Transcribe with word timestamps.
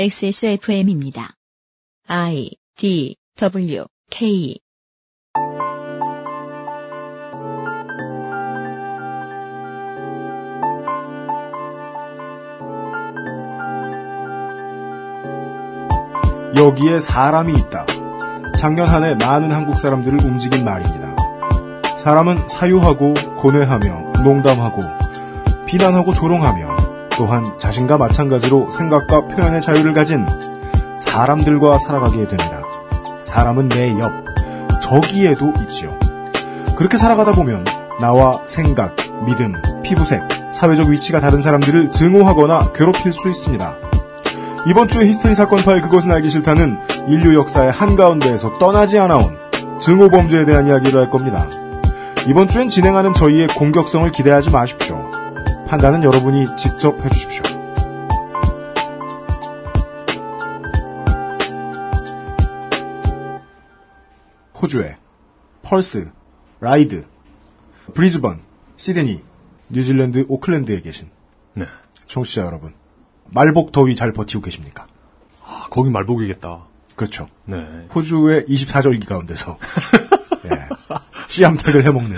XSFM입니다. 0.00 1.34
I 2.08 2.52
D 2.78 3.16
W 3.36 3.84
K 4.08 4.58
여기에 16.56 17.00
사람이 17.00 17.52
있다. 17.52 17.84
작년 18.56 18.88
한 18.88 19.04
해 19.04 19.14
많은 19.16 19.52
한국 19.52 19.74
사람들을 19.76 20.24
움직인 20.24 20.64
말입니다. 20.64 21.14
사람은 21.98 22.48
사유하고 22.48 23.12
고뇌하며 23.36 24.22
농담하고 24.24 24.80
비난하고 25.66 26.14
조롱하며 26.14 26.79
또한 27.20 27.58
자신과 27.58 27.98
마찬가지로 27.98 28.70
생각과 28.70 29.26
표현의 29.26 29.60
자유를 29.60 29.92
가진 29.92 30.26
사람들과 30.98 31.76
살아가게 31.76 32.16
됩니다. 32.16 32.62
사람은 33.26 33.68
내 33.68 33.90
옆, 33.98 34.10
저기에도 34.80 35.52
있지요. 35.60 35.90
그렇게 36.76 36.96
살아가다 36.96 37.32
보면 37.32 37.66
나와 38.00 38.40
생각, 38.46 38.96
믿음, 39.26 39.52
피부색, 39.82 40.22
사회적 40.50 40.88
위치가 40.88 41.20
다른 41.20 41.42
사람들을 41.42 41.90
증오하거나 41.90 42.72
괴롭힐 42.72 43.12
수 43.12 43.28
있습니다. 43.28 43.76
이번 44.66 44.88
주의 44.88 45.06
히스테리 45.10 45.34
사건 45.34 45.62
파일 45.62 45.82
그것은 45.82 46.12
알기 46.12 46.30
싫다는 46.30 46.80
인류 47.06 47.34
역사의 47.34 47.70
한가운데에서 47.70 48.54
떠나지 48.54 48.98
않아온 48.98 49.36
증오 49.78 50.08
범죄에 50.08 50.46
대한 50.46 50.66
이야기를 50.66 50.98
할 50.98 51.10
겁니다. 51.10 51.46
이번 52.26 52.48
주엔 52.48 52.70
진행하는 52.70 53.12
저희의 53.12 53.48
공격성을 53.48 54.10
기대하지 54.10 54.48
마십시오. 54.48 54.99
판단은 55.70 56.02
여러분이 56.02 56.56
직접 56.56 57.00
해주십시오. 57.00 57.44
호주에 64.60 64.96
펄스, 65.62 66.10
라이드, 66.58 67.06
브리즈번, 67.94 68.40
시드니, 68.76 69.22
뉴질랜드 69.68 70.26
오클랜드에 70.28 70.80
계신 70.80 71.08
네. 71.54 71.66
청취자 72.08 72.42
여러분. 72.46 72.74
말복 73.26 73.70
더위 73.70 73.94
잘 73.94 74.12
버티고 74.12 74.42
계십니까? 74.42 74.88
아, 75.44 75.68
거기 75.70 75.88
말복이겠다. 75.90 76.66
그렇죠. 76.96 77.28
네. 77.44 77.86
호주의 77.94 78.44
24절기 78.46 79.06
가운데서 79.06 79.56
예, 80.46 80.68
씨암탉을 81.28 81.84
해먹는 81.84 82.16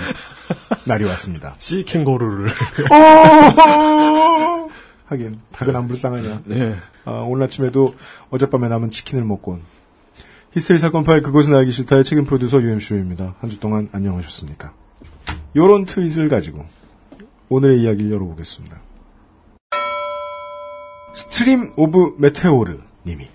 날이 0.85 1.05
왔습니다. 1.05 1.55
씨 1.59 1.83
캥거루를. 1.85 2.49
어! 2.91 4.69
하긴 5.05 5.39
닭은 5.51 5.75
안 5.75 5.87
불쌍하냐. 5.87 6.41
네. 6.45 6.75
아, 7.05 7.11
오늘 7.27 7.43
아침에도 7.43 7.95
어젯밤에 8.29 8.67
남은 8.69 8.89
치킨을 8.89 9.23
먹고 9.25 9.51
온 9.53 9.61
히스테리 10.53 10.79
사건 10.79 11.03
파일 11.03 11.21
그것은 11.21 11.53
알기 11.55 11.71
싫다의 11.71 12.03
책임 12.03 12.25
프로듀서 12.25 12.61
UMC입니다. 12.61 13.35
한 13.39 13.49
주 13.49 13.59
동안 13.59 13.89
안녕하셨습니까? 13.91 14.73
요런 15.55 15.85
트윗을 15.85 16.29
가지고 16.29 16.65
오늘의 17.49 17.81
이야기를 17.81 18.11
열어보겠습니다. 18.11 18.81
Stream 21.15 21.73
of 21.75 22.15
Meteor 22.19 22.79
님이 23.05 23.27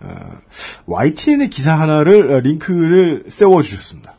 어, 0.00 0.40
YTN의 0.86 1.50
기사 1.50 1.74
하나를 1.78 2.30
어, 2.32 2.40
링크를 2.40 3.24
세워주셨습니다. 3.28 4.14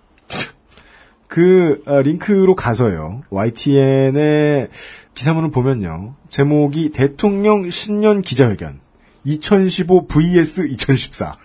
그 1.30 1.82
어, 1.86 2.02
링크로 2.02 2.56
가서요. 2.56 3.22
YTN의 3.30 4.70
기사문을 5.14 5.52
보면요. 5.52 6.16
제목이 6.28 6.90
대통령 6.92 7.70
신년 7.70 8.22
기자회견 8.24 8.80
2015 9.26 10.08
vs 10.08 10.68
2014 10.70 11.38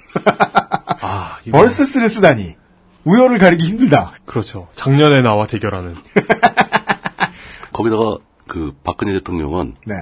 아, 1.03 1.39
이거. 1.45 1.59
벌스스를 1.59 2.09
쓰다니 2.09 2.57
우열을 3.05 3.37
가리기 3.39 3.63
힘들다. 3.67 4.15
그렇죠. 4.25 4.69
작년에 4.75 5.21
나와 5.21 5.47
대결하는. 5.47 5.95
거기다가 7.73 8.17
그 8.49 8.73
박근혜 8.85 9.13
대통령은 9.13 9.75
네. 9.87 9.95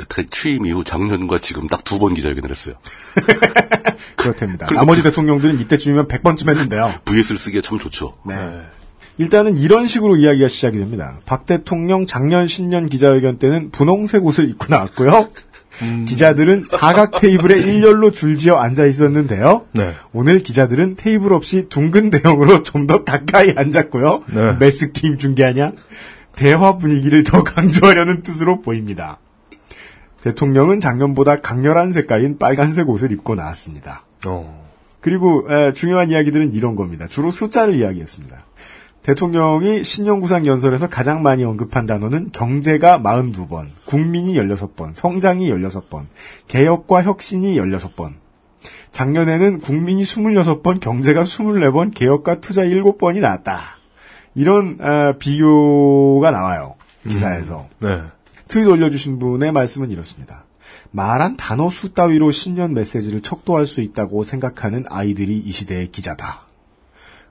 여태 0.00 0.24
취임 0.26 0.66
이후 0.66 0.82
작년과 0.82 1.38
지금 1.38 1.68
딱 1.68 1.84
두 1.84 1.98
번 2.00 2.14
기자회견을 2.14 2.50
했어요. 2.50 2.74
그렇답니다. 4.16 4.66
나머지 4.66 5.02
대통령들은 5.04 5.60
이때쯤이면 5.60 6.08
100번쯤 6.08 6.48
했는데요. 6.50 6.92
VS를 7.04 7.38
쓰기에 7.38 7.60
참 7.60 7.78
좋죠. 7.78 8.16
네. 8.26 8.34
일단은 9.18 9.56
이런 9.56 9.86
식으로 9.86 10.16
이야기가 10.16 10.48
시작이 10.48 10.78
됩니다. 10.78 11.18
박 11.24 11.46
대통령 11.46 12.06
작년 12.06 12.46
신년 12.48 12.88
기자회견 12.88 13.38
때는 13.38 13.70
분홍색 13.70 14.24
옷을 14.24 14.48
입고 14.50 14.66
나왔고요. 14.68 15.28
기자들은 16.06 16.66
사각 16.70 17.20
테이블에 17.20 17.58
일렬로 17.58 18.10
줄지어 18.10 18.56
앉아 18.56 18.86
있었는데요. 18.86 19.66
네. 19.72 19.90
오늘 20.12 20.38
기자들은 20.38 20.96
테이블 20.96 21.34
없이 21.34 21.68
둥근 21.68 22.08
대형으로 22.10 22.62
좀 22.64 22.86
더 22.86 23.04
가까이 23.04 23.52
앉았고요. 23.56 24.22
네. 24.34 24.52
매스 24.58 24.92
게임 24.92 25.18
중계하냐? 25.18 25.72
대화 26.34 26.76
분위기를 26.78 27.24
더 27.24 27.42
강조하려는 27.42 28.22
뜻으로 28.22 28.60
보입니다. 28.62 29.18
대통령은 30.22 30.80
작년보다 30.80 31.40
강렬한 31.40 31.92
색깔인 31.92 32.38
빨간색 32.38 32.88
옷을 32.88 33.12
입고 33.12 33.34
나왔습니다. 33.34 34.04
어. 34.26 34.66
그리고 35.00 35.46
에, 35.50 35.72
중요한 35.72 36.10
이야기들은 36.10 36.54
이런 36.54 36.74
겁니다. 36.74 37.06
주로 37.08 37.30
숫자를 37.30 37.74
이야기했습니다. 37.74 38.36
대통령이 39.06 39.84
신년구상 39.84 40.46
연설에서 40.46 40.88
가장 40.88 41.22
많이 41.22 41.44
언급한 41.44 41.86
단어는 41.86 42.32
경제가 42.32 42.98
42번, 43.00 43.68
국민이 43.84 44.34
16번, 44.34 44.96
성장이 44.96 45.48
16번, 45.48 46.06
개혁과 46.48 47.04
혁신이 47.04 47.56
16번. 47.56 48.14
작년에는 48.90 49.60
국민이 49.60 50.02
26번, 50.02 50.80
경제가 50.80 51.22
24번, 51.22 51.94
개혁과 51.94 52.40
투자 52.40 52.64
7번이 52.64 53.20
나왔다. 53.20 53.60
이런 54.34 54.78
아, 54.80 55.14
비교가 55.16 56.32
나와요. 56.32 56.74
기사에서. 57.02 57.68
네. 57.80 58.02
트윗 58.48 58.66
올려주신 58.66 59.20
분의 59.20 59.52
말씀은 59.52 59.92
이렇습니다. 59.92 60.44
말한 60.90 61.36
단어 61.36 61.70
수 61.70 61.92
따위로 61.92 62.32
신년 62.32 62.74
메시지를 62.74 63.22
척도할 63.22 63.66
수 63.66 63.82
있다고 63.82 64.24
생각하는 64.24 64.84
아이들이 64.88 65.38
이 65.38 65.52
시대의 65.52 65.92
기자다. 65.92 66.45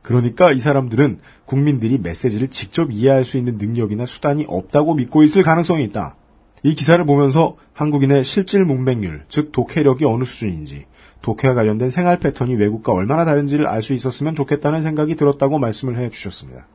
그러니까 0.05 0.51
이 0.51 0.59
사람들은 0.59 1.17
국민들이 1.45 1.97
메시지를 1.97 2.49
직접 2.49 2.91
이해할 2.91 3.25
수 3.25 3.37
있는 3.37 3.57
능력이나 3.57 4.05
수단이 4.05 4.45
없다고 4.47 4.93
믿고 4.93 5.23
있을 5.23 5.41
가능성이 5.41 5.83
있다. 5.85 6.15
이 6.61 6.75
기사를 6.75 7.03
보면서 7.05 7.57
한국인의 7.73 8.23
실질 8.23 8.65
문맹률, 8.65 9.23
즉 9.29 9.51
독해력이 9.51 10.05
어느 10.05 10.23
수준인지, 10.23 10.85
독해와 11.23 11.55
관련된 11.55 11.89
생활 11.89 12.19
패턴이 12.19 12.53
외국과 12.53 12.93
얼마나 12.93 13.25
다른지를 13.25 13.65
알 13.65 13.81
수 13.81 13.93
있었으면 13.93 14.35
좋겠다는 14.35 14.83
생각이 14.83 15.15
들었다고 15.15 15.57
말씀을 15.57 15.97
해 15.97 16.11
주셨습니다. 16.11 16.67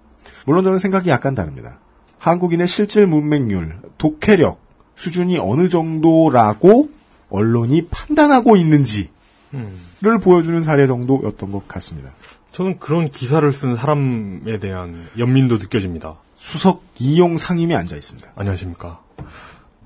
물론 0.44 0.64
저는 0.64 0.78
생각이 0.78 1.08
약간 1.08 1.36
다릅니다. 1.36 1.78
한국인의 2.18 2.66
실질 2.66 3.06
문맹률, 3.06 3.76
독해력 3.96 4.60
수준이 4.96 5.38
어느 5.38 5.68
정도라고 5.68 6.90
언론이 7.30 7.86
판단하고 7.92 8.56
있는지를 8.56 9.08
보여주는 10.20 10.60
사례 10.64 10.88
정도였던 10.88 11.52
것 11.52 11.68
같습니다. 11.68 12.10
저는 12.52 12.78
그런 12.78 13.10
기사를 13.10 13.50
쓴 13.52 13.76
사람에 13.76 14.58
대한 14.58 15.06
연민도 15.18 15.58
느껴집니다. 15.58 16.16
수석 16.38 16.82
이용 16.98 17.36
상임이 17.38 17.74
앉아 17.74 17.94
있습니다. 17.94 18.32
안녕하십니까. 18.34 19.00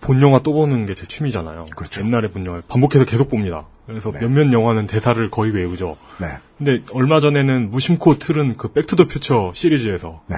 본 0.00 0.20
영화 0.20 0.38
또 0.40 0.52
보는 0.52 0.86
게 0.86 0.94
제 0.94 1.06
취미잖아요. 1.06 1.66
그렇죠. 1.76 2.02
옛날에 2.02 2.30
본 2.30 2.44
영화를 2.44 2.62
반복해서 2.68 3.04
계속 3.04 3.28
봅니다. 3.30 3.66
그래서 3.86 4.10
네. 4.10 4.20
몇몇 4.20 4.52
영화는 4.52 4.86
대사를 4.86 5.30
거의 5.30 5.52
외우죠. 5.52 5.96
네, 6.20 6.26
근데 6.58 6.82
얼마 6.92 7.20
전에는 7.20 7.70
무심코 7.70 8.18
틀은 8.18 8.56
그 8.56 8.72
Back 8.72 8.88
to 8.88 8.95
the 8.95 9.06
Future 9.06 9.52
시리즈에서 9.54 10.22
네, 10.26 10.36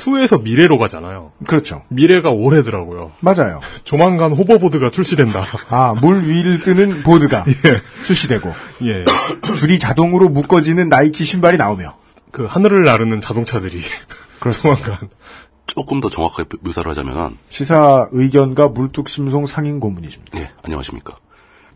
2에서 0.00 0.42
미래로 0.42 0.78
가잖아요. 0.78 1.32
그렇죠. 1.46 1.82
미래가 1.88 2.30
올해더라고요. 2.30 3.12
맞아요. 3.20 3.60
조만간 3.84 4.32
호버보드가 4.32 4.90
출시된다. 4.90 5.44
아, 5.68 5.94
물 6.00 6.26
위를 6.26 6.62
뜨는 6.62 7.02
보드가 7.02 7.44
출시되고 8.04 8.52
예. 8.82 9.04
줄이 9.56 9.78
자동으로 9.78 10.28
묶어지는 10.28 10.88
나이키 10.88 11.24
신발이 11.24 11.56
나오며 11.56 11.96
그 12.30 12.44
하늘을 12.46 12.82
나르는 12.82 13.20
자동차들이 13.20 13.80
조만간 14.40 15.10
조금 15.66 16.00
더 16.00 16.08
정확하게 16.08 16.56
묘사를 16.62 16.90
하자면, 16.90 17.38
시사 17.48 18.08
의견과 18.10 18.70
물뚝심송 18.70 19.46
상임 19.46 19.78
고문이십니다. 19.78 20.36
예, 20.40 20.50
안녕하십니까. 20.64 21.16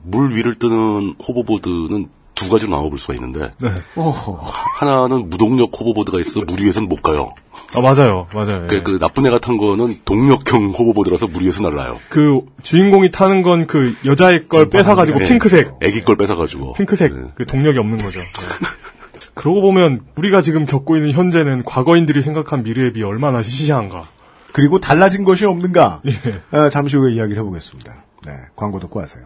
물 0.02 0.34
위를 0.34 0.56
뜨는 0.56 1.14
호버보드는 1.26 2.08
두 2.34 2.50
가지로 2.50 2.74
나눠볼 2.74 2.98
수가 2.98 3.14
있는데, 3.14 3.52
네. 3.58 3.72
오호, 3.94 4.40
하나는 4.80 5.30
무동력 5.30 5.70
호버보드가 5.78 6.18
있어 6.18 6.40
물 6.40 6.60
위에서는 6.60 6.88
못 6.88 7.02
가요. 7.02 7.34
아 7.74 7.80
맞아요. 7.80 8.28
맞아요. 8.32 8.66
그, 8.68 8.76
예. 8.76 8.82
그 8.82 8.98
나쁜 8.98 9.26
애가 9.26 9.38
탄 9.38 9.56
거는 9.56 9.96
동력형 10.04 10.70
호버보드라서 10.78 11.26
물 11.28 11.42
위에서 11.44 11.62
날라요. 11.62 11.98
그 12.08 12.40
주인공이 12.62 13.10
타는 13.10 13.42
건 13.42 13.66
그 13.66 13.96
여자의 14.04 14.46
걸 14.48 14.68
뺏어가지고 14.68 15.20
예, 15.22 15.26
핑크색, 15.26 15.74
애기 15.82 16.04
걸 16.04 16.16
뺏어가지고. 16.16 16.74
핑크색 16.74 17.12
예. 17.12 17.20
그 17.34 17.46
동력이 17.46 17.78
없는 17.78 17.98
거죠. 17.98 18.20
예. 18.20 18.24
그러고 19.34 19.62
보면 19.62 20.00
우리가 20.16 20.40
지금 20.40 20.66
겪고 20.66 20.96
있는 20.96 21.10
현재는 21.12 21.64
과거인들이 21.64 22.22
생각한 22.22 22.62
미래에 22.62 22.92
비해 22.92 23.04
얼마나 23.04 23.42
시시한가. 23.42 24.04
그리고 24.52 24.78
달라진 24.78 25.24
것이 25.24 25.44
없는가? 25.46 26.02
예. 26.06 26.12
아, 26.52 26.70
잠시 26.70 26.96
후에 26.96 27.14
이야기를 27.14 27.40
해보겠습니다. 27.40 28.04
네, 28.26 28.32
광고 28.54 28.78
듣고 28.78 29.00
하세요. 29.00 29.24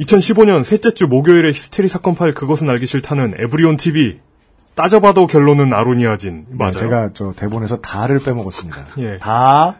2015년 0.00 0.64
셋째 0.64 0.90
주 0.90 1.06
목요일에 1.06 1.48
히스테리 1.50 1.88
사건 1.88 2.14
파일 2.14 2.34
그것은 2.34 2.68
알기 2.68 2.84
싫다는 2.86 3.34
에브리온 3.38 3.76
TV. 3.78 4.18
따져봐도 4.74 5.26
결론은 5.26 5.72
아로니아진. 5.72 6.46
네, 6.48 6.56
맞아요. 6.58 6.72
제가 6.72 7.10
저 7.14 7.32
대본에서 7.32 7.80
다를 7.80 8.18
빼먹었습니다. 8.18 8.86
예. 8.98 9.18
다꼭 9.18 9.76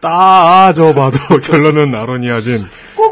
따져봐도 0.00 1.18
결론은 1.42 1.94
아로니아진. 1.94 2.64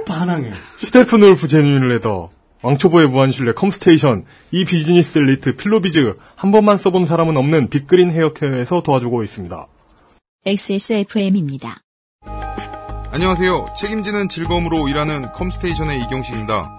반항해. 0.06 0.50
Steppenwolf 0.78 1.48
genuine 1.48 1.88
leather. 1.88 2.30
왕초보의 2.62 3.08
무한실내 3.08 3.52
컴스테이션. 3.52 4.24
이 4.52 4.64
비즈니스 4.64 5.18
엘리트 5.18 5.56
필로비즈. 5.56 6.14
한 6.36 6.52
번만 6.52 6.78
써본 6.78 7.06
사람은 7.06 7.36
없는 7.36 7.70
빅그린 7.70 8.10
헤어케어에서 8.10 8.82
도와주고 8.82 9.22
있습니다. 9.22 9.66
XSFM입니다. 10.46 11.78
안녕하세요. 13.12 13.66
책임지는 13.76 14.28
즐거움으로 14.28 14.88
일하는 14.88 15.30
컴스테이션의 15.32 16.00
이경식입니다. 16.02 16.78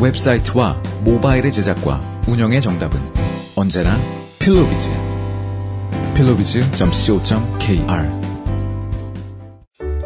웹사이트와 0.00 0.80
모바일의 1.04 1.52
제작과 1.52 2.00
운영의 2.26 2.62
정답은 2.62 2.98
언제나 3.54 3.98
필로비즈. 4.38 4.88
필로비즈.co.kr 6.14 8.20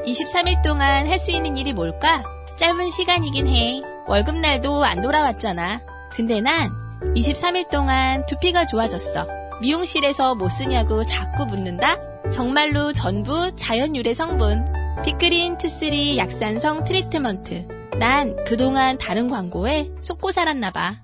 23일 0.04 0.62
동안 0.64 1.08
할 1.08 1.18
수 1.18 1.30
있는 1.30 1.56
일이 1.56 1.72
뭘까? 1.72 2.22
짧은 2.58 2.90
시간이긴 2.90 3.46
해. 3.48 3.80
월급날도 4.06 4.84
안 4.84 5.00
돌아왔잖아. 5.00 5.80
근데 6.12 6.40
난 6.40 6.70
23일 7.16 7.68
동안 7.70 8.24
두피가 8.26 8.66
좋아졌어. 8.66 9.26
미용실에서 9.60 10.34
뭐 10.34 10.48
쓰냐고 10.48 11.04
자꾸 11.04 11.46
묻는다? 11.46 11.96
정말로 12.32 12.92
전부 12.92 13.54
자연 13.56 13.94
유래 13.96 14.12
성분. 14.14 14.64
빅그린 15.04 15.58
two 15.58 15.81
three 15.81 16.18
약산성 16.18 16.84
트리트먼트. 16.84 17.83
난 17.98 18.36
그동안 18.44 18.98
다른 18.98 19.28
광고에 19.28 19.90
속고 20.00 20.32
살았나 20.32 20.70
봐. 20.70 21.00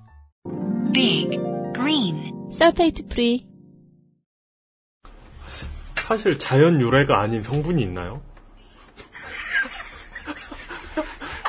Big 0.93 1.29
Green 1.73 2.51
sulfate 2.51 3.07
free. 3.07 3.47
사실 5.95 6.37
자연 6.37 6.81
유래가 6.81 7.21
아닌 7.21 7.41
성분이 7.41 7.81
있나요? 7.83 8.21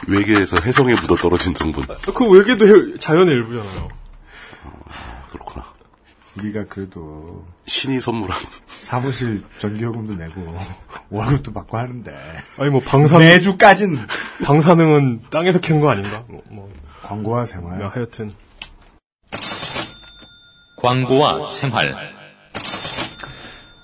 외계에서 0.06 0.56
해성에 0.65 0.94
묻어 0.94 1.17
떨어진 1.17 1.55
성분. 1.55 1.85
그 2.15 2.29
외계도 2.31 2.67
해- 2.67 2.99
자연의 2.99 3.35
일부잖아요. 3.35 3.89
우리가 6.38 6.64
그래도 6.69 7.44
신이 7.67 8.00
선물한. 8.00 8.38
사무실 8.67 9.43
전기요금도 9.58 10.14
내고 10.14 10.58
월급도 11.11 11.52
받고 11.52 11.79
하는데 11.79 12.12
아니 12.58 12.70
뭐 12.70 12.81
방사능 12.81 13.26
매주까진 13.26 13.99
방사능은 14.44 15.23
땅에서 15.31 15.61
캔 15.61 15.81
거 15.81 15.90
아닌가? 15.90 16.25
뭐, 16.29 16.43
뭐 16.50 16.73
광고와 17.02 17.46
생활. 17.46 17.81
야, 17.81 17.90
하여튼 17.94 18.31
광고와 20.76 21.49
생활. 21.49 21.93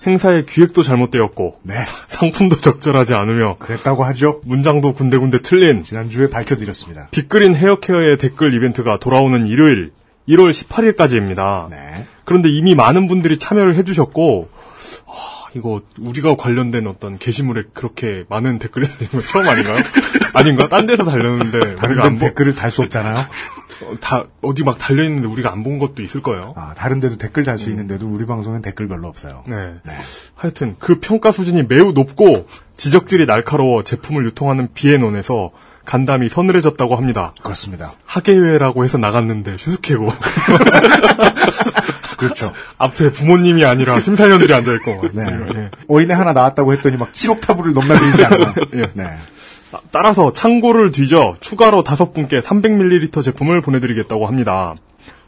행사의 0.06 0.46
기획도 0.46 0.82
잘못되었고 0.82 1.60
네, 1.64 1.74
상품도 2.06 2.58
적절하지 2.58 3.14
않으며 3.14 3.56
그랬다고 3.58 4.04
하죠. 4.04 4.40
문장도 4.44 4.94
군데군데 4.94 5.42
틀린 5.42 5.82
지난주에 5.82 6.30
밝혀드렸습니다. 6.30 7.08
빅그린 7.10 7.54
헤어케어의 7.54 8.16
댓글 8.18 8.54
이벤트가 8.54 8.98
돌아오는 9.00 9.46
일요일 9.46 9.92
1월 10.28 10.50
18일까지입니다. 10.50 11.68
네. 11.70 12.06
그런데 12.28 12.50
이미 12.50 12.74
많은 12.74 13.08
분들이 13.08 13.38
참여를 13.38 13.74
해주셨고 13.76 14.50
하, 15.06 15.50
이거 15.54 15.80
우리가 15.98 16.36
관련된 16.36 16.86
어떤 16.86 17.16
게시물에 17.18 17.62
그렇게 17.72 18.24
많은 18.28 18.58
댓글이 18.58 18.86
달리는 18.86 19.10
건 19.12 19.20
처음 19.22 19.48
아닌가요? 19.48 19.76
아닌가? 20.34 20.68
딴 20.68 20.86
데서 20.86 21.04
달렸는데 21.04 21.76
다른 21.76 21.98
안 22.00 22.18
보, 22.18 22.26
댓글을 22.26 22.54
달 22.54 22.70
수 22.70 22.82
없잖아요. 22.82 23.16
어, 23.16 23.94
다 24.02 24.26
어디 24.42 24.62
막 24.62 24.76
달려 24.78 25.04
있는데 25.04 25.26
우리가 25.26 25.50
안 25.50 25.62
본 25.62 25.78
것도 25.78 26.02
있을 26.02 26.20
거예요. 26.20 26.52
아, 26.54 26.74
다른 26.76 27.00
데도 27.00 27.16
댓글 27.16 27.44
달수 27.44 27.70
있는데도 27.70 28.06
우리 28.06 28.26
방송엔 28.26 28.60
댓글 28.60 28.88
별로 28.88 29.08
없어요. 29.08 29.42
네. 29.46 29.56
네. 29.86 29.92
하여튼 30.34 30.76
그 30.78 31.00
평가 31.00 31.30
수준이 31.32 31.62
매우 31.62 31.92
높고 31.92 32.46
지적질이 32.76 33.24
날카로워 33.24 33.84
제품을 33.84 34.26
유통하는 34.26 34.68
비앤원에서 34.74 35.50
간담이 35.86 36.28
서늘해졌다고 36.28 36.94
합니다. 36.96 37.32
그렇습니다. 37.42 37.92
학예회라고 38.04 38.84
해서 38.84 38.98
나갔는데 38.98 39.56
슈스케고 39.56 40.10
그렇죠. 42.18 42.52
앞에 42.76 43.12
부모님이 43.12 43.64
아니라 43.64 44.00
심사위원들이 44.00 44.52
앉아있고 44.52 45.02
네. 45.12 45.24
예. 45.54 45.70
어린애 45.88 46.14
하나 46.14 46.32
나왔다고 46.32 46.72
했더니 46.74 46.96
막 46.96 47.12
7억 47.12 47.40
타부를 47.40 47.72
넘나들지 47.72 48.24
않아요. 48.24 48.54
예. 48.74 48.82
네. 48.92 49.04
따- 49.72 49.80
따라서 49.90 50.32
창고를 50.32 50.90
뒤져 50.92 51.34
추가로 51.40 51.82
다섯 51.84 52.12
분께 52.12 52.38
300ml 52.40 53.22
제품을 53.24 53.60
보내드리겠다고 53.62 54.26
합니다. 54.26 54.74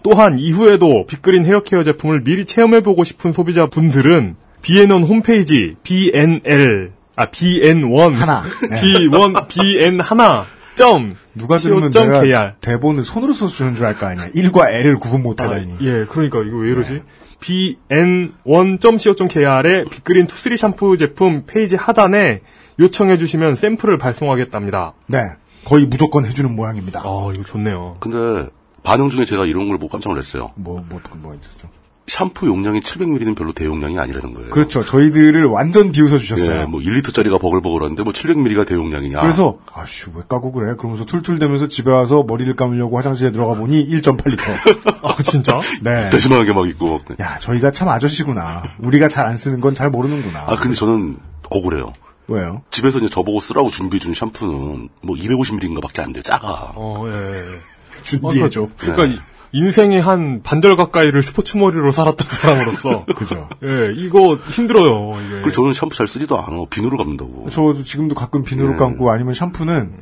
또한 0.02 0.38
이후에도 0.38 1.04
빅그린 1.06 1.44
헤어케어 1.44 1.84
제품을 1.84 2.22
미리 2.24 2.44
체험해보고 2.46 3.04
싶은 3.04 3.32
소비자분들은 3.32 4.36
비앤원 4.62 5.04
홈페이지 5.04 5.74
BNL 5.82 6.92
아 7.16 7.26
BN1 7.26 8.12
하나. 8.14 8.42
네. 8.70 8.80
B1 8.80 9.48
BN 9.48 10.00
하나 10.00 10.46
점 10.80 11.14
누가 11.34 11.58
들으면. 11.58 11.90
내가 11.90 12.54
대본을 12.60 13.04
손으로 13.04 13.32
써서 13.32 13.52
주는 13.54 13.74
줄 13.74 13.86
알 13.86 13.94
거 13.94 14.06
아니야. 14.06 14.28
1과 14.30 14.70
L을 14.72 14.96
구분 14.98 15.22
못 15.22 15.40
아, 15.40 15.44
하다니. 15.44 15.76
예, 15.82 16.04
그러니까 16.08 16.40
이거 16.42 16.56
왜 16.56 16.70
이러지? 16.70 17.02
bn1.co.kr의 17.40 19.84
빅그린 19.90 20.26
two 20.26 20.37
three 20.37 20.56
샴푸 20.56 20.96
제품 20.96 21.44
페이지 21.46 21.76
하단에 21.76 22.40
요청해 22.78 23.18
주시면 23.18 23.56
샘플을 23.56 23.98
발송하겠답니다. 23.98 24.94
네. 25.06 25.18
거의 25.64 25.86
무조건 25.86 26.24
해주는 26.24 26.54
모양입니다. 26.54 27.00
아, 27.00 27.30
이거 27.34 27.42
좋네요. 27.42 27.96
근데 28.00 28.48
반응 28.82 29.10
중에 29.10 29.24
제가 29.26 29.44
이런 29.44 29.68
걸 29.68 29.76
보고 29.78 29.90
깜짝 29.90 30.08
놀랐어요. 30.10 30.52
뭐, 30.56 30.82
뭐, 30.88 31.00
뭐 31.16 31.34
있었죠. 31.34 31.68
샴푸 32.10 32.46
용량이 32.48 32.80
700ml는 32.80 33.36
별로 33.36 33.52
대용량이 33.52 33.96
아니라는 33.98 34.34
거예요. 34.34 34.50
그렇죠. 34.50 34.84
저희들을 34.84 35.44
완전 35.46 35.92
비웃어 35.92 36.18
주셨어요. 36.18 36.62
예, 36.62 36.64
뭐 36.64 36.80
1리터짜리가 36.80 37.40
버글버글한데 37.40 38.02
뭐 38.02 38.12
700ml가 38.12 38.66
대용량이냐. 38.66 39.20
그래서 39.20 39.58
아씨 39.72 40.06
왜 40.14 40.22
까고 40.28 40.50
그래? 40.50 40.74
그러면서 40.76 41.04
툴툴대면서 41.04 41.68
집에 41.68 41.90
와서 41.92 42.24
머리를 42.26 42.56
감으려고 42.56 42.96
화장실에 42.98 43.30
들어가 43.30 43.54
보니 43.54 43.86
1.8리터. 43.88 44.42
아, 45.04 45.22
진짜? 45.22 45.60
네. 45.82 46.10
대심하게 46.10 46.52
막 46.52 46.66
있고. 46.68 47.00
야 47.20 47.38
저희가 47.38 47.70
참 47.70 47.88
아저씨구나. 47.88 48.64
우리가 48.80 49.08
잘 49.08 49.26
안 49.26 49.36
쓰는 49.36 49.60
건 49.60 49.72
잘 49.74 49.88
모르는구나. 49.90 50.44
아 50.48 50.56
근데 50.56 50.74
저는 50.74 51.16
억울해요. 51.48 51.92
왜요? 52.26 52.62
집에서 52.72 52.98
이제 52.98 53.08
저보고 53.08 53.38
쓰라고 53.40 53.70
준비해 53.70 54.00
준 54.00 54.14
샴푸는 54.14 54.88
뭐 55.02 55.16
250ml인가 55.16 55.80
밖에 55.80 56.02
안 56.02 56.12
돼요. 56.12 56.22
작아. 56.24 56.72
어, 56.74 57.04
예. 57.08 57.12
예. 57.16 58.02
준비해줘. 58.02 58.68
그러니까 58.78 59.04
이- 59.06 59.18
인생의 59.52 60.00
한 60.00 60.42
반절 60.42 60.76
가까이를 60.76 61.22
스포츠 61.22 61.56
머리로 61.56 61.92
살았던 61.92 62.26
사람으로서 62.30 63.04
그죠. 63.16 63.48
예, 63.64 63.92
이거 63.96 64.36
힘들어요. 64.36 65.20
이게. 65.20 65.34
그리고 65.36 65.50
저는 65.50 65.72
샴푸 65.72 65.96
잘 65.96 66.06
쓰지도 66.06 66.38
않아. 66.38 66.64
비누로 66.70 66.96
감는다고. 66.96 67.50
저도 67.50 67.82
지금도 67.82 68.14
가끔 68.14 68.44
비누로 68.44 68.70
네. 68.72 68.76
감고 68.76 69.10
아니면 69.10 69.34
샴푸는 69.34 69.92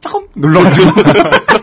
조금 0.00 0.28
눌러가지고. 0.36 0.90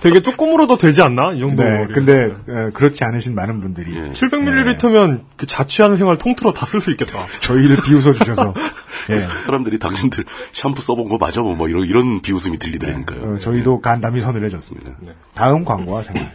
되게 0.00 0.22
조금으로도 0.22 0.76
되지 0.78 1.02
않나? 1.02 1.32
이 1.32 1.40
정도. 1.40 1.62
네. 1.62 1.86
근데 1.92 2.24
에, 2.48 2.70
그렇지 2.72 3.04
않으신 3.04 3.34
많은 3.34 3.60
분들이 3.60 3.94
예. 3.96 4.10
700ml면 4.12 5.20
그 5.36 5.46
자취하는 5.46 5.96
생활 5.96 6.16
통틀어 6.16 6.52
다 6.52 6.64
쓸 6.66 6.80
수 6.80 6.90
있겠다. 6.92 7.18
저희를 7.40 7.76
비웃어 7.84 8.12
주셔서 8.12 8.54
예. 9.10 9.20
사람들이 9.20 9.78
당신들 9.78 10.24
샴푸 10.52 10.80
써본 10.82 11.08
거 11.08 11.18
맞아? 11.18 11.42
뭐 11.42 11.68
이런, 11.68 11.84
이런 11.84 12.20
비웃음이 12.22 12.58
들리더라니까요. 12.58 13.34
어, 13.34 13.38
저희도 13.38 13.80
간담이 13.80 14.20
서늘해졌습니다. 14.22 14.90
다음 15.34 15.64
광고와 15.64 16.02
생활. 16.02 16.30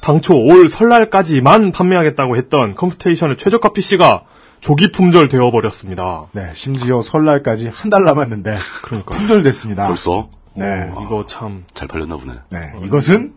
당초 0.00 0.34
올 0.36 0.68
설날까지만 0.68 1.72
판매하겠다고 1.72 2.36
했던 2.36 2.74
컴스테이션의 2.74 3.36
최저가 3.38 3.72
PC가 3.72 4.24
조기 4.60 4.92
품절 4.92 5.28
되어 5.28 5.50
버렸습니다. 5.50 6.18
네, 6.32 6.50
심지어 6.54 7.00
설날까지 7.02 7.68
한 7.72 7.90
달 7.90 8.04
남았는데 8.04 8.56
그러니까. 8.82 9.14
품절됐습니다. 9.16 9.86
벌써? 9.86 10.28
네. 10.54 10.90
이거 11.04 11.24
참 11.26 11.64
잘 11.74 11.88
팔렸나 11.88 12.16
보네. 12.16 12.32
네, 12.50 12.58
이것은 12.84 13.34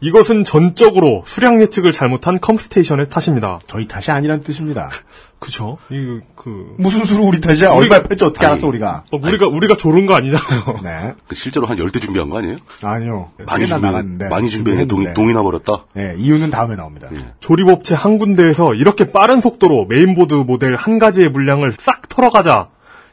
이것은 0.00 0.44
전적으로 0.44 1.22
수량 1.26 1.62
예측을 1.62 1.90
잘못한 1.92 2.38
컴스테이션의 2.38 3.08
탓입니다. 3.08 3.60
저희 3.66 3.88
탓이 3.88 4.10
아니란 4.10 4.42
뜻입니다. 4.42 4.90
그쵸? 5.38 5.78
이, 5.90 6.20
그, 6.34 6.74
무슨 6.78 7.06
수로 7.06 7.24
우리 7.24 7.40
탓이야? 7.40 7.70
우리- 7.70 7.84
얼마 7.88 8.02
팔지 8.02 8.22
어떻게 8.24 8.44
아니, 8.44 8.52
알았어 8.52 8.66
우리가? 8.66 9.04
어, 9.12 9.16
우리가, 9.22 9.46
우리가 9.46 9.76
조른 9.76 10.04
거 10.04 10.14
아니잖아요. 10.14 10.80
네. 10.82 11.14
그 11.26 11.34
실제로 11.34 11.66
한 11.66 11.78
열대 11.78 12.00
준비한 12.00 12.28
거 12.28 12.38
아니에요? 12.38 12.56
아니요. 12.82 13.30
많이 13.46 13.66
준비, 13.66 13.82
나갔는데. 13.86 14.28
많이 14.28 14.50
준비했는데 14.50 14.88
동, 14.88 14.98
준비했는데. 14.98 15.14
동이 15.14 15.32
나버렸다? 15.32 15.86
네, 15.94 16.14
이유는 16.18 16.50
다음에 16.50 16.76
나옵니다. 16.76 17.08
조립업체 17.40 17.94
한 17.94 18.18
군데에서 18.18 18.74
이렇게 18.74 19.10
빠른 19.10 19.40
속도로 19.40 19.86
메인보드 19.86 20.34
모델 20.34 20.74
한 20.76 20.98
가지의 20.98 21.30
물량을 21.30 21.72
싹 21.72 22.10
털어가자 22.10 22.68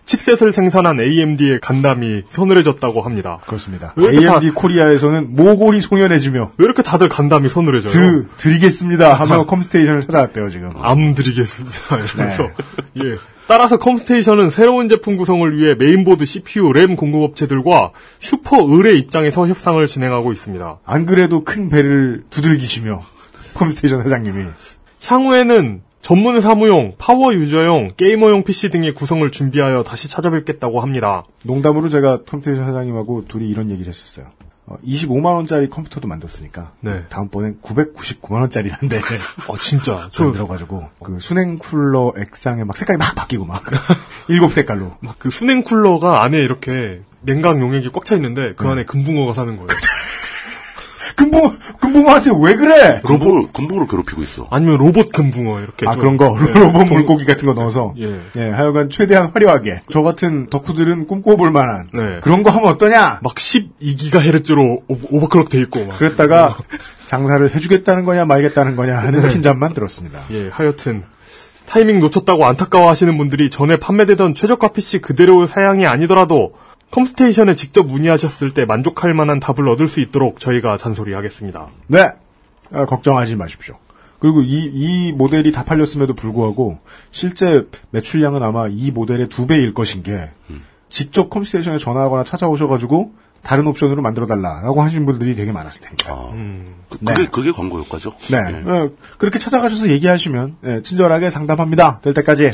칩셋을 0.05 0.51
생산한 0.51 1.00
AMD의 1.00 1.60
간담이 1.62 2.24
서늘해졌다고 2.29 3.01
합니다. 3.01 3.39
그렇습니다. 3.46 3.93
AMD 3.98 4.51
코리아에서는 4.51 5.34
모골이 5.36 5.81
송연해지며 5.81 6.51
왜 6.58 6.65
이렇게 6.65 6.81
다들 6.84 7.10
간담이 7.10 7.50
서늘해져요? 7.50 7.91
드 7.91 8.27
드리겠습니다 8.38 9.13
하며 9.13 9.46
컴스테이션을 9.46 10.01
찾아왔대요 10.01 10.50
지금. 10.50 10.74
암 10.77 11.13
드리겠습니다. 11.13 11.98
이러면서 12.13 12.43
네. 12.93 13.03
예. 13.03 13.17
따라서 13.48 13.77
컴스테이션은 13.77 14.50
새로운 14.50 14.88
제품 14.88 15.17
구성을 15.17 15.58
위해 15.58 15.75
메인보드 15.75 16.24
CPU, 16.24 16.72
램 16.72 16.96
공급업체들과 16.96 17.91
슈퍼 18.20 18.58
을의 18.62 18.94
입장에서 18.93 19.46
협상을 19.48 19.86
진행하고 19.86 20.31
있습니다. 20.31 20.79
안 20.86 21.05
그래도 21.05 21.43
큰 21.43 21.70
배를 21.70 22.24
두들기시며 22.29 23.01
컴스테이션 23.55 24.03
사장님이 24.03 24.46
향후에는 25.05 25.81
전문 26.01 26.41
사무용, 26.41 26.96
파워 26.98 27.34
유저용, 27.34 27.93
게이머용 27.96 28.43
PC 28.43 28.72
등의 28.72 28.93
구성을 28.93 29.29
준비하여 29.31 29.84
다시 29.84 30.10
찾아뵙겠다고 30.10 30.81
합니다. 30.81 31.24
농담으로 31.43 31.89
제가 31.89 32.24
컴스테이션 32.24 32.65
사장님하고 32.65 33.25
둘이 33.27 33.48
이런 33.50 33.70
얘기를 33.70 33.88
했었어요. 33.89 34.27
어, 34.65 34.77
25만 34.86 35.36
원짜리 35.36 35.70
컴퓨터도 35.70 36.08
만들었으니까 36.08 36.74
네. 36.81 37.03
다음번엔 37.10 37.60
999만 37.62 38.41
원짜리란데 38.41 39.00
어, 39.48 39.58
진짜. 39.58 40.10
저 40.13 40.25
저, 40.25 40.31
들어가지고 40.31 40.88
그 41.03 41.20
순행 41.20 41.58
쿨러 41.58 42.13
액상에 42.17 42.63
막 42.63 42.77
색깔이 42.77 42.98
막 42.98 43.15
바뀌고 43.15 43.46
막 43.46 43.63
일곱 44.29 44.53
색깔로 44.53 44.98
막그 45.01 45.29
수냉 45.29 45.63
쿨러가 45.63 46.24
안에 46.24 46.38
이렇게 46.38 47.01
냉각 47.22 47.60
용액이 47.60 47.91
꽉 47.91 48.05
차 48.05 48.15
있는데 48.15 48.53
그 48.55 48.67
안에 48.67 48.86
금붕어가 48.86 49.34
사는 49.34 49.55
거예요. 49.55 49.67
금붕어 51.15 51.51
금붕어한테 51.92 52.32
왜 52.42 52.56
그래? 52.56 53.02
군복을, 53.04 53.48
군복으로 53.54 53.88
괴롭히고 53.88 54.22
있어. 54.22 54.48
아니면 54.50 54.78
로봇 54.78 55.12
금붕어 55.12 55.60
이렇게. 55.60 55.88
아 55.88 55.92
좀- 55.94 56.00
그런 56.00 56.18
거 56.18 56.36
로봇 56.60 56.88
물고기 56.88 57.26
같은 57.26 57.46
거 57.48 57.54
넣어서 57.54 57.94
예. 58.00 58.20
예 58.38 58.50
하여간 58.50 58.90
최대한 58.90 59.32
화려하게 59.34 59.82
저 59.90 60.02
같은 60.02 60.48
덕후들은 60.50 61.08
꿈꿔볼 61.08 61.52
만한 61.52 61.88
네. 61.94 62.02
그런 62.22 62.44
거 62.44 62.50
하면 62.52 62.70
어떠냐? 62.70 63.20
막 63.22 63.36
12기가헤르츠로 63.36 64.84
오버클럭 64.88 65.50
돼 65.50 65.60
있고 65.62 65.86
막. 65.86 65.98
그랬다가 65.98 66.58
장사를 67.08 67.54
해주겠다는 67.54 68.06
거냐 68.06 68.26
말겠다는 68.26 68.76
거냐 68.76 68.98
하는 68.98 69.28
핀잔만 69.28 69.74
들었습니다. 69.74 70.20
예, 70.32 70.50
하여튼 70.52 71.04
타이밍 71.68 72.00
놓쳤다고 72.00 72.46
안타까워하시는 72.46 73.18
분들이 73.18 73.50
전에 73.50 73.78
판매되던 73.78 74.36
최저가 74.36 74.70
PC 74.70 75.00
그대로의 75.00 75.48
사양이 75.48 75.86
아니더라도 75.86 76.54
컴스테이션에 76.92 77.56
직접 77.56 77.88
문의하셨을 77.88 78.54
때 78.54 78.66
만족할 78.66 79.14
만한 79.14 79.40
답을 79.40 79.68
얻을 79.70 79.88
수 79.88 80.02
있도록 80.02 80.40
저희가 80.40 80.78
잔소리하겠습니다. 80.78 81.68
네 81.88 82.12
아, 82.72 82.86
걱정하지 82.86 83.36
마십시오. 83.36 83.78
그리고 84.20 84.44
이, 84.44 84.70
이 84.72 85.12
모델이 85.14 85.52
다 85.52 85.64
팔렸음에도 85.64 86.14
불구하고 86.14 86.80
실제 87.10 87.68
매출량은 87.90 88.44
아마 88.44 88.68
이 88.70 88.92
모델의 88.92 89.30
두 89.30 89.48
배일 89.48 89.74
것인 89.74 90.04
게 90.04 90.30
직접 90.90 91.30
컴스테이션에 91.30 91.80
전화하거나 91.80 92.24
찾아오셔가지고 92.24 93.14
다른 93.42 93.66
옵션으로 93.66 94.02
만들어달라라고 94.04 94.84
하신 94.84 95.06
분들이 95.06 95.36
되게 95.36 95.52
많았을 95.52 95.82
테니까. 95.82 96.14
아, 96.14 96.32
그, 96.90 96.98
네. 97.02 97.14
게 97.16 97.26
그게 97.26 97.52
광고 97.52 97.80
효과죠. 97.80 98.14
네, 98.30 98.38
어, 98.38 98.90
그렇게 99.18 99.40
찾아가셔서 99.40 99.90
얘기하시면 99.90 100.58
예, 100.66 100.82
친절하게 100.84 101.32
상담합니다. 101.32 102.02
될 102.02 102.14
때까지. 102.14 102.52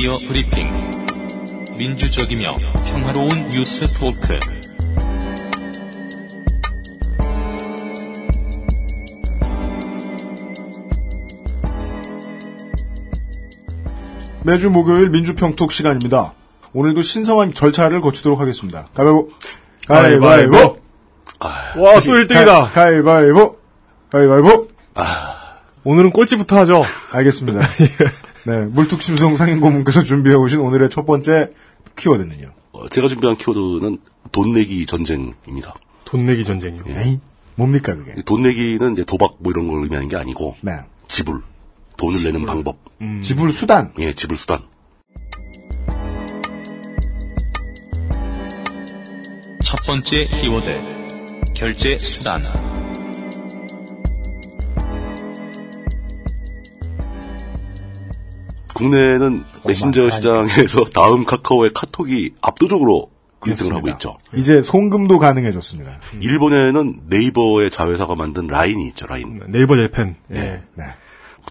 미디어 0.00 0.16
브리핑. 0.16 0.66
민주적이며 1.76 2.56
평화로운 2.86 3.50
뉴스 3.50 3.86
토크. 3.98 4.40
매주 14.44 14.70
목요일 14.70 15.10
민주평톡 15.10 15.70
시간입니다. 15.70 16.32
오늘도 16.72 17.02
신성한 17.02 17.52
절차를 17.52 18.00
거치도록 18.00 18.40
하겠습니다. 18.40 18.86
가위바위보. 18.94 19.28
가위바위보. 19.86 20.56
와, 21.40 21.94
또 21.94 22.00
1등이다. 22.00 22.44
가- 22.46 22.70
가위바위보. 22.72 23.58
가위바위보. 24.10 24.68
오늘은 25.84 26.10
꼴찌부터 26.12 26.58
하죠. 26.60 26.82
알겠습니다. 27.12 27.60
네, 28.46 28.64
물뚝심송 28.66 29.36
상인고문께서 29.36 30.02
준비해 30.02 30.34
오신 30.34 30.60
오늘의 30.60 30.90
첫 30.90 31.04
번째 31.04 31.50
키워드는요. 31.96 32.52
어, 32.72 32.88
제가 32.88 33.08
준비한 33.08 33.36
키워드는 33.36 33.98
돈 34.32 34.52
내기 34.52 34.86
전쟁입니다. 34.86 35.74
돈 36.04 36.24
내기 36.24 36.44
전쟁이요. 36.44 36.82
에이, 36.88 37.20
뭡니까 37.56 37.94
그게? 37.94 38.14
이돈 38.18 38.42
내기는 38.42 38.92
이제 38.92 39.04
도박 39.04 39.36
뭐 39.38 39.52
이런 39.52 39.68
걸 39.68 39.82
의미하는 39.82 40.08
게 40.08 40.16
아니고 40.16 40.56
네, 40.62 40.78
지불, 41.08 41.42
돈을 41.96 42.22
내는 42.24 42.46
방법, 42.46 42.78
지불 43.22 43.52
수단. 43.52 43.92
예, 43.98 44.14
지불 44.14 44.36
수단. 44.36 44.60
첫 49.62 49.76
번째 49.86 50.24
키워드. 50.24 51.00
결제 51.54 51.98
수단. 51.98 52.42
국내는 58.74 59.44
메신저 59.66 60.10
시장에서 60.10 60.84
다음 60.94 61.24
카카오의 61.24 61.72
카톡이 61.74 62.34
압도적으로 62.40 63.10
1등을 63.40 63.74
하고. 63.74 63.88
있죠. 63.90 64.18
이제 64.34 64.62
송금도 64.62 65.18
가능해졌습니다. 65.18 65.98
일본에는 66.20 67.02
네이버의 67.06 67.70
자회사가 67.70 68.14
만든 68.14 68.46
라인이 68.46 68.86
있죠, 68.88 69.06
라인. 69.06 69.40
네이버 69.48 69.76
재팬. 69.76 70.16
예. 70.34 70.62
네. 70.74 70.84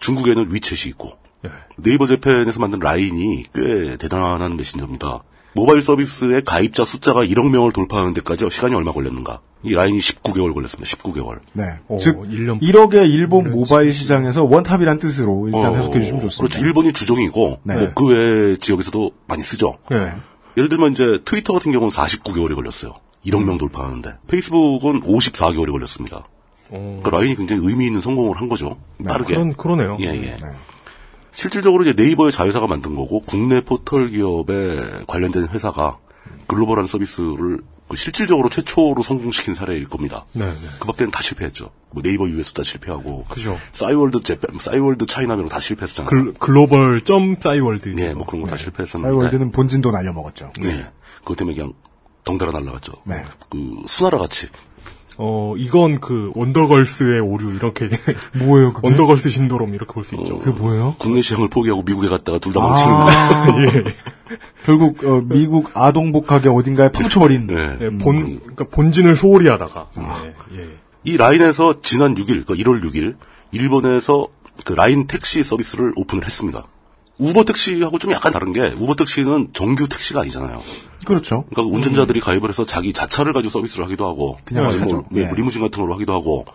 중국에는 0.00 0.50
위챗이 0.50 0.88
있고 0.90 1.10
예. 1.44 1.50
네이버 1.78 2.06
재팬에서 2.06 2.60
만든 2.60 2.78
라인이 2.78 3.44
꽤 3.54 3.96
대단한 3.96 4.56
메신저입니다. 4.56 5.22
모바일 5.52 5.82
서비스의 5.82 6.42
가입자 6.44 6.84
숫자가 6.84 7.24
1억 7.24 7.50
명을 7.50 7.72
돌파하는 7.72 8.14
데까지 8.14 8.48
시간이 8.50 8.74
얼마 8.74 8.92
걸렸는가? 8.92 9.40
이 9.62 9.74
라인이 9.74 9.98
19개월 9.98 10.54
걸렸습니다. 10.54 10.96
19개월. 10.96 11.40
네. 11.52 11.64
오, 11.88 11.98
즉, 11.98 12.16
1년 12.22 12.60
1억의 12.62 13.10
일본 13.10 13.50
모바일 13.50 13.92
시장에서 13.92 14.44
원탑이란 14.44 14.98
뜻으로 15.00 15.48
일단 15.48 15.74
해석해 15.74 16.00
주시면 16.00 16.20
좋습니다. 16.22 16.54
그렇죠. 16.54 16.66
일본이 16.66 16.92
주종이고 16.92 17.60
네. 17.64 17.74
뭐 17.76 17.92
그 17.94 18.06
외 18.06 18.56
지역에서도 18.56 19.10
많이 19.26 19.42
쓰죠. 19.42 19.76
예. 19.92 20.12
예를 20.56 20.68
들면 20.68 20.92
이제 20.92 21.20
트위터 21.24 21.52
같은 21.52 21.72
경우는 21.72 21.90
49개월이 21.90 22.54
걸렸어요. 22.54 22.94
1억 23.26 23.44
명 23.44 23.58
돌파하는데 23.58 24.14
페이스북은 24.28 25.02
54개월이 25.02 25.70
걸렸습니다. 25.72 26.24
어, 26.70 27.00
그러니까 27.02 27.10
라인이 27.10 27.36
굉장히 27.36 27.62
의미 27.66 27.86
있는 27.86 28.00
성공을 28.00 28.36
한 28.40 28.48
거죠. 28.48 28.78
빠르게. 29.04 29.34
그런, 29.34 29.52
그러네요. 29.54 29.98
예, 30.00 30.06
예. 30.06 30.38
실질적으로 31.32 31.84
이제 31.84 31.92
네이버의 32.00 32.32
자회사가 32.32 32.66
만든 32.66 32.94
거고 32.94 33.20
국내 33.20 33.60
포털 33.60 34.08
기업에 34.08 35.04
관련된 35.06 35.48
회사가 35.48 35.98
글로벌한 36.46 36.86
서비스를 36.86 37.60
그 37.88 37.96
실질적으로 37.96 38.48
최초로 38.48 39.02
성공시킨 39.02 39.54
사례일 39.54 39.88
겁니다. 39.88 40.24
네, 40.32 40.44
네. 40.44 40.68
그 40.78 40.86
밖에는 40.86 41.10
다 41.10 41.20
실패했죠. 41.22 41.70
뭐 41.90 42.02
네이버 42.04 42.28
US 42.28 42.52
다 42.52 42.62
실패하고 42.62 43.24
그죠. 43.28 43.58
싸이월드 43.72 44.22
재팬, 44.22 44.58
싸이월드 44.60 45.06
차이나 45.06 45.34
이런 45.34 45.48
거다 45.48 45.58
실패했잖아요. 45.58 46.08
글, 46.08 46.34
글로벌 46.34 47.00
점 47.02 47.36
싸이월드. 47.40 47.92
예, 47.98 48.14
뭐 48.14 48.26
그런 48.26 48.42
거다 48.42 48.56
실패했었는데. 48.56 49.08
싸이월드는 49.08 49.50
본진도 49.50 49.90
날려먹었죠. 49.90 50.52
네. 50.60 50.86
그것 51.18 51.36
때문에 51.36 51.56
그냥 51.56 51.72
덩달아 52.22 52.52
날라갔죠. 52.52 52.92
네. 53.06 53.24
그 53.50 53.82
수나라 53.86 54.18
같이 54.18 54.46
어, 55.22 55.52
이건 55.58 56.00
그 56.00 56.32
원더걸스의 56.34 57.20
오류 57.20 57.54
이렇게 57.54 57.88
뭐예요, 58.42 58.72
그게? 58.72 58.88
원더걸스 58.88 59.28
신도롬 59.28 59.74
이렇게 59.74 59.92
볼 59.92 60.02
수 60.02 60.14
있죠. 60.14 60.38
그게 60.38 60.58
뭐예요? 60.58 60.94
국내 60.98 61.20
시장을 61.20 61.48
포기하고 61.48 61.82
미국에 61.82 62.08
갔다가 62.08 62.38
둘다 62.38 62.58
멈추는 62.58 62.96
거예요. 62.96 63.18
아, 63.18 63.46
예. 63.76 63.84
결국 64.64 65.04
어, 65.04 65.20
미국 65.26 65.70
아동복하게 65.74 66.48
어딘가에 66.48 66.90
파묻혀버린 66.90 67.46
네. 67.48 67.76
예, 67.82 67.88
본 67.98 68.40
그러니까 68.40 68.64
본진을 68.70 69.14
소홀히 69.14 69.48
하다가 69.50 69.88
예, 69.98 70.58
예. 70.58 70.68
이 71.04 71.16
라인에서 71.18 71.80
지난 71.82 72.14
6일, 72.14 72.46
그러니까 72.46 72.54
1월 72.54 72.82
6일, 72.82 73.16
일본에서 73.52 74.28
그 74.64 74.72
라인 74.72 75.06
택시 75.06 75.42
서비스를 75.44 75.92
오픈을 75.96 76.24
했습니다. 76.24 76.64
우버 77.18 77.44
택시하고 77.44 77.98
좀 77.98 78.12
약간 78.12 78.32
다른 78.32 78.52
게, 78.54 78.74
우버 78.78 78.94
택시는 78.94 79.48
정규 79.52 79.86
택시가 79.88 80.20
아니잖아요. 80.22 80.62
그렇죠. 81.04 81.44
그러니까 81.50 81.74
운전자들이 81.76 82.20
가입을 82.20 82.48
해서 82.48 82.64
자기 82.64 82.92
자차를 82.92 83.32
가지고 83.32 83.50
서비스를 83.50 83.84
하기도 83.86 84.06
하고, 84.06 84.36
그냥 84.44 84.70
차죠. 84.70 84.96
뭐, 84.96 85.04
네, 85.10 85.22
예. 85.22 85.34
리무진 85.34 85.62
같은 85.62 85.80
걸로 85.80 85.94
하기도 85.94 86.12
하고, 86.12 86.46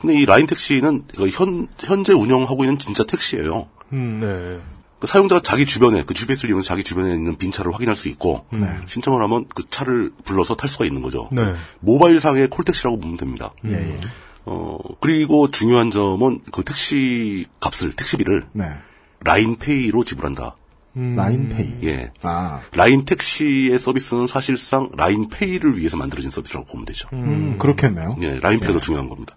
근데 0.00 0.14
이 0.14 0.24
라인 0.24 0.46
택시는 0.46 1.04
그 1.14 1.28
현, 1.28 1.68
현재 1.78 2.12
운영하고 2.12 2.64
있는 2.64 2.78
진짜 2.78 3.04
택시예요. 3.04 3.68
음, 3.92 4.20
네. 4.20 4.72
그 5.02 5.08
사용자가 5.08 5.42
자기 5.42 5.66
주변에 5.66 6.04
그 6.04 6.14
GPS를 6.14 6.50
이용해서 6.50 6.68
자기 6.68 6.84
주변에 6.84 7.12
있는 7.12 7.36
빈 7.36 7.50
차를 7.50 7.74
확인할 7.74 7.96
수 7.96 8.08
있고 8.08 8.46
네. 8.52 8.68
신청을 8.86 9.20
하면 9.22 9.46
그 9.52 9.64
차를 9.68 10.12
불러서 10.24 10.54
탈 10.54 10.68
수가 10.68 10.84
있는 10.84 11.02
거죠. 11.02 11.28
네. 11.32 11.54
모바일 11.80 12.20
상의 12.20 12.46
콜택시라고 12.48 13.00
보면 13.00 13.16
됩니다. 13.16 13.52
예, 13.68 13.72
예. 13.72 13.96
어 14.44 14.78
그리고 15.00 15.50
중요한 15.50 15.90
점은 15.90 16.42
그 16.52 16.62
택시 16.62 17.46
값을 17.58 17.94
택시비를 17.94 18.46
네. 18.52 18.64
라인페이로 19.24 20.04
지불한다. 20.04 20.54
라인페이. 20.94 21.74
예. 21.84 22.10
아, 22.22 22.60
라인 22.72 23.04
택시의 23.04 23.78
서비스는 23.78 24.26
사실상 24.26 24.90
라인페이를 24.96 25.78
위해서 25.78 25.96
만들어진 25.96 26.30
서비스라고 26.30 26.66
보면 26.66 26.84
되죠. 26.84 27.08
음, 27.12 27.56
그렇겠네요. 27.58 28.16
예, 28.20 28.38
라인페이가 28.40 28.78
중요한 28.80 29.08
겁니다. 29.08 29.34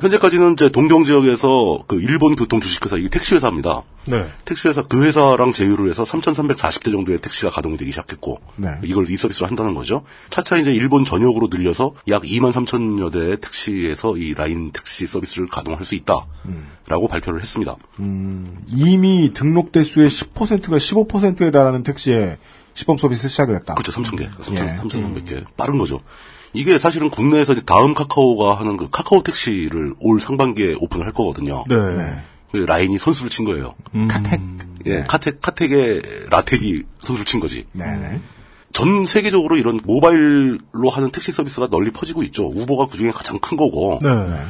현재까지는 0.00 0.52
이제 0.52 0.68
동경 0.68 1.04
지역에서 1.04 1.84
그 1.86 2.00
일본 2.00 2.36
교통 2.36 2.60
주식회사 2.60 2.96
이게 2.96 3.08
택시 3.08 3.34
회사입니다. 3.34 3.82
네. 4.06 4.26
택시 4.44 4.68
회사 4.68 4.82
그 4.82 5.02
회사랑 5.02 5.52
제휴를 5.52 5.88
해서 5.88 6.04
3,340대 6.04 6.92
정도의 6.92 7.20
택시가 7.20 7.50
가동이 7.50 7.76
되기 7.76 7.90
시작했고 7.90 8.40
네. 8.56 8.68
이걸 8.84 9.08
이 9.10 9.16
서비스로 9.16 9.46
한다는 9.48 9.74
거죠. 9.74 10.04
차차 10.30 10.58
이제 10.58 10.72
일본 10.72 11.04
전역으로 11.04 11.48
늘려서 11.50 11.94
약 12.08 12.22
2만 12.22 12.52
3천여 12.52 13.12
대의 13.12 13.40
택시에서 13.40 14.16
이 14.16 14.34
라인 14.34 14.70
택시 14.72 15.06
서비스를 15.06 15.48
가동할 15.48 15.84
수 15.84 15.94
있다 15.94 16.26
라고 16.86 17.08
발표를 17.08 17.40
했습니다. 17.40 17.76
이미 18.68 19.32
등록 19.34 19.72
대수의 19.72 20.10
10%가 20.10 20.76
15%에 20.76 21.50
달하는 21.50 21.82
택시에 21.82 22.38
시범 22.74 22.98
서비스 22.98 23.28
시작을 23.28 23.54
했다. 23.56 23.74
그렇죠. 23.74 23.92
3,000개. 24.02 24.28
3,000, 24.42 24.68
예. 24.68 24.76
3,300개. 24.78 25.44
빠른 25.56 25.78
거죠. 25.78 26.00
이게 26.52 26.78
사실은 26.78 27.10
국내에서 27.10 27.54
이제 27.54 27.62
다음 27.64 27.94
카카오가 27.94 28.58
하는 28.58 28.76
그 28.76 28.90
카카오 28.90 29.22
택시를 29.22 29.94
올 29.98 30.20
상반기에 30.20 30.74
오픈을 30.78 31.06
할 31.06 31.12
거거든요. 31.12 31.64
네. 31.68 32.22
그 32.52 32.58
라인이 32.58 32.98
선수를 32.98 33.30
친 33.30 33.44
거예요. 33.44 33.74
카텍. 34.08 34.40
예, 34.86 35.04
카텍, 35.08 35.40
카텍의 35.40 36.02
라택이 36.30 36.82
선수를 37.00 37.24
친 37.24 37.40
거지. 37.40 37.66
네네. 37.72 38.20
전 38.74 39.06
세계적으로 39.06 39.56
이런 39.56 39.78
모바일로 39.84 40.90
하는 40.90 41.10
택시 41.12 41.30
서비스가 41.30 41.68
널리 41.68 41.92
퍼지고 41.92 42.24
있죠. 42.24 42.50
우버가 42.52 42.86
그 42.86 42.98
중에 42.98 43.12
가장 43.12 43.38
큰 43.38 43.56
거고. 43.56 44.00
네. 44.02 44.08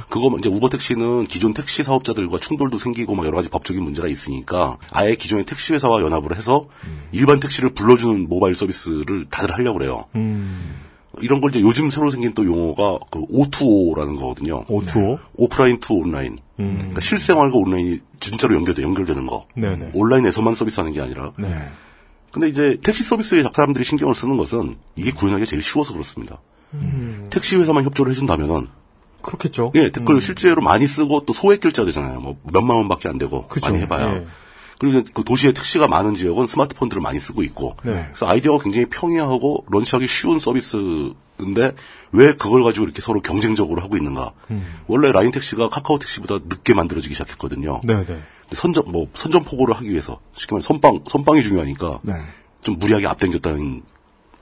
그거 0.08 0.34
이제 0.38 0.48
우버 0.48 0.70
택시는 0.70 1.26
기존 1.26 1.52
택시 1.52 1.84
사업자들과 1.84 2.38
충돌도 2.38 2.78
생기고 2.78 3.14
막 3.14 3.26
여러 3.26 3.36
가지 3.36 3.50
법적인 3.50 3.84
문제가 3.84 4.08
있으니까 4.08 4.78
아예 4.90 5.14
기존의 5.14 5.44
택시 5.44 5.74
회사와 5.74 6.00
연합을 6.00 6.36
해서 6.36 6.66
일반 7.12 7.38
택시를 7.38 7.74
불러주는 7.74 8.26
모바일 8.26 8.54
서비스를 8.54 9.26
다들 9.30 9.54
하려고 9.54 9.78
그래요. 9.78 10.06
이런 11.20 11.42
걸 11.42 11.50
이제 11.50 11.60
요즘 11.60 11.90
새로 11.90 12.10
생긴 12.10 12.32
또 12.32 12.46
용어가 12.46 12.98
그 13.10 13.20
O2O라는 13.26 14.18
거거든요. 14.18 14.64
O2O? 14.64 15.18
offline 15.36 15.80
to 15.80 15.94
online. 15.94 16.38
그러니까 16.56 17.00
실생활과 17.00 17.58
온라인이 17.58 17.98
진짜로 18.20 18.56
연결돼 18.56 18.82
연결되는 18.82 19.26
거. 19.26 19.46
네네. 19.54 19.90
온라인에서만 19.92 20.54
서비스하는 20.54 20.94
게 20.94 21.02
아니라. 21.02 21.30
네. 21.36 21.48
근데 22.34 22.48
이제 22.48 22.80
택시 22.82 23.04
서비스에 23.04 23.44
사람들이 23.44 23.84
신경을 23.84 24.12
쓰는 24.16 24.36
것은 24.36 24.76
이게 24.96 25.12
구현하기가 25.12 25.46
제일 25.46 25.62
쉬워서 25.62 25.92
그렇습니다. 25.92 26.40
택시 27.30 27.54
회사만 27.54 27.84
협조를 27.84 28.10
해준다면은 28.10 28.66
그렇겠죠. 29.22 29.70
예, 29.76 29.92
댓글 29.92 30.20
실제로 30.20 30.60
많이 30.60 30.84
쓰고 30.84 31.26
또 31.26 31.32
소액 31.32 31.60
결제가 31.60 31.86
되잖아요. 31.86 32.18
뭐 32.18 32.36
몇만 32.52 32.76
원밖에 32.78 33.08
안 33.08 33.18
되고 33.18 33.46
그쵸. 33.46 33.66
많이 33.66 33.82
해봐야. 33.82 34.16
예. 34.16 34.26
그리고 34.78 35.02
그 35.14 35.24
도시에 35.24 35.52
택시가 35.52 35.86
많은 35.88 36.14
지역은 36.14 36.46
스마트폰들을 36.46 37.00
많이 37.00 37.20
쓰고 37.20 37.42
있고. 37.42 37.76
네. 37.84 38.04
그래서 38.06 38.26
아이디어가 38.26 38.62
굉장히 38.62 38.86
평이하고 38.86 39.64
런치하기 39.68 40.06
쉬운 40.06 40.38
서비스인데 40.38 41.74
왜 42.12 42.32
그걸 42.34 42.62
가지고 42.64 42.84
이렇게 42.86 43.00
서로 43.00 43.20
경쟁적으로 43.20 43.82
하고 43.82 43.96
있는가? 43.96 44.32
원래 44.86 45.12
라인 45.12 45.30
택시가 45.30 45.68
카카오 45.68 45.98
택시보다 45.98 46.38
늦게 46.48 46.74
만들어지기 46.74 47.14
시작했거든요. 47.14 47.80
네네. 47.84 48.04
근데 48.04 48.22
선점 48.54 48.90
뭐 48.90 49.08
선점포고를 49.14 49.74
하기 49.76 49.90
위해서 49.90 50.20
쉽게 50.36 50.54
말해 50.54 50.62
선빵 50.64 51.04
선빵이 51.08 51.42
중요하니까 51.42 52.00
네. 52.02 52.14
좀 52.62 52.78
무리하게 52.78 53.06
앞당겼다는 53.06 53.82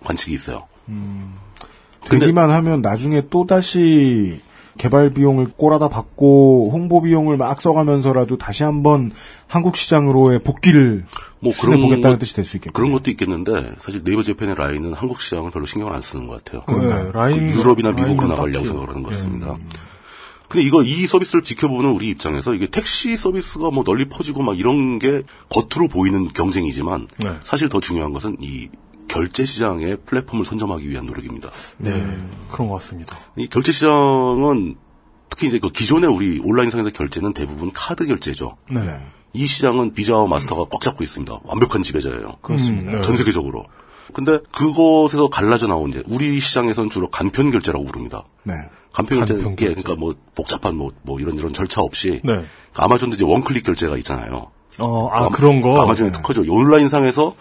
관측이 0.04 0.34
있어요. 0.34 0.66
근데- 0.86 2.18
되기만 2.26 2.50
하면 2.50 2.82
나중에 2.82 3.22
또 3.30 3.46
다시 3.46 4.40
개발 4.82 5.10
비용을 5.10 5.46
꼬라다 5.56 5.88
받고 5.88 6.70
홍보 6.72 7.02
비용을 7.02 7.36
막 7.36 7.60
써가면서라도 7.60 8.36
다시 8.36 8.64
한번 8.64 9.12
한국 9.46 9.76
시장으로의 9.76 10.40
복귀를 10.40 11.04
뭐 11.38 11.52
시도해 11.52 11.76
그런 11.76 11.82
보겠다는 11.88 12.16
것- 12.16 12.18
뜻이 12.18 12.34
될 12.34 12.44
수 12.44 12.56
있겠고. 12.56 12.72
그런 12.72 12.90
것도 12.90 13.08
있겠는데 13.12 13.74
사실 13.78 14.02
네이버 14.02 14.24
재팬의 14.24 14.56
라인은 14.56 14.92
한국 14.94 15.20
시장을 15.20 15.52
별로 15.52 15.66
신경을 15.66 15.92
안 15.94 16.02
쓰는 16.02 16.26
것 16.26 16.42
같아요. 16.44 16.64
네, 16.80 17.10
라인 17.12 17.46
그 17.52 17.60
유럽이나 17.60 17.92
미국으로 17.92 18.26
나가려고 18.26 18.52
딱히- 18.58 18.66
생각을 18.66 18.88
하는 18.88 19.02
것 19.04 19.12
예. 19.12 19.14
같습니다. 19.14 19.56
근데 20.48 20.66
이거 20.66 20.82
이 20.82 21.06
서비스를 21.06 21.44
지켜보는 21.44 21.92
우리 21.92 22.08
입장에서 22.08 22.52
이게 22.52 22.66
택시 22.66 23.16
서비스가 23.16 23.70
뭐 23.70 23.84
널리 23.84 24.08
퍼지고 24.08 24.42
막 24.42 24.58
이런 24.58 24.98
게 24.98 25.22
겉으로 25.48 25.86
보이는 25.88 26.26
경쟁이지만 26.26 27.06
네. 27.20 27.30
사실 27.40 27.68
더 27.68 27.78
중요한 27.78 28.12
것은 28.12 28.36
이 28.40 28.68
결제 29.08 29.44
시장의 29.44 29.98
플랫폼을 30.06 30.44
선점하기 30.44 30.88
위한 30.88 31.06
노력입니다. 31.06 31.50
네. 31.78 31.90
그런 32.50 32.68
것 32.68 32.74
같습니다. 32.80 33.18
이 33.36 33.46
결제 33.48 33.72
시장은 33.72 34.76
특히 35.28 35.48
이제 35.48 35.58
그 35.58 35.70
기존의 35.70 36.10
우리 36.10 36.40
온라인상에서 36.44 36.90
결제는 36.90 37.32
대부분 37.32 37.72
카드 37.72 38.06
결제죠. 38.06 38.56
네. 38.70 38.80
이 39.34 39.46
시장은 39.46 39.94
비자와 39.94 40.26
마스터가 40.26 40.66
꽉 40.70 40.80
잡고 40.82 41.02
있습니다. 41.02 41.40
완벽한 41.44 41.82
지배자예요. 41.82 42.36
그렇습니다. 42.42 43.00
전 43.02 43.16
세계적으로. 43.16 43.64
근데 44.12 44.38
그것에서 44.52 45.28
갈라져 45.30 45.66
나온 45.68 45.88
이제 45.90 46.02
우리 46.06 46.38
시장에서는 46.38 46.90
주로 46.90 47.08
간편 47.08 47.50
결제라고 47.50 47.84
부릅니다. 47.86 48.24
네. 48.42 48.52
간편 48.92 49.18
결제, 49.18 49.34
간편 49.34 49.52
예, 49.52 49.66
결제. 49.68 49.82
그러니까 49.82 49.94
뭐 50.00 50.14
복잡한 50.34 50.76
뭐, 50.76 50.90
뭐 51.02 51.18
이런 51.18 51.36
이런 51.38 51.54
절차 51.54 51.80
없이 51.80 52.20
네. 52.24 52.44
아마존도 52.74 53.16
이제 53.16 53.24
원클릭 53.24 53.64
결제가 53.64 53.96
있잖아요. 53.98 54.50
어, 54.78 55.08
아, 55.12 55.20
아마- 55.20 55.28
그런 55.30 55.62
거. 55.62 55.80
아마존의 55.82 56.12
특허죠. 56.12 56.44
온라인상에서 56.46 57.34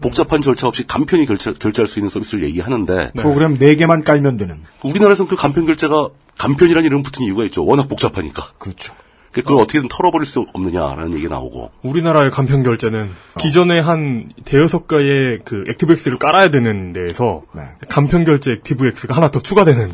복잡한 0.00 0.42
절차 0.42 0.68
없이 0.68 0.86
간편히 0.86 1.26
결제, 1.26 1.52
결제할 1.52 1.86
수 1.86 1.98
있는 1.98 2.10
서비스를 2.10 2.44
얘기하는데 2.44 3.10
프로그램 3.16 3.58
4개만 3.58 4.04
깔면 4.04 4.36
되는. 4.36 4.62
우리나라에서는 4.84 5.28
그 5.28 5.36
간편 5.36 5.66
결제가 5.66 6.08
간편이라는 6.38 6.86
이름 6.86 7.02
붙은 7.02 7.24
이유가 7.24 7.44
있죠. 7.44 7.64
워낙 7.64 7.88
복잡하니까. 7.88 8.50
그렇죠. 8.58 8.94
그걸 9.32 9.58
어떻게든 9.58 9.88
털어버릴 9.88 10.24
수 10.24 10.46
없느냐라는 10.54 11.14
얘기 11.14 11.28
나오고. 11.28 11.70
우리나라의 11.82 12.30
간편 12.30 12.62
결제는 12.62 13.10
기존에 13.38 13.80
한 13.80 14.32
대여섯 14.44 14.88
개의 14.88 15.40
그 15.44 15.64
액티브엑스를 15.68 16.18
깔아야 16.18 16.50
되는 16.50 16.92
데에서 16.92 17.42
네. 17.54 17.62
간편 17.88 18.24
결제 18.24 18.52
액티브엑스가 18.52 19.14
하나 19.14 19.30
더 19.30 19.40
추가되는 19.40 19.92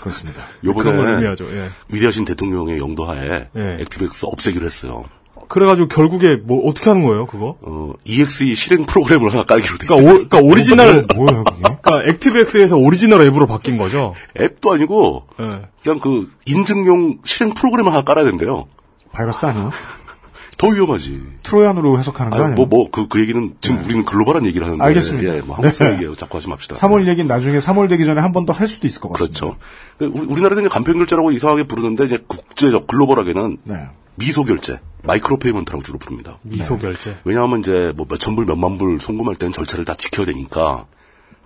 그렇습니다. 0.00 0.46
요번에 0.64 0.92
의미하죠. 0.92 1.46
예. 1.54 1.68
위대하신 1.92 2.24
대통령의 2.24 2.78
영도하에 2.78 3.48
예. 3.54 3.76
액티브엑스 3.80 4.24
없애기로 4.26 4.64
했어요. 4.64 5.04
그래가지고 5.50 5.88
결국에 5.88 6.36
뭐 6.36 6.68
어떻게 6.70 6.88
하는 6.90 7.02
거예요, 7.02 7.26
그거? 7.26 7.56
어, 7.60 7.92
EXE 8.04 8.54
실행 8.54 8.86
프로그램을 8.86 9.32
하나 9.32 9.44
깔기로 9.44 9.78
돼. 9.78 9.86
그러니까, 9.86 10.08
오, 10.10 10.14
그러니까 10.14 10.38
오리지널 10.38 11.04
뭐예요, 11.16 11.44
그게? 11.44 11.60
그러니까 11.82 12.08
액티브엑스에서 12.08 12.76
오리지널 12.76 13.22
앱으로 13.26 13.46
바뀐 13.48 13.76
거죠. 13.76 14.14
앱도 14.40 14.72
아니고 14.72 15.24
예. 15.40 15.62
그냥 15.82 15.98
그 15.98 16.30
인증용 16.46 17.18
실행 17.24 17.52
프로그램을 17.54 17.90
하나 17.92 18.02
깔아야 18.02 18.24
된대요. 18.26 18.68
바이러스 19.12 19.44
아니에요? 19.46 19.72
더 20.56 20.68
위험하지. 20.68 21.20
Trojan으로 21.42 21.98
해석하는 21.98 22.30
거 22.30 22.36
아니, 22.36 22.44
아니에요? 22.52 22.56
뭐, 22.56 22.66
뭐, 22.66 22.90
그, 22.92 23.08
그 23.08 23.18
얘기는, 23.18 23.54
지금 23.62 23.78
우리는 23.82 24.04
글로벌한 24.04 24.44
얘기를 24.44 24.66
하는데. 24.66 24.84
알겠습니다. 24.84 25.36
예, 25.36 25.40
뭐, 25.40 25.56
한국사 25.56 25.88
네. 25.88 25.94
얘기 26.04 26.16
자꾸 26.16 26.36
하지 26.36 26.48
맙시다. 26.50 26.76
3월 26.76 27.08
얘기는 27.08 27.26
나중에 27.26 27.58
3월 27.58 27.88
되기 27.88 28.04
전에 28.04 28.20
한 28.20 28.32
번 28.32 28.44
더 28.44 28.52
할 28.52 28.68
수도 28.68 28.86
있을 28.86 29.00
것 29.00 29.08
같습니다. 29.10 29.40
그렇죠. 29.40 29.56
우리, 29.98 30.26
우리나라에서 30.26 30.60
이제 30.60 30.68
간편결제라고 30.68 31.32
이상하게 31.32 31.62
부르는데, 31.64 32.04
이제 32.04 32.18
국제적, 32.28 32.86
글로벌하게는 32.88 33.56
네. 33.64 33.88
미소 34.16 34.44
결제, 34.44 34.80
micro 35.02 35.38
payment라고 35.38 35.82
주로 35.82 35.98
부릅니다. 35.98 36.38
미소 36.42 36.78
결제. 36.78 37.18
왜냐하면 37.24 37.60
이제 37.60 37.92
뭐 37.96 38.06
몇천 38.08 38.36
불, 38.36 38.44
몇만 38.44 38.76
불 38.78 38.98
송금할 39.00 39.36
때는 39.36 39.52
절차를 39.52 39.84
다 39.84 39.94
지켜야 39.94 40.26
되니까 40.26 40.86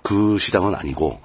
그 0.03 0.39
시장은 0.39 0.75
아니고 0.75 1.21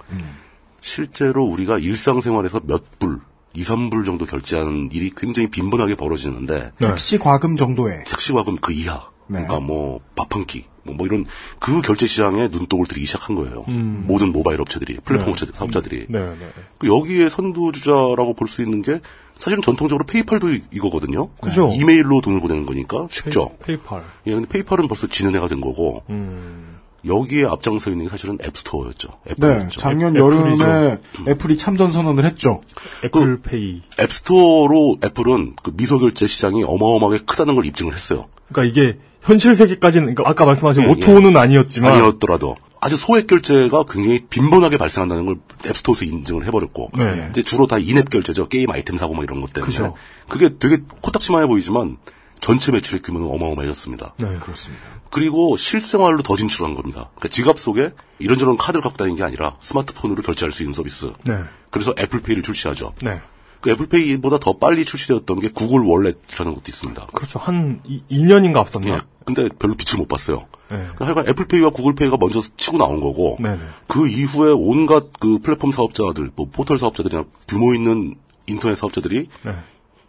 실제로 0.82 1.44
우리가 1.46 1.78
일상생활에서 1.80 2.62
몇 2.64 3.00
불, 3.00 3.20
2, 3.54 3.64
3불 3.64 4.06
정도 4.06 4.26
결제하는 4.26 4.90
일이 4.92 5.12
굉장히 5.16 5.50
빈번하게 5.50 5.96
벌어지는데 5.96 6.72
네. 6.80 6.88
택시 6.88 7.18
과금 7.18 7.58
정도의 7.58 8.04
택시 8.06 8.32
과금 8.32 8.58
그 8.58 8.72
이하, 8.74 9.10
네. 9.28 9.40
그러니까 9.44 9.60
뭐 9.60 10.00
밥 10.16 10.28
한 10.36 10.46
끼, 10.46 10.66
뭐, 10.84 10.94
뭐 10.94 11.08
이런 11.08 11.26
그 11.60 11.82
결제 11.82 12.06
시장에 12.06 12.48
눈독을 12.50 12.86
들이기 12.86 13.08
시작한 13.08 13.36
거예요. 13.36 13.64
모든 13.68 14.32
모바일 14.32 14.62
업체들이, 14.62 15.00
플랫폼 15.04 15.32
업체 15.32 15.48
사업자들이. 15.48 16.06
네, 16.08 16.20
네. 16.20 16.52
그 16.78 16.88
여기에 16.88 17.30
선두주자라고 17.30 18.36
볼 18.36 18.48
수 18.48 18.62
있는 18.62 18.84
게 18.84 19.02
사실은 19.40 19.64
전통적으로 19.64 20.06
페이팔도 20.06 20.50
이- 20.52 20.62
이거거든요. 20.72 21.30
그죠. 21.42 21.72
이메일로 21.74 22.22
돈을 22.22 22.42
보내는 22.42 22.66
거니까 22.66 23.08
쉽죠. 23.10 23.52
페이, 23.66 23.78
페이팔. 23.78 24.04
예, 24.28 24.34
근데 24.34 24.48
페이팔은 24.48 24.88
벌써 24.88 25.08
지는 25.08 25.36
애가 25.36 25.48
된 25.48 25.62
거고 25.62 26.04
음. 26.10 26.78
여기에 27.08 27.46
앞장서 27.46 27.90
있는 27.90 28.06
게 28.06 28.10
사실은 28.10 28.38
앱스토어였죠. 28.44 29.08
네, 29.26 29.32
애플이었죠. 29.32 29.80
작년 29.80 30.16
애- 30.18 30.20
여름에 30.20 30.98
애플이 31.30 31.58
참전 31.58 31.94
선언을 31.94 32.26
했죠. 32.26 32.60
애플페이. 33.06 33.82
앱스토어로 34.02 34.98
애플은 35.06 35.56
그 35.64 35.72
미소 35.76 35.98
결제 36.00 36.28
시장이 36.28 36.64
어마어마하게 36.66 37.20
크다는 37.26 37.56
걸 37.56 37.66
입증을 37.66 37.94
했어요. 37.94 38.26
그러니까 38.52 38.70
이게 38.82 38.98
현실 39.22 39.56
세계까지는 39.56 40.14
그러니까 40.16 40.30
아까 40.30 40.46
말씀하신 40.46 40.84
예, 40.84 40.88
오토는 40.88 41.38
아니었지만 41.38 41.94
아니었더라도 41.94 42.58
아주 42.82 42.98
소액 42.98 43.28
결제가 43.28 43.84
굉장히 43.90 44.26
빈번하게 44.30 44.78
발생한다는 44.78 45.26
걸 45.26 45.36
앱스토어에서 45.68 46.06
인증을 46.06 46.46
해버렸고 46.48 46.92
네. 46.98 47.12
근데 47.12 47.44
주로 47.44 47.68
다 47.68 47.78
인앱 47.78 48.10
결제죠 48.10 48.48
게임 48.48 48.70
아이템 48.72 48.98
사고 48.98 49.14
막 49.14 49.24
이런 49.24 49.42
것 49.42 49.52
때문에 49.54 49.72
그죠. 49.72 49.96
그게 50.28 50.58
되게 50.58 50.78
코딱지만해 51.02 51.48
보이지만 51.48 51.98
전체 52.40 52.72
매출의 52.72 53.02
규모는 53.02 53.28
어마어마해졌습니다. 53.28 54.14
네. 54.18 54.38
그렇습니다. 54.40 54.84
그리고 55.10 55.58
실생활로 55.58 56.22
더 56.22 56.36
진출한 56.36 56.76
겁니다. 56.76 57.10
그러니까 57.16 57.28
지갑 57.30 57.60
속에 57.60 57.92
이런저런 58.20 58.58
카드를 58.58 58.82
갖고 58.82 58.98
다니는 58.98 59.18
게 59.18 59.24
아니라 59.24 59.58
스마트폰으로 59.60 60.22
결제할 60.22 60.52
수 60.52 60.64
있는 60.64 60.74
서비스. 60.74 61.12
네. 61.24 61.40
그래서 61.72 61.94
애플페이를 62.00 62.44
출시하죠. 62.44 62.94
네. 63.02 63.20
그 63.62 63.72
애플페이보다 63.72 64.40
더 64.40 64.58
빨리 64.58 64.86
출시되었던 64.86 65.40
게 65.40 65.50
구글 65.50 65.82
월렛이라는 65.82 66.54
것도 66.54 66.64
있습니다. 66.68 67.08
그렇죠. 67.08 67.40
한 67.40 67.82
2, 67.86 68.04
2년인가 68.10 68.58
앞섰나? 68.58 68.90
예. 68.90 69.02
근데 69.26 69.50
별로 69.60 69.76
빛을 69.76 69.98
못 69.98 70.08
봤어요. 70.08 70.48
네. 70.70 70.78
그러니까 70.78 71.06
하여간 71.06 71.28
애플페이와 71.28 71.70
구글페이가 71.72 72.18
먼저 72.18 72.42
치고 72.58 72.78
나온 72.78 73.00
거고 73.00 73.38
네네. 73.40 73.60
그 73.88 74.08
이후에 74.08 74.52
온갖 74.52 75.08
그 75.20 75.40
플랫폼 75.40 75.72
사업자들, 75.72 76.32
뭐 76.36 76.48
포털 76.52 76.78
사업자들이나 76.78 77.26
규모 77.48 77.74
있는 77.74 78.16
인터넷 78.48 78.76
사업자들이 78.76 79.28
네. 79.44 79.56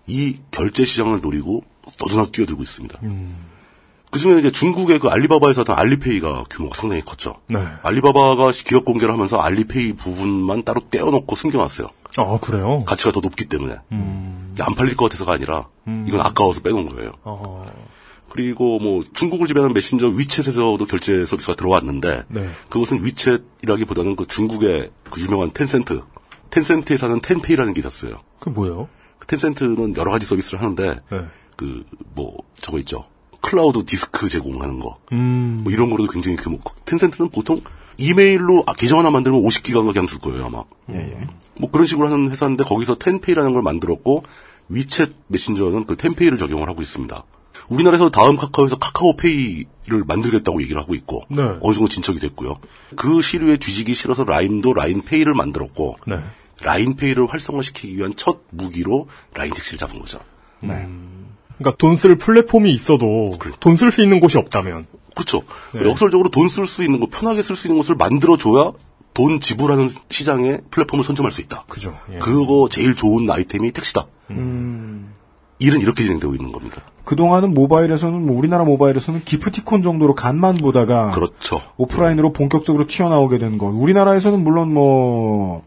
이 0.06 0.38
결제 0.50 0.84
시장을 0.84 1.20
노리고 1.20 1.64
너도나 1.98 2.26
뛰어들고 2.30 2.62
있습니다. 2.62 2.98
음. 3.02 3.46
그 4.10 4.18
중에 4.18 4.38
이제 4.38 4.50
중국의 4.50 4.98
그 4.98 5.08
알리바바에서 5.08 5.60
하던 5.60 5.78
알리페이가 5.78 6.44
규모가 6.50 6.74
상당히 6.74 7.02
컸죠. 7.02 7.36
네. 7.46 7.60
알리바바가 7.82 8.50
기업 8.64 8.84
공개를 8.84 9.14
하면서 9.14 9.38
알리페이 9.38 9.92
부분만 9.94 10.64
따로 10.64 10.80
떼어놓고 10.90 11.36
숨겨놨어요. 11.36 11.90
아, 12.16 12.38
그래요? 12.40 12.80
가치가 12.86 13.12
더 13.12 13.20
높기 13.20 13.46
때문에. 13.46 13.76
음. 13.92 14.54
안 14.58 14.74
팔릴 14.74 14.96
것 14.96 15.06
같아서가 15.06 15.32
아니라 15.32 15.68
이건 16.06 16.20
아까워서 16.20 16.60
빼놓은 16.60 16.86
거예요. 16.86 17.12
어, 17.22 17.64
그리고 18.28 18.78
뭐 18.78 19.02
중국을 19.14 19.46
지배하는 19.46 19.74
메신저 19.74 20.10
위챗에서도 20.10 20.88
결제 20.88 21.24
서비스가 21.24 21.54
들어왔는데 21.54 22.24
네. 22.28 22.48
그것은 22.68 23.02
위챗이라기보다는 23.02 24.16
그 24.16 24.26
중국의 24.26 24.90
그 25.10 25.20
유명한 25.20 25.50
텐센트 25.52 26.02
텐센트에 26.50 26.96
사는 26.96 27.20
텐페이라는 27.20 27.74
게 27.74 27.80
있었어요. 27.80 28.16
그게 28.38 28.50
뭐예요? 28.52 28.88
그 29.18 29.26
텐센트는 29.26 29.96
여러 29.96 30.10
가지 30.10 30.26
서비스를 30.26 30.60
하는데 30.60 31.00
네. 31.10 31.24
그뭐 31.56 32.36
저거 32.60 32.78
있죠. 32.80 33.04
클라우드 33.40 33.84
디스크 33.84 34.28
제공하는 34.28 34.80
거. 34.80 34.98
음. 35.12 35.60
뭐 35.62 35.72
이런 35.72 35.90
거로도 35.90 36.12
굉장히 36.12 36.36
규모. 36.36 36.58
텐센트는 36.84 37.30
보통 37.30 37.60
이메일로 38.00 38.64
아, 38.66 38.72
계정 38.72 38.98
하나 38.98 39.10
만들면 39.10 39.42
50기가가 39.42 39.92
그냥 39.92 40.06
줄 40.06 40.18
거예요, 40.18 40.46
아마. 40.46 40.64
뭐 41.58 41.70
그런 41.70 41.86
식으로 41.86 42.06
하는 42.08 42.30
회사인데 42.30 42.64
거기서 42.64 42.96
텐페이라는 42.98 43.52
걸 43.52 43.62
만들었고 43.62 44.22
위챗 44.70 45.12
메신저는 45.28 45.84
그 45.86 45.96
텐페이를 45.96 46.38
적용을 46.38 46.68
하고 46.68 46.80
있습니다. 46.82 47.24
우리나라에서 47.68 48.10
다음 48.10 48.36
카카오에서 48.36 48.76
카카오페이를 48.78 50.04
만들겠다고 50.06 50.62
얘기를 50.62 50.80
하고 50.80 50.94
있고 50.94 51.24
네. 51.28 51.42
어느 51.60 51.74
정도 51.74 51.88
진척이 51.88 52.18
됐고요. 52.18 52.58
그 52.96 53.22
시류에 53.22 53.58
뒤지기 53.58 53.94
싫어서 53.94 54.24
라인도 54.24 54.72
라인페이를 54.72 55.34
만들었고 55.34 55.96
네. 56.06 56.18
라인페이를 56.62 57.26
활성화시키기 57.26 57.96
위한 57.96 58.14
첫 58.16 58.38
무기로 58.50 59.08
라인택시를 59.34 59.78
잡은 59.78 59.98
거죠. 60.00 60.18
네. 60.60 60.86
그러니까 61.58 61.76
돈 61.78 61.96
쓸 61.96 62.16
플랫폼이 62.16 62.72
있어도 62.72 63.36
돈 63.60 63.76
쓸 63.76 63.92
수 63.92 64.02
있는 64.02 64.18
곳이 64.20 64.38
없다면. 64.38 64.86
그렇죠. 65.14 65.42
네. 65.74 65.88
역설적으로 65.88 66.28
돈 66.30 66.46
쓸 66.48 66.66
수 66.66 66.84
있는 66.84 67.00
거, 67.00 67.06
편하게 67.10 67.42
쓸 67.42 67.56
수 67.56 67.66
있는 67.68 67.78
것을 67.78 67.94
만들어줘야 67.96 68.72
돈 69.14 69.40
지불하는 69.40 69.90
시장에 70.08 70.58
플랫폼을 70.70 71.04
선점할 71.04 71.32
수 71.32 71.40
있다. 71.40 71.64
그죠. 71.68 71.96
예. 72.12 72.18
그거 72.18 72.68
제일 72.70 72.94
좋은 72.94 73.28
아이템이 73.30 73.72
택시다. 73.72 74.06
음. 74.30 75.12
일은 75.58 75.80
이렇게 75.80 76.04
진행되고 76.04 76.34
있는 76.34 76.52
겁니다. 76.52 76.80
그동안은 77.04 77.52
모바일에서는 77.54 78.24
뭐 78.24 78.38
우리나라 78.38 78.64
모바일에서는 78.64 79.22
기프티콘 79.24 79.82
정도로 79.82 80.14
간만 80.14 80.56
보다가 80.56 81.10
그렇죠. 81.10 81.60
오프라인으로 81.76 82.32
본격적으로 82.32 82.86
튀어나오게 82.86 83.38
된 83.38 83.58
것. 83.58 83.66
우리나라에서는 83.66 84.42
물론 84.44 84.72
뭐 84.72 85.64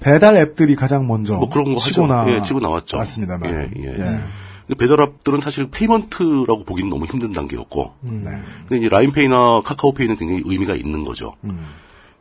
배달 0.00 0.36
앱들이 0.36 0.74
가장 0.74 1.06
먼저 1.06 1.34
뭐 1.34 1.48
그런 1.50 1.74
거 1.74 1.80
치고 1.80 2.20
나가죠. 2.22 2.32
예, 2.32 2.42
치고 2.42 2.60
나왔죠. 2.60 2.96
맞습니다만. 2.96 3.50
예, 3.50 3.70
예. 3.82 3.98
예. 3.98 4.18
배달앱들은 4.74 5.40
사실 5.40 5.68
payment라고 5.70 6.64
보기는 6.64 6.90
너무 6.90 7.04
힘든 7.04 7.32
단계였고, 7.32 7.92
네. 8.00 8.30
근데 8.68 8.78
이제 8.78 8.88
라인페이나 8.88 9.60
카카오페이는 9.64 10.16
굉장히 10.16 10.42
의미가 10.44 10.74
있는 10.74 11.04
거죠. 11.04 11.34
음. 11.44 11.66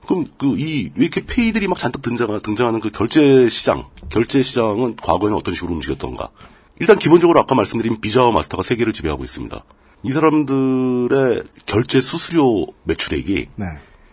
그럼 0.05 0.25
그 0.37 0.55
이 0.55 0.91
왜 0.95 1.05
이렇게 1.05 1.25
pay들이 1.25 1.67
막 1.67 1.77
잔뜩 1.79 2.03
등장 2.03 2.39
등장하는 2.41 2.79
그 2.79 2.91
결제 2.91 3.49
시장, 3.49 3.85
결제 4.09 4.43
시장은 4.43 4.97
과거에는 4.97 5.35
어떤 5.35 5.55
식으로 5.55 5.73
움직였던가? 5.73 6.29
일단 6.79 6.99
기본적으로 6.99 7.39
아까 7.39 7.55
말씀드린 7.55 7.99
비자와 7.99 8.31
마스터가 8.31 8.61
세계를 8.61 8.93
지배하고 8.93 9.23
있습니다. 9.23 9.63
이 10.03 10.11
사람들의 10.11 11.43
결제 11.65 12.01
수수료 12.01 12.67
매출액이 12.83 13.47
네. 13.55 13.65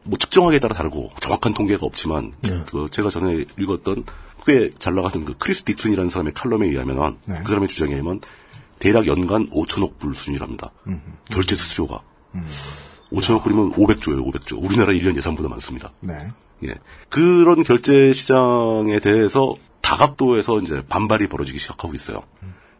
뭐 0.04 0.18
측정하기에 0.18 0.58
따라 0.60 0.74
다르고 0.74 1.10
정확한 1.20 1.52
통계가 1.54 1.84
없지만 1.84 2.32
그 2.66 2.88
제가 2.90 3.10
전에 3.10 3.44
읽었던 3.58 4.04
꽤 4.44 4.70
잘 4.78 4.94
나가던 4.94 5.24
그 5.24 5.34
크리스 5.38 5.64
딕슨이라는 5.64 6.10
사람의 6.10 6.32
칼럼에 6.34 6.66
의하면 6.66 7.18
네. 7.26 7.36
그 7.42 7.48
사람의 7.48 7.68
주장에 7.68 7.92
의하면 7.92 8.20
대략 8.78 9.06
연간 9.06 9.46
5천억 9.50 9.98
불 9.98 10.14
수준이랍니다. 10.14 10.72
결제 11.30 11.54
수수료가. 11.54 12.00
5천억 13.12 13.42
불이면 13.42 13.72
500조예요, 13.72 14.24
500조. 14.24 14.62
우리나라 14.62 14.92
1년 14.92 15.16
예산보다 15.16 15.48
많습니다. 15.48 15.92
네. 16.00 16.14
예. 16.64 16.74
그런 17.08 17.62
결제 17.62 18.12
시장에 18.12 18.98
대해서 19.00 19.54
다각도에서 19.82 20.58
이제 20.60 20.82
반발이 20.88 21.28
벌어지기 21.28 21.58
시작하고 21.58 21.94
있어요. 21.94 22.22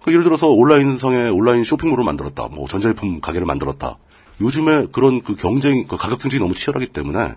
그 0.03 0.11
예를 0.13 0.25
들어서 0.25 0.49
온라인성에 0.49 1.29
온라인 1.29 1.63
쇼핑몰을 1.65 2.05
만들었다. 2.05 2.49
뭐 2.49 2.67
전자제품 2.67 3.21
가게를 3.21 3.47
만들었다. 3.47 3.99
요즘에 4.41 4.87
그런 4.91 5.23
그 5.23 5.37
경쟁, 5.37 5.87
그 5.87 5.97
가격 5.97 6.19
경쟁이 6.21 6.41
너무 6.41 6.55
치열하기 6.55 6.89
때문에 6.89 7.35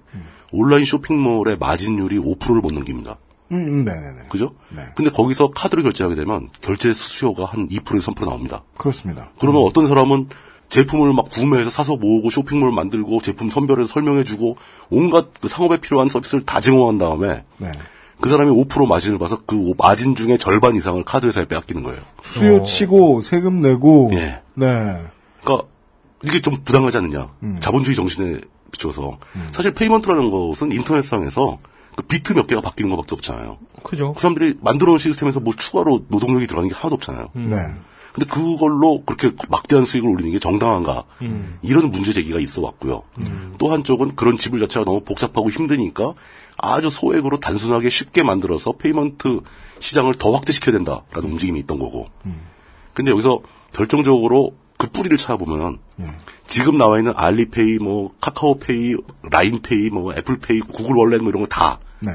온라인 0.51 0.85
쇼핑몰의 0.85 1.57
마진율이 1.57 2.17
5%를 2.17 2.61
못 2.61 2.73
넘깁니다. 2.73 3.17
음, 3.51 3.57
음, 3.57 3.85
네네네. 3.85 4.27
그죠? 4.29 4.55
네. 4.69 4.83
근데 4.95 5.11
거기서 5.11 5.51
카드를 5.51 5.83
결제하게 5.83 6.15
되면 6.15 6.49
결제 6.61 6.91
수수료가 6.93 7.45
한 7.45 7.67
2%에서 7.69 8.11
3% 8.11 8.25
나옵니다. 8.25 8.63
그렇습니다. 8.77 9.29
그러면 9.39 9.63
어떤 9.63 9.87
사람은 9.87 10.29
제품을 10.69 11.13
막 11.13 11.29
구매해서 11.29 11.69
사서 11.69 11.95
모으고 11.95 12.29
쇼핑몰 12.29 12.71
만들고 12.71 13.21
제품 13.21 13.49
선별해서 13.49 13.93
설명해주고 13.93 14.57
온갖 14.89 15.27
그 15.39 15.47
상업에 15.47 15.77
필요한 15.77 16.09
서비스를 16.09 16.45
다 16.45 16.59
제공한 16.59 16.97
다음에 16.97 17.43
네. 17.57 17.71
그 18.19 18.29
사람이 18.29 18.49
5% 18.51 18.87
마진을 18.87 19.19
봐서 19.19 19.39
그 19.45 19.73
마진 19.77 20.15
중에 20.15 20.37
절반 20.37 20.75
이상을 20.75 21.03
카드 21.03 21.27
회사에 21.27 21.45
빼앗기는 21.45 21.83
거예요. 21.83 22.01
수요 22.21 22.63
치고 22.63 23.21
세금 23.21 23.61
내고 23.61 24.09
예. 24.13 24.41
네. 24.55 24.97
그러니까 25.43 25.67
이게 26.23 26.41
좀 26.41 26.57
부당하지 26.63 26.97
않느냐. 26.97 27.29
음. 27.43 27.57
자본주의 27.59 27.95
정신에 27.95 28.41
비춰서 28.71 29.17
사실 29.51 29.73
payment라는 29.73 30.31
것은 30.31 30.71
인터넷상에서 30.71 31.57
그 31.95 32.03
비트 32.03 32.33
몇 32.33 32.47
개가 32.47 32.61
바뀌는 32.61 32.89
것밖에 32.91 33.15
없잖아요. 33.15 33.57
그죠. 33.83 34.13
그 34.13 34.21
사람들이 34.21 34.57
만들어 34.61 34.89
놓은 34.91 34.99
시스템에서 34.99 35.39
뭐 35.39 35.53
추가로 35.55 36.05
노동력이 36.09 36.47
들어가는 36.47 36.69
게 36.69 36.75
하나도 36.75 36.95
없잖아요. 36.95 37.29
네. 37.33 37.55
근데 38.13 38.29
그걸로 38.29 39.03
그렇게 39.03 39.31
막대한 39.49 39.83
수익을 39.85 40.09
올리는 40.09 40.31
게 40.31 40.39
정당한가 40.39 41.03
이런 41.61 41.91
문제 41.91 42.13
제기가 42.13 42.39
있어 42.39 42.61
왔고요. 42.61 43.03
또 43.57 43.71
한쪽은 43.73 44.15
그런 44.15 44.37
지불 44.37 44.61
자체가 44.61 44.85
너무 44.85 45.01
복잡하고 45.01 45.49
힘드니까 45.49 46.13
아주 46.57 46.89
소액으로 46.89 47.41
단순하게 47.41 47.89
쉽게 47.89 48.23
만들어서 48.23 48.71
payment 48.71 49.41
시장을 49.79 50.13
더 50.15 50.31
확대시켜야 50.31 50.71
된다라는 50.77 51.31
움직임이 51.31 51.59
있던 51.59 51.77
거고. 51.77 52.07
근데 52.93 53.11
여기서 53.11 53.41
결정적으로 53.73 54.55
그 54.77 54.87
뿌리를 54.89 55.17
찾아보면 55.17 55.79
지금 56.47 56.77
나와 56.77 56.99
있는 56.99 57.11
알리페이, 57.17 57.79
뭐 57.79 58.13
카카오페이, 58.21 58.95
라인페이, 59.23 59.89
뭐 59.89 60.13
애플페이, 60.13 60.61
구글 60.61 60.95
월렛 60.95 61.21
뭐 61.21 61.31
이런 61.31 61.41
거 61.41 61.49
다 61.49 61.79
네. 62.05 62.11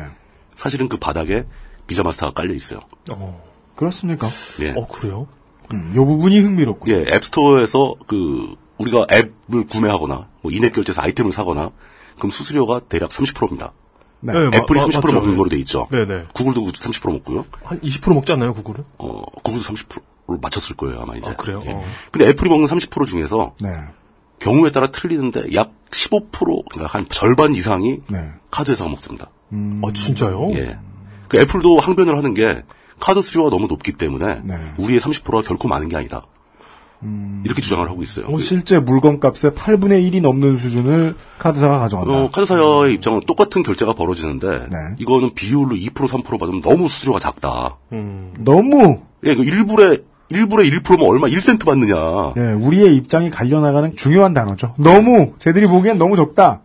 사실은 0.55 0.89
그 0.89 0.97
바닥에 0.99 1.45
비자 1.87 2.03
마스터가 2.03 2.33
깔려 2.33 2.55
있어요. 2.55 2.81
어, 3.13 3.43
그렇습니까? 3.77 4.27
예. 4.61 4.73
어 4.77 4.87
그래요? 4.87 5.27
음, 5.73 5.93
요 5.97 6.05
부분이 6.05 6.39
흥미롭고. 6.41 6.91
예, 6.91 7.05
앱스토어에서 7.15 7.95
그 8.07 8.55
우리가 8.79 9.07
앱을 9.11 9.67
구매하거나 9.69 10.29
뭐 10.43 10.53
인앱 10.53 10.75
결제에서 10.75 11.03
아이템을 11.03 11.33
사거나 11.33 11.71
그럼 12.17 12.31
수수료가 12.31 12.81
대략 12.89 13.11
30%입니다. 13.11 13.73
네. 14.21 14.33
네, 14.35 14.39
마- 14.51 14.57
애플이 14.59 14.79
마- 14.81 14.87
30% 14.87 15.03
맞죠. 15.07 15.13
먹는 15.15 15.37
거로 15.37 15.49
돼 15.49 15.57
있죠. 15.59 15.87
네네. 15.91 16.27
구글도 16.35 16.61
30% 16.67 17.11
먹고요. 17.13 17.47
한 17.65 17.81
20% 17.81 18.13
먹지 18.15 18.33
않나요, 18.33 18.53
구글은? 18.53 18.85
어, 18.99 19.23
구글도 19.43 19.65
30%로 19.65 20.39
맞췄을 20.43 20.77
거예요, 20.77 21.01
아마 21.01 21.17
이제. 21.17 21.31
아, 21.31 21.37
그래요? 21.37 21.61
예. 21.67 21.71
어. 21.73 21.83
근데 22.13 22.29
애플이 22.29 22.51
먹는 22.51 22.67
30% 22.67 23.07
중에서 23.07 23.55
네. 23.61 23.71
경우에 24.41 24.71
따라 24.73 24.89
틀리는데 24.91 25.55
약 25.55 25.73
15% 25.91 26.31
그러니까 26.71 26.87
한 26.87 27.07
절반 27.09 27.55
이상이 27.55 28.01
네. 28.09 28.31
카드 28.51 28.71
회사가 28.71 28.91
먹습니다. 28.91 29.31
아, 29.53 29.93
진짜요? 29.93 30.51
예. 30.55 30.79
그 31.29 31.39
애플도 31.39 31.79
항변을 31.79 32.17
하는 32.17 32.35
게 32.35 32.63
카드 32.99 33.23
수수료가 33.23 33.51
너무 33.51 33.67
높기 33.67 33.93
때문에 33.93 34.41
네. 34.45 34.55
우리의 34.77 35.01
30%가 35.01 35.43
결코 35.43 35.69
많은 35.69 35.89
게 35.89 35.97
아니다. 35.97 36.23
음. 37.03 37.43
이렇게 37.47 37.63
주장을 37.63 37.89
하고 37.89 38.03
있어요. 38.03 38.29
뭐 38.29 38.39
실제 38.41 38.79
물건값의 38.79 39.53
8분의 39.53 40.11
1이 40.11 40.21
넘는 40.21 40.59
수준을 40.59 41.17
카드사가 41.39 41.79
가져간다. 41.79 42.13
어, 42.13 42.31
카드사의 42.31 42.93
입장은 42.95 43.23
똑같은 43.27 43.63
결제가 43.63 43.95
벌어지는데 43.95 44.67
네. 44.71 44.77
이거는 44.99 45.35
비율로 45.35 45.77
2% 45.77 45.95
3% 45.95 46.39
받으면 46.39 46.61
너무 46.61 46.89
수수료가 46.89 47.19
작다. 47.19 47.79
너무 48.39 49.01
예, 49.25 49.35
그 49.35 49.43
1불에 49.43 50.05
1불에 50.31 50.83
1%면 50.83 51.09
얼마 51.09 51.27
1센트 51.27 51.65
받느냐. 51.65 51.95
예, 52.37 52.53
우리의 52.53 52.95
입장이 52.97 53.31
갈려나가는 53.31 53.97
중요한 53.97 54.33
단어죠. 54.35 54.75
너무 54.79 55.33
쟤들이 55.39 55.67
보기엔 55.67 55.99
너무 55.99 56.17
적다. 56.17 56.61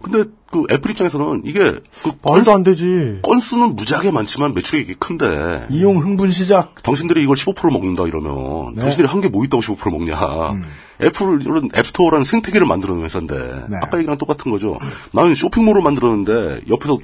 근데 0.00 0.24
그 0.50 0.64
애플 0.70 0.92
입장에서는 0.92 1.42
이게 1.44 1.72
그 2.02 2.12
말도 2.22 2.52
안 2.52 2.62
되지. 2.62 3.18
건수는 3.22 3.74
무지하게 3.76 4.10
많지만 4.12 4.54
매출이 4.54 4.82
이게 4.82 4.94
큰데 4.94 5.66
이용 5.70 5.98
흥분 5.98 6.30
시작. 6.30 6.82
당신들이 6.82 7.22
이걸 7.22 7.34
15% 7.36 7.70
먹는다 7.72 8.06
이러면 8.06 8.74
네. 8.74 8.82
당신들이 8.82 9.08
한 9.08 9.20
게 9.20 9.28
뭐 9.28 9.44
있다고 9.44 9.60
15% 9.62 9.90
먹냐. 9.90 10.50
음. 10.52 10.62
애플은 11.02 11.70
앱스토어라는 11.76 12.24
생태계를 12.24 12.66
만드는 12.66 13.02
회사인데 13.04 13.36
네. 13.68 13.76
아까 13.82 13.98
얘기랑 13.98 14.18
똑같은 14.18 14.50
거죠. 14.50 14.78
나는 15.12 15.34
쇼핑몰을 15.34 15.82
만들었는데 15.82 16.62
옆에서 16.70 16.96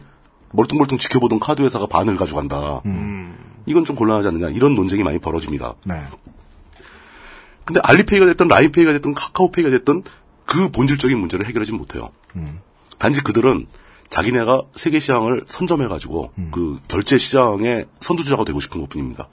멀뚱멀뚱 0.52 0.98
지켜보던 0.98 1.40
카드 1.40 1.62
회사가 1.62 1.86
반을 1.86 2.16
가져간다. 2.16 2.80
음. 2.86 3.36
이건 3.66 3.84
좀 3.84 3.96
곤란하지 3.96 4.28
않느냐. 4.28 4.48
이런 4.50 4.74
논쟁이 4.76 5.02
많이 5.02 5.18
벌어집니다. 5.18 5.74
네. 5.84 5.94
근데 7.64 7.80
알리페이가 7.82 8.26
됐든 8.26 8.48
라인페이가 8.48 8.92
됐든 8.92 9.14
카카오페이가 9.14 9.70
됐든 9.70 10.02
그 10.44 10.70
본질적인 10.70 11.18
문제를 11.18 11.46
해결하지 11.46 11.72
못해요. 11.72 12.10
단지 13.04 13.20
그들은 13.20 13.66
자기네가 14.08 14.62
세계 14.76 14.98
시장을 14.98 15.42
선점해가지고 15.46 16.32
그 16.50 16.80
결제 16.88 17.18
시장의 17.18 17.84
선두주자가 18.00 18.46
되고 18.46 18.60
싶은 18.60 18.80
것뿐입니다. 18.80 19.28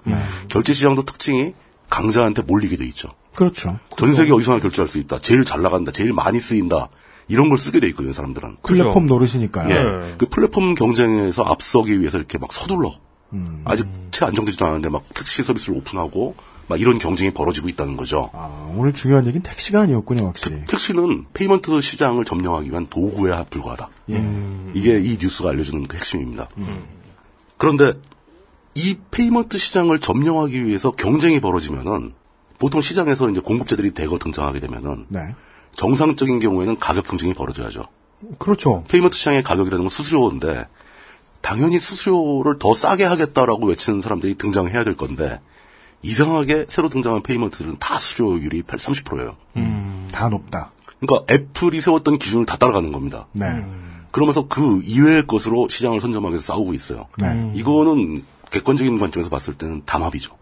결제 0.50 0.74
시장도 0.74 1.04
특징이 1.04 1.54
강자한테 1.90 2.42
몰리게 2.42 2.76
돼 2.76 2.86
있죠. 2.88 3.14
그렇죠. 3.34 3.80
전 3.96 4.14
세계 4.14 4.34
어디서나 4.34 4.60
결제할 4.60 4.90
수 4.90 4.98
있다. 4.98 5.20
제일 5.20 5.46
잘 5.46 5.62
나간다. 5.62 5.94
제일 5.94 6.12
많이 6.12 6.38
쓰인다. 6.38 6.90
이런 7.30 7.48
걸 7.48 7.58
쓰게 7.58 7.80
돼 7.80 7.88
있거든요, 7.90 8.12
사람들은. 8.12 8.58
플랫폼 8.62 9.06
노릇이니까요. 9.06 9.70
예. 9.74 9.84
네. 9.84 10.16
그 10.18 10.28
플랫폼 10.28 10.76
경쟁에서 10.76 11.44
앞서기 11.44 12.02
위해서 12.02 12.18
이렇게 12.18 12.38
막 12.38 12.52
서둘러. 12.52 13.00
음. 13.32 13.62
아직 13.64 13.88
채 14.12 14.26
안정되지도 14.26 14.66
않았는데 14.66 14.90
막 14.90 15.06
택시 15.14 15.44
서비스를 15.44 15.78
오픈하고 15.78 16.36
막 16.72 16.80
이런 16.80 17.00
경쟁이 17.00 17.32
벌어지고 17.32 17.68
있다는 17.68 17.98
거죠. 17.98 18.30
아, 18.32 18.72
오늘 18.78 18.94
중요한 18.94 19.28
얘기는 19.28 19.44
택시가 19.44 19.82
아니었군요, 19.82 20.28
확실히. 20.28 20.64
택시는 20.70 21.26
payment 21.34 21.82
시장을 21.82 22.24
점령하기 22.24 22.72
위한 22.72 22.88
도구에 22.88 23.44
불과하다. 23.50 23.90
예. 24.12 24.16
이게 24.74 25.02
이 25.02 25.18
뉴스가 25.20 25.50
알려주는 25.50 25.86
그 25.88 25.98
핵심입니다. 25.98 26.48
그런데 27.58 27.94
이 28.74 28.98
payment 29.12 29.58
시장을 29.58 30.00
점령하기 30.00 30.64
위해서 30.64 30.92
경쟁이 30.92 31.42
벌어지면은 31.42 32.14
보통 32.58 32.80
시장에서 32.80 33.30
이제 33.30 33.42
공급자들이 33.42 33.92
대거 33.92 34.18
등장하게 34.18 34.62
되면은 34.62 35.08
네. 35.10 35.36
정상적인 35.76 36.40
경우에는 36.40 36.78
가격 36.80 37.06
경쟁이 37.06 37.34
벌어져야죠. 37.34 37.84
그렇죠. 38.38 38.86
payment 38.88 39.18
시장의 39.18 39.44
가격이라는 39.44 39.84
건 39.84 39.90
수수료인데 39.90 40.68
당연히 41.42 41.80
수수료를 41.80 42.60
더 42.60 42.74
싸게 42.74 43.04
하겠다라고 43.04 43.68
외치는 43.68 44.00
사람들이 44.00 44.36
등장해야 44.36 44.86
될 44.86 44.96
건데 44.96 45.42
이상하게 46.02 46.66
새로 46.68 46.90
등장한 46.90 47.24
payment들은 47.24 47.78
다 47.80 47.98
수수료율이 47.98 48.64
30%예요. 48.64 49.36
다 50.12 50.30
높다. 50.30 50.72
그러니까 51.00 51.34
애플이 51.34 51.82
세웠던 51.82 52.18
기준을 52.18 52.46
다 52.46 52.58
따라가는 52.58 52.92
겁니다. 52.92 53.28
네. 53.32 53.46
그러면서 54.12 54.48
그 54.48 54.82
이외의 54.84 55.26
것으로 55.26 55.70
시장을 55.70 56.02
선점하기 56.02 56.34
위해서 56.34 56.54
싸우고 56.54 56.74
있어요. 56.74 57.08
네. 57.18 57.52
이거는 57.56 58.24
객관적인 58.52 59.00
관점에서 59.00 59.30
봤을 59.30 59.54
때는 59.54 59.84
담합이죠. 59.86 60.36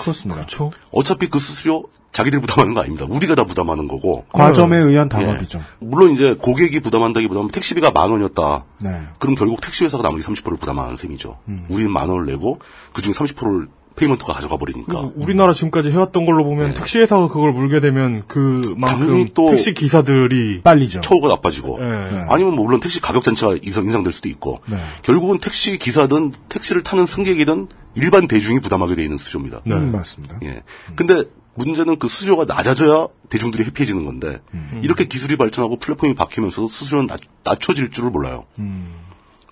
그렇습니다. 0.00 0.40
그렇죠. 0.40 0.72
어차피 0.90 1.28
그 1.28 1.38
수수료 1.38 1.84
자기들이 2.12 2.40
부담하는 2.42 2.74
거 2.74 2.80
아닙니다. 2.80 3.06
우리가 3.08 3.34
다 3.34 3.44
부담하는 3.44 3.88
거고. 3.88 4.26
과점에 4.32 4.76
의한 4.76 5.08
담합이죠. 5.08 5.58
예. 5.58 5.62
물론 5.78 6.10
이제 6.10 6.34
고객이 6.34 6.80
부담한다기보다는 6.80 7.48
택시비가 7.48 7.90
만 7.90 8.10
원이었다. 8.10 8.64
네. 8.82 9.02
그럼 9.18 9.34
결국 9.34 9.60
택시 9.60 9.84
회사가 9.84 10.02
나머지 10.02 10.26
30%를 10.26 10.58
부담하는 10.58 10.96
셈이죠. 10.96 11.38
우리는 11.68 11.90
만 11.90 12.10
원을 12.10 12.26
내고 12.26 12.58
그중에 12.92 13.14
30%를 13.14 13.68
payment가 13.96 14.32
가져가 14.32 14.56
버리니까. 14.56 15.02
그 15.02 15.12
우리나라 15.16 15.52
지금까지 15.52 15.90
해왔던 15.90 16.24
걸로 16.26 16.44
보면 16.44 16.74
택시 16.74 16.98
회사가 16.98 17.28
그걸 17.28 17.52
물게 17.52 17.80
되면 17.80 18.24
그만큼 18.26 18.80
당연히 18.80 19.30
또 19.34 19.50
택시 19.50 19.74
기사들이 19.74 20.62
빨리죠. 20.62 21.00
처우가 21.00 21.28
나빠지고 21.28 21.78
예. 21.80 22.24
아니면 22.28 22.54
뭐 22.56 22.64
물론 22.64 22.80
택시 22.80 23.00
가격 23.00 23.22
자체가 23.22 23.56
인상, 23.62 23.84
인상될 23.84 24.12
수도 24.12 24.28
있고 24.28 24.60
네. 24.66 24.76
결국은 25.02 25.38
택시 25.38 25.78
기사든 25.78 26.32
택시를 26.48 26.82
타는 26.82 27.06
승객이든 27.06 27.68
일반 27.96 28.26
대중이 28.26 28.60
부담하게 28.60 28.94
돼 28.94 29.02
있는 29.02 29.18
수수료입니다. 29.18 29.60
네. 29.64 29.74
음, 29.74 29.92
맞습니다. 29.92 30.38
예. 30.44 30.62
근데 30.96 31.24
문제는 31.54 31.98
그 31.98 32.08
수수료가 32.08 32.46
낮아져야 32.46 33.08
대중들이 33.28 33.64
해피해지는 33.64 34.06
건데 34.06 34.40
이렇게 34.82 35.04
기술이 35.04 35.36
발전하고 35.36 35.76
플랫폼이 35.76 36.14
바뀌면서도 36.14 36.68
수수료는 36.68 37.06
낮, 37.06 37.20
낮춰질 37.44 37.90
줄을 37.90 38.10
몰라요. 38.10 38.46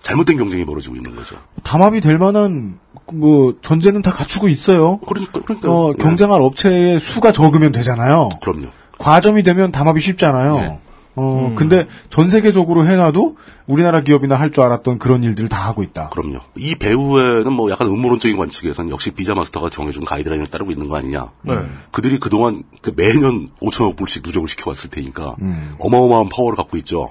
잘못된 0.01 0.37
경쟁이 0.37 0.65
벌어지고 0.65 0.95
있는 0.95 1.15
거죠. 1.15 1.35
담합이 1.63 2.01
될 2.01 2.17
만한 2.17 2.79
뭐 3.13 3.55
전제는 3.61 4.01
다 4.01 4.11
갖추고 4.11 4.47
있어요. 4.49 4.99
그러니까 5.07 5.41
그러니까 5.41 5.69
어, 5.71 5.93
경쟁할 5.93 6.41
업체의 6.41 6.99
수가 6.99 7.31
적으면 7.31 7.71
되잖아요. 7.71 8.29
그럼요. 8.41 8.67
과점이 8.97 9.43
되면 9.43 9.71
담합이 9.71 9.99
쉽잖아요. 9.99 10.55
네. 10.57 10.79
어, 11.15 11.53
근데 11.57 11.87
전 12.09 12.29
세계적으로 12.29 12.87
해놔도 12.87 13.35
우리나라 13.67 13.99
기업이나 14.01 14.35
할 14.35 14.49
줄 14.51 14.63
알았던 14.63 14.97
그런 14.97 15.23
일들을 15.23 15.49
다 15.49 15.57
하고 15.67 15.83
있다. 15.83 16.07
그럼요. 16.09 16.39
이 16.55 16.75
배후에는 16.75 17.51
뭐 17.51 17.69
약간 17.69 17.87
음모론적인 17.89 18.37
관측에서는 18.37 18.89
역시 18.91 19.11
비자 19.11 19.35
마스터가 19.35 19.69
정해준 19.69 20.05
가이드라인을 20.05 20.47
따르고 20.47 20.71
있는 20.71 20.87
거 20.87 20.95
아니냐. 20.95 21.27
네. 21.41 21.55
그들이 21.91 22.17
그동안 22.19 22.63
그 22.81 22.93
매년 22.95 23.49
5천억 23.61 23.97
불씩 23.97 24.23
누적을 24.25 24.47
시켜왔을 24.47 24.89
테니까 24.89 25.35
어마어마한 25.79 26.29
파워를 26.29 26.55
갖고 26.55 26.77
있죠. 26.77 27.09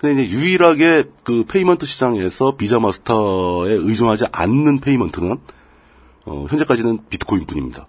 근데 0.00 0.22
이제 0.22 0.34
유일하게 0.34 1.04
그 1.24 1.44
payment 1.44 1.84
시장에서 1.84 2.56
비자 2.56 2.80
마스터에 2.80 3.72
의존하지 3.72 4.26
않는 4.32 4.80
payment는 4.80 5.36
어, 6.24 6.46
현재까지는 6.48 7.00
비트코인뿐입니다. 7.10 7.86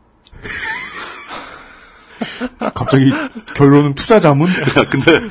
갑자기 2.75 3.11
결론은 3.55 3.95
투자 3.95 4.19
자문? 4.19 4.47
근데 4.91 5.21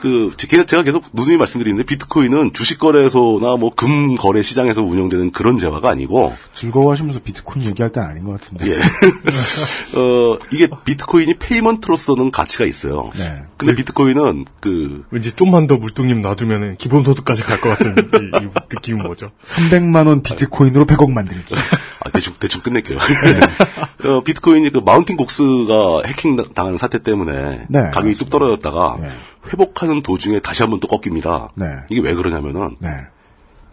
그 0.00 0.30
제가 0.36 0.82
계속 0.82 1.04
누누이 1.12 1.36
말씀드리는데 1.36 1.84
비트코인은 1.84 2.52
주식 2.52 2.78
거래소나 2.78 3.56
뭐 3.56 3.70
금 3.80 4.14
거래 4.16 4.42
시장에서 4.42 4.82
운영되는 4.82 5.30
그런 5.32 5.56
재화가 5.56 5.88
아니고 5.88 6.34
즐거워하시면서 6.52 7.20
비트코인 7.20 7.66
얘기할 7.68 7.90
때는 7.90 8.08
아닌 8.08 8.24
것 8.24 8.32
같은데. 8.32 8.66
예. 8.68 8.76
어, 9.98 10.38
이게 10.52 10.68
비트코인이 10.84 11.38
payment로서는 11.38 12.30
가치가 12.30 12.66
있어요. 12.66 13.10
네. 13.16 13.44
근데 13.56 13.74
비트코인은 13.74 14.44
그, 14.60 15.04
왠지 15.10 15.32
좀만 15.32 15.66
더 15.66 15.76
물뚝님 15.76 16.20
놔두면 16.20 16.76
기본소득까지 16.76 17.42
갈 17.42 17.60
것 17.60 17.70
같은 17.70 17.94
이, 17.98 18.44
이 18.44 18.48
느낌은 18.70 19.02
뭐죠? 19.04 19.30
300만 19.44 20.06
원 20.06 20.22
비트코인으로 20.22 20.84
100억 20.86 21.10
만들기. 21.12 21.54
아, 21.54 22.10
대충, 22.10 22.34
대충 22.38 22.60
끝낼게요. 22.62 22.98
어, 24.04 24.22
비트코인이 24.22 24.70
그 24.70 24.78
마운틴 24.78 25.16
곡스가 25.16 26.02
해킹 26.20 26.36
당한 26.54 26.76
사태 26.76 26.98
때문에 26.98 27.66
네, 27.68 27.90
가격이 27.90 28.14
뚝 28.14 28.30
떨어졌다가 28.30 28.98
네. 29.00 29.08
회복하는 29.48 30.02
도중에 30.02 30.40
다시 30.40 30.62
한번 30.62 30.78
또 30.80 30.86
꺾입니다. 30.86 31.50
네. 31.54 31.64
이게 31.88 32.00
왜 32.00 32.14
그러냐면은 32.14 32.76
네. 32.78 32.88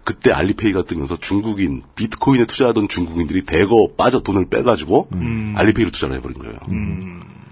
그때 0.06 0.32
알리페이가 0.32 0.84
뜨면서 0.84 1.18
중국인 1.18 1.84
비트코인에 1.96 2.46
투자하던 2.46 2.88
중국인들이 2.88 3.44
대거 3.44 3.90
빠져 3.98 4.22
돈을 4.22 4.46
빼가지고 4.46 5.10
음. 5.14 5.54
알리페이로 5.58 5.92
투자를 5.92 6.16
해버린 6.16 6.40
거예요. 6.40 6.56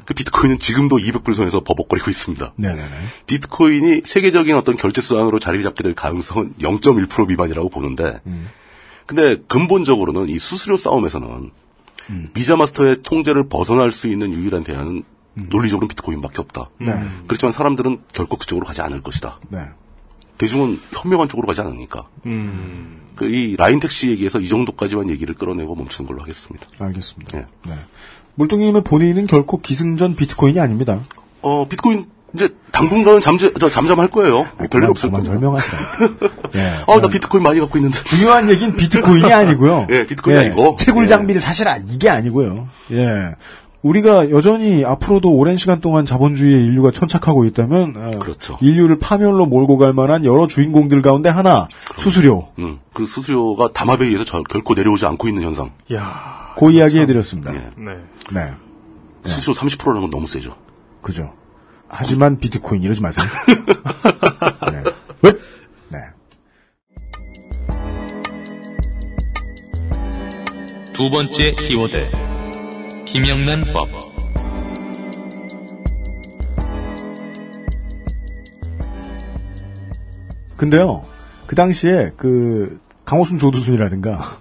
그 0.05 0.13
비트코인은 0.13 0.60
지금도 0.60 0.97
200불 0.97 1.34
선에서 1.34 1.62
버벅거리고 1.62 2.10
있습니다. 2.10 2.53
네네네. 2.55 2.89
비트코인이 3.27 4.03
세계적인 4.05 4.55
어떤 4.55 4.77
결제 4.77 5.01
수단으로 5.01 5.39
자리 5.39 5.62
잡게 5.63 5.84
될 5.84 5.93
가능성은 5.93 6.53
0.1% 6.62 7.27
미만이라고 7.27 7.69
보는데, 7.69 8.21
근데 9.05 9.38
근본적으로는 9.47 10.29
이 10.29 10.39
수수료 10.39 10.77
싸움에서는 10.77 11.51
비자 12.33 12.55
마스터의 12.55 12.97
통제를 13.03 13.47
벗어날 13.47 13.91
수 13.91 14.07
있는 14.07 14.33
유일한 14.33 14.63
대안은 14.63 15.03
논리적으로 15.33 15.87
비트코인밖에 15.87 16.41
없다. 16.41 16.69
네. 16.79 16.93
그렇지만 17.27 17.51
사람들은 17.51 17.99
결코 18.13 18.37
그쪽으로 18.37 18.65
가지 18.65 18.81
않을 18.81 19.01
것이다. 19.01 19.39
네. 19.49 19.59
대중은 20.37 20.79
현명한 20.91 21.29
쪽으로 21.29 21.47
가지 21.47 21.61
않으니까. 21.61 22.07
그이 23.15 23.55
라인 23.55 23.79
택시 23.79 24.09
얘기에서 24.09 24.39
이 24.39 24.47
정도까지만 24.47 25.09
얘기를 25.09 25.33
끌어내고 25.35 25.75
멈추는 25.75 26.07
걸로 26.07 26.21
하겠습니다. 26.21 26.67
알겠습니다. 26.79 27.37
예. 27.37 27.45
네. 27.65 27.75
물뚱님의 28.35 28.83
본인은 28.83 29.27
결코 29.27 29.61
기승전 29.61 30.15
비트코인이 30.15 30.59
아닙니다. 30.59 31.01
어 31.41 31.67
비트코인 31.67 32.05
이제 32.36 32.50
당분간은 32.71 33.21
잠재 33.21 33.52
저 33.60 33.69
잠잠할 33.69 34.10
거예요. 34.10 34.48
뭐 34.58 34.67
별일 34.69 34.89
없을 34.89 35.10
겁니다. 35.10 35.32
설명하시라. 35.34 35.78
예. 36.56 36.71
아, 36.88 37.00
나 37.02 37.08
비트코인 37.08 37.41
많이 37.43 37.60
갖고 37.60 37.78
있는데. 37.78 37.98
중요한 38.04 38.50
얘기는 38.50 38.76
비트코인이 38.76 39.32
아니고요. 39.34 39.88
예, 39.91 40.06
비트코인이 40.06 40.39
아니고. 40.39 40.76
채굴 40.78 41.06
예. 41.06 41.08
장비를 41.08 41.41
사시라 41.41 41.78
이게 41.89 42.10
아니고요. 42.10 42.67
예. 42.91 43.32
우리가 43.82 44.32
여전히 44.32 44.84
앞으로도 44.84 45.32
오랜 45.32 45.58
시간 45.58 45.80
동안 45.80 46.06
자본주의의 46.08 46.65
인류가 46.65 46.89
천착하고 46.91 47.45
있다면 47.45 47.93
어, 47.95 48.19
그렇죠. 48.19 48.58
인류를 48.60 48.98
파멸로 48.98 49.45
몰고 49.45 49.78
갈 49.78 49.93
만한 49.93 50.26
여러 50.26 50.48
주인공들 50.48 51.02
가운데 51.04 51.30
하나 51.30 51.67
수수료. 51.98 52.48
음, 52.58 52.80
그 52.93 53.06
수수료가 53.06 53.74
담합에 53.74 54.06
의해서 54.06 54.26
절- 54.26 54.43
결코 54.43 54.74
내려오지 54.74 55.06
않고 55.06 55.28
있는 55.28 55.43
현상. 55.43 55.71
야 55.93 56.36
그 56.58 56.71
이야기 56.71 57.00
해드렸습니다. 57.00 57.54
예. 57.54 57.69
네. 57.78 57.91
네, 58.32 58.52
수수료 59.26 59.54
30%라는 59.54 60.02
건 60.02 60.10
너무 60.10 60.26
세죠. 60.26 60.56
그죠. 61.02 61.34
하지만 61.97 62.38
비트코인 62.39 62.84
이러지 62.84 63.01
마세요. 63.01 63.25
네. 64.71 64.84
왜? 65.21 65.31
네. 65.89 65.99
두 70.93 71.10
번째 71.10 71.51
키워드. 71.51 72.12
김영란법. 73.05 74.05
근데요, 80.58 81.05
그 81.47 81.55
당시에 81.55 82.12
그 82.17 82.79
강호순 83.05 83.39
조두순이라든가 83.39 84.39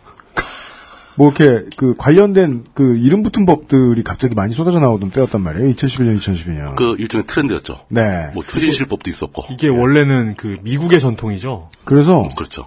뭐 1.16 1.28
이렇게 1.28 1.68
그 1.76 1.94
관련된 1.96 2.64
그 2.74 2.96
이름 2.98 3.22
붙은 3.22 3.46
법들이 3.46 4.02
갑자기 4.02 4.34
많이 4.34 4.52
쏟아져 4.52 4.80
나오던 4.80 5.10
때였단 5.10 5.40
말이에요. 5.40 5.72
2011년, 5.72 6.18
2012년. 6.18 6.76
그 6.76 6.96
일종의 6.98 7.26
트렌드였죠. 7.26 7.74
네. 7.88 8.30
뭐 8.34 8.42
추진실법도 8.42 9.08
있었고. 9.10 9.44
이게 9.50 9.68
원래는 9.68 10.34
그 10.36 10.58
미국의 10.62 11.00
전통이죠. 11.00 11.68
그래서 11.84 12.28
그렇죠. 12.36 12.66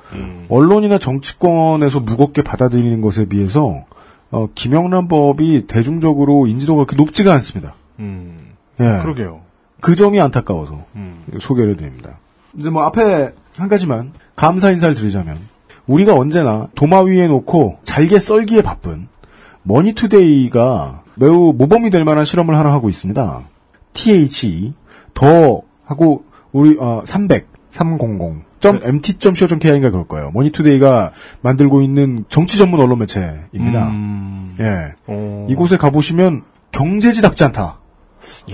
언론이나 0.50 0.98
정치권에서 0.98 2.00
무겁게 2.00 2.42
받아들이는 2.42 3.02
것에 3.02 3.26
비해서 3.26 3.86
어, 4.30 4.48
김영란 4.54 5.08
법이 5.08 5.68
대중적으로 5.68 6.48
인지도가 6.48 6.86
그렇게 6.86 6.96
높지가 6.98 7.34
않습니다. 7.34 7.76
음, 8.00 8.54
예. 8.80 8.84
그러게요. 9.02 9.42
그 9.80 9.96
점이 9.96 10.20
안타까워서 10.20 10.86
음. 10.96 11.24
소개를 11.40 11.78
드립니다. 11.78 12.20
이제 12.58 12.70
뭐 12.70 12.84
앞에 12.84 13.34
한 13.58 13.70
가지만 13.70 14.14
감사 14.36 14.72
인사를 14.72 14.96
드리자면 14.96 15.38
우리가 15.88 16.14
언제나 16.14 16.68
도마 16.76 17.02
위에 17.02 17.28
놓고 17.28 17.80
잘게 17.84 18.20
썰기에 18.20 18.62
바쁜 18.62 19.08
머니투데이가 19.64 21.04
매우 21.16 21.54
모범이 21.54 21.90
될 21.90 22.06
만한 22.06 22.26
실험을 22.26 22.56
하나 22.56 22.72
하고 22.72 22.90
있습니다. 22.90 23.48
THE 23.94 24.74
the 25.14 25.62
하고 25.84 26.24
우리 26.52 26.78
어, 26.80 27.02
300 27.06 27.48
300 27.72 28.48
.mt.co.kr인가 28.60 29.92
그럴 29.92 30.08
거예요. 30.08 30.32
머니투데이가 30.34 31.12
만들고 31.42 31.82
있는 31.82 32.26
정치 32.28 32.58
전문 32.58 32.80
언론 32.80 33.00
매체입니다. 33.00 33.90
음, 33.90 34.48
예. 34.60 34.94
어, 35.06 35.46
이곳에 35.50 35.78
가보시면 35.78 36.44
경제지답지 36.72 37.44
않다. 37.46 37.80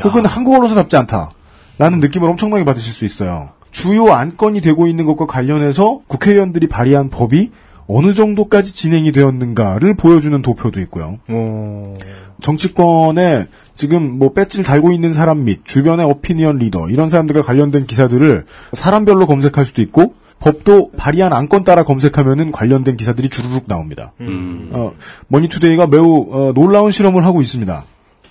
혹은 0.03 0.25
한국 0.25 0.55
언론사답지 0.55 0.97
않다. 0.97 1.31
라는 1.77 1.99
느낌을 1.99 2.29
엄청나게 2.29 2.65
받으실 2.65 2.93
수 2.93 3.05
있어요. 3.05 3.49
주요 3.73 4.13
안건이 4.13 4.61
되고 4.61 4.87
있는 4.87 5.05
것과 5.05 5.25
관련해서 5.25 6.01
국회의원들이 6.07 6.67
발의한 6.67 7.09
법이 7.09 7.49
어느 7.87 8.13
정도까지 8.13 8.73
진행이 8.73 9.11
되었는가를 9.11 9.95
보여주는 9.95 10.41
도표도 10.41 10.79
있고요. 10.81 11.19
어, 11.27 11.95
정치권에 12.39 13.47
지금 13.75 14.19
뭐 14.19 14.31
배지를 14.31 14.63
달고 14.63 14.93
있는 14.93 15.11
사람 15.11 15.43
및 15.43 15.61
주변의 15.65 16.05
오피니언 16.05 16.59
리더 16.59 16.87
이런 16.89 17.09
사람들과 17.09 17.41
관련된 17.41 17.87
기사들을 17.87 18.45
사람별로 18.73 19.25
검색할 19.25 19.65
수도 19.65 19.81
있고 19.81 20.13
법도 20.39 20.91
발의한 20.95 21.33
안건 21.33 21.63
따라 21.63 21.83
검색하면은 21.83 22.51
관련된 22.51 22.95
기사들이 22.95 23.29
주르륵 23.29 23.63
나옵니다. 23.67 24.13
음. 24.21 24.69
어, 24.71 24.93
머니투데이가 25.29 25.87
매우 25.87 26.27
어, 26.29 26.53
놀라운 26.53 26.91
실험을 26.91 27.25
하고 27.25 27.41
있습니다. 27.41 27.83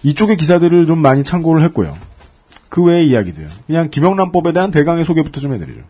이쪽의 0.05 0.37
기사들을 0.37 0.87
좀 0.87 0.99
많이 0.99 1.25
참고를 1.25 1.63
했고요. 1.65 1.93
그 2.73 2.83
외의 2.83 3.07
이야기들. 3.09 3.47
그냥 3.67 3.91
김영란법에 3.91 4.55
대한 4.55 4.71
대강의 4.71 5.05
소개부터 5.05 5.41
좀 5.43 5.53
해드리죠. 5.53 5.81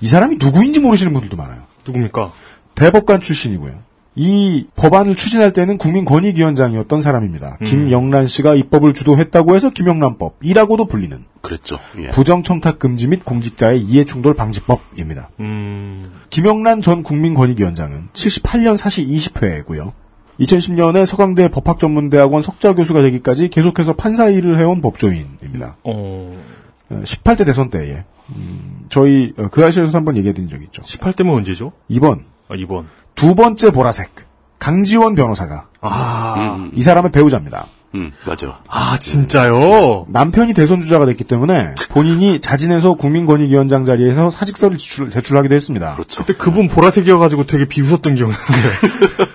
이 0.00 0.06
사람이 0.06 0.38
누구인지 0.40 0.80
모르시는 0.80 1.12
분들도 1.12 1.36
많아요. 1.36 1.64
누굽니까? 1.86 2.32
대법관 2.74 3.20
출신이고요. 3.20 3.74
이 4.14 4.66
법안을 4.74 5.16
추진할 5.16 5.52
때는 5.52 5.76
국민권익위원장이었던 5.76 7.02
사람입니다. 7.02 7.58
김영란 7.62 8.26
씨가 8.26 8.54
입법을 8.54 8.94
주도했다고 8.94 9.54
해서 9.54 9.68
김영란법이라고도 9.68 10.86
불리는 10.86 11.24
그랬죠. 11.42 11.78
예. 11.98 12.08
부정청탁 12.08 12.78
금지 12.78 13.06
및 13.06 13.22
공직자의 13.22 13.82
이해충돌 13.82 14.32
방지법입니다. 14.32 15.28
음, 15.40 16.10
김영란 16.30 16.80
전 16.80 17.02
국민권익위원장은 17.02 18.08
78년 18.14 18.78
사시 18.78 19.06
20회고요. 19.06 19.92
2010년에 20.40 21.06
서강대 21.06 21.50
법학전문대학원 21.50 22.42
석좌 22.42 22.74
교수가 22.74 23.02
되기까지 23.02 23.48
계속해서 23.48 23.94
판사 23.94 24.28
일을 24.28 24.58
해온 24.58 24.80
법조인입니다. 24.80 25.76
어, 25.84 26.42
18대 26.90 27.44
대선 27.46 27.70
때에 27.70 28.04
음, 28.30 28.84
저희 28.88 29.32
어, 29.38 29.48
그 29.50 29.64
아시에서 29.64 29.96
한번 29.96 30.16
얘기해드린 30.16 30.48
적이 30.48 30.64
있죠. 30.64 30.82
18대면 30.82 31.34
언제죠? 31.34 31.72
2번 31.90 32.20
아, 32.48 32.54
2번. 32.54 32.86
두 33.14 33.34
번째 33.34 33.70
보라색 33.70 34.10
강지원 34.58 35.14
변호사가 35.14 35.68
아, 35.80 36.34
음, 36.56 36.70
이 36.74 36.82
사람의 36.82 37.12
배우자입니다. 37.12 37.66
음, 37.94 38.10
맞아요. 38.24 38.56
아, 38.68 38.96
진짜요? 38.98 40.06
남편이 40.08 40.54
대선 40.54 40.80
주자가 40.80 41.04
됐기 41.04 41.24
때문에 41.24 41.74
본인이 41.90 42.40
자진해서 42.40 42.94
국민권익위원장 42.94 43.84
자리에서 43.84 44.30
사직서를 44.30 44.78
제출, 44.78 45.10
제출하기도 45.10 45.54
했습니다. 45.54 45.94
그렇죠. 45.94 46.24
그때 46.24 46.38
그분 46.38 46.68
보라색이어가지고 46.68 47.46
되게 47.46 47.66
비웃었던 47.66 48.14
기억나는데. 48.14 48.52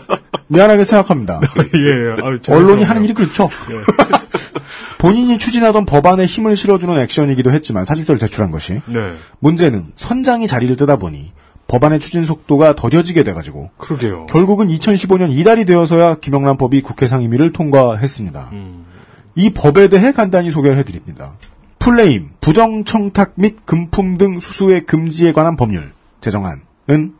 미안하게 0.47 0.83
생각합니다. 0.83 1.41
예, 1.75 2.23
아유, 2.23 2.39
언론이 2.47 2.83
하는 2.83 3.03
일이 3.03 3.13
그렇죠. 3.13 3.49
본인이 4.97 5.37
추진하던 5.37 5.85
법안에 5.85 6.25
힘을 6.25 6.55
실어주는 6.55 6.97
액션이기도 6.97 7.51
했지만 7.51 7.85
사직서를 7.85 8.19
제출한 8.19 8.51
것이 8.51 8.81
네, 8.87 9.11
문제는 9.39 9.87
선장이 9.95 10.47
자리를 10.47 10.75
뜨다 10.75 10.97
보니 10.97 11.31
법안의 11.67 11.99
추진 11.99 12.25
속도가 12.25 12.75
더뎌지게 12.75 13.23
돼가지고 13.23 13.69
그러게요. 13.77 14.25
결국은 14.27 14.67
2015년 14.67 15.31
이달이 15.31 15.65
되어서야 15.65 16.15
김영란 16.15 16.57
법이 16.57 16.81
국회 16.81 17.07
상임위를 17.07 17.51
통과했습니다. 17.51 18.49
음, 18.53 18.85
이 19.35 19.51
법에 19.51 19.89
대해 19.89 20.11
간단히 20.13 20.49
소개를 20.49 20.77
해드립니다. 20.77 21.33
플레임, 21.77 22.29
부정청탁 22.41 23.33
및 23.35 23.65
금품 23.65 24.17
등 24.17 24.39
수수의 24.39 24.85
금지에 24.85 25.31
관한 25.31 25.55
법률 25.55 25.91
제정안은 26.21 27.13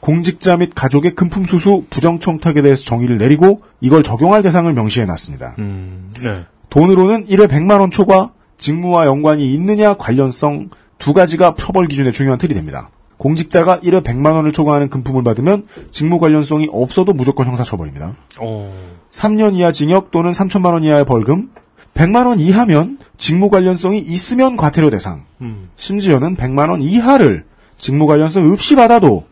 공직자 0.00 0.56
및 0.56 0.72
가족의 0.74 1.14
금품 1.14 1.44
수수, 1.44 1.84
부정 1.90 2.20
청탁에 2.20 2.62
대해서 2.62 2.84
정의를 2.84 3.18
내리고 3.18 3.60
이걸 3.80 4.02
적용할 4.02 4.42
대상을 4.42 4.72
명시해 4.72 5.06
놨습니다. 5.06 5.54
음, 5.58 6.12
네. 6.22 6.44
돈으로는 6.70 7.26
1회 7.26 7.48
100만 7.48 7.80
원 7.80 7.90
초과, 7.90 8.32
직무와 8.58 9.06
연관이 9.06 9.52
있느냐 9.54 9.94
관련성 9.94 10.70
두 10.98 11.12
가지가 11.12 11.54
처벌 11.58 11.88
기준의 11.88 12.12
중요한 12.12 12.38
틀이 12.38 12.54
됩니다. 12.54 12.90
공직자가 13.18 13.80
1회 13.80 14.02
100만 14.02 14.34
원을 14.34 14.52
초과하는 14.52 14.88
금품을 14.90 15.22
받으면 15.22 15.66
직무 15.90 16.18
관련성이 16.18 16.68
없어도 16.70 17.12
무조건 17.12 17.46
형사처벌입니다. 17.46 18.14
어, 18.40 18.72
3년 19.10 19.54
이하 19.54 19.72
징역 19.72 20.10
또는 20.10 20.32
3천만 20.32 20.72
원 20.72 20.84
이하의 20.84 21.04
벌금, 21.04 21.50
100만 21.94 22.26
원 22.26 22.38
이하면 22.38 22.98
직무 23.16 23.48
관련성이 23.48 24.00
있으면 24.00 24.56
과태료 24.56 24.90
대상, 24.90 25.24
음, 25.40 25.70
심지어는 25.76 26.36
100만 26.36 26.68
원 26.68 26.82
이하를 26.82 27.44
직무 27.78 28.06
관련성 28.06 28.52
없이 28.52 28.76
받아도 28.76 29.24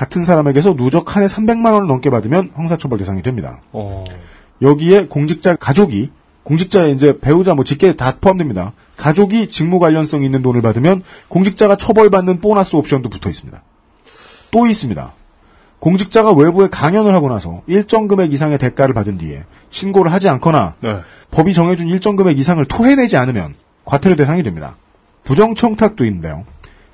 같은 0.00 0.24
사람에게서 0.24 0.76
누적 0.76 1.14
한해 1.14 1.26
300만 1.26 1.74
원을 1.74 1.86
넘게 1.86 2.08
받으면 2.08 2.52
형사처벌 2.54 2.98
대상이 2.98 3.20
됩니다. 3.20 3.60
어, 3.72 4.04
여기에 4.62 5.08
공직자 5.08 5.56
가족이 5.56 6.10
공직자의 6.42 6.94
이제 6.94 7.18
배우자 7.18 7.52
뭐 7.52 7.64
직계 7.64 7.94
다 7.94 8.16
포함됩니다. 8.18 8.72
가족이 8.96 9.48
직무 9.48 9.78
관련성 9.78 10.24
있는 10.24 10.40
돈을 10.40 10.62
받으면 10.62 11.02
공직자가 11.28 11.76
처벌받는 11.76 12.40
보너스 12.40 12.76
옵션도 12.76 13.10
붙어 13.10 13.28
있습니다. 13.28 13.62
또 14.50 14.66
있습니다. 14.66 15.12
공직자가 15.80 16.32
외부에 16.32 16.68
강연을 16.70 17.14
하고 17.14 17.28
나서 17.28 17.60
일정 17.66 18.08
금액 18.08 18.32
이상의 18.32 18.56
대가를 18.56 18.94
받은 18.94 19.18
뒤에 19.18 19.44
신고를 19.68 20.14
하지 20.14 20.30
않거나 20.30 20.76
네. 20.80 21.00
법이 21.30 21.52
정해준 21.52 21.88
일정 21.88 22.16
금액 22.16 22.38
이상을 22.38 22.64
토해내지 22.64 23.18
않으면 23.18 23.54
과태료 23.84 24.16
대상이 24.16 24.42
됩니다. 24.42 24.76
부정청탁도 25.24 26.06
있는데요. 26.06 26.46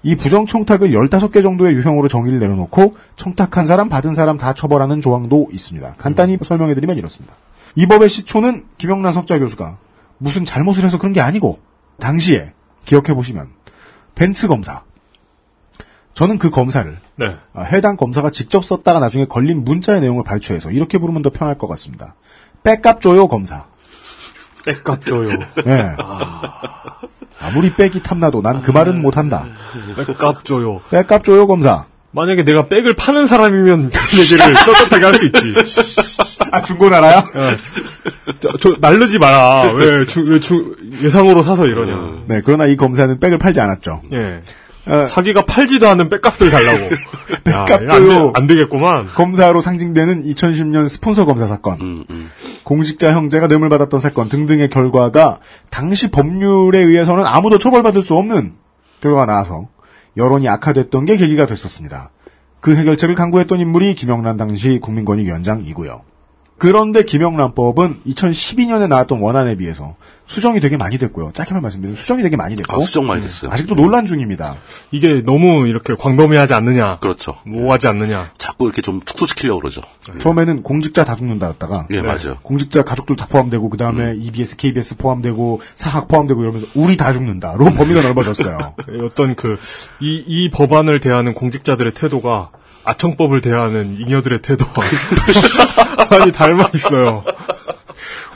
이 0.06 0.14
부정청탁을 0.14 0.90
15개 0.90 1.42
정도의 1.42 1.74
유형으로 1.74 2.06
정의를 2.06 2.38
내려놓고 2.38 2.94
청탁한 3.16 3.66
사람, 3.66 3.88
받은 3.88 4.14
사람 4.14 4.36
다 4.36 4.52
처벌하는 4.52 5.00
조항도 5.00 5.48
있습니다. 5.50 5.94
간단히 5.98 6.38
설명해드리면 6.40 6.96
이렇습니다. 6.96 7.34
이 7.74 7.86
법의 7.86 8.08
시초는 8.08 8.66
김영란 8.78 9.12
석좌 9.12 9.40
교수가 9.40 9.78
무슨 10.18 10.44
잘못을 10.44 10.84
해서 10.84 10.96
그런 10.96 11.12
게 11.12 11.20
아니고 11.20 11.58
당시에 11.98 12.52
기억해보시면 12.84 13.48
벤츠 14.14 14.46
검사 14.46 14.84
저는 16.14 16.38
그 16.38 16.50
검사를 16.50 16.96
네. 17.16 17.26
아, 17.52 17.62
해당 17.62 17.96
검사가 17.96 18.30
직접 18.30 18.64
썼다가 18.64 19.00
나중에 19.00 19.24
걸린 19.24 19.64
문자의 19.64 20.00
내용을 20.00 20.22
발췌해서 20.22 20.70
이렇게 20.70 20.98
부르면 20.98 21.22
더 21.22 21.30
편할 21.30 21.58
것 21.58 21.66
같습니다. 21.66 22.14
백값 22.62 23.00
줘요 23.00 23.26
검사. 23.26 23.66
백값 24.66 25.04
줘요. 25.04 25.30
예. 25.66 25.96
아 25.98 27.00
무리 27.54 27.72
백이 27.72 28.02
탐나도 28.02 28.42
난 28.42 28.62
그 28.62 28.70
말은 28.70 29.00
못한다. 29.02 29.46
백값 29.96 30.44
줘요. 30.44 30.80
백값 30.90 31.24
줘요 31.24 31.46
검사. 31.46 31.84
만약에 32.12 32.44
내가 32.44 32.66
백을 32.66 32.94
파는 32.94 33.26
사람이면 33.26 33.90
그 33.92 34.18
얘기를 34.20 34.54
떳떳하게 34.64 35.04
할 35.04 35.14
수 35.16 35.26
있지. 35.26 35.52
아 36.50 36.62
중고나라야? 36.62 37.24
저, 38.40 38.56
저 38.58 38.76
날르지 38.80 39.18
마라. 39.18 39.72
왜, 39.74 40.04
주, 40.06 40.20
왜 40.30 40.40
주, 40.40 40.76
예상으로 41.02 41.42
사서 41.42 41.66
이러냐. 41.66 42.22
네, 42.26 42.40
그러나 42.44 42.66
이 42.66 42.76
검사는 42.76 43.18
백을 43.20 43.38
팔지 43.38 43.60
않았죠. 43.60 44.02
예. 44.12 44.40
어, 44.88 45.06
자기가 45.08 45.44
팔지도 45.44 45.88
않은 45.88 46.08
백값을 46.08 46.48
달라고. 46.50 46.84
야, 47.50 47.64
백값 47.66 47.82
이거 47.82 47.94
안, 47.94 48.02
되, 48.02 48.08
줘요. 48.08 48.32
안 48.34 48.46
되겠구만. 48.46 49.06
검사로 49.06 49.60
상징되는 49.60 50.22
2010년 50.24 50.88
스폰서 50.88 51.24
검사 51.26 51.46
사건, 51.46 51.80
음, 51.80 52.04
음. 52.10 52.30
공직자 52.66 53.12
형제가 53.12 53.46
뇌물 53.46 53.68
받았던 53.68 54.00
사건 54.00 54.28
등등의 54.28 54.70
결과가 54.70 55.38
당시 55.70 56.10
법률에 56.10 56.80
의해서는 56.80 57.24
아무도 57.24 57.58
처벌받을 57.58 58.02
수 58.02 58.16
없는 58.16 58.54
결과가 59.00 59.24
나와서 59.24 59.68
여론이 60.16 60.48
악화됐던 60.48 61.04
게 61.04 61.16
계기가 61.16 61.46
됐었습니다. 61.46 62.10
그 62.58 62.74
해결책을 62.74 63.14
강구했던 63.14 63.60
인물이 63.60 63.94
김영란 63.94 64.36
당시 64.36 64.80
국민권익위원장이고요. 64.82 66.02
그런데 66.58 67.04
김영란법은 67.04 68.00
2012년에 68.06 68.88
나왔던 68.88 69.20
원안에 69.20 69.56
비해서 69.56 69.94
수정이 70.26 70.58
되게 70.60 70.76
많이 70.76 70.98
됐고요. 70.98 71.30
짧게만 71.34 71.62
말씀드리면 71.62 71.96
수정이 71.96 72.22
되게 72.22 72.36
많이 72.36 72.56
됐고 72.56 72.76
아, 72.76 72.80
수정 72.80 73.06
많이 73.06 73.22
됐어요. 73.22 73.52
아직도 73.52 73.74
논란 73.74 74.06
중입니다. 74.06 74.56
이게 74.90 75.22
너무 75.24 75.68
이렇게 75.68 75.94
광범위하지 75.94 76.54
않느냐, 76.54 76.98
그렇죠. 76.98 77.36
모호하지 77.44 77.88
않느냐. 77.88 78.30
자꾸 78.38 78.64
이렇게 78.64 78.80
좀 78.80 79.00
축소시키려고 79.04 79.60
그러죠. 79.60 79.82
처음에는 80.18 80.62
공직자 80.62 81.04
다 81.04 81.14
죽는다였다가 81.14 81.88
예, 81.90 82.00
맞아요. 82.00 82.38
공직자 82.42 82.82
가족들 82.84 83.16
다 83.16 83.26
포함되고 83.26 83.68
그 83.68 83.76
다음에 83.76 84.12
음. 84.12 84.18
EBS, 84.18 84.56
KBS 84.56 84.96
포함되고 84.96 85.60
사학 85.74 86.08
포함되고 86.08 86.42
이러면서 86.42 86.66
우리 86.74 86.96
다 86.96 87.12
죽는다 87.12 87.52
로 87.52 87.66
범위가 87.74 88.02
넓어졌어요. 88.02 88.74
어떤 89.04 89.36
그, 89.36 89.58
이, 90.00 90.24
이 90.26 90.50
법안을 90.50 91.00
대하는 91.00 91.34
공직자들의 91.34 91.94
태도가 91.94 92.50
아청법을 92.86 93.40
대하는 93.40 93.96
잉여들의 93.98 94.42
태도와 94.42 94.72
많이 96.10 96.32
닮아 96.32 96.70
있어요. 96.74 97.24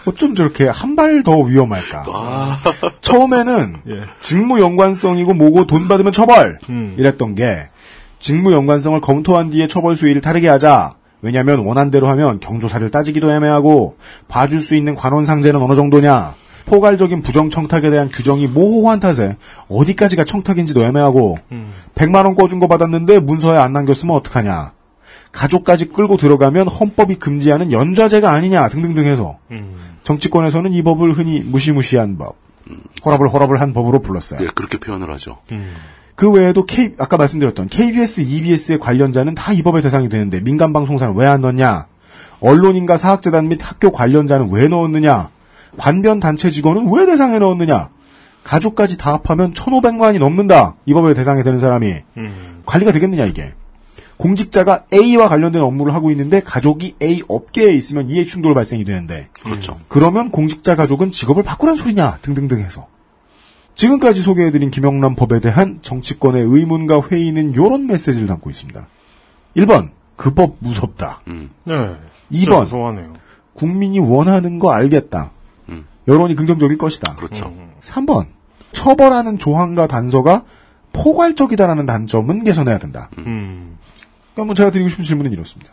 어쩜 0.06 0.34
저렇게 0.34 0.66
한 0.68 0.96
발 0.96 1.22
더 1.22 1.38
위험할까? 1.38 2.04
아. 2.08 2.58
처음에는 3.02 3.76
예. 3.88 3.92
직무 4.20 4.60
연관성이고 4.60 5.34
뭐고 5.34 5.66
돈 5.66 5.88
받으면 5.88 6.12
처벌 6.12 6.58
음. 6.68 6.94
이랬던 6.98 7.34
게 7.34 7.68
직무 8.18 8.52
연관성을 8.52 9.00
검토한 9.00 9.50
뒤에 9.50 9.66
처벌 9.68 9.96
수위를 9.96 10.20
다르게 10.20 10.48
하자. 10.48 10.94
왜냐하면 11.22 11.58
원한대로 11.60 12.08
하면 12.08 12.40
경조사를 12.40 12.90
따지기도 12.90 13.30
애매하고 13.30 13.96
봐줄 14.28 14.60
수 14.62 14.74
있는 14.74 14.94
관원 14.94 15.24
상제는 15.26 15.60
어느 15.62 15.74
정도냐. 15.74 16.34
포괄적인 16.66 17.22
부정 17.22 17.50
청탁에 17.50 17.90
대한 17.90 18.08
규정이 18.10 18.46
모호한 18.46 19.00
탓에 19.00 19.36
어디까지가 19.68 20.24
청탁인지도 20.24 20.82
애매하고 20.84 21.38
100만 21.94 22.24
원 22.24 22.34
꿔준 22.34 22.60
거 22.60 22.66
받았는데 22.68 23.20
문서에 23.20 23.58
안 23.58 23.72
남겼으면 23.72 24.16
어떡하냐. 24.16 24.72
가족까지 25.32 25.90
끌고 25.90 26.16
들어가면 26.16 26.66
헌법이 26.68 27.14
금지하는 27.16 27.70
연좌제가 27.70 28.30
아니냐 28.32 28.68
등등등 28.68 29.06
해서 29.06 29.38
음. 29.52 29.76
정치권에서는 30.02 30.72
이 30.72 30.82
법을 30.82 31.12
흔히 31.12 31.40
무시무시한 31.40 32.18
법, 32.18 32.34
호랍을 33.04 33.28
호랍을 33.28 33.60
한 33.60 33.72
법으로 33.72 34.00
불렀어요. 34.00 34.40
예, 34.42 34.48
그렇게 34.54 34.78
표현을 34.78 35.08
하죠. 35.12 35.38
그 36.16 36.30
외에도 36.32 36.66
K, 36.66 36.94
아까 36.98 37.16
말씀드렸던 37.16 37.68
KBS, 37.68 38.22
EBS의 38.22 38.78
관련자는 38.80 39.34
다 39.36 39.52
이 39.52 39.62
법의 39.62 39.82
대상이 39.82 40.08
되는데 40.08 40.40
민간 40.40 40.72
방송사는 40.72 41.14
왜 41.14 41.26
안 41.26 41.40
넣냐? 41.42 41.86
언론인과 42.40 42.96
사학재단 42.96 43.48
및 43.48 43.60
학교 43.62 43.92
관련자는 43.92 44.48
왜 44.50 44.66
넣었느냐? 44.68 45.30
관변 45.76 46.20
단체 46.20 46.50
직원은 46.50 46.90
왜 46.92 47.06
대상에 47.06 47.38
넣었느냐? 47.38 47.88
가족까지 48.44 48.96
다 48.98 49.12
합하면 49.14 49.52
1,500만이 49.52 50.18
넘는다. 50.18 50.74
이 50.86 50.94
법의 50.94 51.14
대상이 51.14 51.42
되는 51.42 51.58
사람이 51.60 51.94
관리가 52.66 52.92
되겠느냐 52.92 53.24
이게? 53.26 53.52
공직자가 54.16 54.84
A와 54.92 55.28
관련된 55.28 55.62
업무를 55.62 55.94
하고 55.94 56.10
있는데 56.10 56.40
가족이 56.40 56.96
A 57.02 57.22
업계에 57.28 57.72
있으면 57.72 58.10
이해 58.10 58.24
충돌 58.24 58.54
발생이 58.54 58.84
되는데 58.84 59.28
그렇죠. 59.42 59.78
그러면 59.88 60.30
공직자 60.30 60.76
가족은 60.76 61.10
직업을 61.10 61.42
바꾸란 61.42 61.74
소리냐 61.76 62.18
등등등 62.20 62.60
해서 62.60 62.86
지금까지 63.76 64.20
소개해드린 64.20 64.70
김영란 64.70 65.14
법에 65.16 65.40
대한 65.40 65.78
정치권의 65.80 66.42
의문과 66.42 67.00
회의는 67.10 67.52
이런 67.52 67.86
메시지를 67.86 68.26
담고 68.28 68.50
있습니다. 68.50 68.86
1번 69.56 69.90
그 70.16 70.34
법 70.34 70.56
무섭다. 70.58 71.22
음. 71.28 71.48
네. 71.64 71.74
2번 72.30 72.64
무서워하네요. 72.64 73.14
국민이 73.54 73.98
원하는 74.00 74.58
거 74.58 74.70
알겠다. 74.70 75.30
음. 76.08 76.12
여론이 76.12 76.34
긍정적일 76.34 76.78
것이다. 76.78 77.14
그렇죠. 77.16 77.52
3번 77.82 78.26
처벌하는 78.72 79.38
조항과 79.38 79.86
단서가 79.86 80.44
포괄적이다라는 80.92 81.86
단점은 81.86 82.44
개선해야 82.44 82.78
된다. 82.78 83.08
음. 83.18 83.78
그러니까 84.34 84.46
뭐 84.46 84.54
제가 84.54 84.70
드리고 84.70 84.88
싶은 84.88 85.04
질문은 85.04 85.32
이렇습니다. 85.32 85.72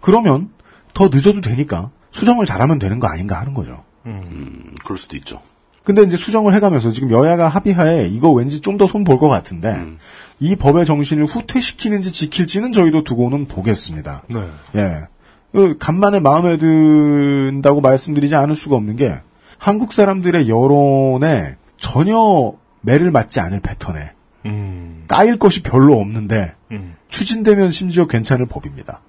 그러면 0.00 0.50
더 0.94 1.08
늦어도 1.08 1.40
되니까 1.40 1.90
수정을 2.12 2.46
잘하면 2.46 2.78
되는 2.78 2.98
거 3.00 3.06
아닌가 3.08 3.38
하는 3.40 3.52
거죠. 3.54 3.84
음, 4.06 4.74
그럴 4.84 4.96
수도 4.98 5.16
있죠. 5.16 5.40
근데 5.84 6.02
이제 6.02 6.16
수정을 6.16 6.54
해가면서 6.54 6.90
지금 6.90 7.10
여야가 7.10 7.48
합의하에 7.48 8.06
이거 8.08 8.30
왠지 8.32 8.60
좀 8.60 8.76
더 8.78 8.86
손 8.86 9.04
볼 9.04 9.18
것 9.18 9.28
같은데 9.28 9.70
음. 9.70 9.98
이 10.40 10.56
법의 10.56 10.84
정신을 10.86 11.26
후퇴시키는지 11.26 12.12
지킬지는 12.12 12.72
저희도 12.72 13.04
두고는 13.04 13.46
보겠습니다. 13.46 14.22
네. 14.28 14.48
예. 14.76 15.08
그 15.52 15.76
간만에 15.78 16.20
마음에 16.20 16.56
든다고 16.56 17.80
말씀드리지 17.80 18.34
않을 18.34 18.56
수가 18.56 18.76
없는 18.76 18.96
게 18.96 19.14
한국 19.58 19.92
사람들의 19.92 20.48
여론에 20.48 21.56
전혀 21.78 22.52
매를 22.80 23.10
맞지 23.10 23.40
않을 23.40 23.60
패턴에 23.60 24.12
음. 24.46 25.04
까일 25.08 25.38
것이 25.38 25.62
별로 25.62 25.98
없는데 25.98 26.54
음. 26.70 26.96
추진되면 27.08 27.70
심지어 27.70 28.06
괜찮을 28.06 28.46
법입니다. 28.46 29.00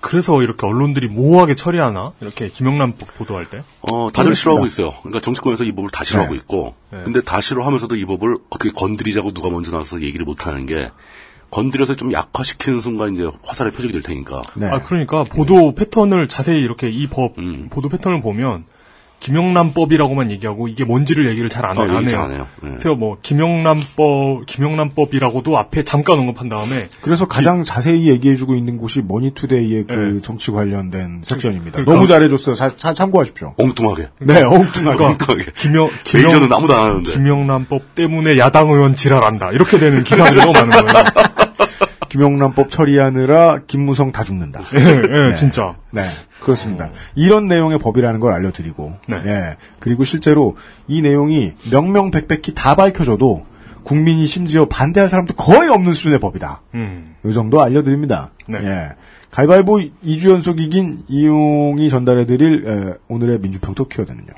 그래서 0.00 0.42
이렇게 0.42 0.66
언론들이 0.66 1.08
모호하게 1.08 1.54
처리하나? 1.54 2.12
이렇게 2.20 2.48
김영란법 2.48 3.16
보도할 3.16 3.48
때? 3.48 3.62
어, 3.80 4.10
다들 4.12 4.30
그렇습니다. 4.30 4.34
싫어하고 4.34 4.66
있어요. 4.66 4.92
그러니까 5.02 5.20
정치권에서 5.20 5.64
이 5.64 5.72
법을 5.72 5.90
다 5.90 6.04
싫어하고 6.04 6.34
네. 6.34 6.38
있고, 6.38 6.74
네. 6.92 7.02
근데 7.04 7.20
다 7.22 7.40
싫어하면서도 7.40 7.96
이 7.96 8.04
법을 8.04 8.36
어떻게 8.50 8.70
건드리자고 8.72 9.32
누가 9.32 9.50
먼저 9.50 9.70
나와서 9.70 10.00
얘기를 10.02 10.24
못 10.24 10.46
하는 10.46 10.66
게, 10.66 10.90
건드려서 11.50 11.96
좀 11.96 12.12
약화시키는 12.12 12.80
순간 12.80 13.14
이제 13.14 13.30
화살의 13.44 13.72
표적이 13.72 13.92
될 13.92 14.02
테니까. 14.02 14.42
네. 14.56 14.66
아, 14.66 14.80
그러니까 14.82 15.24
보도 15.24 15.74
패턴을 15.74 16.28
자세히 16.28 16.60
이렇게 16.60 16.90
이 16.90 17.06
법, 17.06 17.38
음. 17.38 17.68
보도 17.70 17.88
패턴을 17.88 18.20
보면 18.20 18.64
김영란법이라고만 19.20 20.30
얘기하고 20.32 20.68
이게 20.68 20.84
뭔지를 20.84 21.28
얘기를 21.28 21.48
잘안 21.48 21.76
어, 21.76 21.82
안 21.82 21.96
얘기 21.96 22.08
잘 22.08 22.20
해요. 22.20 22.24
안 22.28 22.34
해요. 22.34 22.46
네. 22.62 22.70
그래서 22.78 22.94
뭐 22.94 23.18
김영란법, 23.22 24.46
김영란법이라고도 24.46 25.58
앞에 25.58 25.82
잠깐 25.84 26.18
언급한 26.18 26.48
다음에 26.48 26.88
그래서 27.00 27.26
가장 27.26 27.64
자세히 27.64 28.08
얘기해주고 28.08 28.54
있는 28.54 28.78
곳이 28.78 29.02
머니투데이의 29.02 29.84
그 29.88 29.92
네. 29.92 30.20
정치 30.22 30.50
관련된 30.50 31.22
섹션입니다. 31.24 31.72
그러니까- 31.72 31.92
너무 31.94 32.06
잘해줬어요. 32.06 32.54
자- 32.54 32.76
자- 32.76 32.94
참고하십시오. 32.94 33.54
엉뚱하게. 33.58 34.08
네, 34.20 34.42
엉뚱하게. 34.42 35.04
엉뚱하게. 35.04 35.44
김영 35.56 35.88
메이저는 36.14 36.52
아무도 36.52 36.74
안 36.74 36.82
하는데. 36.90 37.10
김영란법 37.12 37.94
때문에 37.94 38.38
야당 38.38 38.68
의원 38.70 38.94
지랄한다 38.94 39.50
이렇게 39.52 39.78
되는 39.78 40.04
기사들이 40.04 40.40
너무 40.40 40.52
많은 40.52 40.70
거예요. 40.70 41.04
김영란법 42.08 42.70
처리하느라 42.70 43.60
김무성 43.66 44.12
다 44.12 44.24
죽는다. 44.24 44.60
예, 44.74 45.30
예, 45.30 45.34
진짜. 45.34 45.76
네, 45.90 46.02
그렇습니다. 46.40 46.90
이런 47.14 47.46
내용의 47.48 47.78
법이라는 47.78 48.20
걸 48.20 48.32
알려드리고, 48.32 48.96
네. 49.08 49.16
예, 49.26 49.56
그리고 49.78 50.04
실제로 50.04 50.56
이 50.86 51.02
내용이 51.02 51.52
명명백백히 51.70 52.54
다 52.54 52.74
밝혀져도 52.74 53.46
국민이 53.84 54.26
심지어 54.26 54.66
반대할 54.66 55.08
사람도 55.08 55.34
거의 55.34 55.70
없는 55.70 55.94
수준의 55.94 56.20
법이다. 56.20 56.60
음. 56.74 57.16
이 57.24 57.32
정도 57.32 57.62
알려드립니다. 57.62 58.32
네. 58.46 58.58
예. 58.62 58.88
가위바위보 59.30 59.80
2주 60.04 60.30
연속 60.30 60.60
이긴 60.60 61.04
이용이 61.08 61.88
전달해드릴 61.88 62.66
에, 62.66 62.94
오늘의 63.08 63.38
민주평도 63.38 63.88
키워드는요. 63.88 64.32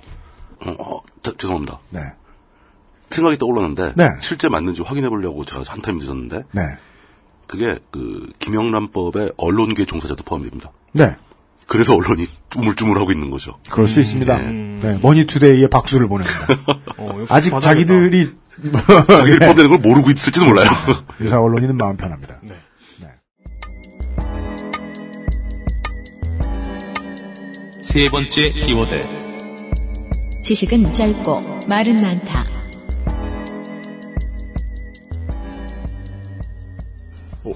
어, 0.66 0.70
어, 0.78 1.00
자, 1.22 1.32
죄송합니다. 1.36 1.80
네. 1.90 2.00
생각이 3.10 3.38
떠올랐는데, 3.38 3.94
네. 3.96 4.08
실제 4.20 4.48
맞는지 4.48 4.82
확인해 4.82 5.08
보려고 5.08 5.44
제가 5.44 5.62
한 5.66 5.82
타임 5.82 5.98
늦었는데, 5.98 6.44
네. 6.52 6.62
그게 7.50 7.76
그 7.90 8.30
김영란법에 8.38 9.30
언론계 9.36 9.84
종사자도 9.84 10.22
포함됩니다. 10.22 10.70
네. 10.92 11.16
그래서 11.66 11.96
언론이 11.96 12.24
우물쭈물하고 12.56 13.10
있는 13.10 13.30
거죠. 13.32 13.58
그럴 13.68 13.88
수 13.88 13.98
있습니다. 13.98 14.38
네. 14.38 14.98
머니투데이에 15.02 15.66
박수를 15.66 16.06
보냅니다. 16.06 16.46
어, 16.96 17.24
아직 17.28 17.50
받아야겠다. 17.50 17.60
자기들이 17.60 18.32
자기들이 19.06 19.32
네. 19.40 19.46
포함되는 19.46 19.68
걸 19.70 19.78
모르고 19.80 20.10
있을지도 20.10 20.46
몰라요. 20.46 20.68
유사 21.20 21.40
언론인은 21.40 21.76
마음 21.76 21.96
편합니다. 21.96 22.38
네. 22.44 22.54
세 27.82 28.08
번째 28.10 28.50
키워드. 28.50 29.02
지식은 30.44 30.94
짧고 30.94 31.64
말은 31.66 32.00
많다. 32.00 32.49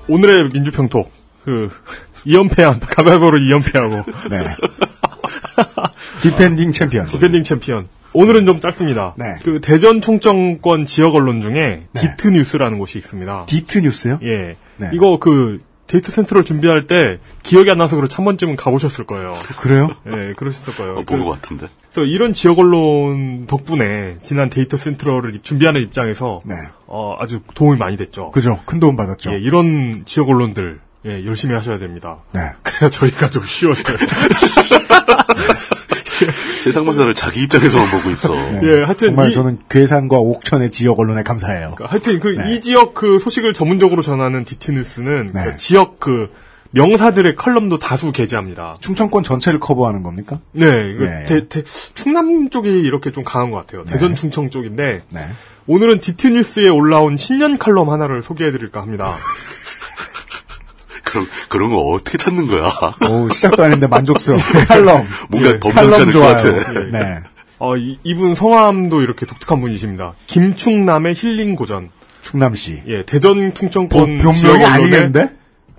오늘의 0.09 0.51
민주평톡 0.53 1.11
그 1.45 1.69
2연패한 2.27 2.81
가위바위보로 2.81 3.39
2연패하고 3.39 4.31
네. 4.31 4.43
디펜딩 6.23 6.73
챔피언. 6.73 7.07
디펜딩 7.09 7.43
챔피언. 7.43 7.89
오늘은 8.15 8.47
좀 8.47 8.61
짧습니다. 8.61 9.15
네. 9.19 9.35
그 9.45 9.61
대전 9.61 10.01
충청권 10.01 10.87
지역 10.87 11.17
언론 11.17 11.43
중에 11.43 11.87
디트 11.95 12.29
뉴스라는 12.29 12.79
곳이 12.79 12.97
있습니다. 12.99 13.45
디트 13.47 13.79
뉴스요? 13.81 14.21
예. 14.23 14.57
네. 14.79 14.91
이거 14.95 15.19
그 15.19 15.61
데이터 15.87 16.11
센터를 16.11 16.45
준비할 16.45 16.87
때 16.87 17.19
기억이 17.43 17.71
안 17.71 17.79
나서 17.79 17.97
그렇지 17.97 18.17
한 18.17 18.25
번쯤은 18.25 18.57
가보셨을 18.57 19.05
거예요. 19.05 19.35
그래요? 19.59 19.89
예, 20.07 20.33
그러셨을 20.35 20.75
거예요. 20.75 20.93
어, 20.93 21.03
본 21.07 21.19
그- 21.21 21.25
것 21.25 21.31
같은데. 21.33 21.69
그래서 21.93 22.07
이런 22.07 22.33
지역 22.33 22.59
언론 22.59 23.47
덕분에 23.47 24.17
지난 24.23 24.49
데이터 24.51 24.77
센터를 24.77 25.39
준비하는 25.43 25.81
입장에서 25.83 26.41
네. 26.45 26.55
어, 26.87 27.17
아주 27.21 27.41
도움이 27.55 27.79
많이 27.79 27.97
됐죠. 27.97 28.31
그죠. 28.31 28.59
큰 28.65 28.81
도움 28.81 28.97
받았죠. 28.97 29.33
예, 29.35 29.39
이런 29.39 30.03
지역 30.07 30.29
언론들 30.31 30.81
예, 31.07 31.25
열심히 31.27 31.55
하셔야 31.55 31.79
됩니다. 31.79 32.17
네. 32.33 32.41
그래야 32.63 32.89
저희가 32.91 33.29
좀 33.31 33.45
쉬워져요. 33.45 33.97
세상 36.65 36.87
만사를 36.87 37.13
자기 37.15 37.43
입장에서만 37.43 37.91
보고 37.91 38.11
있어. 38.11 38.35
네. 38.53 38.61
예, 38.63 38.83
하여튼 38.85 39.09
정말 39.09 39.31
이- 39.31 39.35
저는 39.35 39.59
괴산과 39.69 40.17
옥천의 40.19 40.71
지역 40.71 40.99
언론에 40.99 41.23
감사해요. 41.23 41.75
하여튼 41.79 42.21
그이 42.21 42.37
네. 42.39 42.61
지역 42.61 42.95
그 42.95 43.19
소식을 43.19 43.53
전문적으로 43.53 44.01
전하는 44.03 44.45
디트 44.45 44.73
뉴스는 44.73 45.31
네. 45.35 45.45
그 45.45 45.57
지역 45.59 46.01
그 46.01 46.31
명사들의 46.71 47.37
컬럼도 47.37 47.79
다수 47.79 48.11
게재합니다. 48.11 48.75
충청권 48.81 49.23
전체를 49.23 49.61
커버하는 49.61 50.03
겁니까? 50.03 50.41
네, 50.53 50.67
이거 50.95 51.05
예. 51.05 51.25
대- 51.27 51.49
대- 51.49 51.63
충남 51.65 52.49
쪽이 52.51 52.69
이렇게 52.69 53.13
좀 53.13 53.23
강한 53.25 53.51
것 53.51 53.59
같아요. 53.59 53.85
대전 53.85 54.15
충청 54.15 54.51
쪽인데 54.51 55.01
네. 55.11 55.21
오늘은 55.67 56.01
디트뉴스에 56.01 56.69
올라온 56.69 57.17
신년 57.17 57.59
칼럼 57.59 57.91
하나를 57.91 58.23
소개해드릴까 58.23 58.81
합니다. 58.81 59.11
그런 61.15 61.27
그런 61.49 61.71
거 61.71 61.77
어떻게 61.79 62.19
찾는 62.19 62.47
거야? 62.47 62.71
오, 63.09 63.29
시작도 63.31 63.63
안 63.63 63.71
했는데 63.73 63.87
만족스러워. 63.87 64.41
칼럼. 64.69 65.07
뭔가 65.29 65.51
예, 65.51 65.59
범상치 65.61 65.91
칼럼 65.91 65.95
않을 66.03 66.07
것 66.07 66.13
좋아요. 66.13 66.57
같아. 66.57 66.81
예. 66.81 66.91
네. 66.91 67.21
어, 67.59 67.77
이, 67.77 67.99
이분 68.03 68.35
성함도 68.35 69.01
이렇게 69.03 69.25
독특한 69.27 69.61
분이십니다. 69.61 70.15
김충남의 70.27 71.15
힐링 71.15 71.55
고전. 71.57 71.91
충남 72.21 72.60
씨. 72.60 72.83
예, 72.89 73.05
대전 73.05 73.55
충청권 73.55 74.17
본- 74.19 74.33
지역 74.33 74.53
본명이 74.53 74.65
언론에 74.65 74.67
아니겠는데? 74.67 75.31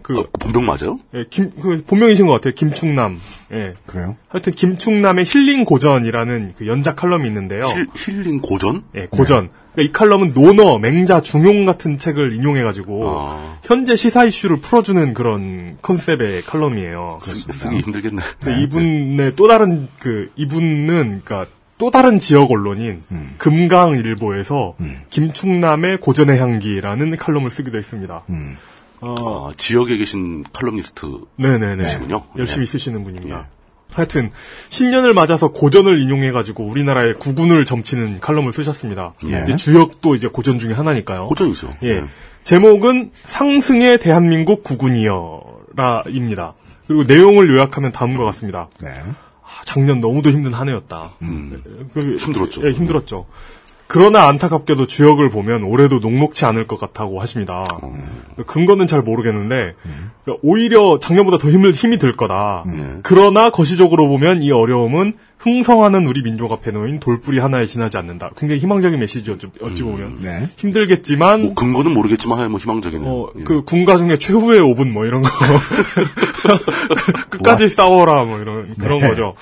그 0.01 0.19
어, 0.19 0.25
본명 0.39 0.65
맞아요? 0.67 0.99
예, 1.15 1.25
김, 1.31 1.49
그, 1.59 1.83
본명이신 1.85 2.27
것 2.27 2.33
같아요. 2.33 2.53
김충남. 2.53 3.19
예. 3.53 3.73
그래요? 3.87 4.15
하여튼, 4.29 4.53
김충남의 4.53 5.25
힐링 5.25 5.65
고전이라는 5.65 6.53
그 6.57 6.67
연작 6.67 6.95
칼럼이 6.97 7.27
있는데요. 7.27 7.65
힐, 7.65 7.87
힐링 7.95 8.39
고전? 8.41 8.83
예, 8.95 9.07
고전. 9.09 9.49
그러니까 9.75 9.81
이 9.81 9.91
칼럼은 9.91 10.33
논어, 10.33 10.79
맹자, 10.79 11.21
중용 11.21 11.65
같은 11.65 11.97
책을 11.97 12.33
인용해가지고, 12.33 13.01
아. 13.05 13.57
현재 13.63 13.95
시사 13.95 14.25
이슈를 14.25 14.61
풀어주는 14.61 15.13
그런 15.13 15.77
컨셉의 15.81 16.43
칼럼이에요. 16.43 17.19
쓰, 17.21 17.51
쓰기 17.51 17.79
힘들겠네. 17.79 18.21
근데 18.39 18.63
이분의 18.63 19.35
또 19.35 19.47
다른, 19.47 19.87
그, 19.99 20.31
이분은, 20.35 21.09
그니까, 21.09 21.45
또 21.77 21.91
다른 21.91 22.19
지역 22.19 22.51
언론인, 22.51 23.03
음. 23.11 23.35
금강일보에서, 23.37 24.75
김충남의 25.09 25.97
고전의 25.97 26.39
향기라는 26.39 27.17
칼럼을 27.17 27.49
쓰기도 27.49 27.77
했습니다. 27.77 28.23
음. 28.29 28.57
어, 29.01 29.49
아, 29.49 29.53
지역에 29.57 29.97
계신 29.97 30.43
칼럼니스트 30.53 31.05
네네네. 31.35 31.85
시군요. 31.85 32.23
열심히 32.37 32.65
네. 32.65 32.71
쓰시는 32.71 33.03
분입니다. 33.03 33.47
하여튼 33.95 34.31
신년을 34.69 35.13
맞아서 35.13 35.47
고전을 35.49 36.01
인용해가지고 36.01 36.65
우리나라의 36.65 37.13
구군을 37.15 37.63
점치는 37.65 38.19
칼럼을 38.19 38.51
쓰셨습니다. 38.51 39.13
예. 39.27 39.55
주역도 39.55 40.15
이제 40.15 40.27
고전 40.27 40.59
중에 40.59 40.73
하나니까요. 40.73 41.27
고전이죠. 41.27 41.69
예. 41.83 42.01
네. 42.01 42.03
제목은 42.43 43.11
상승의 43.25 43.97
대한민국 43.99 44.63
구군이여라입니다. 44.63 46.53
그리고 46.87 47.03
내용을 47.03 47.49
요약하면 47.55 47.91
다음과 47.91 48.23
같습니다. 48.25 48.67
네. 48.81 48.89
아, 48.89 49.61
작년 49.63 49.99
너무도 49.99 50.29
힘든 50.29 50.53
한 50.53 50.67
해였다. 50.69 51.11
음, 51.21 51.89
그- 51.93 52.15
힘들었죠. 52.17 52.67
예, 52.67 52.71
힘들었죠. 52.71 53.25
그러나 53.87 54.27
안타깝게도 54.27 54.87
주역을 54.87 55.29
보면 55.29 55.63
올해도 55.63 55.99
녹록치 55.99 56.45
않을 56.45 56.67
것 56.67 56.79
같다고 56.79 57.21
하십니다. 57.21 57.63
근거는 58.45 58.87
잘 58.87 59.01
모르겠는데 59.01 59.75
그러니까 60.23 60.41
오히려 60.41 60.97
작년보다 60.99 61.37
더 61.37 61.49
힘을 61.49 61.71
힘이 61.71 61.99
들 61.99 62.13
거다. 62.13 62.63
그러나 63.03 63.49
거시적으로 63.49 64.07
보면 64.07 64.41
이 64.41 64.51
어려움은 64.51 65.13
흥성하는 65.45 66.07
우리 66.07 66.23
민족 66.23 66.51
앞에 66.51 66.71
놓인 66.71 66.99
돌뿌리 66.99 67.39
하나에 67.39 67.67
지나지 67.67 67.97
않는다. 67.97 68.31
굉장히 68.35 68.59
희망적인 68.61 68.99
메시지였죠. 68.99 69.49
어찌 69.61 69.83
보면 69.83 70.17
네. 70.21 70.47
힘들겠지만 70.57 71.41
뭐 71.41 71.53
근거는 71.53 71.93
모르겠지만 71.93 72.49
뭐 72.49 72.59
희망적이네요. 72.59 73.07
어, 73.07 73.29
예. 73.37 73.43
그 73.43 73.63
군가 73.63 73.97
중에 73.97 74.17
최후의 74.17 74.59
5분 74.61 74.89
뭐 74.89 75.05
이런 75.05 75.21
거. 75.21 75.29
끝까지 77.29 77.69
싸워라 77.69 78.23
뭐 78.25 78.39
이런 78.39 78.73
그런 78.75 78.99
네. 79.01 79.09
거죠. 79.09 79.35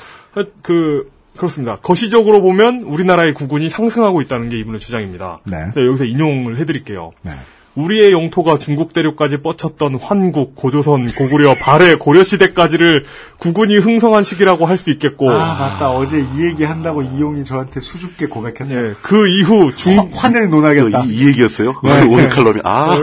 그 0.62 1.10
그렇습니다. 1.38 1.76
거시적으로 1.78 2.42
보면 2.42 2.84
우리나라의 2.84 3.34
구군이 3.34 3.70
상승하고 3.70 4.22
있다는 4.22 4.50
게 4.50 4.58
이분의 4.60 4.80
주장입니다. 4.80 5.40
네. 5.46 5.58
근데 5.74 5.88
여기서 5.88 6.06
인용을 6.06 6.58
해드릴게요. 6.60 7.12
네. 7.24 7.32
우리의 7.76 8.12
영토가 8.12 8.60
중국 8.60 8.94
대륙까지 8.94 9.38
뻗쳤던 9.38 9.96
환국, 9.96 10.56
고조선, 10.56 11.08
고구려, 11.08 11.56
발해, 11.56 11.96
고려시대까지를 11.96 13.04
구군이 13.40 13.78
흥성한 13.80 14.22
시기라고 14.22 14.68
할 14.68 14.78
수 14.78 14.92
있겠고, 14.92 15.32
아, 15.32 15.56
맞다. 15.58 15.90
어제 15.90 16.20
이 16.20 16.44
얘기 16.46 16.66
한다고 16.66 17.02
이용이 17.02 17.44
저한테 17.46 17.80
수줍게 17.80 18.28
고백했네. 18.28 18.76
예, 18.76 18.94
그 19.02 19.28
이후 19.28 19.76
중, 19.76 20.08
환을 20.14 20.50
논하겠다. 20.52 21.06
이, 21.06 21.10
이 21.10 21.28
얘기였어요? 21.30 21.74
네. 21.84 22.02
오늘 22.04 22.28
칼럼이 22.30 22.60
아 22.64 22.96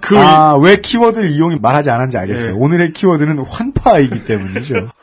그, 0.00 0.18
아, 0.18 0.56
왜 0.56 0.80
키워드를 0.80 1.30
이용이 1.30 1.58
말하지 1.60 1.90
않았는지 1.90 2.18
알겠어요. 2.18 2.54
예. 2.54 2.58
오늘의 2.58 2.92
키워드는 2.94 3.38
환파이기 3.38 4.24
때문이죠. 4.24 4.88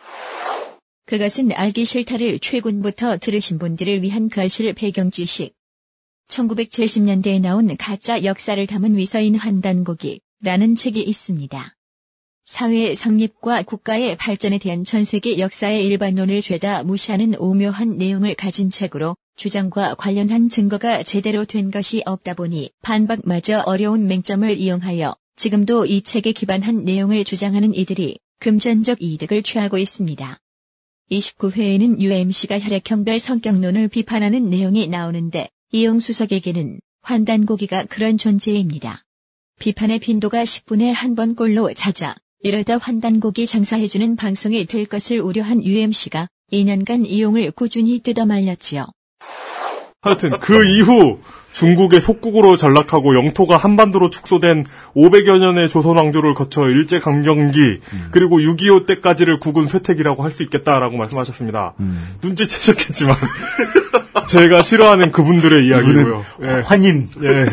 그것은 1.08 1.54
알기 1.54 1.86
싫다를 1.86 2.40
최군부터 2.40 3.18
들으신 3.20 3.60
분들을 3.60 4.02
위한 4.04 4.28
거실 4.28 4.74
배경 4.74 5.10
지식. 5.10 5.54
1970년대에 6.28 7.40
나온 7.40 7.78
가짜 7.78 8.26
역사를 8.26 8.68
담은 8.68 8.98
위서인 8.98 9.36
환단곡이라는 9.36 10.76
책이 10.76 11.02
있습니다. 11.02 11.76
사회의 12.44 12.94
성립과 12.94 13.64
국가의 13.64 14.18
발전에 14.18 14.58
대한 14.58 14.84
전 14.84 15.06
세계 15.06 15.40
역사의 15.40 15.86
일반론을 15.86 16.42
죄다 16.42 16.84
무시하는 16.84 17.36
오묘한 17.40 17.96
내용을 17.96 18.36
가진 18.36 18.70
책으로 18.70 19.16
주장과 19.38 19.96
관련한 19.96 20.50
증거가 20.50 21.04
제대로 21.04 21.46
된 21.46 21.72
것이 21.72 22.04
없다 22.06 22.34
보니 22.34 22.72
반박마저 22.82 23.64
어려운 23.66 24.08
맹점을 24.08 24.58
이용하여 24.58 25.16
지금도 25.38 25.86
이 25.86 26.02
책에 26.02 26.34
기반한 26.34 26.84
내용을 26.84 27.24
주장하는 27.24 27.74
이들이 27.74 28.20
금전적 28.40 29.02
이득을 29.02 29.44
취하고 29.44 29.78
있습니다. 29.78 30.42
29회에는 31.12 32.02
UMC가 32.02 32.60
혈액형별 32.60 33.20
성격론을 33.20 33.88
비판하는 33.88 34.50
내용이 34.50 34.88
나오는데 34.88 35.50
이용수석에게는 35.72 36.80
환단고기가 37.02 37.86
그런 37.86 38.18
존재입니다. 38.18 39.04
비판의 39.60 40.00
빈도가 40.00 40.44
10분에 40.44 40.92
한 40.92 41.16
번꼴로 41.16 41.74
잦아 41.74 42.16
이러다 42.42 42.78
환단고기 42.78 43.48
장사해주는 43.48 44.16
방송이 44.16 44.66
될 44.66 44.86
것을 44.86 45.20
우려한 45.20 45.64
UMC가 45.64 46.28
2년간 46.52 47.06
이용을 47.08 47.52
꾸준히 47.52 48.00
뜯어말렸지요. 48.00 48.86
하여튼 50.02 50.38
그 50.40 50.64
이후 50.66 51.20
중국의 51.58 52.02
속국으로 52.02 52.56
전락하고 52.56 53.16
영토가 53.16 53.58
한반도로 53.58 54.12
축소된 54.12 54.64
500여 54.96 55.40
년의 55.40 55.70
조선 55.70 55.98
왕조를 55.98 56.36
거쳐 56.36 56.68
일제 56.68 57.00
강점기 57.00 57.80
그리고 58.12 58.38
6.25 58.40 58.86
때까지를 58.86 59.40
국군 59.40 59.68
쇠퇴기라고 59.68 60.24
할 60.24 60.32
수 60.38 60.44
있겠다라고 60.44 60.98
말씀하셨습니다. 60.98 61.74
눈치채셨겠지만 62.22 63.16
제가 64.28 64.62
싫어하는 64.62 65.12
그분들의 65.12 65.66
이야기고요. 65.66 66.24
예. 66.44 66.48
환인. 66.64 67.10
예. 67.24 67.46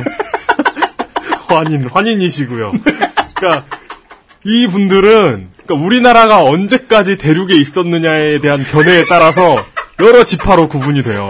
환인, 1.48 1.88
환인이시고요. 1.88 2.72
그러니까 3.34 3.64
이 4.44 4.66
분들은 4.66 5.48
그러니까 5.64 5.86
우리나라가 5.86 6.42
언제까지 6.44 7.16
대륙에 7.16 7.54
있었느냐에 7.56 8.40
대한 8.40 8.62
견해에 8.62 9.04
따라서 9.08 9.56
여러 10.00 10.24
지파로 10.24 10.68
구분이 10.68 11.02
돼요. 11.02 11.26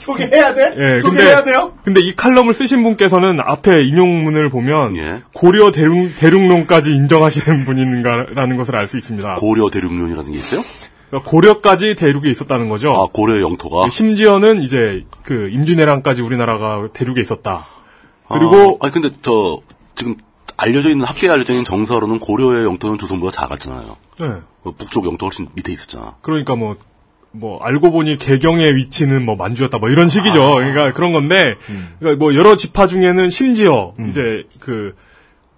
소개해야 0.00 0.54
돼? 0.54 0.74
예, 0.78 0.98
소개해야 0.98 1.44
돼요? 1.44 1.72
근데 1.84 2.00
이 2.00 2.14
칼럼을 2.16 2.54
쓰신 2.54 2.82
분께서는 2.82 3.38
앞에 3.40 3.84
인용문을 3.84 4.48
보면 4.50 4.96
예. 4.96 5.22
고려 5.32 5.70
대륙, 5.72 6.10
대륙론까지 6.18 6.92
인정하시는 6.94 7.64
분인가라는 7.64 8.56
것을 8.56 8.76
알 8.76 8.88
수 8.88 8.98
있습니다. 8.98 9.34
고려 9.34 9.70
대륙론이라는 9.70 10.32
게 10.32 10.38
있어요? 10.38 10.62
그러니까 11.10 11.30
고려까지 11.30 11.94
대륙에 11.96 12.30
있었다는 12.30 12.68
거죠. 12.68 12.92
아 12.92 13.06
고려의 13.12 13.42
영토가 13.42 13.88
심지어는 13.90 14.62
이제 14.62 15.04
그 15.22 15.48
임진왜란까지 15.52 16.22
우리나라가 16.22 16.88
대륙에 16.92 17.20
있었다. 17.20 17.66
그리고 18.28 18.78
아, 18.80 18.86
아니 18.86 18.92
근데 18.92 19.10
저 19.22 19.60
지금 19.96 20.16
알려져 20.56 20.90
있는 20.90 21.04
학계에 21.06 21.30
알려져 21.30 21.52
있는 21.52 21.64
정서로는 21.64 22.20
고려의 22.20 22.64
영토는 22.64 22.98
조선보다 22.98 23.32
작았잖아요. 23.32 23.96
네. 24.20 24.26
어, 24.62 24.72
북쪽 24.76 25.06
영토 25.06 25.26
훨씬 25.26 25.48
밑에 25.54 25.72
있었잖아. 25.72 26.16
그러니까 26.20 26.54
뭐, 26.54 26.76
뭐, 27.32 27.60
알고 27.62 27.92
보니 27.92 28.18
개경의 28.18 28.76
위치는 28.76 29.24
뭐 29.24 29.36
만주였다, 29.36 29.78
뭐 29.78 29.88
이런 29.88 30.08
식이죠. 30.08 30.42
아. 30.42 30.54
그러니까 30.56 30.92
그런 30.92 31.12
건데, 31.12 31.54
음. 31.68 31.88
그러니까 31.98 32.18
뭐 32.18 32.34
여러 32.34 32.56
지파 32.56 32.86
중에는 32.86 33.30
심지어 33.30 33.94
이제 34.08 34.44
그, 34.58 34.94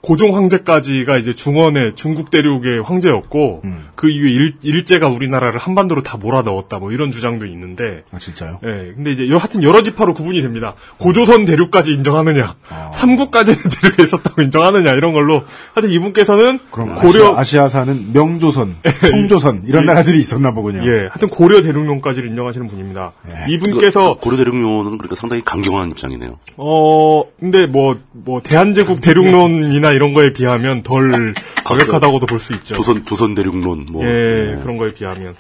고종 0.02 0.34
황제까지가 0.36 1.16
이제 1.18 1.32
중원의 1.32 1.92
중국 1.94 2.30
대륙의 2.30 2.82
황제였고, 2.82 3.62
음. 3.64 3.86
그 3.94 4.10
이후에 4.10 4.30
일, 4.30 4.54
일제가 4.62 5.08
우리나라를 5.08 5.60
한반도로 5.60 6.02
다 6.02 6.16
몰아 6.16 6.42
넣었다, 6.42 6.80
뭐 6.80 6.90
이런 6.90 7.12
주장도 7.12 7.46
있는데, 7.46 8.02
아, 8.10 8.18
진짜요? 8.18 8.58
예, 8.64 8.92
근데 8.94 9.12
이제 9.12 9.28
여, 9.28 9.36
하여튼 9.36 9.62
여러 9.62 9.82
지파로 9.82 10.14
구분이 10.14 10.42
됩니다. 10.42 10.74
고조선 10.98 11.44
대륙까지 11.44 11.92
인정하느냐, 11.92 12.56
아. 12.68 12.90
삼국까지는 12.94 13.58
대륙에 13.80 14.02
있었다고 14.02 14.42
인정하느냐, 14.42 14.90
이런 14.92 15.12
걸로, 15.12 15.44
하여튼 15.72 15.90
이분께서는 15.90 16.58
그럼 16.72 16.96
고려, 16.96 17.36
아시아, 17.36 17.68
사는 17.68 18.12
명조선, 18.12 18.74
청조선 19.06 19.62
이런 19.66 19.82
예. 19.82 19.86
나라들이 19.86 20.18
있었나 20.18 20.52
보군요. 20.52 20.80
예, 20.84 21.02
하여튼 21.02 21.28
고려 21.28 21.62
대륙론까지를 21.62 22.28
인정하시는 22.28 22.66
분입니다. 22.66 23.12
예. 23.28 23.52
이분께서 23.52 24.16
고려 24.20 24.36
대륙론은 24.36 24.98
그러니까 24.98 25.14
상당히 25.14 25.42
강경한 25.44 25.90
입장이네요. 25.90 26.38
어 26.56 27.22
근데 27.38 27.66
뭐뭐 27.66 28.40
대한제국 28.42 29.00
대륙론이나 29.00 29.91
이런 29.92 30.12
거에 30.14 30.32
비하면 30.32 30.82
덜 30.82 31.34
강력하다고도 31.64 32.26
볼 32.26 32.38
수 32.38 32.52
있죠. 32.54 32.74
조선 32.74 33.04
조선 33.06 33.34
대륙론 33.34 33.86
뭐 33.90 34.04
예, 34.04 34.58
그런 34.62 34.76
거에 34.76 34.92
비하면 34.92 35.34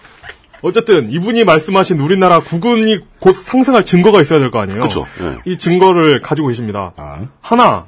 어쨌든 0.62 1.10
이분이 1.10 1.42
말씀하신 1.44 1.98
우리나라 1.98 2.40
국군이 2.40 3.00
곧 3.18 3.32
상승할 3.32 3.84
증거가 3.84 4.20
있어야 4.20 4.38
될 4.38 4.50
거 4.50 4.60
아니에요. 4.60 4.80
그쵸, 4.80 5.06
예. 5.20 5.50
이 5.50 5.58
증거를 5.58 6.20
가지고 6.20 6.48
계십니다. 6.48 6.92
아. 6.96 7.18
하나 7.40 7.86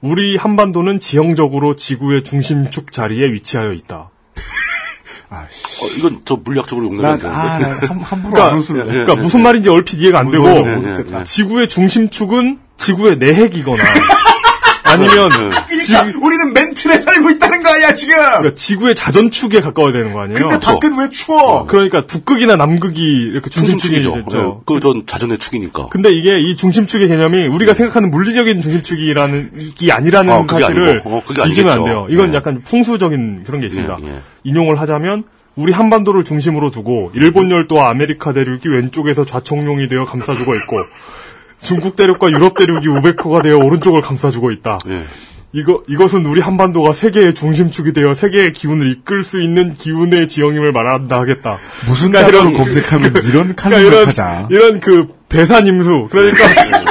우리 0.00 0.36
한반도는 0.36 0.98
지형적으로 0.98 1.76
지구의 1.76 2.24
중심축 2.24 2.90
자리에 2.92 3.32
위치하여 3.32 3.72
있다. 3.72 4.10
어, 5.30 5.86
이건 5.98 6.22
저 6.24 6.36
물리학적으로 6.36 6.86
용납이 6.86 7.08
안 7.12 7.18
되는데. 7.20 7.34
아, 7.36 7.88
함, 7.88 7.98
함부로 8.00 8.32
그러니까, 8.32 8.46
안 8.54 8.58
웃을래. 8.58 8.84
그러니까 8.84 9.14
무슨 9.16 9.42
말인지 9.42 9.68
얼핏 9.68 10.00
이해가 10.00 10.18
안 10.20 10.30
되고 10.30 10.44
네, 10.48 10.62
못 10.62 10.80
네, 10.82 10.92
웃겠다. 10.94 11.24
지구의 11.24 11.68
중심축은 11.68 12.58
지구의 12.78 13.18
내핵이거나 13.18 13.76
아니면 14.88 15.28
그러니까 15.68 16.18
우리는 16.20 16.52
멘틀에 16.52 16.98
살고 16.98 17.30
있다는 17.30 17.62
거 17.62 17.70
아니야 17.70 17.94
지금. 17.94 18.16
그러니까 18.16 18.54
지구의 18.54 18.94
자전축에 18.94 19.60
가까워야 19.60 19.92
되는 19.92 20.12
거 20.12 20.22
아니에요? 20.22 20.48
근데 20.48 20.58
밖은 20.58 20.98
왜 20.98 21.10
추워? 21.10 21.66
그러니까 21.66 22.06
북극이나 22.06 22.56
남극이 22.56 23.00
이렇게 23.00 23.50
중심축이 23.50 24.02
중심축이죠. 24.02 24.38
네, 24.38 24.54
그전 24.66 25.04
자전의 25.06 25.38
축이니까. 25.38 25.88
근데 25.88 26.10
이게 26.10 26.40
이 26.40 26.56
중심축의 26.56 27.08
개념이 27.08 27.46
우리가 27.48 27.74
생각하는 27.74 28.10
물리적인 28.10 28.60
중심축이라는 28.62 29.50
이 29.80 29.90
아니라는 29.90 30.32
어, 30.32 30.46
그게 30.46 30.62
사실을 30.62 31.02
어, 31.04 31.22
잊으면 31.46 31.72
안. 31.72 31.84
돼요. 31.84 32.06
이건 32.10 32.30
네. 32.30 32.36
약간 32.36 32.62
풍수적인 32.62 33.44
그런 33.44 33.60
게 33.60 33.66
있습니다. 33.66 33.98
예, 34.02 34.06
예. 34.08 34.20
인용을 34.44 34.80
하자면 34.80 35.24
우리 35.56 35.72
한반도를 35.72 36.22
중심으로 36.24 36.70
두고 36.70 37.10
일본 37.14 37.50
열도와 37.50 37.90
아메리카 37.90 38.32
대륙이 38.32 38.60
왼쪽에서 38.66 39.24
좌청룡이 39.24 39.88
되어 39.88 40.04
감싸주고 40.04 40.54
있고 40.54 40.76
중국 41.62 41.96
대륙과 41.96 42.30
유럽 42.30 42.56
대륙이 42.56 42.86
우백호가 42.86 43.42
되어 43.42 43.56
오른쪽을 43.58 44.00
감싸주고 44.00 44.50
있다. 44.52 44.78
예. 44.88 45.02
이거 45.52 45.82
이것은 45.88 46.26
우리 46.26 46.40
한반도가 46.42 46.92
세계의 46.92 47.34
중심축이 47.34 47.92
되어 47.94 48.12
세계의 48.14 48.52
기운을 48.52 48.90
이끌 48.90 49.24
수 49.24 49.40
있는 49.42 49.74
기운의 49.74 50.28
지형임을 50.28 50.72
말한다 50.72 51.18
하겠다. 51.20 51.56
무슨 51.86 52.12
그러니까 52.12 52.38
이런- 52.38 52.52
검색하면 52.54 53.10
이런 53.24 53.54
그러니까 53.54 53.62
칸을 53.62 53.80
이런 53.84 54.04
찾아. 54.06 54.46
이런 54.50 54.80
그 54.80 55.06
배산 55.30 55.66
임수 55.66 56.08
그러니까 56.10 56.44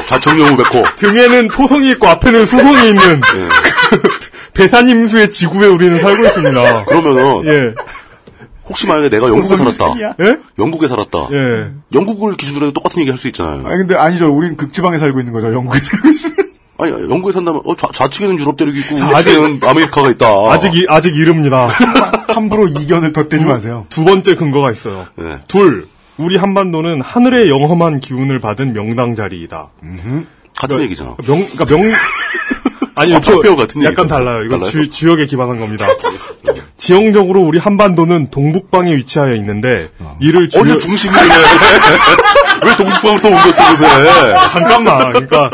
좌청룡 0.07 0.53
우백호. 0.53 0.83
등에는 0.95 1.47
토성이 1.49 1.91
있고 1.91 2.07
앞에는 2.07 2.45
수성이 2.45 2.89
있는 2.89 3.21
예. 3.35 3.47
배산 4.53 4.89
임수의 4.89 5.29
지구에 5.29 5.67
우리는 5.67 5.99
살고 5.99 6.25
있습니다. 6.25 6.85
그러면은 6.85 7.45
예, 7.45 7.73
혹시 8.69 8.87
만약에 8.87 9.09
내가 9.09 9.27
영국에 9.29 9.55
살았다. 9.55 9.95
예, 10.19 10.37
영국에 10.59 10.87
살았다. 10.87 11.27
예. 11.31 11.71
영국을 11.93 12.35
기준으로 12.35 12.65
해도 12.67 12.73
똑같은 12.73 12.99
얘기 13.01 13.09
할 13.09 13.17
수 13.17 13.27
있잖아요. 13.27 13.65
아니 13.67 13.77
근데 13.77 13.95
아니죠. 13.95 14.29
우린 14.35 14.55
극지방에 14.57 14.97
살고 14.97 15.19
있는 15.19 15.33
거죠. 15.33 15.53
영국에 15.53 15.79
살고 15.79 16.09
있으면. 16.09 16.35
아니, 16.79 16.91
영국에 16.91 17.31
산다면, 17.31 17.61
어, 17.65 17.75
좌, 17.75 17.87
좌측에는 17.91 18.37
유럽 18.39 18.55
대륙이 18.55 18.77
있고, 18.77 18.97
아직- 19.03 19.29
우측에는 19.31 19.59
아메리카가 19.63 20.11
있다. 20.11 20.27
아직 20.51 20.75
이, 20.75 20.85
아직 20.87 21.15
이릅니다. 21.15 21.69
함부로 22.29 22.67
이견을 22.67 23.13
덧대지 23.13 23.45
마세요. 23.45 23.87
두 23.89 24.05
번째 24.05 24.35
근거가 24.35 24.71
있어요. 24.73 25.07
네. 25.15 25.39
둘, 25.47 25.87
우리 26.17 26.37
한반도는 26.37 27.01
하늘의 27.01 27.49
영험한 27.49 27.99
기운을 27.99 28.39
받은 28.41 28.73
명당 28.73 29.15
자리이다. 29.15 29.69
같은 30.59 30.81
얘기잖아. 30.81 31.15
명, 31.27 31.43
그러니까 31.55 31.65
명, 31.65 31.81
아니, 32.97 33.15
아, 33.15 33.21
저, 33.21 33.33
발표 33.33 33.55
같은 33.55 33.81
약간 33.83 34.05
얘기죠. 34.05 34.07
달라요. 34.07 34.43
이건 34.43 34.59
달라요? 34.59 34.71
주, 34.71 34.89
주역에 34.89 35.25
기반한 35.25 35.59
겁니다. 35.59 35.87
지형적으로 36.77 37.41
우리 37.41 37.57
한반도는 37.59 38.29
동북방에 38.31 38.95
위치하여 38.95 39.35
있는데, 39.35 39.89
이를 40.19 40.49
주요, 40.49 40.61
어느 40.61 40.77
중심이네. 40.77 41.21
왜 42.65 42.75
동북방으로 42.77 43.21
또 43.21 43.27
옮겼어, 43.29 43.71
요새. 43.71 43.85
잠깐만. 44.49 45.11
그러니까 45.11 45.49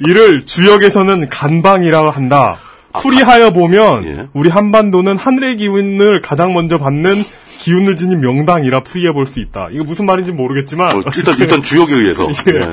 이를 0.00 0.44
주역에서는 0.44 1.28
간방이라고 1.28 2.10
한다. 2.10 2.58
풀이하여 2.98 3.50
보면 3.50 4.04
예. 4.06 4.26
우리 4.32 4.48
한반도는 4.48 5.18
하늘의 5.18 5.56
기운을 5.56 6.22
가장 6.22 6.54
먼저 6.54 6.78
받는 6.78 7.14
기운을 7.60 7.96
지닌 7.96 8.20
명당이라 8.20 8.80
풀이해 8.80 9.12
볼 9.12 9.26
수 9.26 9.38
있다. 9.40 9.68
이거 9.70 9.84
무슨 9.84 10.06
말인지 10.06 10.32
모르겠지만 10.32 10.96
어, 10.96 11.02
일단, 11.14 11.34
일단 11.40 11.62
주역에 11.62 11.94
의해서. 11.94 12.26
예. 12.52 12.54
예. 12.58 12.68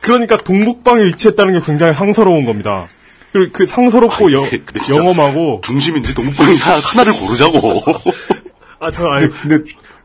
그러니까 0.00 0.36
동북방에 0.38 1.04
위치했다는 1.04 1.58
게 1.60 1.64
굉장히 1.64 1.94
상서로운 1.94 2.44
겁니다. 2.46 2.84
그리고 3.32 3.50
그 3.52 3.66
상서롭고 3.66 4.26
아니, 4.26 4.34
여- 4.34 4.40
근데 4.48 4.80
진짜 4.82 5.00
영험하고 5.00 5.60
중심인지 5.64 6.14
동북방인지 6.14 6.62
하나- 6.62 6.78
하나 6.82 7.04
를 7.04 7.12
고르자고. 7.12 7.82
아 8.80 8.90
잠깐 8.90 9.18
아니, 9.18 9.30
근데 9.30 9.58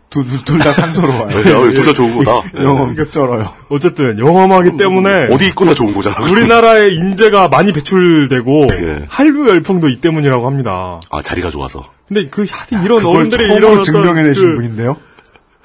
둘다 0.10 0.72
상서로워요. 0.72 1.72
둘다 1.74 1.94
좋은 1.94 2.24
거다. 2.24 2.42
예. 2.58 2.64
영어 2.64 2.90
이거 2.92 3.10
쩔어요. 3.10 3.52
어쨌든 3.70 4.18
영험하기 4.20 4.78
때문에 4.78 5.28
어디 5.32 5.48
있거나 5.48 5.74
좋은 5.74 5.94
거잖아. 5.94 6.18
우리나라의 6.22 6.96
인재가 6.96 7.50
많이 7.50 7.74
배출되고 7.74 8.68
예. 8.72 9.06
한류 9.10 9.50
열풍도 9.50 9.90
이 9.90 10.00
때문이라고 10.00 10.46
합니다. 10.46 11.00
아, 11.10 11.22
자리가 11.22 11.50
좋아서. 11.50 11.90
근데 12.08 12.30
그 12.30 12.46
하여튼 12.50 12.84
이런 12.86 13.00
그걸 13.00 13.16
어른들의 13.18 13.56
이런 13.58 13.84
증명해내신 13.84 14.50
그 14.50 14.56
분인데요. 14.56 14.98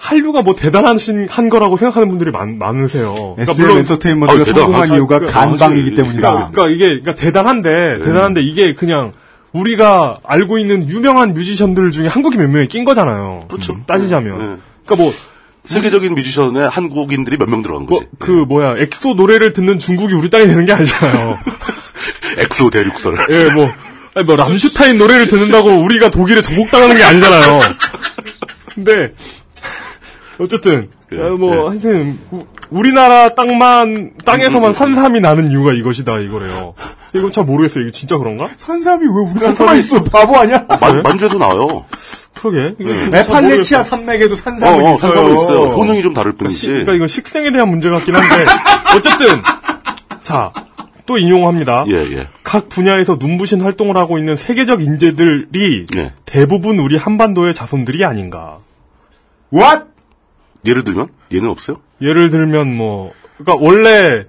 한류가 0.00 0.40
뭐 0.42 0.54
대단하신 0.56 1.28
한 1.28 1.50
거라고 1.50 1.76
생각하는 1.76 2.08
분들이 2.08 2.30
많, 2.30 2.58
많으세요. 2.58 3.34
그러니까 3.36 3.52
SM 3.52 3.70
엔터테인먼트가 3.78 4.40
아, 4.40 4.44
대단하죠. 4.44 4.60
성공한 4.60 4.94
이유가 4.94 5.18
그, 5.18 5.26
간방이기 5.26 5.90
아, 5.92 5.94
때문이다. 5.94 6.20
그러니까, 6.20 6.50
그러니까 6.50 6.74
이게 6.74 7.00
그러니까 7.00 7.14
대단한데 7.14 7.98
대단한데 8.02 8.40
이게 8.42 8.74
그냥 8.74 9.12
우리가 9.52 10.18
알고 10.24 10.58
있는 10.58 10.88
유명한 10.88 11.34
뮤지션들 11.34 11.90
중에 11.90 12.08
한국인 12.08 12.38
몇 12.38 12.48
명이 12.48 12.68
낀 12.68 12.84
거잖아요. 12.84 13.44
그렇죠. 13.48 13.76
따지자면. 13.86 14.38
네. 14.38 14.44
그러니까 14.86 14.96
뭐 15.04 15.12
세계적인 15.64 16.14
뮤지션에 16.14 16.66
한국인들이 16.70 17.36
몇 17.36 17.48
명 17.50 17.60
들어간 17.60 17.84
뭐, 17.84 17.98
거지. 17.98 18.08
그, 18.18 18.30
뭐야, 18.30 18.76
엑소 18.78 19.14
노래를 19.14 19.52
듣는 19.52 19.78
중국이 19.78 20.14
우리 20.14 20.30
땅이 20.30 20.46
되는 20.46 20.64
게 20.64 20.72
아니잖아요. 20.72 21.38
엑소 22.38 22.70
대륙설. 22.70 23.16
예, 23.30 23.50
뭐, 23.50 23.68
아니, 24.14 24.24
뭐, 24.24 24.36
람슈타인 24.36 24.96
노래를 24.96 25.28
듣는다고 25.28 25.68
우리가 25.82 26.10
독일에 26.10 26.40
정복당하는 26.40 26.96
게 26.96 27.02
아니잖아요. 27.02 27.58
근데, 28.74 29.12
어쨌든, 30.40 30.88
예, 31.12 31.20
어, 31.20 31.36
뭐, 31.36 31.54
예. 31.54 31.68
하여튼, 31.68 32.18
우- 32.30 32.46
우리나라 32.70 33.34
땅만, 33.34 34.12
땅에서만 34.24 34.72
산삼이 34.72 35.20
나는 35.20 35.50
이유가 35.50 35.72
이것이다, 35.72 36.18
이거래요. 36.20 36.74
이거 37.14 37.30
잘 37.30 37.44
모르겠어요. 37.44 37.82
이게 37.84 37.92
진짜 37.92 38.16
그런가? 38.16 38.46
산삼이 38.56 39.04
왜 39.04 39.30
우리나라만 39.32 39.76
있어? 39.78 40.02
바보 40.04 40.36
아니야? 40.38 40.66
만, 40.80 41.02
만주에서 41.02 41.36
나와요. 41.38 41.84
그러게. 42.34 42.74
이거 42.78 42.90
에팔레치아 42.90 43.40
모르겠어요. 43.40 43.82
산맥에도 43.82 44.32
어, 44.32 44.36
산삼은 44.36 44.74
어, 44.86 44.90
있어요. 44.92 44.96
산삼은 45.12 45.34
있어요. 45.34 45.58
효능이 45.74 46.02
좀 46.02 46.14
다를 46.14 46.32
시- 46.32 46.38
뿐이지. 46.38 46.66
그러니까 46.68 46.94
이건 46.94 47.08
식생에 47.08 47.50
대한 47.52 47.68
문제 47.68 47.90
같긴 47.90 48.14
한데, 48.14 48.46
어쨌든, 48.96 49.42
자, 50.22 50.52
또 51.06 51.18
인용합니다. 51.18 51.84
예, 51.88 51.94
예. 52.16 52.28
각 52.44 52.68
분야에서 52.68 53.16
눈부신 53.18 53.60
활동을 53.62 53.96
하고 53.96 54.16
있는 54.16 54.36
세계적 54.36 54.80
인재들이 54.82 55.86
예. 55.96 56.12
대부분 56.24 56.78
우리 56.78 56.96
한반도의 56.96 57.52
자손들이 57.52 58.04
아닌가. 58.04 58.58
What? 59.52 59.86
예를 60.66 60.84
들면? 60.84 61.08
얘는 61.32 61.48
없어요? 61.48 61.76
예를 62.02 62.30
들면 62.30 62.74
뭐, 62.76 63.12
그러니까 63.38 63.64
원래 63.64 64.24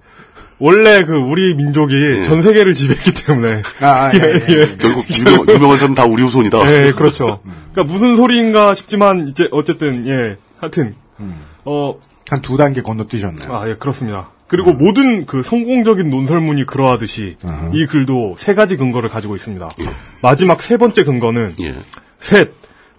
원래 0.60 1.04
그 1.04 1.14
우리 1.14 1.56
민족이 1.56 1.94
예. 2.20 2.24
전 2.24 2.42
세계를 2.44 2.76
지배했기 2.76 3.14
때문에 3.14 3.64
아, 3.82 3.88
아, 3.88 4.12
예, 4.14 4.20
예, 4.20 4.46
예. 4.48 4.78
결국 4.78 5.06
유명, 5.18 5.48
유명 5.50 5.72
한 5.72 5.78
사람 5.78 5.96
다 5.96 6.06
우리 6.06 6.22
후손이다. 6.22 6.72
예, 6.72 6.92
그렇죠. 6.92 7.40
그러니까 7.72 7.92
무슨 7.92 8.16
소리인가 8.16 8.74
싶지만 8.76 9.28
이제 9.28 9.48
어쨌든 9.52 10.08
예, 10.08 10.38
하여튼 10.60 10.94
어, 11.66 11.96
한 12.30 12.42
두 12.42 12.58
단계 12.58 12.82
건너뛰셨네요. 12.82 13.54
아, 13.54 13.68
예, 13.70 13.76
그렇습니다. 13.76 14.30
그리고 14.48 14.74
모든 14.74 15.26
그 15.26 15.42
성공적인 15.44 16.10
논설문이 16.10 16.66
그러하듯이 16.66 17.38
이 17.74 17.86
글도 17.88 18.36
세 18.38 18.54
가지 18.54 18.78
근거를 18.78 19.10
가지고 19.10 19.36
있습니다. 19.36 19.68
마지막 20.22 20.62
세 20.62 20.78
번째 20.78 21.04
근거는 21.06 21.54
예. 21.62 21.74
셋, 22.20 22.52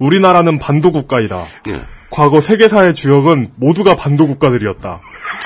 우리나라는 0.03 0.59
반도 0.59 0.93
국가이다. 0.93 1.45
예. 1.69 1.81
과거 2.11 2.41
세계사의 2.41 2.95
주역은 2.95 3.53
모두가 3.57 3.97
반도 3.97 4.27
국가들이었다. 4.27 5.01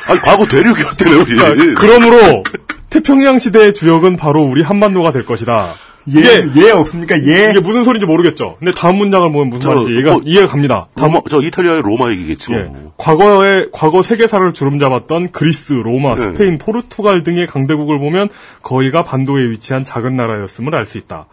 아니, 0.08 0.20
과거 0.20 0.46
대륙이었대요, 0.46 1.20
우리. 1.20 1.36
그러니까 1.36 1.80
그러므로 1.80 2.44
태평양 2.90 3.38
시대의 3.38 3.74
주역은 3.74 4.16
바로 4.16 4.42
우리 4.42 4.62
한반도가 4.62 5.12
될 5.12 5.24
것이다. 5.26 5.66
예, 6.14 6.20
이게 6.20 6.66
예 6.68 6.70
없습니까? 6.70 7.16
예. 7.18 7.50
이게 7.50 7.58
무슨 7.58 7.82
소리인지 7.82 8.06
모르겠죠. 8.06 8.56
근데 8.60 8.72
다음 8.72 8.98
문장을 8.98 9.30
보면 9.32 9.50
무슨 9.50 9.62
저, 9.62 9.68
말인지 9.70 9.92
이해가, 9.92 10.12
뭐, 10.12 10.22
이해가 10.24 10.46
갑니다. 10.46 10.86
다음, 10.94 11.12
로마, 11.12 11.22
저 11.28 11.40
이탈리아의 11.40 11.82
로마 11.82 12.10
얘기겠지. 12.10 12.52
예. 12.52 12.62
뭐. 12.62 12.92
과거의, 12.96 13.68
과거 13.72 14.02
세계사를 14.02 14.52
주름잡았던 14.52 15.32
그리스, 15.32 15.72
로마, 15.72 16.14
네. 16.14 16.22
스페인, 16.22 16.58
포르투갈 16.58 17.24
등의 17.24 17.48
강대국을 17.48 17.98
보면 17.98 18.28
거의가 18.62 19.02
반도에 19.02 19.50
위치한 19.50 19.82
작은 19.82 20.16
나라였음을 20.16 20.74
알 20.76 20.86
수 20.86 20.98
있다. 20.98 21.26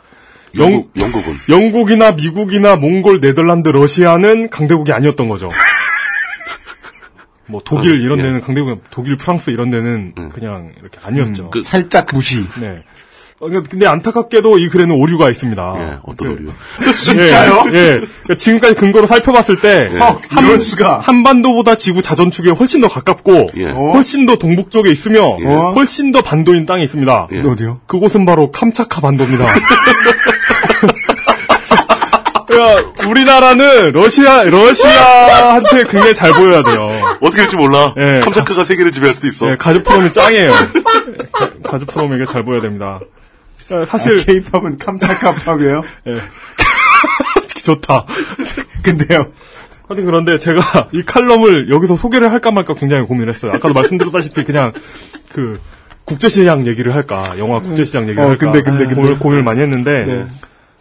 영국, 0.57 0.91
영국은. 0.97 1.33
영국이나 1.49 2.11
미국이나 2.11 2.75
몽골, 2.75 3.21
네덜란드, 3.21 3.69
러시아는 3.69 4.49
강대국이 4.49 4.91
아니었던 4.93 5.27
거죠. 5.29 5.49
뭐 7.45 7.61
독일 7.63 8.01
이런 8.01 8.19
예. 8.19 8.23
데는 8.23 8.41
강대국, 8.41 8.83
독일, 8.89 9.17
프랑스 9.17 9.49
이런 9.49 9.69
데는 9.69 10.13
그냥 10.29 10.71
이렇게 10.79 10.97
아니었죠. 11.03 11.49
그- 11.49 11.61
살짝 11.63 12.07
무시. 12.13 12.47
네. 12.59 12.83
어, 13.39 13.49
근데- 13.49 13.85
안타깝게도 13.87 14.57
이 14.59 14.69
글에는 14.69 14.95
오류가 14.95 15.29
있습니다. 15.29 15.73
예, 15.77 15.97
어떤 16.03 16.27
그- 16.27 16.33
오류? 16.33 16.93
진짜요? 16.93 17.63
예. 17.73 17.77
예. 17.77 17.89
그러니까 17.99 18.35
지금까지 18.37 18.75
근거로 18.75 19.05
살펴봤을 19.07 19.59
때 19.59 19.89
어, 19.99 20.21
이럴 20.39 20.61
수가. 20.61 20.99
한반도보다 20.99 21.75
지구 21.75 22.01
자전축에 22.01 22.51
훨씬 22.51 22.79
더 22.79 22.87
가깝고 22.87 23.49
예. 23.57 23.65
어? 23.71 23.91
훨씬 23.95 24.25
더 24.25 24.37
동북 24.37 24.71
쪽에 24.71 24.89
있으며 24.91 25.37
예. 25.41 25.45
훨씬 25.45 26.11
더 26.11 26.21
반도인 26.21 26.65
땅이 26.65 26.83
있습니다. 26.83 27.27
예. 27.33 27.41
어디요? 27.41 27.81
그곳은 27.87 28.25
바로 28.25 28.49
캄차카 28.51 29.01
반도입니다. 29.01 29.45
그러니까 32.47 33.07
우리나라는 33.09 33.91
러시아 33.93 34.43
러시아한테 34.43 35.85
굉장히 35.85 36.13
잘 36.13 36.31
보여야 36.33 36.61
돼요. 36.63 37.17
어떻게 37.19 37.41
될지 37.41 37.55
몰라. 37.57 37.93
예. 37.97 38.21
캄차크가 38.23 38.63
세계를 38.63 38.91
지배할 38.91 39.15
수도 39.15 39.27
있어. 39.27 39.49
예, 39.51 39.55
가즈 39.55 39.81
프롬이 39.83 40.13
짱이에요. 40.13 40.51
가- 41.31 41.49
가즈 41.63 41.85
프롬에게 41.85 42.25
잘 42.25 42.43
보여야 42.45 42.61
됩니다. 42.61 42.99
어, 43.69 43.85
사실 43.85 44.19
아, 44.19 44.23
케이팝은 44.23 44.77
깜짝깜pap이에요. 44.77 45.83
좋다. 47.63 48.05
근데요. 48.83 49.25
하여튼 49.87 50.05
그런데 50.05 50.37
제가 50.37 50.89
이 50.91 51.03
칼럼을 51.03 51.69
여기서 51.69 51.95
소개를 51.95 52.31
할까 52.31 52.51
말까 52.51 52.73
굉장히 52.73 53.05
고민했어요. 53.05 53.51
아까도 53.51 53.73
말씀드렸다시피 53.73 54.43
그냥 54.43 54.73
그 55.31 55.59
국제시장 56.05 56.67
얘기를 56.67 56.93
할까, 56.93 57.23
영화 57.37 57.59
국제시장 57.59 58.03
얘기를 58.03 58.23
어, 58.23 58.29
할까 58.29 58.51
근데, 58.51 58.61
근데, 58.61 58.83
근데. 58.85 58.95
고민을, 58.95 59.19
고민을 59.19 59.43
많이 59.43 59.61
했는데, 59.61 59.91
네. 60.05 60.25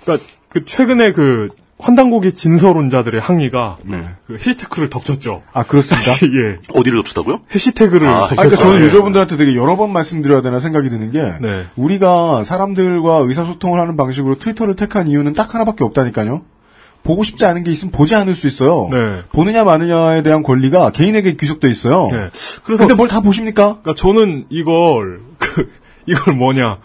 그러니까 0.03 0.27
그 0.49 0.65
최근에 0.65 1.13
그 1.13 1.49
환단고기 1.83 2.33
진서론자들의 2.33 3.21
항의가 3.21 3.77
네. 3.85 4.05
그 4.27 4.35
해시태그를 4.35 4.89
덮쳤죠. 4.89 5.43
아, 5.53 5.65
그렇습니다. 5.65 6.13
예, 6.23 6.59
어디를 6.79 6.99
덮쳤다고요? 7.03 7.41
해시태그를 7.55 8.07
아, 8.07 8.11
아, 8.11 8.21
덮쳤죠. 8.29 8.37
그러니까 8.37 8.63
저는 8.63 8.81
예. 8.81 8.85
유저분들한테 8.87 9.37
되게 9.37 9.57
여러 9.57 9.77
번 9.77 9.93
말씀드려야 9.93 10.43
되나 10.43 10.61
생각이 10.61 10.89
드는 10.91 11.11
게 11.11 11.21
네. 11.41 11.65
우리가 11.77 12.45
사람들과 12.45 13.17
의사소통을 13.27 13.81
하는 13.81 13.97
방식으로 13.97 14.37
트위터를 14.39 14.77
택한 14.77 15.09
이유는 15.09 15.33
딱 15.33 15.55
하나밖에 15.55 15.83
없다니까요. 15.85 16.43
보고 17.03 17.25
싶지 17.25 17.45
않은 17.45 17.65
게 17.65 17.73
있으면 17.73 17.91
보지 17.91 18.15
않을 18.15 18.37
수 18.37 18.47
있어요. 18.47 18.89
네. 18.93 19.23
보느냐 19.33 19.65
마느냐에 19.65 20.23
대한 20.23 20.45
권리가 20.45 20.91
개인에게 20.91 21.35
귀속돼 21.35 21.69
있어요. 21.69 22.09
예. 22.13 22.31
그래서 22.63 22.87
근데 22.87 22.95
뭘 22.95 23.09
다 23.09 23.21
보십니까? 23.21 23.79
그러니까 23.83 23.95
저는 23.97 24.47
이걸 24.51 25.21
그 25.39 25.69
이걸 26.07 26.35
뭐냐 26.35 26.79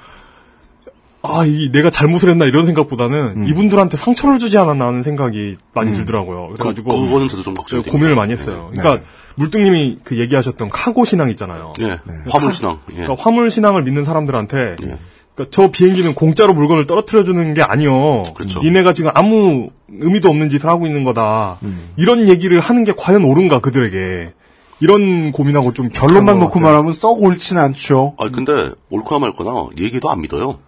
아, 1.28 1.46
이 1.46 1.72
내가 1.72 1.90
잘못을 1.90 2.30
했나 2.30 2.46
이런 2.46 2.66
생각보다는 2.66 3.48
이분들한테 3.48 3.98
상처를 3.98 4.40
주지 4.40 4.58
않았나 4.58 4.88
하는 4.88 5.04
생각이 5.04 5.58
많이 5.74 5.92
들더라고요. 5.92 6.50
그, 6.50 6.56
그래가지고 6.56 6.90
그 6.90 7.12
거는 7.12 7.28
저도 7.28 7.44
좀 7.44 7.54
제가 7.56 7.62
걱정이 7.62 7.84
고민을 7.84 8.00
됩니다. 8.10 8.22
많이 8.22 8.34
했어요. 8.34 8.72
그러니까 8.76 9.06
물뚱님이 9.36 10.00
그 10.04 10.20
얘기하셨던 10.20 10.70
카고 10.70 11.06
신앙 11.06 11.30
있잖아요. 11.30 11.74
예, 11.82 12.00
화물 12.30 12.54
신앙. 12.54 12.80
예. 12.92 12.96
그러니까 12.96 13.16
화물 13.18 13.52
신앙을 13.52 13.84
믿는 13.84 14.06
사람들한테 14.06 14.58
예. 14.84 14.98
그러니까 15.36 15.52
저 15.52 15.70
비행기는 15.70 16.16
공짜로 16.16 16.54
물건을 16.54 16.88
떨어뜨려 16.88 17.24
주는 17.24 17.54
게 17.54 17.62
아니요. 17.62 18.24
그렇죠. 18.36 18.60
니네가 18.60 18.94
지금 18.94 19.12
아무 19.14 19.70
의미도 19.90 20.30
없는 20.30 20.50
짓을 20.50 20.70
하고 20.70 20.88
있는 20.88 21.04
거다. 21.04 21.60
이런 21.96 22.28
얘기를 22.28 22.60
하는 22.60 22.84
게 22.84 22.94
과연 22.98 23.24
옳은가 23.24 23.60
그들에게 23.60 24.34
이런 24.80 25.32
고민하고 25.32 25.74
좀 25.74 25.90
결론만 25.90 26.40
놓고 26.40 26.56
같아요. 26.56 26.64
말하면 26.66 26.94
썩 26.94 27.22
옳진 27.22 27.58
않죠. 27.58 28.16
아 28.20 28.30
근데 28.30 28.72
옳거나 28.90 29.20
말거나 29.20 29.70
얘기도 29.80 30.10
안 30.10 30.22
믿어요. 30.22 30.60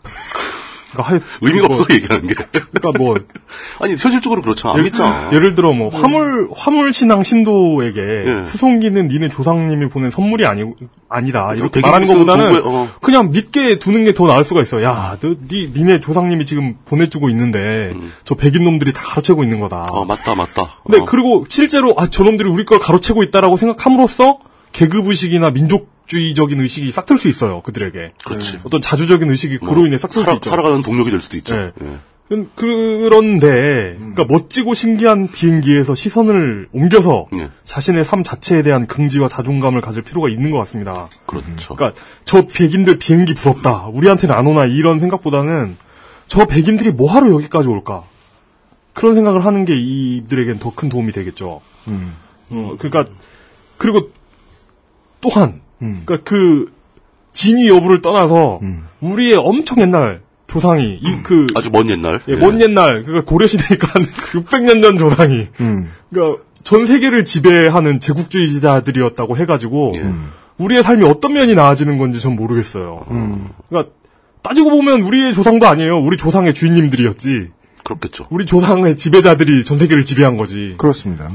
그러니까 0.92 1.04
하여- 1.14 1.20
의미가 1.42 1.68
뭐, 1.68 1.78
없어 1.80 1.94
얘기하는 1.94 2.28
게. 2.28 2.36
그러니까 2.36 2.92
뭐 2.98 3.16
아니 3.80 3.92
현실적으로 3.96 4.42
그렇잖아. 4.42 4.74
안 4.74 4.80
예를, 4.80 4.84
믿잖아. 4.92 5.30
예를 5.34 5.56
들어 5.56 5.74
뭐 5.74 5.90
화물 5.90 6.50
화물 6.56 6.94
신앙 6.94 7.24
신도에게 7.24 8.00
예. 8.02 8.46
수송기는 8.46 9.08
니네 9.08 9.30
조상님이 9.30 9.90
보낸 9.90 10.10
선물이 10.12 10.46
아니 10.46 10.64
아니다 11.10 11.54
이렇게 11.56 11.82
백인스 11.82 11.88
말하는 11.88 12.08
것보다는 12.08 12.62
도구에, 12.62 12.72
어. 12.82 12.88
그냥 13.02 13.32
믿게 13.32 13.80
두는 13.80 14.04
게 14.04 14.14
더 14.14 14.28
나을 14.28 14.44
수가 14.44 14.62
있어. 14.62 14.84
야, 14.84 15.18
너, 15.22 15.30
니 15.50 15.72
니네 15.74 16.00
조상님이 16.02 16.46
지금 16.46 16.76
보내주고 16.86 17.30
있는데 17.30 17.94
저 18.26 18.36
백인 18.36 18.64
놈들이 18.64 18.92
다 18.94 19.02
가로채고 19.06 19.44
있는 19.44 19.60
거다. 19.60 19.86
어 19.92 20.04
맞다 20.06 20.36
맞다. 20.36 20.68
근데 20.84 21.00
어. 21.00 21.06
그리고 21.06 21.46
실제로 21.48 21.94
아 21.98 22.08
저 22.10 22.24
놈들이 22.24 22.50
우리 22.50 22.66
걸 22.66 22.80
가로채고 22.80 23.24
있다라고 23.24 23.56
생각함으로써 23.56 24.40
계급 24.72 25.08
의식이나 25.08 25.52
민족 25.52 25.90
주의적인 26.10 26.60
의식이 26.60 26.92
싹틀 26.92 27.18
수 27.18 27.28
있어요 27.30 27.62
그들에게. 27.62 28.10
그렇지. 28.26 28.60
어떤 28.64 28.82
자주적인 28.82 29.30
의식이 29.30 29.60
그로 29.60 29.86
인해 29.86 29.98
싹틀 29.98 30.14
수 30.16 30.22
살아, 30.26 30.34
있죠. 30.36 30.50
살아가는 30.50 30.82
동력이 30.84 31.12
될 31.12 31.22
수도 31.22 31.38
있죠. 31.38 31.56
예. 31.56 31.72
예. 31.82 32.00
그- 32.30 32.48
그런데 32.56 33.96
그러니까 33.98 34.26
멋지고 34.26 34.74
신기한 34.76 35.28
비행기에서 35.32 35.96
시선을 35.96 36.70
옮겨서 36.74 37.28
예. 37.38 37.50
자신의 37.64 38.04
삶 38.06 38.24
자체에 38.24 38.62
대한 38.64 38.86
긍지와 38.88 39.30
자존감을 39.30 39.82
가질 39.82 40.04
필요가 40.04 40.30
있는 40.30 40.52
것 40.52 40.58
같습니다. 40.60 41.10
그렇죠. 41.26 41.76
그러니까 41.76 42.00
저 42.26 42.46
백인들 42.48 42.98
비행기 43.00 43.34
부럽다. 43.36 43.86
우리한테는 43.88 44.36
안 44.36 44.46
오나 44.48 44.66
이런 44.66 45.00
생각보다는 45.00 45.78
저 46.28 46.46
백인들이 46.46 46.92
뭐하러 46.92 47.32
여기까지 47.32 47.68
올까? 47.68 48.04
그런 48.94 49.16
생각을 49.16 49.46
하는 49.46 49.66
게 49.66 49.74
이들에겐 49.76 50.60
더 50.60 50.72
큰 50.76 50.90
도움이 50.90 51.12
되겠죠. 51.12 51.62
어, 52.52 52.76
그러니까 52.80 53.06
그리고 53.78 54.12
또한 55.22 55.62
그러니까 55.80 56.18
그 56.24 56.72
진위 57.34 57.70
여부를 57.70 58.02
떠나서 58.02 58.60
우리의 59.02 59.36
엄청 59.38 59.82
옛날 59.82 60.22
조상이 60.48 61.00
이 61.02 61.24
그 61.24 61.48
아주 61.56 61.70
먼 61.72 61.90
옛날. 61.90 62.20
예, 62.28 62.36
먼 62.36 62.60
옛날, 62.60 63.04
그니까 63.04 63.24
고려 63.24 63.46
시대니까 63.48 63.88
한 63.94 64.02
600년 64.34 64.82
전 64.82 64.98
조상이, 64.98 65.48
음. 65.62 65.90
그니까 66.12 66.38
전 66.64 66.86
세계를 66.88 67.24
지배하는 67.24 68.00
제국주의자들이었다고 68.00 69.38
해가지고, 69.38 69.94
예. 69.96 70.12
우리의 70.58 70.82
삶이 70.84 71.06
어떤 71.06 71.34
면이 71.34 71.56
나아지는 71.56 71.98
건지 72.00 72.20
전 72.20 72.36
모르겠어요. 72.36 73.06
그니까, 73.70 73.90
따지고 74.42 74.72
보면 74.72 75.02
우리의 75.02 75.34
조상도 75.34 75.68
아니에요. 75.68 76.00
우리 76.00 76.18
조상의 76.18 76.54
주인님들이었지. 76.54 77.50
그렇겠죠. 77.84 78.26
우리 78.30 78.46
조상의 78.46 78.98
지배자들이 78.98 79.64
전 79.66 79.78
세계를 79.80 80.04
지배한 80.04 80.36
거지. 80.38 80.76
그렇습니다. 80.78 81.30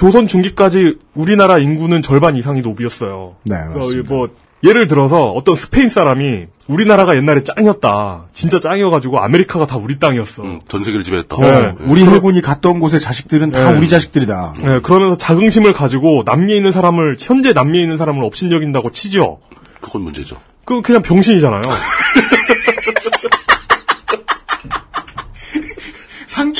조선 0.00 0.26
중기까지 0.26 0.96
우리나라 1.14 1.58
인구는 1.58 2.00
절반 2.00 2.34
이상이 2.34 2.62
노비였어요. 2.62 3.36
네, 3.44 3.54
그러니까 3.56 3.80
맞습니다. 3.80 4.08
뭐 4.08 4.28
예를 4.64 4.88
들어서 4.88 5.26
어떤 5.30 5.54
스페인 5.54 5.90
사람이 5.90 6.46
우리나라가 6.68 7.16
옛날에 7.16 7.44
짱이었다. 7.44 8.28
진짜 8.32 8.58
짱이어가지고 8.60 9.20
아메리카가 9.20 9.66
다 9.66 9.76
우리 9.76 9.98
땅이었어. 9.98 10.42
음, 10.42 10.58
전 10.68 10.82
세계를 10.84 11.04
지배했다. 11.04 11.36
네. 11.36 11.46
예. 11.46 11.74
우리 11.80 12.02
해군이 12.06 12.40
갔던 12.40 12.80
곳의 12.80 12.98
자식들은 12.98 13.50
다 13.50 13.72
네. 13.72 13.78
우리 13.78 13.90
자식들이다. 13.90 14.54
네, 14.62 14.80
그러면서 14.80 15.18
자긍심을 15.18 15.74
가지고 15.74 16.22
남미에 16.24 16.56
있는 16.56 16.72
사람을 16.72 17.16
현재 17.18 17.52
남미에 17.52 17.82
있는 17.82 17.98
사람을 17.98 18.24
업신여긴다고 18.24 18.92
치죠. 18.92 19.40
그건 19.82 20.00
문제죠. 20.00 20.34
그 20.64 20.80
그냥 20.80 21.02
병신이잖아요. 21.02 21.60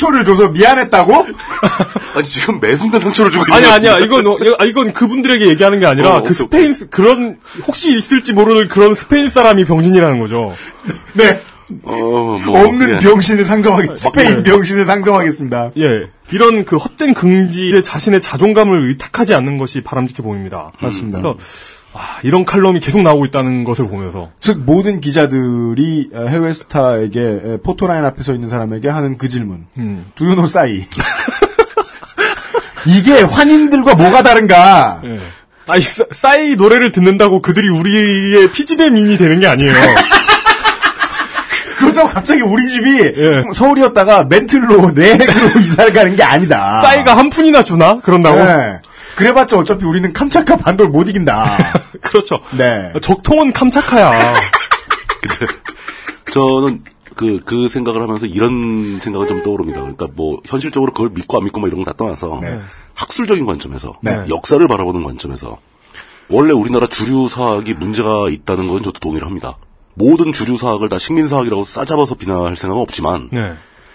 상처를 0.01 0.25
줘서 0.25 0.49
미안했다고? 0.49 1.13
아니 2.15 2.23
지금 2.23 2.59
매 2.59 2.75
순간 2.75 2.99
상처를 2.99 3.31
주고 3.31 3.45
아니 3.53 3.63
있는 3.63 3.75
아니야 3.75 3.99
이건 3.99 4.25
어, 4.27 4.37
아, 4.57 4.65
이건 4.65 4.93
그분들에게 4.93 5.47
얘기하는 5.47 5.79
게 5.79 5.85
아니라 5.85 6.17
어, 6.17 6.23
그 6.23 6.33
스페인 6.33 6.73
스- 6.73 6.89
그런 6.89 7.37
혹시 7.67 7.95
있을지 7.95 8.33
모르는 8.33 8.67
그런 8.67 8.95
스페인 8.95 9.29
사람이 9.29 9.65
병신이라는 9.65 10.19
거죠. 10.19 10.53
네. 11.13 11.41
어, 11.83 11.91
뭐, 12.45 12.65
없는 12.65 12.95
예. 12.95 12.97
병신을 12.97 13.45
상정하겠, 13.45 13.95
스페인 13.95 14.37
네. 14.37 14.43
병신을 14.43 14.85
상정하겠습니다. 14.85 15.71
예, 15.77 15.83
이런 16.33 16.65
그 16.65 16.75
헛된 16.75 17.13
긍지에 17.13 17.81
자신의 17.81 18.19
자존감을 18.19 18.89
의탁하지 18.89 19.33
않는 19.35 19.57
것이 19.57 19.79
바람직해 19.79 20.21
보입니다. 20.21 20.71
맞습니다. 20.81 21.21
그래서 21.21 21.37
아, 21.93 22.17
이런 22.23 22.45
칼럼이 22.45 22.79
계속 22.79 23.01
나오고 23.01 23.25
있다는 23.25 23.63
것을 23.65 23.87
보면서 23.87 24.29
즉, 24.39 24.61
모든 24.65 25.01
기자들이 25.01 26.09
어, 26.13 26.25
해외 26.27 26.53
스타에게, 26.53 27.19
에, 27.19 27.57
포토라인 27.63 28.05
앞에 28.05 28.23
서 28.23 28.33
있는 28.33 28.47
사람에게 28.47 28.87
하는 28.89 29.17
그 29.17 29.27
질문. 29.27 29.65
음. 29.77 30.05
Do 30.15 30.25
you 30.25 30.35
know 30.35 30.47
싸이? 30.47 30.85
이게 32.87 33.21
환인들과 33.21 33.95
뭐가 33.95 34.23
다른가? 34.23 35.01
예. 35.03 35.19
아이 35.67 35.81
싸- 35.81 36.05
싸이 36.11 36.55
노래를 36.55 36.91
듣는다고 36.91 37.41
그들이 37.41 37.69
우리의 37.69 38.51
피지배 38.51 38.89
민이 38.89 39.17
되는 39.17 39.39
게 39.39 39.47
아니에요. 39.47 39.73
그렇다고 41.77 42.09
갑자기 42.09 42.41
우리 42.41 42.67
집이 42.69 42.99
예. 43.17 43.43
서울이었다가 43.53 44.25
멘틀로 44.25 44.91
내핵으로 44.91 45.49
이사를 45.59 45.93
가는 45.93 46.15
게 46.15 46.23
아니다. 46.23 46.81
싸이가 46.83 47.17
한 47.17 47.29
푼이나 47.29 47.63
주나 47.63 47.99
그런다고? 48.01 48.37
네. 48.43 48.79
그래봤자 49.15 49.57
어차피 49.57 49.85
우리는 49.85 50.11
캄차카 50.13 50.57
반도를 50.57 50.91
못 50.91 51.09
이긴다. 51.09 51.81
그렇죠. 52.01 52.39
네. 52.57 52.91
적통은 53.01 53.53
캄차카야. 53.53 54.11
저는 56.33 56.83
그, 57.15 57.39
그 57.43 57.67
생각을 57.67 58.01
하면서 58.01 58.25
이런 58.25 58.99
생각을 58.99 59.27
좀 59.27 59.43
떠오릅니다. 59.43 59.81
그러니까 59.81 60.07
뭐, 60.15 60.39
현실적으로 60.45 60.93
그걸 60.93 61.09
믿고 61.09 61.37
안 61.37 61.43
믿고 61.43 61.59
뭐 61.59 61.67
이런 61.69 61.83
거 61.83 61.91
다 61.91 61.97
떠나서, 61.97 62.39
학술적인 62.95 63.45
관점에서, 63.45 63.95
네. 64.01 64.23
역사를 64.29 64.65
바라보는 64.67 65.03
관점에서, 65.03 65.57
원래 66.29 66.53
우리나라 66.53 66.87
주류 66.87 67.27
사학이 67.27 67.73
문제가 67.73 68.29
있다는 68.29 68.67
건 68.69 68.81
저도 68.81 68.99
동의를 68.99 69.27
합니다. 69.27 69.57
모든 69.93 70.31
주류 70.31 70.57
사학을 70.57 70.87
다 70.87 70.97
식민사학이라고 70.97 71.65
싸잡아서 71.65 72.15
비난할 72.15 72.55
생각은 72.55 72.81
없지만, 72.81 73.27
네. 73.31 73.53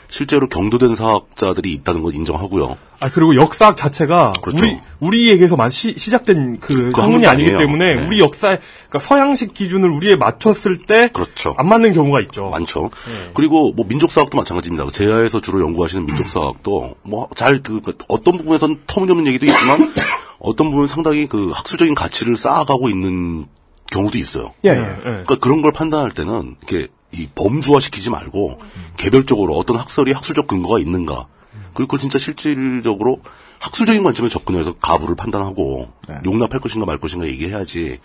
실제로 0.09 0.49
경도된 0.49 0.95
사학자들이 0.95 1.73
있다는 1.73 2.03
건 2.03 2.15
인정하고요. 2.15 2.77
아 3.03 3.11
그리고 3.11 3.37
역사학 3.37 3.77
자체가 3.77 4.33
그렇죠. 4.43 4.65
우리 4.65 4.79
우리에게서만 5.01 5.71
시, 5.71 5.95
시작된 5.99 6.61
그그 6.61 7.01
학문이 7.01 7.27
아니기 7.27 7.51
아니에요. 7.51 7.59
때문에 7.59 7.95
네. 7.95 8.07
우리 8.07 8.21
역사 8.21 8.57
그러니까 8.57 8.99
서양식 8.99 9.53
기준을 9.53 9.91
우리에 9.91 10.17
맞췄을 10.17 10.79
때안 10.79 11.13
그렇죠. 11.13 11.55
맞는 11.63 11.93
경우가 11.93 12.21
있죠. 12.23 12.49
많죠. 12.49 12.91
네. 13.07 13.31
그리고 13.35 13.73
뭐 13.73 13.85
민족사학도 13.87 14.37
마찬가지입니다. 14.37 14.89
제야에서 14.91 15.41
주로 15.41 15.61
연구하시는 15.61 16.07
민족사학도 16.07 16.97
뭐 17.03 17.29
잘그 17.35 17.83
어떤 18.09 18.39
부분에서는 18.39 18.81
터무니없는 18.87 19.27
얘기도 19.27 19.47
있지만 19.47 19.93
어떤 20.39 20.71
부분 20.71 20.85
은 20.85 20.89
상당히 20.89 21.27
그 21.27 21.51
학술적인 21.51 21.95
가치를 21.95 22.37
쌓아가고 22.37 22.89
있는 22.89 23.47
경우도 23.91 24.19
있어요. 24.19 24.53
예, 24.65 24.71
예. 24.71 24.75
예. 24.75 24.97
그러니까 25.03 25.37
그런 25.37 25.63
걸 25.63 25.73
판단할 25.73 26.11
때는 26.11 26.57
이렇게 26.61 26.89
이 27.13 27.29
범주화 27.35 27.81
시키지 27.81 28.11
말고 28.11 28.59
개별적으로 28.97 29.57
어떤 29.57 29.77
학설이 29.77 30.13
학술적 30.13 30.47
근거가 30.47 30.79
있는가 30.79 31.27
그리고 31.75 31.89
그걸 31.89 32.01
진짜 32.01 32.19
실질적으로 32.19 33.21
학술적인 33.59 34.03
관점에 34.03 34.29
접근해서 34.29 34.75
가부를 34.75 35.17
판단하고 35.17 35.91
용납할 36.25 36.61
것인가 36.61 36.87
말 36.87 36.99
것인가 36.99 37.27
얘기해야지 37.27 37.97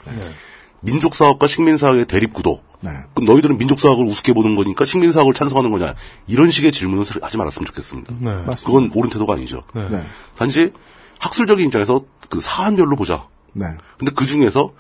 민족사학과 0.82 1.47
식민사학의 1.47 2.06
대립구도. 2.06 2.62
네. 2.82 2.89
그럼 3.14 3.28
너희들은 3.28 3.60
민족사학을 3.60 4.04
우습게 4.06 4.34
보는 4.34 4.56
거니까 4.56 4.84
식민사학을 4.84 5.36
찬성하는 5.36 5.70
거냐. 5.72 5.93
이런 6.26 6.49
식의 6.49 6.72
질문은 6.72 7.06
하지 7.22 7.38
말았으면 7.38 7.66
좋겠습니다. 7.68 8.16
네. 8.20 8.32
그건 8.66 8.91
옳은 8.93 9.12
태도가 9.12 9.34
아니죠. 9.34 9.62
네. 9.76 9.88
네. 9.89 10.04
단지 10.36 10.72
학술적인 11.20 11.68
입장에서 11.68 12.04
그 12.30 12.39
사안별로 12.39 12.95
보자. 12.95 13.28
네. 13.54 13.66
근데 13.99 14.12
그 14.16 14.26
중에서 14.26 14.72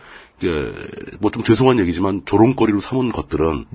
뭐 1.19 1.29
좀 1.31 1.43
죄송한 1.43 1.77
얘기지만 1.79 2.23
조롱거리로 2.25 2.79
삼은 2.79 3.11
것들은 3.11 3.65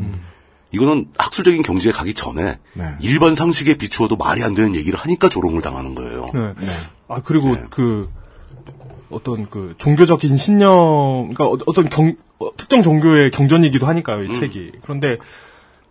이거는 0.77 1.07
학술적인 1.17 1.63
경지에 1.63 1.91
가기 1.93 2.13
전에 2.15 2.59
네. 2.75 2.85
일반 3.01 3.35
상식에 3.35 3.75
비추어도 3.77 4.17
말이 4.17 4.43
안 4.45 4.55
되는 4.55 4.75
얘기를 4.75 4.99
하니까 4.99 5.29
조롱을 5.31 5.63
당하는 5.63 5.95
거예요. 5.95 6.31
네. 6.35 6.53
아 7.09 7.21
그리고 7.25 7.55
네. 7.55 7.63
그 7.71 8.09
어떤 9.11 9.49
그 9.49 9.75
종교적인 9.79 10.37
신념, 10.37 11.33
그러니까 11.33 11.45
어- 11.47 11.59
어떤 11.67 11.89
경 11.89 12.15
어, 12.39 12.55
특정 12.57 12.83
종교의 12.83 13.31
경전이기도 13.31 13.87
하니까요, 13.87 14.19
음. 14.19 14.31
이 14.31 14.35
책이. 14.35 14.73
그런데 14.83 15.17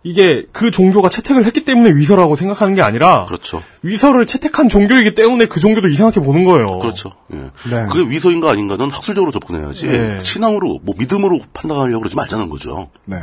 이게 0.03 0.43
그 0.51 0.69
종교가 0.69 1.09
채택을 1.09 1.43
했기 1.45 1.63
때문에 1.65 1.89
위서라고 1.95 2.36
생각하는 2.36 2.75
게 2.75 2.83
아니라 2.83 3.25
그렇죠. 3.25 3.63
위서를 3.81 4.27
채택한 4.27 4.69
종교이기 4.69 5.15
때문에 5.15 5.47
그 5.47 5.59
종교도 5.59 5.88
이상하게 5.88 6.19
보는 6.19 6.43
거예요. 6.43 6.67
그렇죠. 6.79 7.09
예. 7.33 7.38
네. 7.38 7.88
그게 7.91 8.07
위서인가 8.07 8.51
아닌가는 8.51 8.88
학술적으로 8.91 9.31
접근해야지 9.31 9.88
네. 9.88 10.19
신앙으로 10.23 10.79
뭐 10.83 10.93
믿음으로 10.99 11.39
판단하려고 11.53 12.01
그러지 12.01 12.15
말자는 12.17 12.51
거죠. 12.51 12.89
네. 13.05 13.17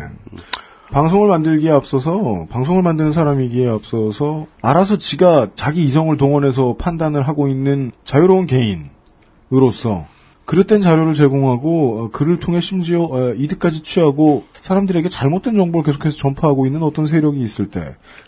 방송을 0.93 1.27
만들기에 1.29 1.71
앞서서 1.71 2.45
방송을 2.51 2.83
만드는 2.83 3.13
사람이기에 3.13 3.67
앞서서 3.67 4.47
알아서 4.61 4.99
지가 4.99 5.49
자기 5.55 5.83
이성을 5.85 6.15
동원해서 6.19 6.77
판단을 6.79 7.27
하고 7.27 7.49
있는 7.49 7.93
자유로운 8.05 8.47
개인으로서 8.47 10.07
그릇된 10.45 10.83
자료를 10.83 11.15
제공하고 11.15 11.99
어, 11.99 12.11
그를 12.11 12.39
통해 12.39 12.61
심지어 12.61 13.05
어, 13.05 13.33
이득까지 13.33 13.83
취하고 13.85 14.45
사람들에게 14.61 15.09
잘못된 15.09 15.57
정보를 15.57 15.85
계속해서 15.87 16.19
전파하고 16.19 16.67
있는 16.67 16.83
어떤 16.83 17.07
세력이 17.07 17.41
있을 17.41 17.71
때 17.71 17.81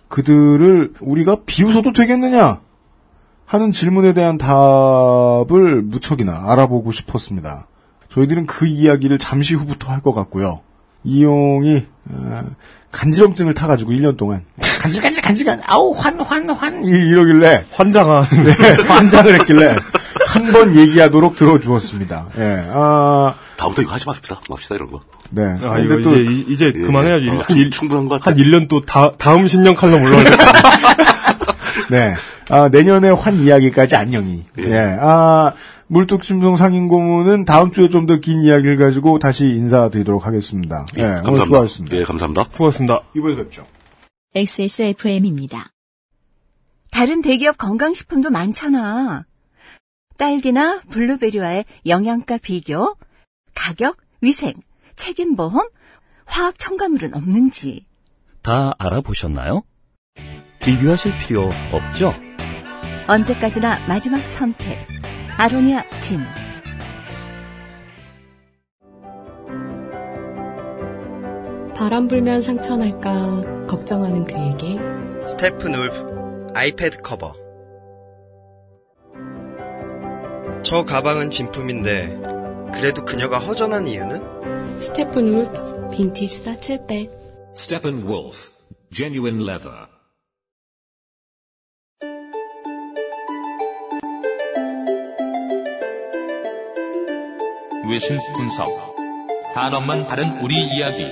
그들을 0.09 0.95
우리가 1.03 1.43
비웃어도 1.45 1.93
되겠느냐 1.93 2.63
하는 3.45 3.73
질문에 3.73 4.15
대한 4.15 4.39
답을 4.39 5.83
무척이나 5.83 6.51
알아보고 6.51 6.93
싶었습니다. 6.93 7.67
저희들은 8.09 8.47
그 8.47 8.67
이야기를 8.67 9.19
잠시 9.19 9.55
후부터 9.55 9.93
할 9.93 10.01
것 10.01 10.15
같고요. 10.15 10.61
이용이 11.05 11.87
어, 12.11 12.43
간지럼증을 12.93 13.55
타가지고 13.55 13.93
1년 13.93 14.17
동안 14.17 14.43
간질간질 14.81 15.23
간질간 15.23 15.61
아우 15.67 15.93
환 15.97 16.19
환 16.21 16.49
환 16.51 16.85
이러길래 16.85 17.65
환장한. 17.73 18.25
네, 18.45 18.83
환장을 18.87 19.35
했길래 19.41 19.77
한 20.27 20.53
번 20.53 20.75
얘기하도록 20.77 21.37
들어주었습니다. 21.37 22.27
예, 22.39 22.67
아, 22.73 23.35
다음부터 23.57 23.83
이거 23.83 23.93
하지 23.93 24.07
맙시다. 24.07 24.41
맙시다 24.51 24.75
이런 24.77 24.91
거. 24.91 25.01
네. 25.31 25.43
아, 25.63 25.75
근데 25.75 25.85
이거 25.85 26.03
또, 26.03 26.17
이제, 26.17 26.31
이- 26.33 26.45
이제 26.53 26.73
예, 26.75 26.81
그만해요. 26.81 27.15
예. 27.25 27.29
한, 27.31 27.39
어, 27.39 27.45
일, 27.51 27.71
충분한 27.71 28.09
것 28.09 28.21
같아. 28.21 28.31
한 28.33 28.39
1년 28.39 28.69
또 28.69 28.81
다, 28.81 29.13
다음 29.19 29.47
신년 29.47 29.75
칼럼 29.75 30.03
올라올 30.03 30.25
때. 30.25 30.31
네. 31.91 32.15
아, 32.51 32.69
내년에 32.69 33.11
환 33.11 33.37
이야기까지 33.41 33.97
안녕히. 33.97 34.45
예. 34.59 34.65
예. 34.65 34.97
아, 35.01 35.53
물뚝심송 35.89 36.57
상인고문은 36.57 37.45
다음 37.45 37.71
주에 37.71 37.89
좀 37.89 38.07
더 38.07 38.21
긴 38.21 38.43
이야기를 38.43 38.77
가지고 38.77 39.19
다시 39.19 39.45
인사드리도록 39.47 40.27
하겠습니다. 40.27 40.87
예, 40.97 41.03
오늘 41.03 41.15
감사합니다. 41.23 41.45
수고하셨습니다. 41.45 41.97
예, 41.97 42.03
감사합니다. 42.05 42.45
수고하셨습니다. 42.53 43.01
이번에 43.17 43.37
뵙죠. 43.37 43.67
XSFM입니다. 44.35 45.71
다른 46.91 47.23
대기업 47.23 47.59
건강식품도 47.59 48.31
많잖아. 48.31 49.25
딸기나 50.17 50.81
블루베리와의 50.91 51.65
영양가 51.87 52.39
비교, 52.39 52.97
가격, 53.55 53.97
위생, 54.21 54.55
책임보험, 54.97 55.69
화학 56.25 56.59
첨가물은 56.59 57.15
없는지. 57.15 57.87
다 58.43 58.73
알아보셨나요? 58.79 59.63
비교하실 60.61 61.13
필요 61.19 61.49
없죠? 61.73 62.15
언제까지나 63.09 63.87
마지막 63.87 64.25
선택. 64.27 64.94
아로니아 65.37 65.83
진. 65.99 66.21
바람 71.75 72.07
불면 72.07 72.41
상처 72.41 72.77
날까 72.77 73.67
걱정하는 73.67 74.25
그에게 74.25 74.79
스테픈 75.27 75.75
울프 75.75 76.53
아이패드 76.55 77.03
커버 77.03 77.35
저 80.63 80.85
가방은 80.85 81.31
진품인데 81.31 82.17
그래도 82.73 83.05
그녀가 83.05 83.39
허전한 83.39 83.89
이유는? 83.89 84.81
스테픈 84.81 85.29
울프 85.35 85.91
빈티지 85.91 86.43
사칠백 86.43 87.11
Steppenwolf, 87.57 88.51
genuine 88.93 89.43
leather. 89.43 89.94
외신 97.89 98.19
분석. 98.35 98.69
단어만 99.53 100.07
다른 100.07 100.41
우리 100.43 100.55
이야기. 100.75 101.05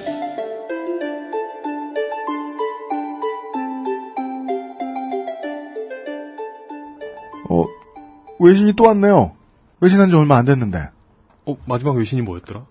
어, 7.50 7.66
외신이 8.40 8.72
또 8.72 8.84
왔네요. 8.84 9.36
외신한 9.80 10.08
지 10.08 10.16
얼마 10.16 10.38
안 10.38 10.44
됐는데. 10.44 10.90
어, 11.44 11.56
마지막 11.66 11.96
외신이 11.96 12.22
뭐였더라? 12.22 12.64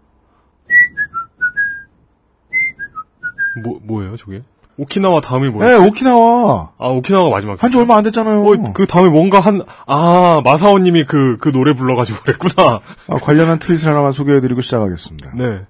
뭐, 3.64 3.80
뭐예요, 3.84 4.16
저게? 4.16 4.43
오키나와 4.82 5.22
다음이 5.22 5.46
네, 5.46 5.52
뭐예요? 5.52 5.84
오키나와. 5.84 6.72
아, 6.80 6.88
오키나와가 6.88 7.30
마지막. 7.30 7.62
한지 7.62 7.78
얼마 7.78 7.98
안 7.98 8.04
됐잖아요. 8.04 8.44
어, 8.44 8.74
그 8.74 8.88
다음에 8.88 9.10
뭔가 9.10 9.40
한, 9.40 9.62
아, 9.86 10.42
마사오님이 10.44 11.06
그, 11.06 11.38
그 11.40 11.52
노래 11.52 11.74
불러가지고 11.74 12.22
그랬구나. 12.24 12.82
아, 13.08 13.16
관련한 13.22 13.60
트윗을 13.60 13.90
하나만 13.90 14.12
소개해드리고 14.12 14.62
시작하겠습니다. 14.62 15.34
네. 15.36 15.62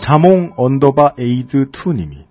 자몽 0.00 0.50
언더바 0.56 1.14
에이드 1.18 1.70
2님이 1.70 2.24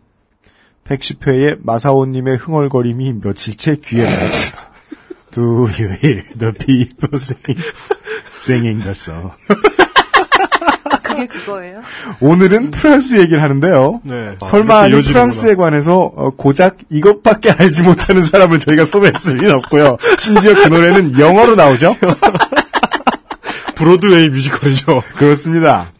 110회의 0.85 1.59
마사오님의 1.63 2.35
흥얼거림이 2.37 3.13
며칠째 3.23 3.77
귀에 3.83 4.03
닿았어. 4.05 4.57
Do 5.31 5.43
you 5.67 5.89
hear 6.03 6.23
the 6.37 6.51
people 6.51 7.15
sing, 7.15 7.61
singing 8.31 8.83
the 8.83 8.91
song? 8.91 9.31
그게 11.17 11.27
그거예요? 11.39 11.81
오늘은 12.21 12.71
프랑스 12.71 13.19
얘기를 13.19 13.41
하는데요. 13.41 14.01
네. 14.03 14.31
설마 14.45 14.83
아, 14.83 14.89
프랑스에 14.89 15.55
관해서 15.55 16.11
어, 16.15 16.29
고작 16.31 16.77
이것밖에 16.89 17.51
알지 17.51 17.83
못하는 17.83 18.23
사람을 18.23 18.59
저희가 18.59 18.85
소개했을 18.85 19.37
리는 19.37 19.55
없고요. 19.55 19.97
심지어 20.19 20.53
그 20.53 20.67
노래는 20.67 21.19
영어로 21.19 21.55
나오죠. 21.55 21.95
브로드웨이 23.75 24.29
뮤지컬이죠. 24.29 25.03
그렇습니다. 25.15 25.91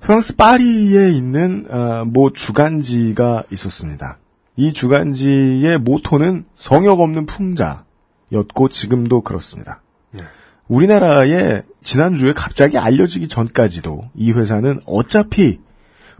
프랑스 0.00 0.36
파리에 0.36 1.10
있는 1.10 1.66
어, 1.70 2.04
모 2.06 2.32
주간지가 2.32 3.44
있었습니다. 3.50 4.18
이 4.56 4.72
주간지의 4.72 5.78
모토는 5.78 6.44
성역 6.56 7.00
없는 7.00 7.26
풍자였고 7.26 8.68
지금도 8.70 9.20
그렇습니다. 9.22 9.80
우리나라에 10.68 11.62
지난주에 11.82 12.32
갑자기 12.32 12.78
알려지기 12.78 13.28
전까지도 13.28 14.10
이 14.14 14.32
회사는 14.32 14.80
어차피 14.86 15.60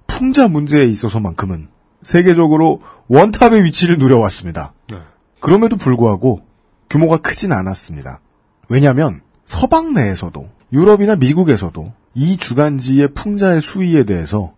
풍자 0.06 0.48
문제에 0.48 0.84
있어서만큼은 0.84 1.68
세계적으로 2.02 2.80
원탑의 3.08 3.64
위치를 3.64 3.98
누려왔습니다. 3.98 4.72
네. 4.90 4.98
그럼에도 5.40 5.76
불구하고 5.76 6.40
규모가 6.88 7.18
크진 7.18 7.52
않았습니다. 7.52 8.20
왜냐하면 8.68 9.20
서방 9.46 9.94
내에서도 9.94 10.48
유럽이나 10.72 11.16
미국에서도 11.16 11.92
이 12.14 12.36
주간지의 12.36 13.14
풍자의 13.14 13.60
수위에 13.60 14.04
대해서 14.04 14.54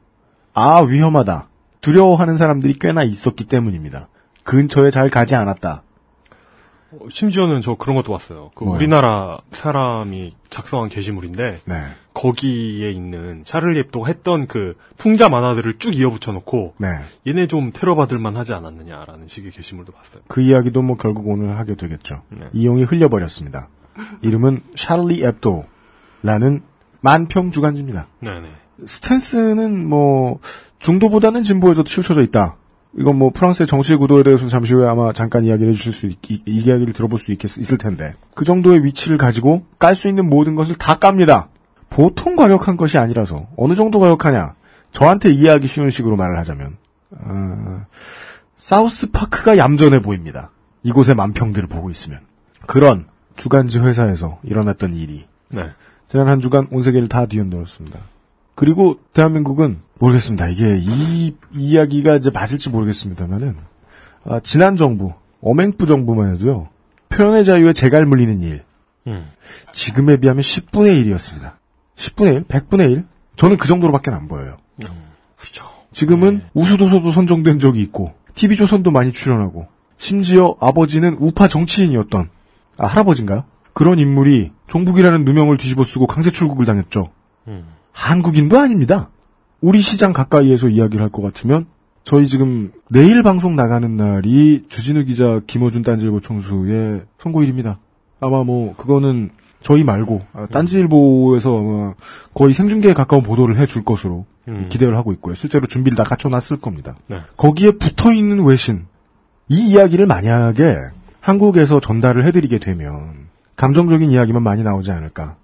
아 0.55 0.81
위험하다 0.81 1.49
두려워하는 1.81 2.37
사람들이 2.37 2.79
꽤나 2.79 3.03
있었기 3.03 3.45
때문입니다. 3.45 4.09
근처에 4.45 4.91
잘 4.91 5.11
가지 5.11 5.35
않았다. 5.35 5.83
어, 6.93 7.09
심지어는 7.09 7.61
저 7.61 7.75
그런 7.75 7.97
것도 7.97 8.13
봤어요. 8.13 8.51
그? 8.55 8.65
우리나라 8.65 9.39
사람이 9.53 10.35
작성한 10.49 10.89
게시물인데, 10.89 11.59
네, 11.65 11.75
거기에 12.15 12.91
있는 12.91 13.43
샤를리 13.47 13.79
앱도가 13.81 14.09
했던 14.09 14.47
그 14.47 14.75
풍자 14.97 15.29
만화들을 15.29 15.79
쭉 15.79 15.95
이어붙여 15.95 16.33
놓고, 16.33 16.75
네. 16.79 16.89
얘네 17.27 17.47
좀 17.47 17.71
테러 17.73 17.95
받을 17.95 18.19
만 18.19 18.37
하지 18.37 18.53
않았느냐라는 18.55 19.29
식의 19.29 19.53
게시물도 19.53 19.93
봤어요. 19.93 20.23
그 20.29 20.41
이야기도 20.41 20.83
뭐 20.83 20.97
결국 20.97 21.29
오늘 21.29 21.59
하게 21.59 21.75
되겠죠. 21.75 22.23
네. 22.29 22.47
이용이 22.53 22.85
흘려버렸습니다. 22.85 23.69
이름은 24.23 24.63
샤를리 24.75 25.25
앱도라는 25.25 26.63
만평 27.01 27.51
주간지입니다. 27.51 28.09
스탠스는 28.87 29.89
뭐 29.89 30.41
중도보다는 30.79 31.43
진보에도 31.43 31.85
치우쳐져 31.85 32.23
있다. 32.23 32.57
이건 32.97 33.17
뭐 33.17 33.31
프랑스의 33.31 33.67
정치 33.67 33.95
구도에 33.95 34.23
대해서는 34.23 34.49
잠시 34.49 34.75
후에 34.75 34.87
아마 34.87 35.13
잠깐 35.13 35.45
이야기를 35.45 35.73
해주실 35.73 35.93
수 35.93 36.07
있, 36.07 36.19
이, 36.29 36.43
이 36.47 36.59
이야기를 36.59 36.93
들어볼 36.93 37.19
수 37.19 37.31
있겠, 37.33 37.57
있을 37.59 37.79
텐데 37.79 38.15
그 38.35 38.45
정도의 38.45 38.85
위치를 38.85 39.17
가지고 39.17 39.65
깔 39.79 39.95
수 39.95 40.09
있는 40.09 40.29
모든 40.29 40.55
것을 40.55 40.77
다 40.77 40.99
깝니다. 40.99 41.49
보통 41.89 42.37
과격한 42.37 42.77
것이 42.77 42.99
아니라서 42.99 43.49
어느 43.57 43.75
정도 43.75 44.01
과격하냐? 44.01 44.55
저한테 44.93 45.31
이해하기 45.31 45.67
쉬운 45.67 45.91
식으로 45.91 46.17
말을 46.17 46.39
하자면 46.39 46.77
어, 47.11 47.87
사우스 48.57 49.11
파크가 49.11 49.57
얌전해 49.59 50.03
보입니다. 50.03 50.51
이곳의 50.83 51.15
만평들을 51.15 51.69
보고 51.69 51.91
있으면 51.91 52.21
그런 52.67 53.07
주간지 53.37 53.79
회사에서 53.79 54.39
일어났던 54.43 54.95
일이 54.95 55.25
네. 55.49 55.63
지난 56.09 56.29
한 56.29 56.41
주간 56.41 56.67
온 56.71 56.83
세계를 56.83 57.09
다 57.09 57.27
뒤흔들었습니다. 57.27 57.99
그리고 58.55 58.99
대한민국은 59.13 59.81
모르겠습니다. 60.01 60.49
이게 60.49 60.79
이 60.81 61.35
이야기가 61.53 62.17
이제 62.17 62.31
맞을지 62.31 62.71
모르겠습니다만은 62.71 63.57
아, 64.25 64.41
지난 64.41 64.77
정부 64.77 65.13
어맹부 65.43 65.87
정부만 65.87 66.35
해도요 66.35 66.69
표현의 67.11 67.45
자유에 67.45 67.73
재갈 67.73 68.07
물리는 68.07 68.41
일 68.43 68.65
음. 69.07 69.31
지금에 69.73 70.17
비하면 70.17 70.43
10분의 70.43 71.05
1이었습니다. 71.05 71.55
10분의 71.97 72.35
1, 72.35 72.45
100분의 72.45 72.91
1? 72.93 73.07
저는 73.37 73.57
그 73.57 73.69
정도로밖에 73.69 74.11
안 74.11 74.29
보여요. 74.29 74.57
그렇죠. 75.37 75.67
지금은 75.93 76.43
우수도서도 76.55 77.11
선정된 77.11 77.59
적이 77.59 77.83
있고 77.83 78.15
TV조선도 78.35 78.91
많이 78.91 79.13
출연하고 79.13 79.67
심지어 79.97 80.57
아버지는 80.61 81.17
우파 81.21 81.49
정치인이었던 81.49 82.31
아 82.79 82.87
할아버지인가요? 82.87 83.45
그런 83.73 83.99
인물이 83.99 84.53
종북이라는 84.67 85.25
누명을 85.25 85.57
뒤집어 85.57 85.85
쓰고 85.85 86.07
강제 86.07 86.31
출국을 86.31 86.65
당했죠. 86.67 87.11
음. 87.49 87.67
한국인도 87.93 88.59
아닙니다. 88.59 89.11
우리 89.61 89.81
시장 89.81 90.13
가까이에서 90.13 90.69
이야기를 90.69 91.03
할 91.03 91.11
것 91.11 91.23
같으면 91.23 91.67
저희 92.03 92.27
지금 92.27 92.73
내일 92.89 93.23
방송 93.23 93.57
나가는 93.57 93.95
날이 93.97 94.63
주진우 94.69 95.05
기자 95.05 95.41
김어준 95.47 95.83
딴지일보 95.83 96.21
총수의 96.21 97.03
선고일입니다. 97.23 97.79
아마 98.21 98.43
뭐 98.43 98.75
그거는 98.77 99.31
저희 99.63 99.85
말고 99.85 100.23
아, 100.33 100.47
딴지일보에서 100.51 101.59
아마 101.61 101.95
거의 102.35 102.55
생중계에 102.55 102.95
가까운 102.95 103.23
보도를 103.23 103.59
해줄 103.59 103.85
것으로 103.85 104.25
음. 104.49 104.67
기대를 104.71 104.97
하고 104.97 105.13
있고요. 105.13 105.35
실제로 105.35 105.67
준비를 105.67 105.97
다 105.97 106.05
갖춰놨을 106.05 106.59
겁니다. 106.63 106.97
네. 107.09 107.19
거기에 107.37 107.73
붙어 107.73 108.13
있는 108.13 108.45
외신 108.45 108.87
이 109.49 109.71
이야기를 109.73 110.07
만약에 110.07 110.77
한국에서 111.21 111.81
전달을 111.81 112.25
해드리게 112.25 112.59
되면 112.59 113.29
감정적인 113.57 114.11
이야기만 114.11 114.43
많이 114.43 114.63
나오지 114.63 114.91
않을까. 114.91 115.37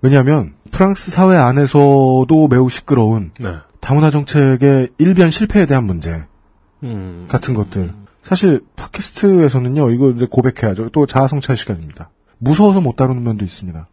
왜냐하면 0.00 0.54
프랑스 0.70 1.10
사회 1.10 1.36
안에서도 1.36 2.48
매우 2.50 2.68
시끄러운 2.70 3.32
네. 3.38 3.50
다문화 3.80 4.10
정책의 4.10 4.90
일변 4.98 5.30
실패에 5.30 5.66
대한 5.66 5.84
문제 5.84 6.24
음. 6.82 7.26
같은 7.28 7.54
것들. 7.54 7.92
사실 8.22 8.60
팟캐스트에서는요 8.76 9.90
이거 9.90 10.10
이제 10.10 10.26
고백해야죠. 10.30 10.90
또 10.90 11.06
자아 11.06 11.26
성찰 11.26 11.56
시간입니다. 11.56 12.10
무서워서 12.38 12.80
못 12.80 12.96
다루는 12.96 13.22
면도 13.22 13.44
있습니다. 13.44 13.86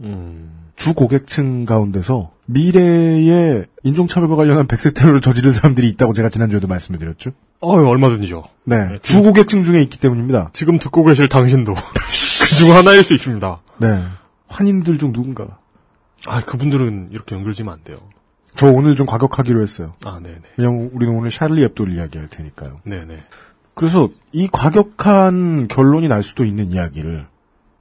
음. 0.00 0.70
주 0.76 0.94
고객층 0.94 1.66
가운데서 1.66 2.32
미래의 2.46 3.66
인종차별과 3.82 4.34
관련한 4.34 4.66
백색 4.66 4.94
테러를 4.94 5.20
저지른 5.20 5.52
사람들이 5.52 5.88
있다고 5.90 6.14
제가 6.14 6.30
지난주에도 6.30 6.66
말씀을 6.66 6.98
드렸죠. 6.98 7.30
어유 7.62 7.86
얼마든지요. 7.86 8.42
네. 8.64 8.76
주 9.02 9.22
고객층 9.22 9.62
중에 9.62 9.82
있기 9.82 9.98
때문입니다. 9.98 10.50
지금 10.52 10.78
듣고 10.78 11.04
계실 11.04 11.28
당신도 11.28 11.74
그중 12.40 12.74
하나일 12.74 13.04
수 13.04 13.14
있습니다. 13.14 13.60
네. 13.78 14.02
환인들 14.50 14.98
중 14.98 15.12
누군가. 15.12 15.58
아, 16.26 16.44
그분들은 16.44 17.08
이렇게 17.10 17.34
연결지면 17.34 17.72
안 17.72 17.82
돼요. 17.82 17.98
저 18.54 18.70
오늘 18.70 18.96
좀 18.96 19.06
과격하기로 19.06 19.62
했어요. 19.62 19.94
아, 20.04 20.20
네네. 20.20 20.40
왜냐면 20.58 20.90
우리는 20.92 21.14
오늘 21.14 21.30
샤를리 21.30 21.64
앱도를 21.64 21.94
이야기할 21.94 22.28
테니까요. 22.28 22.80
네네. 22.84 23.16
그래서 23.74 24.10
이 24.32 24.48
과격한 24.48 25.68
결론이 25.68 26.08
날 26.08 26.22
수도 26.22 26.44
있는 26.44 26.70
이야기를 26.70 27.26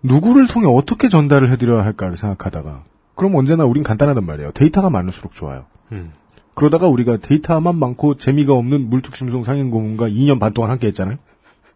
누구를 0.04 0.48
통해 0.48 0.68
어떻게 0.68 1.10
전달을 1.10 1.52
해드려야 1.52 1.84
할까를 1.84 2.16
생각하다가 2.16 2.84
그럼 3.16 3.36
언제나 3.36 3.66
우린 3.66 3.84
간단하단 3.84 4.26
말이에요. 4.26 4.52
데이터가 4.52 4.90
많을수록 4.90 5.34
좋아요. 5.34 5.66
음. 5.92 6.14
그러다가 6.54 6.88
우리가 6.88 7.18
데이터만 7.18 7.76
많고 7.76 8.16
재미가 8.16 8.54
없는 8.54 8.90
물뚝심송 8.90 9.44
상인 9.44 9.72
고문과 9.72 10.08
2년 10.08 10.40
반 10.40 10.54
동안 10.54 10.72
함께 10.72 10.88
했잖아요. 10.88 11.18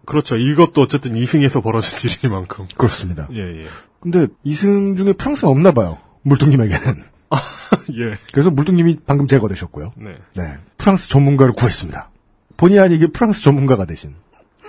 그렇죠. 0.05 0.35
이것도 0.35 0.81
어쨌든 0.81 1.15
이승에서 1.15 1.61
벌어진 1.61 1.97
일이니만큼. 2.09 2.67
그렇습니다. 2.77 3.27
예, 3.33 3.61
예. 3.61 3.65
근데 3.99 4.27
이승 4.43 4.95
중에 4.95 5.13
프랑스가 5.13 5.47
없나 5.49 5.71
봐요. 5.71 5.97
물뚱님에게는. 6.23 7.03
예. 7.95 8.17
그래서 8.31 8.51
물뚱님이 8.51 8.99
방금 9.05 9.27
제거되셨고요. 9.27 9.93
네. 9.97 10.15
네. 10.35 10.43
프랑스 10.77 11.09
전문가를 11.09 11.53
구했습니다. 11.53 12.09
본의 12.57 12.79
아니게 12.79 13.07
프랑스 13.07 13.41
전문가가 13.41 13.85
되신 13.85 14.15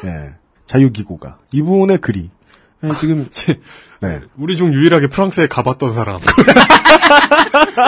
네. 0.02 0.34
자유기고가 0.66 1.38
이분의 1.52 1.98
글이 1.98 2.30
네, 2.80 2.90
지금 2.98 3.28
네. 4.00 4.20
우리 4.36 4.56
중 4.56 4.72
유일하게 4.72 5.08
프랑스에 5.08 5.46
가봤던 5.48 5.94
사람. 5.94 6.18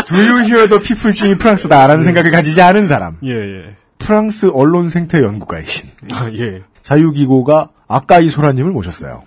Do 0.07 0.17
you 0.17 0.41
hear 0.45 0.69
the 0.69 0.83
people's 0.83 1.23
in 1.25 1.39
프랑스다라는 1.39 2.05
생각을 2.05 2.31
가지지 2.31 2.61
않은 2.63 2.87
사람. 2.87 3.17
예, 3.25 3.31
예. 3.31 3.77
프랑스 3.99 4.51
언론 4.53 4.89
생태 4.89 5.23
연구가이신 5.23 5.91
아, 6.13 6.31
예. 6.35 6.63
자유기고가 6.87 7.71
아까이 7.89 8.29
소라님을 8.29 8.71
모셨어요. 8.71 9.25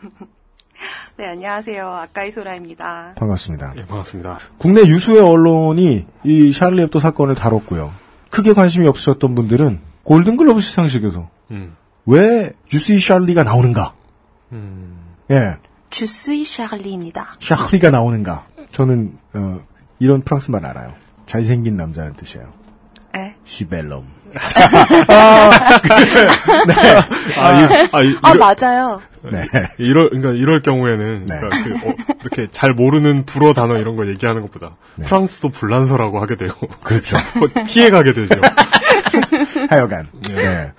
네, 1.18 1.28
안녕하세요. 1.28 1.86
아까이 1.86 2.32
소라입니다. 2.32 3.16
반갑습니다. 3.18 3.74
예, 3.76 3.86
반갑습니다. 3.86 4.40
국내 4.58 4.82
유수의 4.82 5.20
언론이 5.20 6.08
이 6.24 6.54
샤를리 6.54 6.84
heb도 6.84 7.02
사건을 7.02 7.36
다뤘고요. 7.36 7.94
크게 8.30 8.54
관심이 8.54 8.88
없으셨던 8.88 9.36
분들은 9.36 9.82
골든글로브 10.04 10.62
시상식에서 10.62 11.30
음. 11.52 11.76
왜 12.06 12.54
주스이 12.68 13.00
샤를리가 13.00 13.44
나오는가? 13.44 13.94
음. 14.54 15.16
예, 15.30 15.58
주스이 15.90 16.46
샤를리입니다. 16.46 17.32
샤를리가 17.42 17.92
나오는가? 17.92 18.46
저는 18.72 19.18
어, 19.34 19.60
이런 20.00 20.22
프랑스 20.22 20.52
말 20.52 20.66
알아요. 20.66 20.94
잘생긴 21.26 21.76
남자는 21.76 22.14
뜻이에요. 22.14 22.54
에? 23.18 23.36
시벨롬. 23.44 24.06
아, 27.38 27.52
이, 27.52 27.90
아, 27.92 28.02
이, 28.04 28.16
아, 28.22 28.32
이럴- 28.34 28.38
맞아요. 28.38 29.02
네. 29.32 29.46
이럴, 29.78 30.10
그러니까 30.10 30.32
이럴 30.34 30.62
경우에는, 30.62 31.26
그러니까 31.26 31.50
그, 31.64 31.90
어, 31.90 31.94
이렇게 32.22 32.48
잘 32.52 32.74
모르는 32.74 33.26
불어 33.26 33.54
단어 33.54 33.78
이런 33.78 33.96
거 33.96 34.08
얘기하는 34.08 34.42
것보다, 34.44 34.76
프랑스도 35.04 35.50
불란서라고 35.50 36.22
하게 36.22 36.36
되고. 36.38 36.68
그렇죠. 36.84 37.18
피해 37.68 37.90
가게 37.90 38.14
되죠. 38.14 38.36
하여간 39.70 40.08
네. 40.30 40.72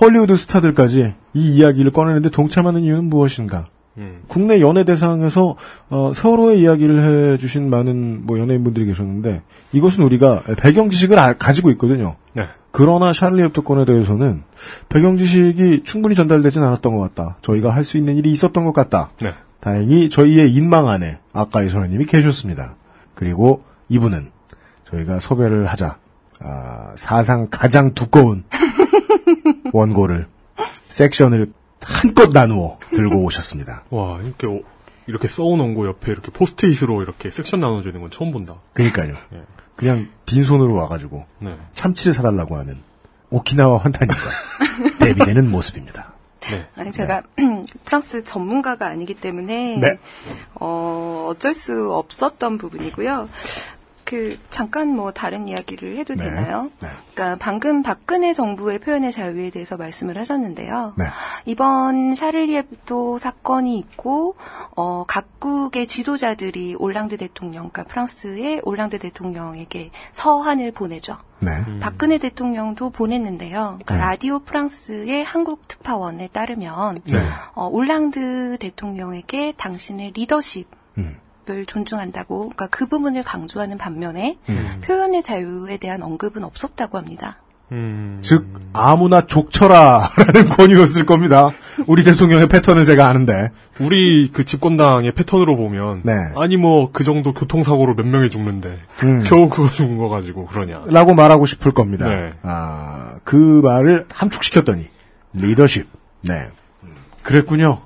헐리우드 0.00 0.36
스타들까지 0.36 1.14
이 1.34 1.54
이야기를 1.56 1.92
꺼내는데 1.92 2.30
동참하는 2.30 2.80
이유는 2.82 3.04
무엇인가? 3.04 3.64
음. 3.98 4.22
국내 4.28 4.60
연예 4.60 4.84
대상에서 4.84 5.56
어, 5.88 6.12
세월호의 6.14 6.60
이야기를 6.60 7.32
해주신 7.32 7.70
많은 7.70 8.26
뭐 8.26 8.38
연예인분들이 8.38 8.84
계셨는데 8.86 9.42
이것은 9.72 10.04
우리가 10.04 10.42
배경 10.58 10.90
지식을 10.90 11.18
아- 11.18 11.32
가지고 11.34 11.70
있거든요. 11.72 12.16
네. 12.34 12.46
그러나 12.78 13.14
샤를리 13.14 13.42
heb도 13.42 13.62
건에 13.62 13.86
대해서는 13.86 14.42
배경 14.90 15.16
지식이 15.16 15.82
충분히 15.84 16.14
전달되진 16.14 16.62
않았던 16.62 16.94
것 16.94 17.00
같다. 17.14 17.38
저희가 17.40 17.70
할 17.74 17.84
수 17.84 17.96
있는 17.96 18.18
일이 18.18 18.30
있었던 18.32 18.66
것 18.66 18.74
같다. 18.74 19.08
네. 19.22 19.32
다행히 19.60 20.10
저희의 20.10 20.52
인망 20.52 20.86
안에 20.90 21.20
아까의 21.32 21.70
소라님이 21.70 22.04
계셨습니다. 22.04 22.76
그리고 23.14 23.62
이분은 23.88 24.30
저희가 24.90 25.20
섭외를 25.20 25.64
하자 25.66 25.96
아, 26.40 26.92
사상 26.96 27.48
가장 27.50 27.94
두꺼운 27.94 28.44
원고를 29.72 30.26
섹션을 30.90 31.54
한껏 31.82 32.30
나누어 32.30 32.78
들고 32.90 33.24
오셨습니다. 33.24 33.84
와, 33.88 34.20
이렇게, 34.20 34.46
어, 34.46 34.60
이렇게 35.06 35.28
써놓은 35.28 35.74
거 35.74 35.86
옆에 35.86 36.12
이렇게 36.12 36.30
포스트잇으로 36.30 37.00
이렇게 37.02 37.30
섹션 37.30 37.60
나눠주는 37.60 37.98
건 38.02 38.10
처음 38.10 38.32
본다. 38.32 38.56
그러니까요. 38.74 39.14
예. 39.32 39.42
그냥 39.76 40.08
빈손으로 40.24 40.74
와가지고 40.74 41.24
네. 41.40 41.56
참치를 41.74 42.12
사달라고 42.12 42.56
하는 42.56 42.78
오키나와 43.30 43.78
환타님과 43.78 44.20
대비되는 44.98 45.50
모습입니다. 45.50 46.14
네. 46.50 46.66
아니, 46.76 46.92
제가 46.92 47.22
프랑스 47.84 48.22
전문가가 48.22 48.86
아니기 48.86 49.14
때문에, 49.14 49.78
네. 49.78 49.98
어, 50.54 51.26
어쩔 51.30 51.54
수 51.54 51.92
없었던 51.92 52.58
부분이고요. 52.58 53.28
그, 54.06 54.38
잠깐 54.50 54.94
뭐 54.94 55.12
다른 55.12 55.48
이야기를 55.48 55.98
해도 55.98 56.14
네. 56.14 56.24
되나요? 56.24 56.70
그러니까 57.12 57.36
방금 57.40 57.82
박근혜 57.82 58.32
정부의 58.32 58.78
표현의 58.78 59.10
자유에 59.10 59.50
대해서 59.50 59.76
말씀을 59.76 60.16
하셨는데요. 60.16 60.94
네. 60.96 61.04
이번 61.44 62.14
샤를리 62.14 62.54
heb도 62.54 63.18
사건이 63.18 63.76
있고 63.78 64.36
어, 64.76 65.04
각국의 65.06 65.88
지도자들이 65.88 66.76
올랑드 66.78 67.16
대통령, 67.16 67.68
그러니까 67.68 67.82
프랑스의 67.84 68.62
올랑드 68.64 69.00
대통령에게 69.00 69.90
서한을 70.12 70.70
보내죠. 70.70 71.18
네. 71.40 71.50
박근혜 71.80 72.18
대통령도 72.18 72.90
보냈는데요. 72.90 73.78
그러니까 73.84 73.96
네. 73.96 74.00
라디오 74.00 74.38
프랑스의 74.38 75.24
한국 75.24 75.66
특파원에 75.66 76.28
따르면 76.28 77.02
네. 77.04 77.18
어, 77.54 77.66
올랑드 77.66 78.56
대통령에게 78.60 79.54
당신의 79.56 80.12
리더십 80.12 80.68
음. 80.98 81.18
을 81.48 81.64
존중한다고, 81.66 82.38
그러니까 82.40 82.66
그 82.68 82.86
부분을 82.86 83.22
강조하는 83.22 83.78
반면에 83.78 84.38
음. 84.48 84.80
표현의 84.82 85.22
자유에 85.22 85.76
대한 85.76 86.02
언급은 86.02 86.42
없었다고 86.42 86.98
합니다. 86.98 87.38
음. 87.72 88.16
즉 88.20 88.46
아무나 88.72 89.26
족쳐라라는 89.26 90.48
권유였을 90.56 91.04
겁니다. 91.04 91.50
우리 91.86 92.04
대통령의 92.04 92.48
패턴을 92.48 92.84
제가 92.84 93.08
아는데. 93.08 93.50
우리 93.80 94.30
그 94.32 94.44
집권당의 94.44 95.12
패턴으로 95.12 95.56
보면 95.56 96.02
네. 96.04 96.12
아니 96.36 96.56
뭐 96.56 96.90
그 96.92 97.02
정도 97.02 97.34
교통사고로 97.34 97.94
몇 97.96 98.06
명이 98.06 98.30
죽는데 98.30 98.78
음. 99.02 99.22
겨우 99.24 99.48
그거 99.48 99.68
죽은 99.68 99.98
거 99.98 100.08
가지고 100.08 100.46
그러냐. 100.46 100.82
라고 100.86 101.14
말하고 101.14 101.44
싶을 101.46 101.72
겁니다. 101.72 102.08
네. 102.08 102.32
아, 102.42 103.16
그 103.24 103.60
말을 103.64 104.06
함축시켰더니 104.12 104.88
리더십. 105.32 105.88
네. 106.22 106.34
그랬군요. 107.22 107.80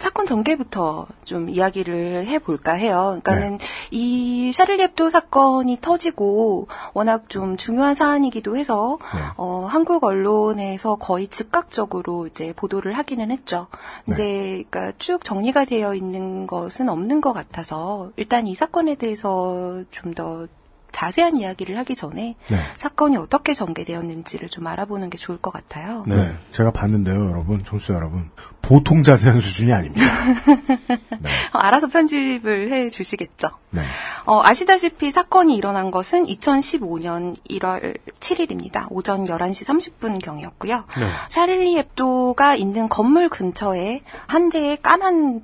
사건 0.00 0.26
전개부터 0.26 1.06
좀 1.24 1.48
이야기를 1.48 2.26
해볼까 2.26 2.72
해요. 2.72 3.18
그러니까는 3.22 3.58
네. 3.58 3.66
이 3.90 4.52
샤를리 4.52 4.82
앱도 4.82 5.10
사건이 5.10 5.78
터지고 5.80 6.68
워낙 6.94 7.28
좀 7.28 7.56
중요한 7.56 7.94
사안이기도 7.94 8.56
해서 8.56 8.98
네. 9.14 9.20
어, 9.36 9.66
한국 9.68 10.04
언론에서 10.04 10.96
거의 10.96 11.28
즉각적으로 11.28 12.26
이제 12.26 12.52
보도를 12.54 12.94
하기는 12.94 13.30
했죠. 13.30 13.66
근데 14.06 14.24
네. 14.24 14.64
그러니까 14.70 14.92
쭉 14.98 15.24
정리가 15.24 15.66
되어 15.66 15.94
있는 15.94 16.46
것은 16.46 16.88
없는 16.88 17.20
것 17.20 17.32
같아서 17.32 18.10
일단 18.16 18.46
이 18.46 18.54
사건에 18.54 18.94
대해서 18.94 19.82
좀더 19.90 20.46
자세한 20.92 21.36
이야기를 21.36 21.76
하기 21.78 21.94
전에 21.94 22.36
네. 22.48 22.56
사건이 22.76 23.16
어떻게 23.16 23.54
전개되었는지를 23.54 24.48
좀 24.48 24.66
알아보는 24.66 25.10
게 25.10 25.18
좋을 25.18 25.38
것 25.38 25.52
같아요. 25.52 26.04
네. 26.06 26.32
제가 26.50 26.70
봤는데요, 26.70 27.28
여러분, 27.30 27.64
청취자 27.64 27.94
여러분. 27.94 28.30
보통 28.62 29.02
자세한 29.02 29.40
수준이 29.40 29.72
아닙니다. 29.72 30.04
어, 31.52 31.58
알아서 31.58 31.88
편집을 31.88 32.70
해 32.70 32.90
주시겠죠. 32.90 33.50
네. 33.70 33.82
어, 34.26 34.40
아시다시피 34.42 35.10
사건이 35.10 35.56
일어난 35.56 35.90
것은 35.90 36.24
2015년 36.24 37.36
1월 37.48 37.96
7일입니다. 38.20 38.86
오전 38.90 39.24
11시 39.24 39.66
30분 40.00 40.22
경이었고요. 40.22 40.76
네. 40.76 41.06
샤를리 41.28 41.78
앱도가 41.78 42.54
있는 42.54 42.88
건물 42.88 43.28
근처에 43.28 44.02
한 44.26 44.50
대의 44.50 44.76
까만 44.76 45.42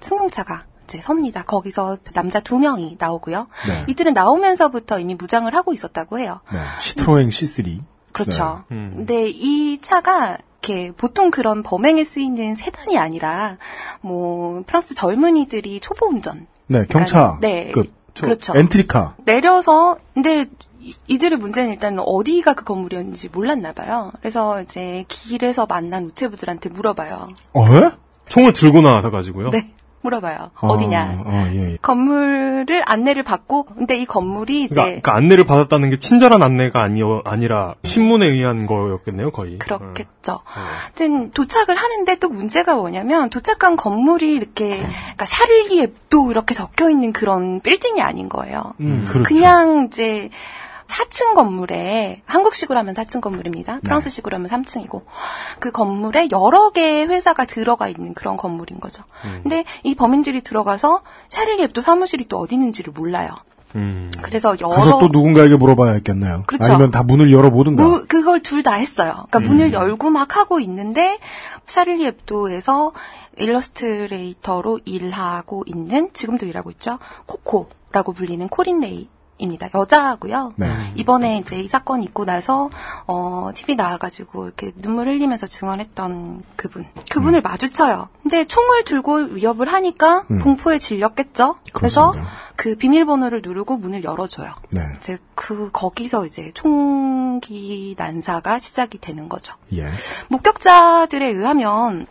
승용차가 0.00 0.64
이제 0.88 1.00
섭니다. 1.02 1.42
거기서 1.42 1.98
남자 2.14 2.40
두 2.40 2.58
명이 2.58 2.96
나오고요. 2.98 3.46
네. 3.68 3.84
이들은 3.88 4.14
나오면서부터 4.14 4.98
이미 4.98 5.14
무장을 5.14 5.54
하고 5.54 5.72
있었다고 5.74 6.18
해요. 6.18 6.40
네. 6.50 6.58
시트로엥 6.80 7.28
C3. 7.28 7.80
그렇죠. 8.12 8.64
네. 8.70 8.74
음. 8.76 8.92
근데 8.96 9.28
이 9.28 9.78
차가 9.82 10.38
이렇게 10.62 10.90
보통 10.92 11.30
그런 11.30 11.62
범행에 11.62 12.02
쓰이는 12.04 12.54
세단이 12.54 12.98
아니라 12.98 13.58
뭐 14.00 14.62
프랑스 14.66 14.94
젊은이들이 14.94 15.80
초보 15.80 16.06
운전 16.06 16.46
네, 16.66 16.84
경차. 16.88 17.38
네. 17.40 17.70
저 18.14 18.26
그렇죠. 18.26 18.54
엔트리카. 18.56 19.14
내려서 19.24 19.98
근데 20.14 20.46
이- 20.80 20.94
이들의 21.06 21.38
문제는 21.38 21.70
일단 21.70 21.98
어디가 22.00 22.54
그 22.54 22.64
건물이었는지 22.64 23.28
몰랐나 23.28 23.72
봐요. 23.72 24.10
그래서 24.20 24.62
이제 24.62 25.04
길에서 25.06 25.66
만난 25.66 26.06
우체부들한테 26.06 26.70
물어봐요. 26.70 27.28
어? 27.52 27.64
예? 27.74 27.90
총을 28.28 28.52
들고 28.54 28.80
나와가지고요. 28.80 29.50
네. 29.50 29.72
물어봐요. 30.00 30.50
아, 30.54 30.66
어디냐. 30.66 31.22
아, 31.26 31.50
예, 31.52 31.72
예. 31.72 31.76
건물을 31.82 32.82
안내를 32.84 33.22
받고 33.22 33.64
근데 33.64 33.96
이 33.96 34.04
건물이 34.04 34.64
이제 34.64 34.74
그러니까, 34.74 35.12
그 35.12 35.16
안내를 35.16 35.44
받았다는 35.44 35.90
게 35.90 35.98
친절한 35.98 36.42
안내가 36.42 36.82
아니어, 36.82 37.22
아니라 37.24 37.74
신문에 37.84 38.26
의한 38.26 38.66
거였겠네요, 38.66 39.30
거의. 39.30 39.58
그렇겠죠. 39.58 40.40
하여튼 40.44 41.30
도착을 41.32 41.76
하는데 41.76 42.16
또 42.16 42.28
문제가 42.28 42.76
뭐냐면 42.76 43.30
도착한 43.30 43.76
건물이 43.76 44.32
이렇게 44.32 44.76
그러니까 44.76 45.26
샤를리 45.26 45.82
앱도 45.82 46.30
이렇게 46.30 46.54
적혀 46.54 46.90
있는 46.90 47.12
그런 47.12 47.60
빌딩이 47.60 48.00
아닌 48.00 48.28
거예요. 48.28 48.74
음, 48.80 49.04
그렇죠. 49.08 49.24
그냥 49.24 49.86
이제 49.88 50.30
4층 50.88 51.34
건물에 51.34 52.22
한국식으로 52.26 52.78
하면 52.80 52.94
4층 52.94 53.20
건물입니다. 53.20 53.80
프랑스식으로 53.80 54.36
하면 54.36 54.48
3층이고 54.50 55.02
그 55.60 55.70
건물에 55.70 56.28
여러 56.32 56.70
개의 56.70 57.06
회사가 57.08 57.44
들어가 57.44 57.88
있는 57.88 58.14
그런 58.14 58.36
건물인 58.36 58.80
거죠. 58.80 59.04
근데 59.42 59.64
이 59.84 59.94
범인들이 59.94 60.40
들어가서 60.42 61.02
샤를리 61.28 61.62
에브도 61.64 61.80
사무실이 61.82 62.26
또 62.28 62.38
어디 62.38 62.54
있는지를 62.56 62.92
몰라요. 62.92 63.34
음. 63.74 64.10
그래서 64.22 64.56
여러 64.62 64.70
가서 64.70 64.98
또 64.98 65.08
누군가에게 65.08 65.56
물어봐야 65.56 65.92
했겠네요. 65.92 66.44
그렇죠. 66.46 66.72
아니면 66.72 66.90
다 66.90 67.02
문을 67.02 67.30
열어보든가. 67.30 67.84
무- 67.84 68.06
그걸 68.08 68.40
둘 68.40 68.62
다 68.62 68.72
했어요. 68.72 69.26
그러니까 69.30 69.38
음. 69.40 69.42
문을 69.44 69.72
열고 69.74 70.08
막 70.10 70.36
하고 70.38 70.58
있는데 70.60 71.18
샤를리 71.66 72.06
에브도에서 72.06 72.92
일러스트레이터로 73.36 74.80
일하고 74.86 75.64
있는 75.66 76.08
지금도 76.14 76.46
일하고 76.46 76.70
있죠. 76.72 76.98
코코라고 77.26 78.14
불리는 78.14 78.48
코린 78.48 78.80
레이. 78.80 79.08
입니다. 79.38 79.68
여자고요. 79.74 80.54
네. 80.56 80.68
이번에 80.96 81.38
이제 81.38 81.60
이 81.60 81.68
사건 81.68 82.02
있고 82.02 82.24
나서 82.24 82.70
어 83.06 83.50
TV 83.54 83.76
나와가지고 83.76 84.46
이렇게 84.46 84.72
눈물 84.76 85.08
흘리면서 85.08 85.46
증언했던 85.46 86.42
그분, 86.56 86.86
그분을 87.10 87.40
마주쳐요. 87.40 88.08
근데 88.22 88.44
총을 88.44 88.84
들고 88.84 89.16
위협을 89.32 89.72
하니까 89.72 90.24
음. 90.30 90.40
공포에 90.40 90.78
질렸겠죠. 90.78 91.56
그래서 91.72 92.12
그 92.56 92.74
비밀번호를 92.74 93.40
누르고 93.42 93.76
문을 93.76 94.04
열어줘요. 94.04 94.54
네. 94.70 94.80
이제 94.96 95.18
그 95.34 95.70
거기서 95.72 96.26
이제 96.26 96.50
총기 96.54 97.94
난사가 97.96 98.58
시작이 98.58 98.98
되는 98.98 99.28
거죠. 99.28 99.54
예. 99.72 99.88
목격자들에 100.28 101.26
의하면 101.26 102.06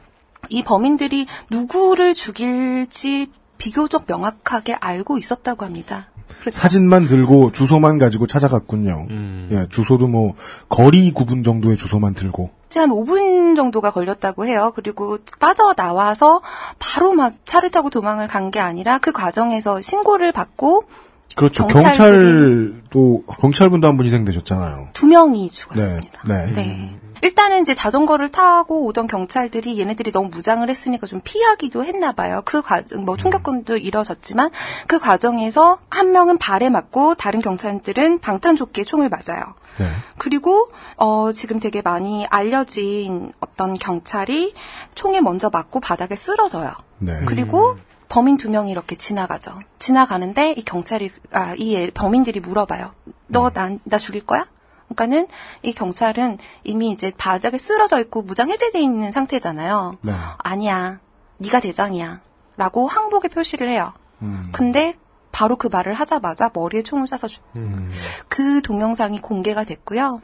이 0.49 0.63
범인들이 0.63 1.27
누구를 1.51 2.13
죽일지 2.13 3.29
비교적 3.57 4.05
명확하게 4.07 4.75
알고 4.75 5.17
있었다고 5.17 5.65
합니다. 5.65 6.07
그렇죠. 6.41 6.57
사진만 6.59 7.07
들고 7.07 7.51
주소만 7.51 7.97
가지고 7.97 8.27
찾아갔군요. 8.27 9.07
음. 9.09 9.47
예, 9.51 9.67
주소도 9.69 10.07
뭐 10.07 10.33
거리 10.69 11.11
구분 11.11 11.43
정도의 11.43 11.77
주소만 11.77 12.13
들고. 12.13 12.49
한 12.75 12.89
5분 12.89 13.55
정도가 13.55 13.89
걸렸다고 13.89 14.45
해요. 14.45 14.71
그리고 14.75 15.17
빠져나와서 15.39 16.41
바로 16.77 17.11
막 17.13 17.33
차를 17.45 17.71
타고 17.71 17.89
도망을 17.89 18.27
간 18.27 18.51
게 18.51 18.59
아니라 18.59 18.99
그 18.99 19.11
과정에서 19.11 19.81
신고를 19.81 20.31
받고 20.31 20.83
그렇죠. 21.35 21.65
경찰도 21.67 23.23
경찰분도 23.39 23.87
한 23.87 23.97
분 23.97 24.05
희생되셨잖아요. 24.05 24.89
두 24.93 25.07
명이 25.07 25.49
죽었습니다. 25.49 26.21
네. 26.27 26.45
네. 26.45 26.53
네. 26.53 26.99
일단은 27.21 27.61
이제 27.61 27.73
자전거를 27.75 28.29
타고 28.29 28.85
오던 28.85 29.07
경찰들이 29.07 29.79
얘네들이 29.79 30.11
너무 30.11 30.29
무장을 30.29 30.67
했으니까 30.69 31.07
좀 31.07 31.21
피하기도 31.23 31.83
했나 31.83 32.11
봐요. 32.11 32.41
그 32.45 32.61
과정, 32.61 33.05
뭐 33.05 33.17
총격권도 33.17 33.77
이뤄졌지만 33.77 34.51
그 34.87 34.99
과정에서 34.99 35.79
한 35.89 36.11
명은 36.11 36.37
발에 36.37 36.69
맞고 36.69 37.15
다른 37.15 37.41
경찰들은 37.41 38.19
방탄조끼에 38.19 38.83
총을 38.83 39.09
맞아요. 39.09 39.43
네. 39.77 39.85
그리고 40.17 40.71
어 40.95 41.31
지금 41.31 41.59
되게 41.59 41.81
많이 41.81 42.25
알려진 42.27 43.31
어떤 43.39 43.73
경찰이 43.73 44.53
총에 44.95 45.21
먼저 45.21 45.49
맞고 45.51 45.79
바닥에 45.79 46.15
쓰러져요. 46.15 46.73
네. 46.99 47.13
그리고 47.27 47.77
범인 48.09 48.37
두 48.37 48.49
명이 48.49 48.71
이렇게 48.71 48.95
지나가죠. 48.95 49.59
지나가는데 49.77 50.53
이 50.57 50.63
경찰이 50.63 51.11
아이 51.31 51.75
애- 51.75 51.91
범인들이 51.91 52.39
물어봐요. 52.39 52.91
너난나 53.27 53.97
죽일 53.99 54.25
거야? 54.25 54.45
그러니까는 54.89 55.27
이 55.63 55.73
경찰은 55.73 56.37
이미 56.63 56.91
이제 56.91 57.11
바닥에 57.17 57.57
쓰러져 57.57 57.99
있고 57.99 58.21
무장 58.21 58.49
해제돼 58.49 58.79
있는 58.81 59.11
상태잖아요. 59.11 59.97
네. 60.01 60.13
아니야. 60.37 60.99
네가 61.37 61.59
대장이야. 61.59 62.21
라고 62.55 62.87
항복의 62.87 63.29
표시를 63.29 63.69
해요. 63.69 63.93
음. 64.21 64.43
근데 64.51 64.95
바로 65.31 65.55
그 65.55 65.67
말을 65.67 65.93
하자마자 65.93 66.49
머리에 66.53 66.81
총을 66.81 67.05
쏴서 67.05 67.27
죽. 67.27 67.43
그 68.27 68.61
동영상이 68.63 69.21
공개가 69.21 69.63
됐고요. 69.63 70.21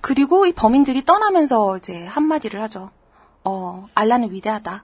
그리고 0.00 0.46
이 0.46 0.52
범인들이 0.52 1.04
떠나면서 1.04 1.76
이제 1.76 2.04
한마디를 2.06 2.60
하죠. 2.62 2.90
어, 3.44 3.86
알라는 3.94 4.32
위대하다. 4.32 4.82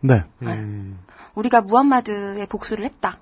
네. 0.00 0.24
우리가 1.34 1.60
무함마드의 1.60 2.46
복수를 2.46 2.86
했다. 2.86 3.18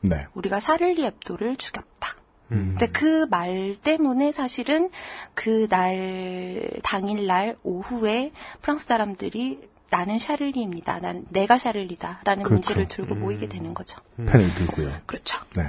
네. 0.00 0.26
우리가 0.34 0.58
샤를리 0.58 1.04
앱도를 1.04 1.56
죽였다. 1.56 2.08
음. 2.52 2.76
근데 2.78 2.86
그 2.86 3.26
말 3.28 3.74
때문에 3.82 4.32
사실은 4.32 4.90
그 5.34 5.66
날 5.68 6.60
당일날 6.82 7.56
오후에 7.64 8.30
프랑스 8.62 8.86
사람들이 8.86 9.60
나는 9.90 10.18
샤를리입니다. 10.18 11.00
난 11.00 11.24
내가 11.28 11.58
샤를리다라는 11.58 12.42
그렇죠. 12.42 12.52
문구를 12.74 12.88
들고 12.88 13.14
음. 13.14 13.20
모이게 13.20 13.48
되는 13.48 13.72
거죠. 13.74 13.98
펜을 14.16 14.52
들고요. 14.54 14.92
그렇죠. 15.06 15.38
네. 15.56 15.62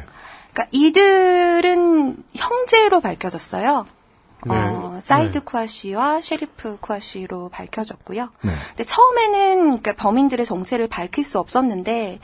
그러니까 0.53 0.67
이들은 0.71 2.23
형제로 2.35 2.99
밝혀졌어요. 2.99 3.85
네. 4.45 4.55
어, 4.55 4.99
사이드 5.01 5.39
네. 5.39 5.43
쿠아시와 5.43 6.21
셰리프 6.21 6.77
쿠아시로 6.79 7.49
밝혀졌고요. 7.49 8.29
네. 8.41 8.51
근데 8.69 8.83
처음에는 8.83 9.59
그러니까 9.81 9.93
범인들의 9.95 10.45
정체를 10.45 10.87
밝힐 10.87 11.23
수 11.23 11.39
없었는데 11.39 12.19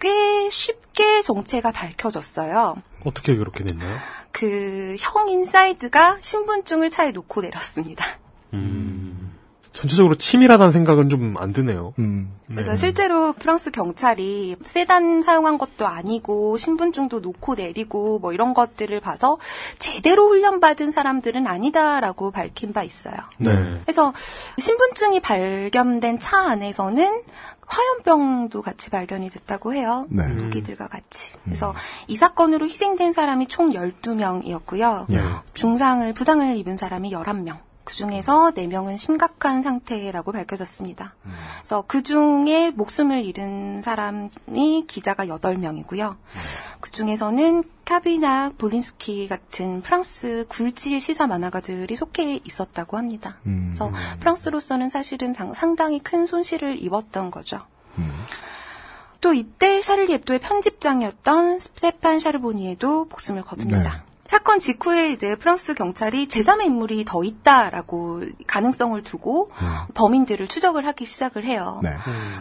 꽤 0.00 0.50
쉽게 0.50 1.22
정체가 1.22 1.72
밝혀졌어요. 1.72 2.76
어떻게 3.04 3.36
그렇게 3.36 3.64
됐나요? 3.64 3.90
그 4.30 4.96
형인 4.98 5.44
사이드가 5.44 6.18
신분증을 6.20 6.90
차에 6.90 7.12
놓고 7.12 7.42
내렸습니다. 7.42 8.04
전체적으로 9.72 10.16
치밀하다는 10.16 10.70
생각은 10.72 11.08
좀 11.08 11.36
안 11.38 11.50
드네요. 11.52 11.94
그래서 12.50 12.76
실제로 12.76 13.32
프랑스 13.32 13.70
경찰이 13.70 14.56
세단 14.62 15.22
사용한 15.22 15.56
것도 15.56 15.86
아니고 15.86 16.58
신분증도 16.58 17.20
놓고 17.20 17.54
내리고 17.54 18.18
뭐 18.18 18.34
이런 18.34 18.52
것들을 18.52 19.00
봐서 19.00 19.38
제대로 19.78 20.28
훈련받은 20.28 20.90
사람들은 20.90 21.46
아니다라고 21.46 22.30
밝힌 22.32 22.74
바 22.74 22.82
있어요. 22.82 23.14
네. 23.38 23.80
그래서 23.82 24.12
신분증이 24.58 25.20
발견된 25.20 26.18
차 26.20 26.38
안에서는 26.38 27.22
화염병도 27.66 28.62
같이 28.62 28.90
발견이 28.90 29.30
됐다고 29.30 29.74
해요. 29.74 30.06
네. 30.10 30.26
무기들과 30.28 30.88
같이. 30.88 31.32
그래서 31.44 31.74
이 32.06 32.16
사건으로 32.16 32.66
희생된 32.66 33.12
사람이 33.12 33.46
총 33.46 33.70
12명이었고요. 33.70 35.10
예. 35.12 35.20
중상을, 35.54 36.12
부상을 36.12 36.56
입은 36.56 36.76
사람이 36.76 37.12
11명. 37.12 37.58
그 37.84 37.94
중에서 37.94 38.52
4명은 38.54 38.96
심각한 38.96 39.62
상태라고 39.62 40.32
밝혀졌습니다. 40.32 41.14
그래서 41.58 41.82
그 41.86 42.02
중에 42.02 42.70
목숨을 42.70 43.24
잃은 43.24 43.82
사람이 43.82 44.84
기자가 44.86 45.26
8명이고요. 45.26 46.16
그 46.80 46.90
중에서는 46.90 47.64
카뷔나 47.92 48.52
볼린스키 48.56 49.28
같은 49.28 49.82
프랑스 49.82 50.46
굴지의 50.48 50.98
시사 50.98 51.26
만화가들이 51.26 51.94
속해 51.94 52.40
있었다고 52.42 52.96
합니다. 52.96 53.36
그래서 53.44 53.92
프랑스로서는 54.20 54.88
사실은 54.88 55.34
당- 55.34 55.52
상당히 55.52 55.98
큰 55.98 56.24
손실을 56.24 56.82
입었던 56.82 57.30
거죠. 57.30 57.58
또 59.20 59.34
이때 59.34 59.82
샤를리 59.82 60.14
에브도의 60.14 60.38
편집장이었던 60.40 61.58
스테판 61.58 62.18
샤르보니에도 62.18 63.04
목숨을 63.10 63.42
거둡니다. 63.42 64.04
사건 64.32 64.58
직후에 64.60 65.10
이제 65.10 65.36
프랑스 65.36 65.74
경찰이 65.74 66.26
제3의 66.26 66.62
인물이 66.64 67.04
더 67.04 67.22
있다라고 67.22 68.22
가능성을 68.46 69.02
두고 69.02 69.50
범인들을 69.92 70.48
추적을 70.48 70.86
하기 70.86 71.04
시작을 71.04 71.44
해요. 71.44 71.80
네. 71.82 71.90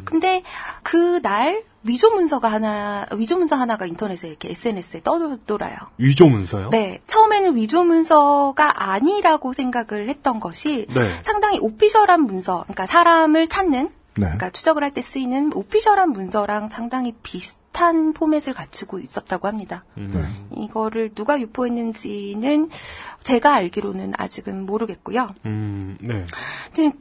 근데 0.06 0.42
그날 0.84 1.64
위조 1.84 2.10
문서가 2.12 2.50
하나 2.50 3.08
위조 3.18 3.38
문서 3.38 3.58
하나가 3.58 3.86
인터넷에 3.86 4.30
이렇게 4.30 4.52
SNS에 4.52 5.02
떠돌아요. 5.04 5.76
위조 5.98 6.30
문서요? 6.30 6.70
네, 6.70 7.02
처음에는 7.08 7.58
위조 7.58 7.84
문서가 7.84 8.90
아니라고 8.90 9.52
생각을 9.52 10.08
했던 10.08 10.40
것이 10.40 10.88
네. 10.94 11.10
상당히 11.24 11.60
오피셜한 11.60 12.22
문서, 12.22 12.62
그러니까 12.68 12.86
사람을 12.86 13.48
찾는, 13.48 13.90
네. 13.90 13.92
그러니까 14.14 14.50
추적을 14.50 14.82
할 14.82 14.92
때 14.92 15.02
쓰이는 15.02 15.52
오피셜한 15.54 16.12
문서랑 16.12 16.70
상당히 16.70 17.14
비슷 17.22 17.58
한 17.74 18.14
포맷을 18.14 18.54
갖추고 18.54 19.00
있었다고 19.00 19.48
합니다. 19.48 19.84
이거를 20.56 21.10
누가 21.16 21.40
유포했는지는 21.40 22.70
제가 23.24 23.56
알기로는 23.56 24.14
아직은 24.18 24.68
모르겠고요. 24.68 25.30
음, 25.48 25.98
네. 26.00 26.26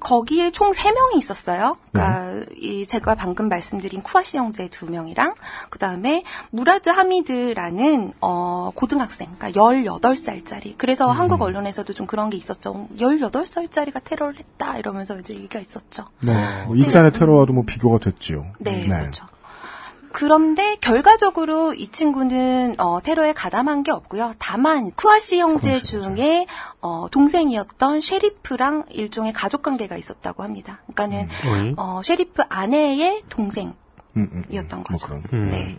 거기에 0.00 0.50
총 0.52 0.70
3명이 0.70 1.18
있었어요. 1.18 1.76
그러니까 1.92 2.46
이 2.56 2.86
제가 2.86 3.14
방금 3.14 3.48
말씀드린 3.48 4.00
쿠아시 4.00 4.38
형제 4.38 4.68
2명이랑 4.68 5.34
그다음에 5.68 6.24
무라드 6.50 6.88
하미드라는 6.88 8.14
어 8.22 8.70
고등학생. 8.74 9.28
그러니까 9.36 9.60
18살짜리. 9.60 10.74
그래서 10.78 11.10
한국 11.10 11.42
언론에서도 11.42 11.92
좀 11.92 12.06
그런 12.06 12.30
게 12.30 12.38
있었죠. 12.38 12.88
18살짜리가 12.96 14.02
테러를 14.02 14.38
했다 14.38 14.78
이러면서 14.78 15.18
이제 15.18 15.34
얘기가 15.34 15.58
있었죠. 15.58 16.06
네. 16.20 16.32
뭐 16.66 16.76
익산의 16.76 17.12
테러와도 17.12 17.52
뭐 17.52 17.64
비교가 17.66 17.98
됐지요. 17.98 18.46
네, 18.58 18.86
그렇죠. 18.86 19.26
그런데 20.12 20.76
결과적으로 20.80 21.72
이 21.74 21.88
친구는 21.88 22.74
어, 22.78 23.00
테러에 23.00 23.32
가담한 23.32 23.82
게 23.82 23.90
없고요. 23.90 24.34
다만 24.38 24.90
쿠아시 24.92 25.38
형제 25.38 25.80
중에 25.82 26.46
어, 26.80 27.08
동생이었던 27.10 28.00
셰리프랑 28.00 28.84
일종의 28.90 29.32
가족 29.32 29.62
관계가 29.62 29.96
있었다고 29.96 30.42
합니다. 30.42 30.80
그러니까는 30.92 31.28
음. 31.46 31.74
어, 31.76 32.00
셰리프 32.04 32.42
아내의 32.48 33.22
동생이었던 33.28 33.74
음, 34.16 34.28
음, 34.32 34.82
거죠. 34.82 35.14
음. 35.32 35.50
네. 35.50 35.78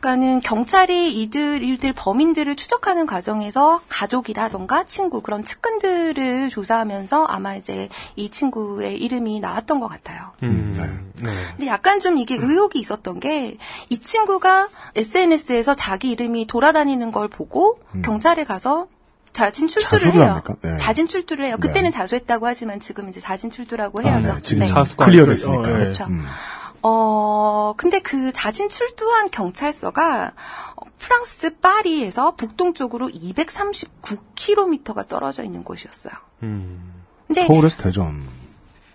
그러니까는 0.00 0.40
경찰이 0.40 1.20
이들 1.20 1.62
일들 1.62 1.92
범인들을 1.92 2.56
추적하는 2.56 3.06
과정에서 3.06 3.80
가족이라던가 3.88 4.84
친구 4.84 5.20
그런 5.20 5.44
측근들을 5.44 6.48
조사하면서 6.48 7.24
아마 7.26 7.54
이제 7.54 7.88
이 8.16 8.30
친구의 8.30 8.98
이름이 8.98 9.40
나왔던 9.40 9.80
것 9.80 9.88
같아요. 9.88 10.32
음, 10.42 10.74
네. 11.16 11.30
근데 11.56 11.66
약간 11.66 12.00
좀 12.00 12.18
이게 12.18 12.36
의혹이 12.36 12.78
있었던 12.78 13.20
게 13.20 13.56
이 13.88 13.98
친구가 13.98 14.68
SNS에서 14.96 15.74
자기 15.74 16.10
이름이 16.10 16.46
돌아다니는 16.46 17.10
걸 17.12 17.28
보고 17.28 17.78
경찰에 18.04 18.44
가서 18.44 18.86
자진 19.32 19.68
출두를 19.68 20.14
해요. 20.14 20.22
합니까? 20.30 20.54
네. 20.62 20.76
자진 20.78 21.06
출두를 21.06 21.44
해요. 21.44 21.56
그때는 21.60 21.90
자수했다고 21.90 22.46
하지만 22.46 22.80
지금 22.80 23.08
이제 23.08 23.20
자진 23.20 23.50
출두라고 23.50 24.00
아, 24.00 24.02
해야죠. 24.02 24.34
네. 24.34 24.40
지금 24.42 24.66
네. 24.66 24.72
클리어됐으니까. 24.96 25.68
음. 25.68 25.74
그렇죠. 25.74 26.08
어, 26.82 27.74
근데 27.76 28.00
그 28.00 28.32
자진 28.32 28.68
출두한 28.68 29.30
경찰서가 29.30 30.32
어, 30.76 30.82
프랑스 30.98 31.58
파리에서 31.58 32.36
북동쪽으로 32.36 33.08
239km가 33.08 35.08
떨어져 35.08 35.42
있는 35.42 35.64
곳이었어요. 35.64 36.12
근데 37.26 37.46
서울에서 37.46 37.76
대전. 37.78 38.22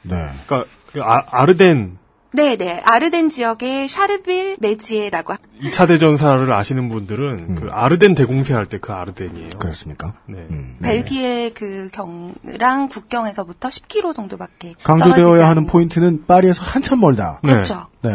네. 0.02 0.16
그러니까 0.45 0.70
그 0.91 1.03
아, 1.03 1.24
아르덴 1.30 1.98
네네 2.36 2.82
아르덴 2.84 3.30
지역의 3.30 3.88
샤르빌 3.88 4.57
메지에라고 4.60 5.34
하- 5.34 5.38
2차 5.62 5.88
대전사를 5.88 6.52
아시는 6.53 6.90
분들은 6.90 7.56
그 7.56 7.70
아르덴 7.72 8.14
대공세 8.16 8.53
할 8.53 8.66
때 8.66 8.78
그 8.80 8.91
아르덴이에요. 8.94 9.49
그렇습니까? 9.57 10.14
네. 10.28 10.45
벨기에 10.82 11.52
그 11.53 11.90
경랑 11.94 12.88
국경에서부터 12.90 13.70
10km 13.70 14.14
정도밖에 14.14 14.74
강조되어야 14.84 15.48
하는 15.48 15.66
포인트는 15.66 16.26
파리에서 16.26 16.62
한참 16.64 16.99
멀다. 16.99 17.40
그렇죠. 17.41 17.88
네. 18.02 18.10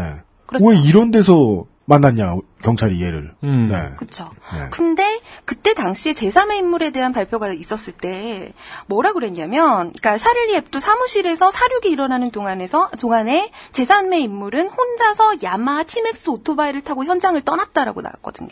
그렇죠. 0.46 0.64
왜 0.66 0.76
이런 0.78 1.10
데서 1.10 1.64
만났냐, 1.90 2.36
경찰이 2.62 3.02
얘를. 3.02 3.34
네. 3.42 3.90
그렇죠. 3.96 4.30
네. 4.52 4.68
근데 4.70 5.20
그때 5.44 5.74
당시에 5.74 6.12
제3의 6.12 6.58
인물에 6.58 6.90
대한 6.90 7.12
발표가 7.12 7.52
있었을 7.52 7.94
때 7.94 8.52
뭐라 8.86 9.12
그랬냐면, 9.12 9.90
그러니까 9.90 10.16
샤를리 10.16 10.54
앱도 10.54 10.78
사무실에서 10.78 11.50
사륙이 11.50 11.90
일어나는 11.90 12.30
동안에서 12.30 12.90
동안에 13.00 13.50
제3의 13.72 14.20
인물은 14.20 14.68
혼자서 14.68 15.42
야마하 15.42 15.82
티맥스 15.82 16.30
오토바이를 16.30 16.82
타고 16.82 17.04
현장을 17.04 17.40
떠났다라고 17.40 18.02
나왔거든요. 18.02 18.50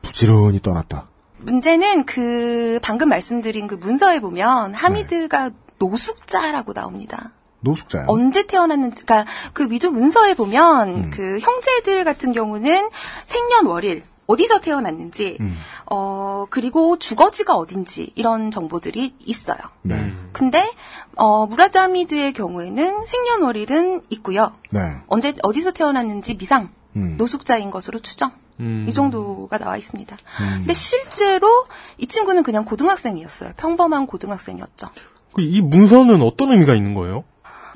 부지런히 0.00 0.62
떠났다. 0.62 1.08
문제는 1.36 2.06
그 2.06 2.78
방금 2.82 3.10
말씀드린 3.10 3.66
그 3.66 3.74
문서에 3.74 4.20
보면 4.20 4.72
하미드가 4.72 5.50
노숙자라고 5.78 6.72
나옵니다. 6.72 7.32
노숙자요. 7.66 8.06
언제 8.08 8.46
태어났는지, 8.46 9.04
그러니까 9.04 9.30
그 9.52 9.68
위조 9.70 9.90
문서에 9.90 10.34
보면 10.34 10.88
음. 10.88 11.10
그 11.12 11.38
형제들 11.40 12.04
같은 12.04 12.32
경우는 12.32 12.88
생년월일, 13.24 14.02
어디서 14.26 14.60
태어났는지, 14.60 15.36
음. 15.40 15.56
어, 15.90 16.46
그리고 16.50 16.98
주거지가 16.98 17.54
어딘지, 17.56 18.12
이런 18.16 18.50
정보들이 18.50 19.14
있어요. 19.20 19.58
네. 19.82 20.12
근데, 20.32 20.68
어, 21.14 21.46
무라드 21.46 21.78
하미드의 21.78 22.32
경우에는 22.32 23.06
생년월일은 23.06 24.02
있고요. 24.10 24.52
네. 24.70 24.80
언제, 25.06 25.34
어디서 25.42 25.72
태어났는지 25.72 26.36
미상, 26.36 26.70
음. 26.96 27.16
노숙자인 27.16 27.70
것으로 27.70 28.00
추정. 28.00 28.32
음. 28.58 28.86
이 28.88 28.92
정도가 28.92 29.58
나와 29.58 29.76
있습니다. 29.76 30.16
음. 30.16 30.54
근데 30.58 30.72
실제로 30.72 31.66
이 31.98 32.06
친구는 32.06 32.42
그냥 32.42 32.64
고등학생이었어요. 32.64 33.52
평범한 33.56 34.06
고등학생이었죠. 34.06 34.88
그이 35.34 35.60
문서는 35.60 36.22
어떤 36.22 36.50
의미가 36.52 36.74
있는 36.74 36.94
거예요? 36.94 37.24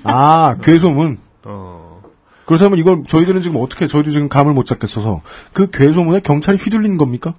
아, 0.05 0.57
괴소문. 0.63 1.19
어. 1.45 2.03
그렇다면 2.47 2.79
이걸 2.79 3.05
저희들은 3.07 3.43
지금 3.43 3.61
어떻게, 3.61 3.87
저희도 3.87 4.11
지금 4.11 4.29
감을 4.29 4.53
못 4.53 4.67
잡겠어서 4.67 5.23
그 5.53 5.71
괴소문에 5.71 6.21
경찰이 6.21 6.59
휘둘린 6.59 6.99
겁니까? 6.99 7.35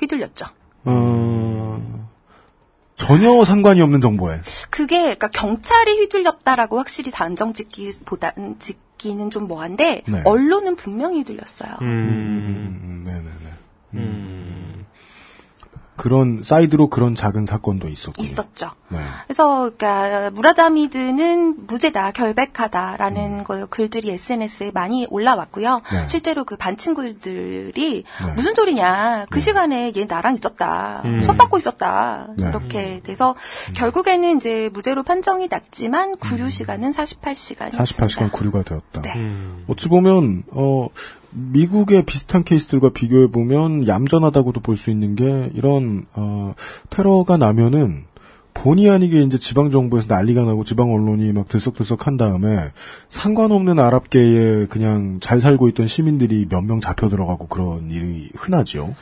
휘둘렸죠. 0.00 0.46
어, 0.84 2.08
전혀 2.96 3.44
상관이 3.44 3.80
없는 3.80 4.00
정보에. 4.00 4.40
그게 4.70 5.00
그러니까 5.02 5.28
경찰이 5.28 5.98
휘둘렸다라고 6.00 6.78
확실히 6.78 7.10
단정 7.10 7.52
짓기보다는 7.52 8.58
짓기는 8.58 9.30
좀 9.30 9.46
뭐한데 9.46 10.02
네. 10.06 10.22
언론은 10.24 10.76
분명히 10.76 11.18
휘둘렸어요. 11.18 11.76
음, 11.82 13.02
네네네. 13.04 14.47
그런, 15.98 16.42
사이드로 16.42 16.88
그런 16.88 17.14
작은 17.14 17.44
사건도 17.44 17.88
있었고. 17.88 18.22
있었죠. 18.22 18.70
네. 18.88 18.98
그래서 19.26 19.70
그러니까 19.76 20.30
무라다미드는 20.30 21.66
무죄다, 21.66 22.06
음. 22.06 22.12
결백하다라는 22.14 23.44
거 23.44 23.66
글들이 23.66 24.10
SNS에 24.12 24.70
많이 24.72 25.06
올라왔고요. 25.10 25.82
네. 25.92 26.08
실제로 26.08 26.44
그 26.44 26.56
반 26.56 26.76
친구들이 26.76 28.04
네. 28.24 28.34
무슨 28.34 28.54
소리냐, 28.54 29.26
그 29.30 29.40
시간에 29.40 29.92
얘 29.96 30.04
나랑 30.04 30.34
있었다, 30.34 31.02
음. 31.04 31.22
손 31.24 31.36
받고 31.36 31.58
있었다 31.58 32.28
네. 32.36 32.48
이렇게 32.48 33.00
돼서 33.04 33.34
결국에는 33.74 34.36
이제 34.36 34.70
무죄로 34.72 35.02
판정이 35.02 35.48
났지만 35.48 36.16
구류 36.16 36.50
시간은 36.50 36.92
48시간. 36.92 37.70
48시간 37.70 38.32
구류가 38.32 38.62
되었다. 38.62 39.02
네. 39.02 39.30
어찌 39.68 39.88
보면 39.88 40.44
어 40.52 40.86
미국의 41.52 42.04
비슷한 42.04 42.44
케이스들과 42.44 42.90
비교해 42.90 43.28
보면 43.30 43.86
얌전하다고도 43.86 44.60
볼 44.60 44.76
수 44.76 44.90
있는 44.90 45.16
게 45.16 45.50
이런 45.54 46.06
어 46.14 46.54
테러가 46.90 47.36
나면은 47.36 48.04
본의 48.54 48.90
아니게 48.90 49.22
이제 49.22 49.38
지방 49.38 49.70
정부에서 49.70 50.06
난리가 50.08 50.42
나고 50.42 50.64
지방 50.64 50.92
언론이 50.92 51.32
막 51.32 51.48
들썩들썩 51.48 52.06
한 52.08 52.16
다음에 52.16 52.70
상관없는 53.08 53.78
아랍계에 53.78 54.66
그냥 54.66 55.18
잘 55.20 55.40
살고 55.40 55.68
있던 55.68 55.86
시민들이 55.86 56.46
몇 56.48 56.62
명 56.64 56.80
잡혀 56.80 57.08
들어가고 57.08 57.46
그런 57.46 57.90
일이 57.90 58.30
흔하죠. 58.36 58.94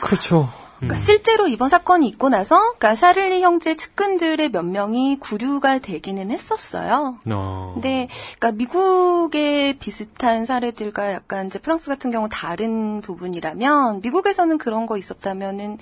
그렇죠. 0.00 0.48
그러니까 0.76 0.98
실제로 0.98 1.48
이번 1.48 1.68
사건이 1.68 2.06
있고 2.08 2.28
나서 2.28 2.56
그러니까 2.56 2.94
샤를리 2.94 3.42
형제 3.42 3.76
측근들의 3.76 4.50
몇 4.50 4.64
명이 4.64 5.18
구류가 5.20 5.78
되기는 5.78 6.30
했었어요. 6.30 7.18
어. 7.30 7.70
근데 7.74 8.08
그러니까 8.38 8.52
미국의 8.52 9.78
비슷한 9.78 10.46
사례들과 10.46 11.12
약간 11.12 11.46
이제 11.46 11.58
프랑스 11.58 11.88
같은 11.88 12.10
경우 12.10 12.28
다른 12.30 13.00
부분이라면 13.00 14.00
미국에서는 14.02 14.58
그런 14.58 14.86
거 14.86 14.96
있었다면은 14.96 15.78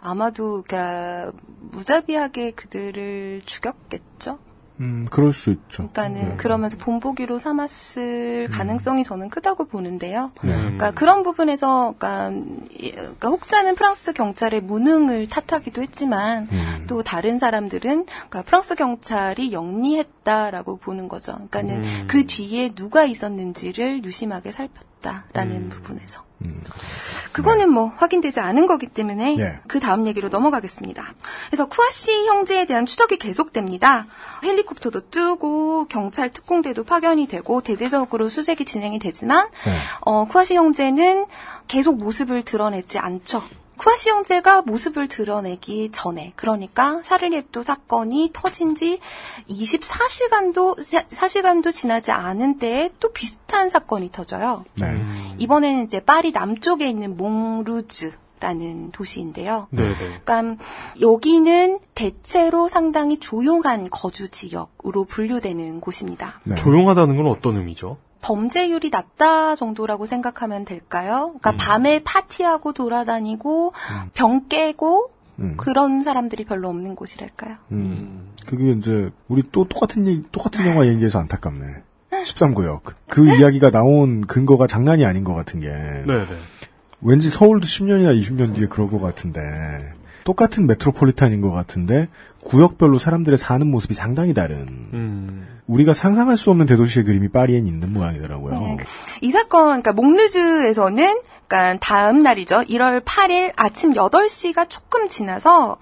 아마도 0.00 0.64
그러니까 0.66 1.32
무자비하게 1.70 2.52
그들을 2.52 3.42
죽였겠죠. 3.44 4.38
음, 4.80 5.06
그럴 5.10 5.32
수 5.32 5.50
있죠. 5.50 5.88
그러니까는 5.92 6.28
네. 6.30 6.36
그러면서 6.36 6.76
본보기로 6.76 7.38
삼았을 7.38 8.48
가능성이 8.50 9.04
저는 9.04 9.28
크다고 9.30 9.66
보는데요. 9.66 10.32
네. 10.42 10.52
그러니까 10.56 10.90
그런 10.92 11.22
부분에서 11.22 11.94
그러니까, 11.98 12.30
이- 12.72 12.90
그러니까 12.92 13.28
혹자는 13.28 13.74
프랑스 13.74 14.12
경찰의 14.12 14.62
무능을 14.62 15.28
탓하기도 15.28 15.82
했지만 15.82 16.48
음. 16.50 16.84
또 16.88 17.02
다른 17.02 17.38
사람들은 17.38 18.06
그러니까 18.06 18.42
프랑스 18.42 18.74
경찰이 18.74 19.52
영리했다라고 19.52 20.78
보는 20.78 21.08
거죠. 21.08 21.34
그러니까는 21.34 21.84
음. 21.84 22.04
그 22.08 22.26
뒤에 22.26 22.74
누가 22.74 23.04
있었는지를 23.04 24.04
유심하게 24.04 24.50
살폈다라는 24.52 25.56
음. 25.56 25.68
부분에서. 25.68 26.24
그거는 27.32 27.72
뭐 27.72 27.92
확인되지 27.96 28.40
않은 28.40 28.66
거기 28.66 28.86
때문에 28.86 29.36
예. 29.38 29.60
그 29.66 29.80
다음 29.80 30.06
얘기로 30.06 30.28
넘어가겠습니다. 30.28 31.14
그래서 31.46 31.66
쿠아시 31.66 32.26
형제에 32.26 32.66
대한 32.66 32.86
추적이 32.86 33.16
계속됩니다. 33.16 34.06
헬리콥터도 34.44 35.08
뜨고 35.08 35.86
경찰 35.86 36.30
특공대도 36.30 36.84
파견이 36.84 37.26
되고 37.26 37.60
대대적으로 37.62 38.28
수색이 38.28 38.64
진행이 38.64 38.98
되지만 38.98 39.48
어, 40.00 40.26
쿠아시 40.26 40.54
형제는 40.54 41.26
계속 41.68 41.96
모습을 41.96 42.42
드러내지 42.42 42.98
않죠. 42.98 43.42
쿠아시 43.76 44.10
형제가 44.10 44.62
모습을 44.62 45.08
드러내기 45.08 45.90
전에 45.90 46.32
그러니까 46.36 47.00
샤를리 47.02 47.36
에브도 47.36 47.62
사건이 47.62 48.30
터진 48.32 48.74
지 48.74 49.00
24시간도 49.48 50.78
4시간도 50.78 51.72
지나지 51.72 52.12
않은 52.12 52.58
때에 52.58 52.90
또 53.00 53.12
비슷한 53.12 53.68
사건이 53.68 54.12
터져요. 54.12 54.64
네. 54.74 54.86
이번에는 55.38 55.84
이제 55.84 56.00
파리 56.00 56.32
남쪽에 56.32 56.88
있는 56.88 57.16
몽루즈 57.16 58.12
라는 58.42 58.90
도시인데요. 58.90 59.68
네네. 59.70 59.94
그러니까 60.24 60.64
여기는 61.00 61.78
대체로 61.94 62.66
상당히 62.66 63.18
조용한 63.18 63.84
거주 63.88 64.30
지역으로 64.30 65.04
분류되는 65.04 65.80
곳입니다. 65.80 66.40
네. 66.42 66.56
조용하다는 66.56 67.16
건 67.16 67.28
어떤 67.28 67.56
의미죠? 67.56 67.98
범죄율이 68.22 68.88
낮다 68.90 69.54
정도라고 69.56 70.06
생각하면 70.06 70.64
될까요? 70.64 71.34
그러니까 71.38 71.52
밤에 71.56 72.02
파티하고 72.02 72.72
돌아다니고 72.72 73.74
병 74.14 74.48
깨고 74.48 75.10
음. 75.40 75.54
그런 75.56 76.02
사람들이 76.02 76.44
별로 76.44 76.68
없는 76.70 76.94
곳이랄까요? 76.94 77.56
음. 77.72 78.32
그게 78.46 78.72
이제 78.72 79.10
우리 79.28 79.42
또 79.52 79.64
똑같은 79.64 80.06
얘기, 80.06 80.22
똑같은 80.32 80.66
영화 80.66 80.86
얘기해서 80.86 81.18
안타깝네. 81.18 81.82
13구역. 82.24 82.94
그 83.08 83.26
이야기가 83.36 83.70
나온 83.70 84.26
근거가 84.26 84.66
장난이 84.66 85.04
아닌 85.04 85.24
것 85.24 85.34
같은 85.34 85.60
게 85.60 85.68
네네. 85.68 86.26
왠지 87.00 87.28
서울도 87.28 87.66
10년이나 87.66 88.18
20년 88.18 88.54
뒤에 88.54 88.66
그럴 88.66 88.88
것 88.88 89.00
같은데 89.00 89.40
똑같은 90.24 90.66
메트로폴리탄인 90.66 91.40
것 91.40 91.50
같은데 91.50 92.08
구역별로 92.44 92.98
사람들의 92.98 93.36
사는 93.38 93.66
모습이 93.66 93.94
상당히 93.94 94.34
다른 94.34 94.68
음. 94.92 95.46
우리가 95.72 95.92
상상할 95.94 96.36
수 96.36 96.50
없는 96.50 96.66
대도시의 96.66 97.04
그림이 97.04 97.28
파리엔 97.28 97.66
있는 97.66 97.92
모양이더라고요. 97.92 98.54
네. 98.54 98.76
이 99.20 99.30
사건, 99.30 99.64
그러니까 99.82 99.92
몽르즈에서는 99.92 101.20
그러니까 101.48 101.78
다음 101.80 102.22
날이죠. 102.22 102.62
1월 102.62 103.04
8일 103.04 103.52
아침 103.56 103.92
8시가 103.92 104.68
조금 104.70 105.08
지나서 105.08 105.76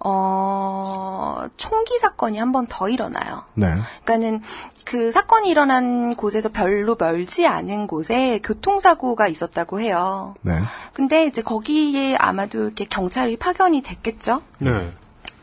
어 0.00 1.44
총기 1.56 1.98
사건이 1.98 2.38
한 2.38 2.52
번 2.52 2.66
더 2.68 2.88
일어나요. 2.88 3.44
네. 3.54 3.66
그러니까는 4.04 4.42
그 4.84 5.10
사건이 5.12 5.48
일어난 5.48 6.14
곳에서 6.16 6.48
별로 6.50 6.96
멀지 6.98 7.46
않은 7.46 7.86
곳에 7.86 8.40
교통사고가 8.42 9.28
있었다고 9.28 9.80
해요. 9.80 10.34
네. 10.42 10.58
근데 10.92 11.26
이제 11.26 11.40
거기에 11.42 12.16
아마도 12.16 12.64
이렇게 12.64 12.84
경찰이 12.84 13.36
파견이 13.36 13.82
됐겠죠. 13.82 14.42
네. 14.58 14.90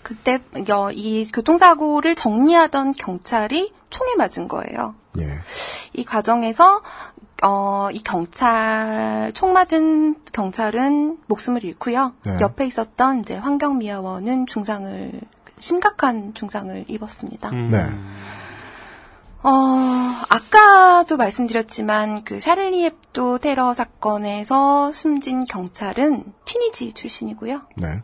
그때 0.10 0.40
어, 0.74 0.90
이 0.92 1.30
교통사고를 1.32 2.16
정리하던 2.16 2.94
경찰이 2.94 3.72
총에 3.92 4.16
맞은 4.18 4.48
거예요. 4.48 4.96
예. 5.20 5.40
이 5.94 6.04
과정에서 6.04 6.82
어, 7.44 7.90
이 7.92 8.02
경찰 8.02 9.32
총 9.36 9.54
맞은 9.54 10.16
경찰은 10.34 11.20
목숨을 11.28 11.64
잃고요. 11.64 12.14
네. 12.26 12.38
옆에 12.42 12.66
있었던 12.66 13.20
이제 13.20 13.38
환경미화원은 13.38 14.48
중상을 14.48 15.22
심각한 15.60 16.34
중상을 16.34 16.86
입었습니다. 16.88 17.50
음. 17.52 17.68
네. 17.68 17.86
어, 19.44 19.50
아까도 20.30 21.18
말씀드렸지만 21.18 22.24
그 22.24 22.40
샤를리 22.40 22.84
heb도 22.84 23.38
테러 23.38 23.76
사건에서 23.76 24.92
숨진 24.92 25.46
경찰은 25.46 26.34
튀니지 26.46 26.94
출신이고요. 26.94 27.62
네. 27.78 28.02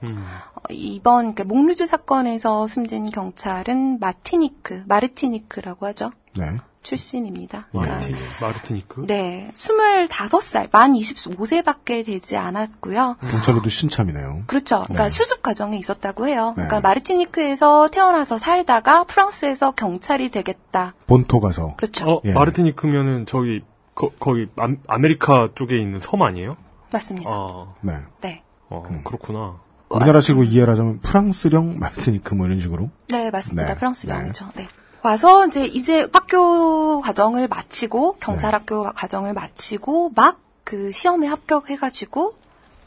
어, 0.53 0.54
이번 0.69 1.35
그 1.35 1.43
몽루즈 1.43 1.87
사건에서 1.87 2.67
숨진 2.67 3.05
경찰은 3.05 3.99
마티니크, 3.99 4.83
마르티니크라고 4.87 5.85
하죠. 5.87 6.11
네. 6.37 6.57
출신입니다. 6.85 7.67
예. 7.73 7.79
그러니까 7.79 8.17
마르티니크. 8.41 9.05
네, 9.07 9.51
25살, 9.55 10.69
만 10.71 10.93
25세밖에 10.93 12.05
되지 12.05 12.37
않았고요. 12.37 13.17
경찰로도 13.27 13.69
신참이네요. 13.69 14.43
그렇죠. 14.45 14.83
그러니까 14.83 15.03
네. 15.03 15.09
수습 15.09 15.41
과정에 15.41 15.77
있었다고 15.77 16.27
해요. 16.27 16.53
네. 16.57 16.65
그러니까 16.65 16.81
마르티니크에서 16.81 17.89
태어나서 17.89 18.37
살다가 18.37 19.03
프랑스에서 19.03 19.71
경찰이 19.71 20.29
되겠다. 20.29 20.93
본토 21.07 21.39
가서. 21.39 21.75
그렇죠. 21.75 22.09
어, 22.09 22.21
예. 22.25 22.33
마르티니크면은 22.33 23.25
저기 23.25 23.63
거, 23.95 24.11
거기 24.19 24.47
아, 24.57 24.67
아메리카 24.87 25.49
쪽에 25.55 25.79
있는 25.79 25.99
섬 25.99 26.21
아니에요? 26.21 26.55
맞습니다. 26.91 27.29
아, 27.29 27.73
네. 27.81 27.93
네. 28.21 28.43
어, 28.69 28.83
그렇구나. 29.03 29.59
우리나라식으로 29.95 30.43
이해를 30.45 30.71
하자면 30.73 30.99
프랑스령 30.99 31.79
마르티니크 31.79 32.35
뭐 32.35 32.45
이런 32.45 32.59
식으로. 32.59 32.89
네, 33.09 33.31
맞습니다. 33.31 33.67
네. 33.67 33.75
프랑스 33.77 34.07
네. 34.07 34.31
네. 34.55 34.67
와서 35.01 35.45
이제 35.45 35.65
이제 35.65 36.07
학교 36.11 36.99
과정을 37.01 37.47
마치고 37.47 38.17
경찰 38.19 38.51
네. 38.51 38.57
학교 38.57 38.83
과정을 38.91 39.33
마치고 39.33 40.11
막 40.15 40.45
그 40.65 40.91
시험에 40.91 41.27
합격해가지고 41.27 42.33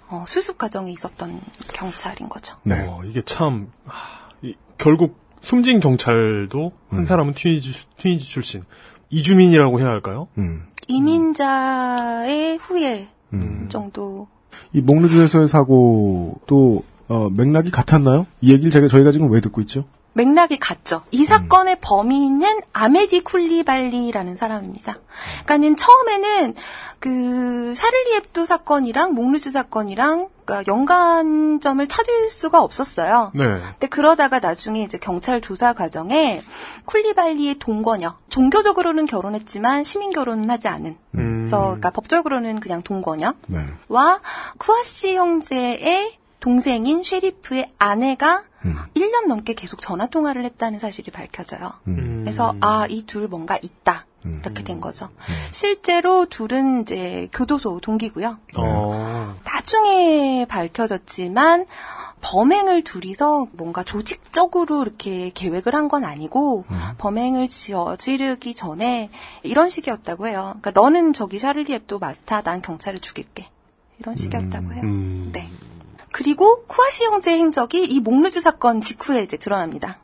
어, 0.08 0.24
수습 0.26 0.58
과정에 0.58 0.90
있었던 0.92 1.40
경찰인 1.72 2.28
거죠. 2.28 2.56
네. 2.64 2.86
어, 2.86 3.02
이게 3.04 3.22
참 3.22 3.70
하, 3.86 4.28
이, 4.42 4.54
결국 4.76 5.16
숨진 5.42 5.80
경찰도 5.80 6.72
한 6.90 6.98
음. 7.00 7.06
사람은 7.06 7.34
튀니지, 7.34 7.86
튀니지 7.96 8.26
출신 8.26 8.64
이주민이라고 9.10 9.80
해야 9.80 9.88
할까요? 9.88 10.28
음. 10.38 10.66
이민자의 10.88 12.58
후예 12.58 13.08
음. 13.32 13.68
정도. 13.70 14.26
이 14.72 14.80
몽루즈에서의 14.80 15.46
사고도 15.46 16.82
어, 17.08 17.28
맥락이 17.30 17.70
같았나요? 17.70 18.26
이 18.40 18.52
얘기를 18.52 18.70
제가 18.70 18.88
저희가 18.88 19.10
지금 19.10 19.30
왜 19.30 19.40
듣고 19.40 19.60
있죠? 19.62 19.84
맥락이 20.18 20.58
같죠. 20.58 21.02
이 21.12 21.24
사건의 21.24 21.78
범인은 21.80 22.62
아메디 22.72 23.20
쿨리발리라는 23.20 24.34
사람입니다. 24.34 24.98
그러니까는 25.44 25.76
처음에는 25.76 26.54
그 26.98 27.74
샤를리 27.76 28.14
에브도 28.14 28.44
사건이랑 28.44 29.14
몽루즈 29.14 29.52
사건이랑 29.52 30.28
그러니까 30.44 30.72
연관점을 30.72 31.86
찾을 31.86 32.30
수가 32.30 32.60
없었어요. 32.62 33.30
네. 33.34 33.44
근데 33.44 33.86
그러다가 33.86 34.40
나중에 34.40 34.82
이제 34.82 34.98
경찰 34.98 35.40
조사 35.40 35.72
과정에 35.72 36.40
쿨리발리의 36.86 37.60
동거녀, 37.60 38.16
종교적으로는 38.28 39.06
결혼했지만 39.06 39.84
시민 39.84 40.10
결혼은 40.10 40.50
하지 40.50 40.66
않은. 40.66 40.96
음. 41.14 41.34
그래서 41.42 41.60
그러니까 41.60 41.90
법적으로는 41.90 42.58
그냥 42.58 42.82
동거녀. 42.82 43.34
네. 43.46 43.58
와 43.88 44.20
쿠아시 44.58 45.14
형제의 45.14 46.18
동생인 46.40 47.02
쉐리프의 47.02 47.72
아내가 47.78 48.42
음. 48.64 48.76
1년 48.94 49.26
넘게 49.28 49.54
계속 49.54 49.80
전화 49.80 50.06
통화를 50.06 50.44
했다는 50.44 50.78
사실이 50.78 51.10
밝혀져요. 51.10 51.72
음. 51.88 52.20
그래서 52.24 52.54
아 52.60 52.86
이 52.88 53.04
둘 53.06 53.28
뭔가 53.28 53.58
있다 53.60 54.06
음. 54.24 54.40
이렇게 54.42 54.62
된 54.64 54.80
거죠. 54.80 55.08
실제로 55.50 56.26
둘은 56.26 56.82
이제 56.82 57.28
교도소 57.32 57.80
동기고요. 57.80 58.38
어. 58.56 59.34
나중에 59.44 60.46
밝혀졌지만 60.48 61.66
범행을 62.20 62.82
둘이서 62.82 63.46
뭔가 63.52 63.84
조직적으로 63.84 64.82
이렇게 64.82 65.30
계획을 65.34 65.74
한 65.74 65.88
건 65.88 66.02
아니고 66.04 66.64
범행을 66.98 67.46
저지르기 67.48 68.54
전에 68.54 69.08
이런 69.44 69.68
식이었다고 69.68 70.26
해요. 70.26 70.56
그러니까 70.60 70.72
너는 70.72 71.12
저기 71.12 71.38
샤를리 71.38 71.72
heb도 71.72 71.98
마스터, 72.00 72.42
난 72.42 72.60
경찰을 72.60 72.98
죽일게. 72.98 73.48
이런 74.00 74.16
식이었다고 74.16 74.72
해요. 74.72 74.80
음. 74.82 75.30
네. 75.32 75.48
그리고 76.12 76.64
쿠아시 76.66 77.04
형제 77.04 77.32
행적이 77.32 77.84
이 77.84 78.00
몽르주 78.00 78.40
사건 78.40 78.80
직후에 78.80 79.22
이제 79.22 79.36
드러납니다. 79.36 79.98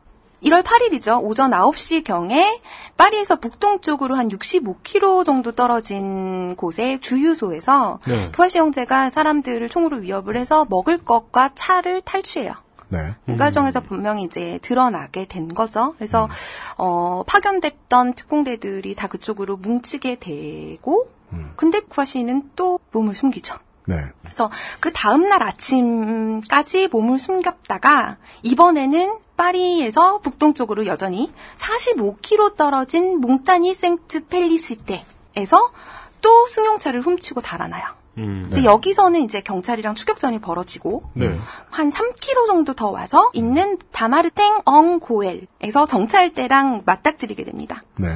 1월 0.44 0.62
8일이죠. 0.62 1.22
오전 1.22 1.52
9시 1.52 2.04
경에 2.04 2.60
파리에서 2.96 3.36
북동쪽으로 3.36 4.14
한 4.14 4.28
65km 4.28 5.24
정도 5.24 5.52
떨어진 5.52 6.54
곳의 6.56 7.00
주유소에서 7.00 8.00
네. 8.06 8.30
쿠아시 8.30 8.58
형제가 8.58 9.10
사람들을 9.10 9.68
총으로 9.68 9.98
위협을 9.98 10.36
해서 10.36 10.66
먹을 10.68 10.98
것과 10.98 11.52
차를 11.54 12.02
탈취해요. 12.02 12.52
네. 12.88 12.98
이 13.28 13.36
과정에서 13.36 13.80
분명히 13.80 14.24
이제 14.24 14.58
드러나게 14.62 15.24
된 15.24 15.48
거죠. 15.48 15.94
그래서 15.96 16.28
어, 16.76 17.24
파견됐던 17.26 18.12
특공대들이 18.12 18.94
다 18.94 19.08
그쪽으로 19.08 19.56
뭉치게 19.56 20.16
되고, 20.16 21.08
근데 21.56 21.80
쿠아시는 21.80 22.50
또 22.54 22.78
몸을 22.92 23.14
숨기죠. 23.14 23.56
네. 23.86 23.96
그래서 24.22 24.50
그 24.80 24.92
다음날 24.92 25.42
아침까지 25.42 26.88
몸을 26.88 27.18
숨겼다가 27.18 28.16
이번에는 28.42 29.18
파리에서 29.36 30.18
북동쪽으로 30.18 30.86
여전히 30.86 31.32
45km 31.56 32.56
떨어진 32.56 33.20
몽타니 33.20 33.74
생트 33.74 34.26
펠리시테에서 34.26 35.72
또 36.20 36.46
승용차를 36.46 37.00
훔치고 37.02 37.40
달아나요. 37.42 38.03
음. 38.18 38.46
근데 38.48 38.64
여기서는 38.64 39.22
이제 39.22 39.40
경찰이랑 39.40 39.94
추격전이 39.94 40.40
벌어지고 40.40 41.02
네. 41.14 41.36
한 41.70 41.90
3km 41.90 42.46
정도 42.46 42.74
더 42.74 42.90
와서 42.90 43.30
있는 43.32 43.78
다마르탱 43.92 44.62
엉 44.64 45.00
고엘에서 45.00 45.86
정찰대랑 45.88 46.82
맞닥뜨리게 46.84 47.44
됩니다. 47.44 47.82
네. 47.96 48.08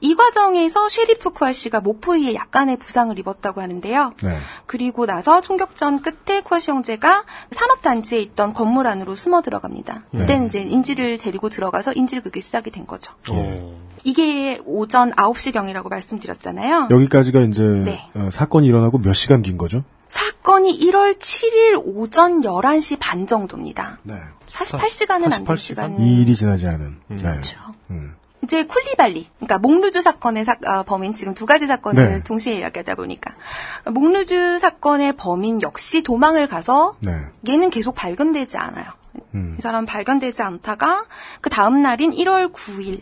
이 0.00 0.14
과정에서 0.14 0.88
쉐리프 0.88 1.30
쿠아시가 1.30 1.80
목 1.80 2.00
부위에 2.00 2.34
약간의 2.34 2.76
부상을 2.78 3.16
입었다고 3.18 3.60
하는데요. 3.60 4.14
네. 4.22 4.38
그리고 4.66 5.06
나서 5.06 5.40
총격전 5.40 6.02
끝에 6.02 6.40
쿠아시 6.42 6.70
형제가 6.70 7.24
산업단지에 7.50 8.20
있던 8.20 8.52
건물 8.54 8.86
안으로 8.86 9.16
숨어 9.16 9.42
들어갑니다. 9.42 10.04
네. 10.10 10.20
그때는 10.20 10.46
이제 10.46 10.60
인질을 10.62 11.18
데리고 11.18 11.48
들어가서 11.48 11.92
인질극이 11.92 12.40
시작이 12.40 12.70
된 12.70 12.86
거죠. 12.86 13.12
어. 13.28 13.91
이게 14.04 14.60
오전 14.64 15.12
9시경이라고 15.12 15.88
말씀드렸잖아요. 15.88 16.88
여기까지가 16.90 17.40
이제 17.42 17.62
네. 17.62 18.08
어, 18.14 18.28
사건이 18.32 18.66
일어나고 18.66 18.98
몇 18.98 19.12
시간 19.14 19.42
뒤인 19.42 19.56
거죠? 19.58 19.84
사건이 20.08 20.78
1월 20.80 21.18
7일 21.18 21.80
오전 21.84 22.40
11시 22.42 22.98
반 23.00 23.26
정도입니다. 23.26 23.98
네. 24.02 24.14
48시간은 24.48 25.32
안된 25.32 25.56
시간. 25.56 25.98
이 26.00 26.20
일이 26.22 26.34
지나지 26.36 26.66
않은. 26.66 26.96
네. 27.08 27.16
그렇죠. 27.16 27.58
이제 28.44 28.64
쿨리발리, 28.66 29.28
그러니까 29.36 29.58
몽루주 29.58 30.02
사건의 30.02 30.44
사- 30.44 30.56
아, 30.66 30.82
범인 30.82 31.14
지금 31.14 31.32
두 31.32 31.46
가지 31.46 31.68
사건을 31.68 32.08
네. 32.08 32.22
동시에 32.24 32.58
이야기하다 32.58 32.96
보니까 32.96 33.34
몽루주 33.88 34.58
사건의 34.58 35.12
범인 35.16 35.62
역시 35.62 36.02
도망을 36.02 36.48
가서 36.48 36.96
네. 36.98 37.12
얘는 37.48 37.70
계속 37.70 37.94
발견되지 37.94 38.56
않아요. 38.58 38.86
음. 39.36 39.54
이 39.58 39.62
사람 39.62 39.86
발견되지 39.86 40.42
않다가 40.42 41.04
그 41.40 41.50
다음 41.50 41.82
날인 41.82 42.10
1월 42.10 42.52
9일 42.52 43.00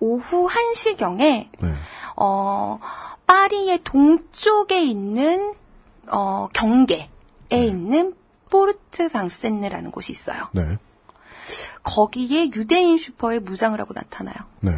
오후 0.00 0.48
1시경에 0.48 1.48
네. 1.58 1.74
어 2.16 2.78
파리의 3.26 3.80
동쪽에 3.84 4.82
있는 4.82 5.54
어 6.08 6.48
경계에 6.52 7.08
있는 7.52 8.14
포르트 8.50 9.08
방센느라는 9.08 9.90
곳이 9.90 10.12
있어요. 10.12 10.48
네. 10.52 10.78
거기에 11.82 12.50
유대인 12.54 12.98
슈퍼에 12.98 13.38
무장을 13.38 13.78
하고 13.80 13.94
나타나요. 13.94 14.34
네. 14.60 14.72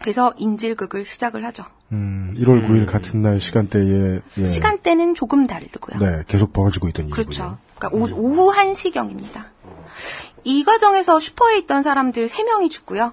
그래서 0.00 0.32
인질극을 0.36 1.04
시작을 1.04 1.44
하죠. 1.46 1.64
음, 1.90 2.32
1월 2.36 2.68
9일 2.68 2.86
같은 2.86 3.22
날 3.22 3.40
시간대에 3.40 4.20
예. 4.38 4.44
시간대는 4.44 5.14
조금 5.14 5.46
다르고요. 5.46 5.98
네, 5.98 6.22
계속 6.28 6.52
벌어지고 6.52 6.88
있던. 6.88 7.10
그렇죠. 7.10 7.58
그러니까 7.76 7.98
오, 7.98 8.08
오후 8.16 8.52
1시경입니다. 8.52 9.46
이 10.44 10.64
과정에서 10.64 11.18
슈퍼에 11.18 11.58
있던 11.58 11.82
사람들 11.82 12.28
3명이 12.28 12.70
죽고요. 12.70 13.12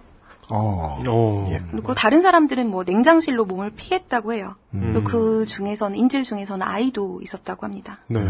어. 0.49 1.47
예. 1.51 1.61
그리고 1.71 1.93
다른 1.93 2.21
사람들은 2.21 2.69
뭐 2.69 2.83
냉장실로 2.83 3.45
몸을 3.45 3.71
피했다고 3.71 4.33
해요. 4.33 4.55
음. 4.73 4.93
그리고 4.93 5.03
그 5.03 5.45
중에서는 5.45 5.97
인질 5.97 6.23
중에서는 6.23 6.65
아이도 6.65 7.19
있었다고 7.21 7.65
합니다. 7.65 7.99
네. 8.07 8.21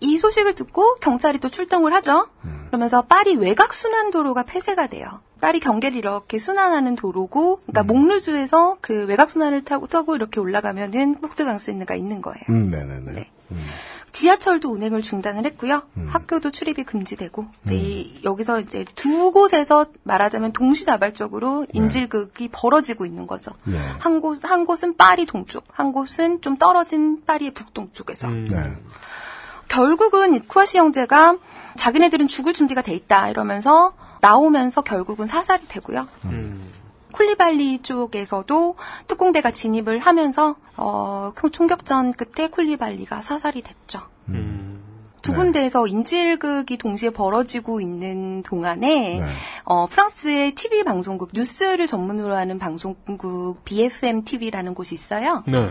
이 0.00 0.18
소식을 0.18 0.54
듣고 0.54 0.96
경찰이 0.96 1.38
또 1.38 1.48
출동을 1.48 1.92
하죠. 1.94 2.26
그러면서 2.66 3.02
파리 3.02 3.36
외곽 3.36 3.72
순환 3.72 4.10
도로가 4.10 4.42
폐쇄가 4.42 4.88
돼요. 4.88 5.06
파리 5.40 5.60
경계를 5.60 5.96
이렇게 5.96 6.38
순환하는 6.38 6.96
도로고, 6.96 7.60
그러니까 7.66 7.82
몽르주에서 7.82 8.78
그 8.80 9.06
외곽 9.06 9.30
순환을 9.30 9.64
타고 9.64 9.86
타고 9.86 10.14
이렇게 10.14 10.40
올라가면은 10.40 11.16
포크방센느가 11.20 11.94
있는 11.94 12.20
거예요. 12.20 12.42
음, 12.48 12.62
네네네. 12.62 13.28
지하철도 14.12 14.70
운행을 14.70 15.02
중단을 15.02 15.46
했고요. 15.46 15.82
학교도 16.08 16.50
출입이 16.50 16.84
금지되고 16.84 17.46
이제 17.64 17.74
이- 17.74 18.20
여기서 18.24 18.60
이제 18.60 18.84
두 18.94 19.32
곳에서 19.32 19.86
말하자면 20.02 20.52
동시다발적으로 20.52 21.66
인질극이 21.72 22.48
벌어지고 22.52 23.06
있는 23.06 23.26
거죠. 23.26 23.52
네. 23.64 23.78
한 23.98 24.20
곳, 24.20 24.44
한 24.44 24.64
곳은 24.66 24.96
파리 24.96 25.24
동쪽, 25.26 25.64
한 25.72 25.92
곳은 25.92 26.40
좀 26.42 26.56
떨어진 26.58 27.22
파리의 27.24 27.52
북동쪽에서. 27.52 28.28
네. 28.28 28.76
결국은 29.68 30.40
쿠아시 30.46 30.76
형제가 30.78 31.38
자기네들은 31.76 32.28
죽을 32.28 32.52
준비가 32.52 32.82
돼 32.82 32.94
있다 32.94 33.30
이러면서 33.30 33.94
나오면서 34.20 34.82
결국은 34.82 35.26
사살이 35.26 35.66
되고요. 35.68 36.06
쿨리발리 37.12 37.80
쪽에서도 37.82 38.76
특공대가 39.06 39.50
진입을 39.50 39.98
하면서 39.98 40.56
어, 40.76 41.32
총격전 41.52 42.14
끝에 42.14 42.48
쿨리발리가 42.48 43.22
사살이 43.22 43.62
됐죠. 43.62 44.00
두 45.22 45.32
군데에서 45.32 45.86
인질극이 45.86 46.76
동시에 46.78 47.10
벌어지고 47.10 47.80
있는 47.80 48.42
동안에 48.42 49.22
어, 49.64 49.86
프랑스의 49.86 50.52
TV 50.54 50.82
방송국 50.82 51.30
뉴스를 51.32 51.86
전문으로 51.86 52.34
하는 52.34 52.58
방송국 52.58 53.64
BFM 53.64 54.24
TV라는 54.24 54.74
곳이 54.74 54.94
있어요. 54.94 55.44
네. 55.46 55.70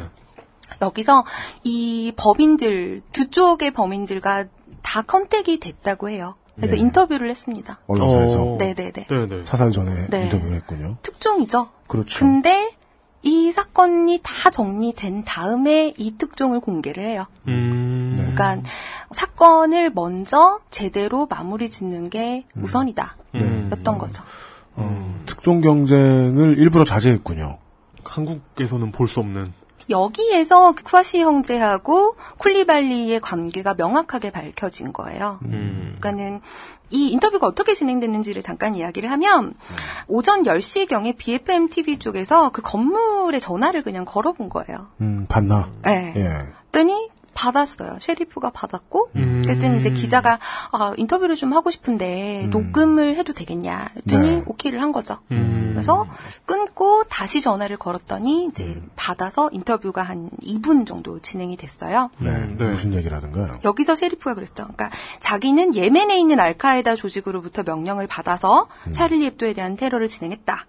여기서 0.82 1.26
이 1.64 2.14
범인들 2.16 3.02
두 3.12 3.30
쪽의 3.30 3.72
범인들과 3.72 4.46
다 4.82 5.02
컨택이 5.02 5.60
됐다고 5.60 6.10
해요. 6.10 6.36
그래서 6.56 6.76
네. 6.76 6.82
인터뷰를 6.82 7.30
했습니다. 7.30 7.80
언론사에서 7.88 8.42
어. 8.54 8.58
네네네. 8.58 9.08
네네. 9.08 9.46
사살 9.46 9.72
전에 9.72 10.08
네. 10.10 10.24
인터뷰를 10.26 10.56
했군요. 10.56 10.98
특종이죠. 11.02 11.70
그렇죠. 11.88 12.20
근데 12.20 12.70
이 13.24 13.52
사건이 13.52 14.20
다 14.24 14.50
정리된 14.50 15.24
다음에 15.24 15.94
이 15.98 16.18
특종을 16.18 16.60
공개를 16.60 17.08
해요. 17.08 17.26
음. 17.48 18.14
그러니까 18.16 18.58
사건을 19.12 19.92
먼저 19.94 20.60
제대로 20.72 21.28
마무리 21.28 21.70
짓는 21.70 22.10
게 22.10 22.46
음. 22.58 22.64
우선이다. 22.64 23.16
네. 23.36 23.70
였던 23.72 23.98
거죠. 23.98 24.24
특종 25.26 25.62
경쟁을 25.62 26.58
일부러 26.58 26.84
자제했군요. 26.84 27.60
한국에서는 28.04 28.92
볼 28.92 29.08
수 29.08 29.20
없는. 29.20 29.54
여기에서 29.92 30.74
그 30.74 30.84
쿠아시 30.84 31.22
형제하고 31.22 32.16
쿨리발리의 32.38 33.20
관계가 33.20 33.76
명확하게 33.76 34.32
밝혀진 34.32 34.94
거예요. 34.94 35.40
음. 35.46 35.98
그러니까는 36.00 36.42
이 36.90 37.10
인터뷰가 37.12 37.48
어떻게 37.48 37.74
진행됐는지를 37.74 38.42
잠깐 38.42 38.76
이야기를 38.76 39.10
하면 39.12 39.54
오전 40.08 40.44
10시경에 40.44 41.16
BFM 41.18 41.70
TV 41.70 42.00
쪽에서 42.00 42.50
그 42.50 42.62
건물에 42.62 43.40
전화를 43.40 43.84
그냥 43.84 44.04
걸어본 44.04 44.50
거예요. 44.50 44.88
음, 45.00 45.26
봤나? 45.30 45.70
네. 45.84 46.14
예. 46.18 46.62
그랬더니 46.72 47.10
받았어요. 47.34 47.98
셰리프가 48.02 48.52
받았고 48.52 49.12
음. 49.16 49.42
그랬더니 49.44 49.78
이제 49.78 49.90
기자가 49.92 50.40
아, 50.72 50.94
인터뷰를 50.98 51.36
좀 51.36 51.54
하고 51.54 51.72
싶은데 51.72 52.48
녹음을 52.52 53.18
해도 53.18 53.34
되겠냐 53.34 53.90
했더니 53.96 54.28
네. 54.28 54.44
오케이를 54.46 54.82
한 54.82 54.92
거죠. 54.92 55.18
음. 55.32 55.72
그래서 55.74 56.06
끊고 56.46 57.04
다시 57.06 57.42
전화를 57.42 57.78
걸었더니 57.78 58.46
이제 58.46 58.82
받아서 58.96 59.50
인터뷰가 59.52 60.02
한 60.02 60.30
2분 60.44 60.86
정도 60.86 61.20
진행이 61.20 61.58
됐어요. 61.58 62.10
네. 62.20 62.32
무슨 62.66 62.94
얘기를 62.94 63.16
하던가요? 63.16 63.60
여기서 63.64 63.96
셰리프가 63.96 64.36
그랬죠. 64.36 64.64
그러니까 64.64 64.90
자기는 65.20 65.76
예멘에 65.76 66.20
있는 66.20 66.40
알카에다 66.40 66.96
조직으로부터 66.96 67.64
명령을 67.64 68.08
받아서 68.08 68.68
샤를리 68.92 69.26
앱도에 69.28 69.54
대한 69.54 69.76
테러를 69.76 70.10
진행했다. 70.10 70.68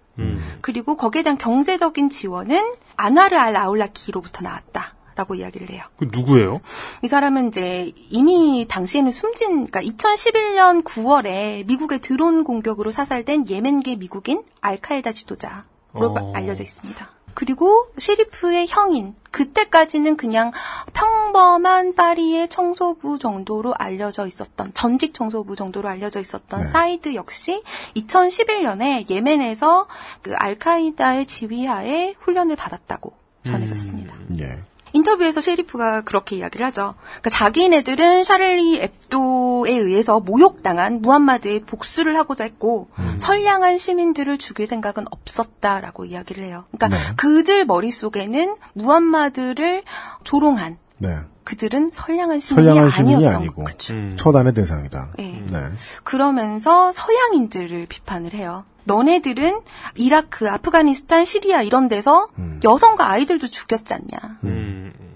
그리고 0.61 0.95
거기에 0.95 1.23
대한 1.23 1.37
경제적인 1.37 2.09
지원은 2.09 2.75
아나르 2.95 3.35
알 3.35 3.55
아울라키로부터 3.55 4.41
나왔다. 4.41 4.95
라고 5.15 5.35
이야기를 5.35 5.69
해요. 5.69 5.83
그 5.97 6.07
누구예요? 6.11 6.61
이 7.03 7.07
사람은 7.07 7.49
이제 7.49 7.91
이미 8.09 8.65
당시에는 8.67 9.11
숨진, 9.11 9.67
그러니까 9.67 9.81
2011년 9.81 10.83
9월에 10.83 11.65
미국의 11.65 11.99
드론 11.99 12.43
공격으로 12.43 12.91
사살된 12.91 13.49
예멘계 13.49 13.95
미국인 13.97 14.43
알카에다 14.61 15.11
지도자로 15.11 15.63
어. 15.93 16.31
알려져 16.33 16.63
있습니다. 16.63 17.09
그리고 17.33 17.87
셰리프의 17.97 18.67
형인, 18.67 19.15
그때까지는 19.31 20.17
그냥 20.17 20.51
평범한 20.93 21.95
파리의 21.95 22.47
청소부 22.49 23.17
정도로 23.17 23.73
알려져 23.73 24.27
있었던, 24.27 24.73
전직 24.73 25.13
청소부 25.13 25.55
정도로 25.55 25.89
알려져 25.89 26.19
있었던 26.19 26.65
사이드 26.65 27.15
역시 27.15 27.63
2011년에 27.95 29.09
예멘에서 29.09 29.87
그 30.21 30.35
알카이다의 30.35 31.25
지휘하에 31.25 32.15
훈련을 32.19 32.55
받았다고 32.55 33.13
전해졌습니다. 33.45 34.15
예. 34.39 34.59
인터뷰에서 34.93 35.41
셰리프가 35.41 36.01
그렇게 36.01 36.37
이야기를 36.37 36.65
하죠. 36.67 36.95
그러니까 37.03 37.29
자기네들은 37.29 38.23
샤를리 38.23 38.53
샤를리에브도에 38.53 39.71
의해서 39.71 40.19
모욕당한 40.19 41.01
무함마드의 41.01 41.61
복수를 41.61 42.17
하고자 42.17 42.43
했고 42.43 42.89
음. 42.99 43.15
선량한 43.17 43.77
시민들을 43.77 44.37
죽일 44.37 44.67
생각은 44.67 45.05
없었다라고 45.09 46.05
이야기를 46.05 46.43
해요. 46.43 46.65
그러니까 46.71 46.97
네. 46.97 47.15
그들 47.15 47.65
머릿속에는 47.65 48.55
무함마드를 48.73 49.83
조롱한 50.23 50.77
네. 50.97 51.09
그들은 51.43 51.89
선량한 51.91 52.39
시민이 52.39 52.67
선량한 52.67 52.89
시민이 52.89 53.15
아니었던 53.15 53.41
아니고 53.41 53.63
거죠. 53.65 53.93
처단의 54.15 54.53
대상이다. 54.53 55.11
네. 55.17 55.43
네. 55.49 55.59
그러면서 56.03 56.91
서양인들을 56.91 57.85
비판을 57.87 58.33
해요. 58.33 58.63
너네들은 58.85 59.61
이라크, 59.95 60.49
아프가니스탄, 60.49 61.25
시리아 61.25 61.61
이런 61.61 61.87
데서 61.87 62.29
음. 62.37 62.59
여성과 62.63 63.09
아이들도 63.09 63.47
죽였지 63.47 63.93
않냐. 63.93 64.39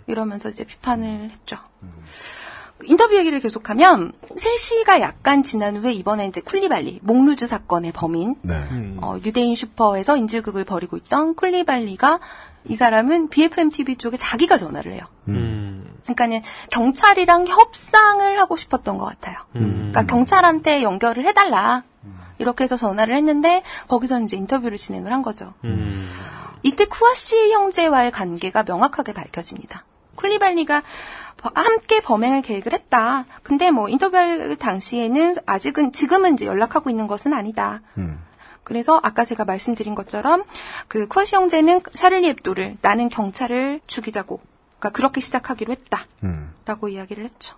이러면서 0.07 0.49
이제 0.49 0.63
비판을 0.63 1.29
했죠. 1.31 1.57
인터뷰 2.83 3.17
얘기를 3.17 3.39
계속하면 3.39 4.13
3시가 4.35 5.01
약간 5.01 5.43
지난 5.43 5.77
후에 5.77 5.91
이번에 5.93 6.27
이제 6.27 6.41
쿨리발리 6.41 6.99
몽루즈 7.01 7.47
사건의 7.47 7.91
범인 7.91 8.35
네. 8.43 8.53
어, 9.01 9.17
유대인 9.25 9.55
슈퍼에서 9.55 10.15
인질극을 10.15 10.63
벌이고 10.63 10.95
있던 10.97 11.35
쿨리발리가 11.35 12.19
이 12.65 12.75
사람은 12.75 13.29
BFM 13.29 13.71
TV 13.71 13.95
쪽에 13.95 14.17
자기가 14.17 14.57
전화를 14.57 14.93
해요. 14.93 15.01
그러니까는 16.03 16.41
경찰이랑 16.69 17.47
협상을 17.47 18.39
하고 18.39 18.57
싶었던 18.57 18.97
것 18.97 19.05
같아요. 19.05 19.37
그러니까 19.53 20.05
경찰한테 20.05 20.83
연결을 20.83 21.25
해달라. 21.25 21.83
이렇게 22.39 22.63
해서 22.63 22.75
전화를 22.77 23.15
했는데 23.15 23.63
거기서 23.87 24.21
이제 24.21 24.37
인터뷰를 24.37 24.77
진행을 24.77 25.11
한 25.13 25.21
거죠. 25.21 25.53
이때 26.63 26.85
쿠아시 26.85 27.51
형제와의 27.51 28.11
관계가 28.11 28.63
명확하게 28.63 29.13
밝혀집니다. 29.13 29.83
쿨리발리가 30.15 30.81
버- 31.37 31.51
함께 31.53 32.01
범행을 32.01 32.41
계획을 32.41 32.73
했다. 32.73 33.25
근데 33.43 33.69
뭐 33.71 33.87
인터뷰 33.89 34.55
당시에는 34.57 35.35
아직은 35.45 35.91
지금은 35.93 36.33
이제 36.33 36.45
연락하고 36.45 36.89
있는 36.89 37.05
것은 37.07 37.33
아니다. 37.33 37.81
그래서 38.63 38.99
아까 39.03 39.23
제가 39.23 39.45
말씀드린 39.45 39.95
것처럼 39.95 40.43
그 40.87 41.07
쿠아시 41.07 41.35
형제는 41.35 41.81
샤를리 41.93 42.27
앱도를 42.29 42.77
나는 42.81 43.07
경찰을 43.09 43.79
죽이자고 43.87 44.41
그러니까 44.79 44.89
그렇게 44.97 45.21
시작하기로 45.21 45.73
했다라고 45.73 46.89
이야기를 46.89 47.23
했죠. 47.23 47.55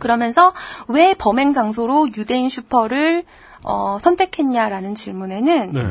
그러면서 0.00 0.54
왜 0.88 1.14
범행 1.14 1.52
장소로 1.52 2.08
유대인 2.16 2.48
슈퍼를 2.48 3.24
어, 3.68 3.98
선택했냐라는 4.00 4.94
질문에는 4.94 5.72
네. 5.72 5.88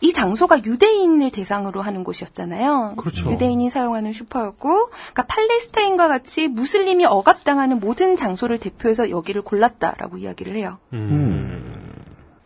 이 0.00 0.14
장소가 0.14 0.64
유대인을 0.64 1.30
대상으로 1.30 1.82
하는 1.82 2.04
곳이었잖아요. 2.04 2.94
그렇죠. 2.96 3.30
유대인이 3.30 3.68
사용하는 3.68 4.14
슈퍼였고, 4.14 4.86
그러니까 4.88 5.22
팔레스타인과 5.26 6.08
같이 6.08 6.48
무슬림이 6.48 7.04
억압당하는 7.04 7.80
모든 7.80 8.16
장소를 8.16 8.58
대표해서 8.58 9.10
여기를 9.10 9.42
골랐다라고 9.42 10.16
이야기를 10.16 10.56
해요. 10.56 10.78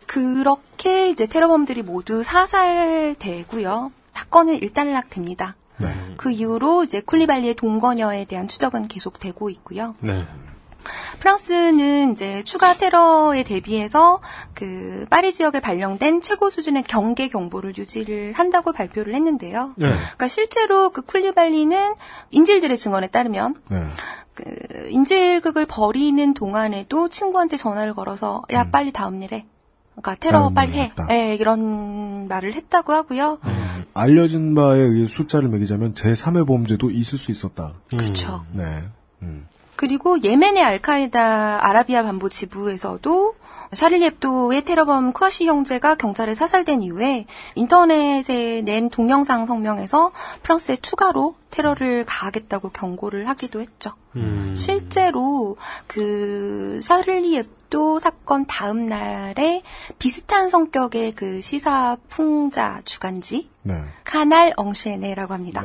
그렇게 0.05 1.09
이제 1.09 1.25
테러범들이 1.27 1.81
모두 1.81 2.23
사살되고요. 2.23 3.91
사건은 4.13 4.55
일단락됩니다. 4.55 5.55
네. 5.77 5.87
그 6.17 6.31
이후로 6.31 6.83
이제 6.83 7.01
쿨리발리의 7.01 7.55
동거녀에 7.55 8.25
대한 8.25 8.47
추적은 8.47 8.87
계속되고 8.87 9.49
있고요. 9.49 9.95
네. 9.99 10.25
프랑스는 11.19 12.11
이제 12.11 12.43
추가 12.43 12.73
테러에 12.73 13.43
대비해서 13.43 14.19
그 14.53 15.05
파리 15.09 15.33
지역에 15.33 15.59
발령된 15.59 16.21
최고 16.21 16.49
수준의 16.49 16.83
경계 16.83 17.27
경보를 17.27 17.77
유지를 17.77 18.33
한다고 18.33 18.71
발표를 18.71 19.13
했는데요. 19.15 19.73
네. 19.75 19.87
그러니까 19.89 20.27
실제로 20.27 20.89
그 20.89 21.01
쿨리발리는 21.01 21.93
인질들의 22.31 22.77
증언에 22.77 23.07
따르면 23.07 23.55
네. 23.69 23.77
그 24.33 24.43
인질극을 24.89 25.65
벌이는 25.65 26.33
동안에도 26.33 27.09
친구한테 27.09 27.57
전화를 27.57 27.93
걸어서 27.93 28.43
야 28.51 28.69
빨리 28.69 28.91
다음 28.91 29.21
일 29.21 29.33
해. 29.33 29.45
그러니까 29.91 30.15
테러 30.15 30.49
빨리 30.49 30.73
일 30.73 30.79
해. 30.79 30.91
예, 31.09 31.35
이런 31.35 32.27
말을 32.27 32.53
했다고 32.53 32.91
하고요. 32.91 33.39
알려진 33.93 34.53
바에 34.53 34.77
의해 34.77 35.07
숫자를 35.07 35.47
매기자면 35.47 35.93
제3의 35.93 36.45
범죄도 36.45 36.91
있을 36.91 37.17
수 37.17 37.31
있었다. 37.31 37.75
그렇죠. 37.89 38.45
네. 38.51 38.83
그리고 39.75 40.21
예멘의 40.21 40.63
알카에다 40.63 41.65
아라비아 41.65 42.03
반부 42.03 42.29
지부에서도 42.29 43.35
샤를리 43.73 44.05
앱도의 44.05 44.63
테러범 44.63 45.11
쿠아시 45.11 45.47
형제가 45.47 45.95
경찰에 45.95 46.33
사살된 46.33 46.81
이후에 46.81 47.25
인터넷에 47.55 48.61
낸 48.61 48.89
동영상 48.89 49.45
성명에서 49.45 50.11
프랑스에 50.43 50.77
추가로 50.77 51.35
테러를 51.49 52.05
가하겠다고 52.05 52.69
경고를 52.69 53.27
하기도 53.27 53.59
했죠. 53.59 53.91
실제로 54.55 55.57
그 55.87 56.79
샤를리 56.81 57.37
앱도 57.37 57.99
사건 57.99 58.45
다음 58.45 58.87
날에 58.87 59.61
비슷한 59.99 60.47
성격의 60.47 61.15
그 61.15 61.41
시사 61.41 61.97
풍자 62.07 62.81
주간지 62.85 63.49
네. 63.63 63.73
카날 64.05 64.53
엉쉐네라고 64.55 65.33
합니다. 65.33 65.63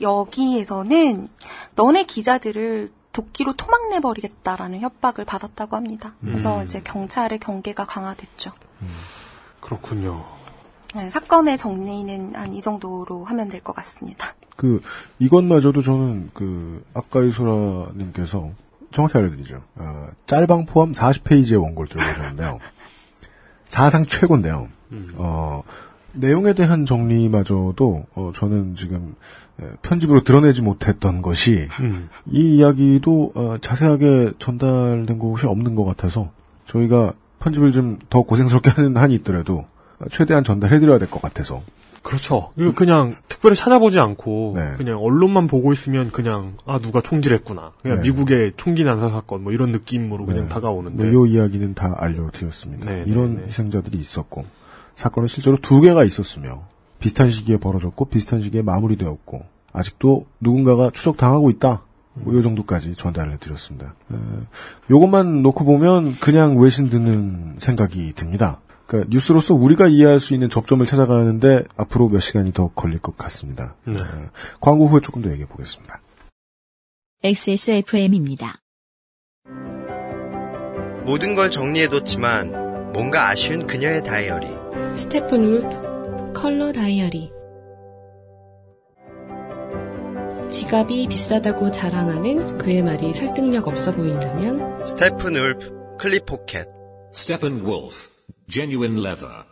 여기에서는 0.00 1.28
너네 1.74 2.04
기자들을 2.04 2.90
도끼로 3.16 3.54
토막 3.54 3.88
내버리겠다라는 3.88 4.80
협박을 4.80 5.24
받았다고 5.24 5.74
합니다. 5.74 6.12
그래서 6.20 6.58
음. 6.58 6.64
이제 6.64 6.82
경찰의 6.82 7.38
경계가 7.38 7.86
강화됐죠. 7.86 8.52
그렇군요. 9.60 10.22
네, 10.94 11.08
사건의 11.10 11.56
정리는 11.56 12.34
한 12.34 12.52
이 12.52 12.60
정도로 12.60 13.24
하면 13.24 13.48
될 13.48 13.62
것 13.62 13.74
같습니다. 13.76 14.34
그 14.56 14.80
이것마저도 15.18 15.80
저는 15.80 16.30
그 16.34 16.84
아까 16.94 17.22
이소라님께서 17.22 18.50
정확히 18.92 19.16
알려드리죠. 19.18 19.62
어, 19.76 20.08
짤방 20.26 20.66
포함 20.66 20.92
40페이지의 20.92 21.60
원고를 21.62 21.88
들어보셨는데요. 21.88 22.58
사상 23.66 24.04
최고인데요. 24.04 24.68
어, 25.16 25.62
내용에 26.12 26.52
대한 26.52 26.84
정리마저도 26.84 28.04
어, 28.14 28.32
저는 28.34 28.74
지금 28.74 29.16
예, 29.16 29.16
편집으로 29.82 30.22
드러내지 30.22 30.62
못했던 30.62 31.22
것이 31.22 31.68
이 32.30 32.56
이야기도 32.56 33.32
어, 33.34 33.56
자세하게 33.60 34.32
전달된 34.38 35.18
곳이 35.18 35.46
없는 35.46 35.74
것 35.74 35.84
같아서 35.84 36.30
저희가 36.66 37.12
편집을 37.40 37.72
좀 37.72 37.98
더 38.10 38.22
고생스럽게 38.22 38.70
하는 38.76 38.96
한이 38.96 39.14
있더라도 39.16 39.66
최대한 40.10 40.44
전달해드려야 40.44 40.98
될 40.98 41.08
것 41.08 41.22
같아서 41.22 41.62
그렇죠. 42.02 42.50
이거 42.56 42.72
그냥 42.72 43.16
특별히 43.28 43.56
찾아보지 43.56 43.98
않고 43.98 44.52
네. 44.56 44.74
그냥 44.76 44.98
언론만 44.98 45.48
보고 45.48 45.72
있으면 45.72 46.10
그냥 46.12 46.54
아 46.64 46.78
누가 46.78 47.00
총질했구나. 47.00 47.72
그냥 47.82 47.96
네. 47.96 48.02
미국의 48.04 48.52
총기 48.56 48.84
난사 48.84 49.08
사건 49.08 49.42
뭐 49.42 49.52
이런 49.52 49.72
느낌으로 49.72 50.24
그냥 50.24 50.44
네. 50.44 50.48
다가오는데. 50.48 51.10
뭐, 51.10 51.26
이 51.26 51.32
이야기는 51.32 51.74
다 51.74 51.96
알려드렸습니다. 51.98 52.88
네, 52.92 53.04
이런 53.08 53.34
네, 53.36 53.40
네. 53.40 53.46
희생자들이 53.48 53.98
있었고 53.98 54.44
사건은 54.94 55.26
실제로 55.26 55.56
두 55.56 55.80
개가 55.80 56.04
있었으며 56.04 56.62
비슷한 56.98 57.30
시기에 57.30 57.58
벌어졌고 57.58 58.06
비슷한 58.06 58.42
시기에 58.42 58.62
마무리되었고 58.62 59.44
아직도 59.72 60.26
누군가가 60.40 60.90
추적당하고 60.90 61.50
있다. 61.50 61.82
뭐, 62.14 62.34
요 62.34 62.42
정도까지 62.42 62.94
전달을 62.94 63.38
드렸습니다. 63.38 63.94
에, 64.10 64.16
요것만 64.90 65.42
놓고 65.42 65.64
보면 65.64 66.14
그냥 66.14 66.58
외신 66.58 66.88
듣는 66.88 67.56
생각이 67.58 68.14
듭니다. 68.14 68.60
그러니까 68.86 69.10
뉴스로서 69.12 69.54
우리가 69.54 69.86
이해할 69.86 70.20
수 70.20 70.32
있는 70.32 70.48
접점을 70.48 70.84
찾아가는데 70.86 71.64
앞으로 71.76 72.08
몇 72.08 72.20
시간이 72.20 72.52
더 72.52 72.68
걸릴 72.68 73.00
것 73.00 73.16
같습니다. 73.18 73.74
네. 73.84 73.94
에, 73.94 74.30
광고 74.60 74.86
후에 74.86 75.00
조금 75.00 75.22
더 75.22 75.30
얘기해 75.30 75.46
보겠습니다. 75.46 76.00
XSFM입니다. 77.22 78.60
모든 81.04 81.34
걸 81.34 81.50
정리해뒀지만 81.50 82.92
뭔가 82.92 83.28
아쉬운 83.28 83.66
그녀의 83.66 84.04
다이어리. 84.04 84.48
스테픈 84.96 85.44
울프 85.44 85.85
컬러 86.36 86.70
다이어리 86.70 87.32
지갑이 90.52 91.08
비싸다고 91.08 91.72
자랑하는 91.72 92.58
그의 92.58 92.82
말이 92.82 93.14
설득력 93.14 93.66
없어 93.66 93.90
보인다면 93.92 94.86
스테픈울프 94.86 95.96
clip 95.98 96.26
pocket. 96.26 96.66
Steppenwolf, 97.14 98.10
genuine 98.50 99.00
leather. 99.00 99.44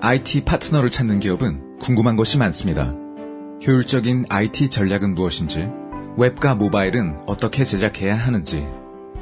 IT 0.00 0.42
파트너를 0.44 0.90
찾는 0.90 1.20
기업은 1.20 1.78
궁금한 1.78 2.16
것이 2.16 2.36
많습니다. 2.36 2.96
효율적인 3.64 4.26
IT 4.28 4.70
전략은 4.70 5.14
무엇인지, 5.14 5.68
웹과 6.16 6.56
모바일은 6.56 7.22
어떻게 7.28 7.62
제작해야 7.62 8.16
하는지, 8.16 8.66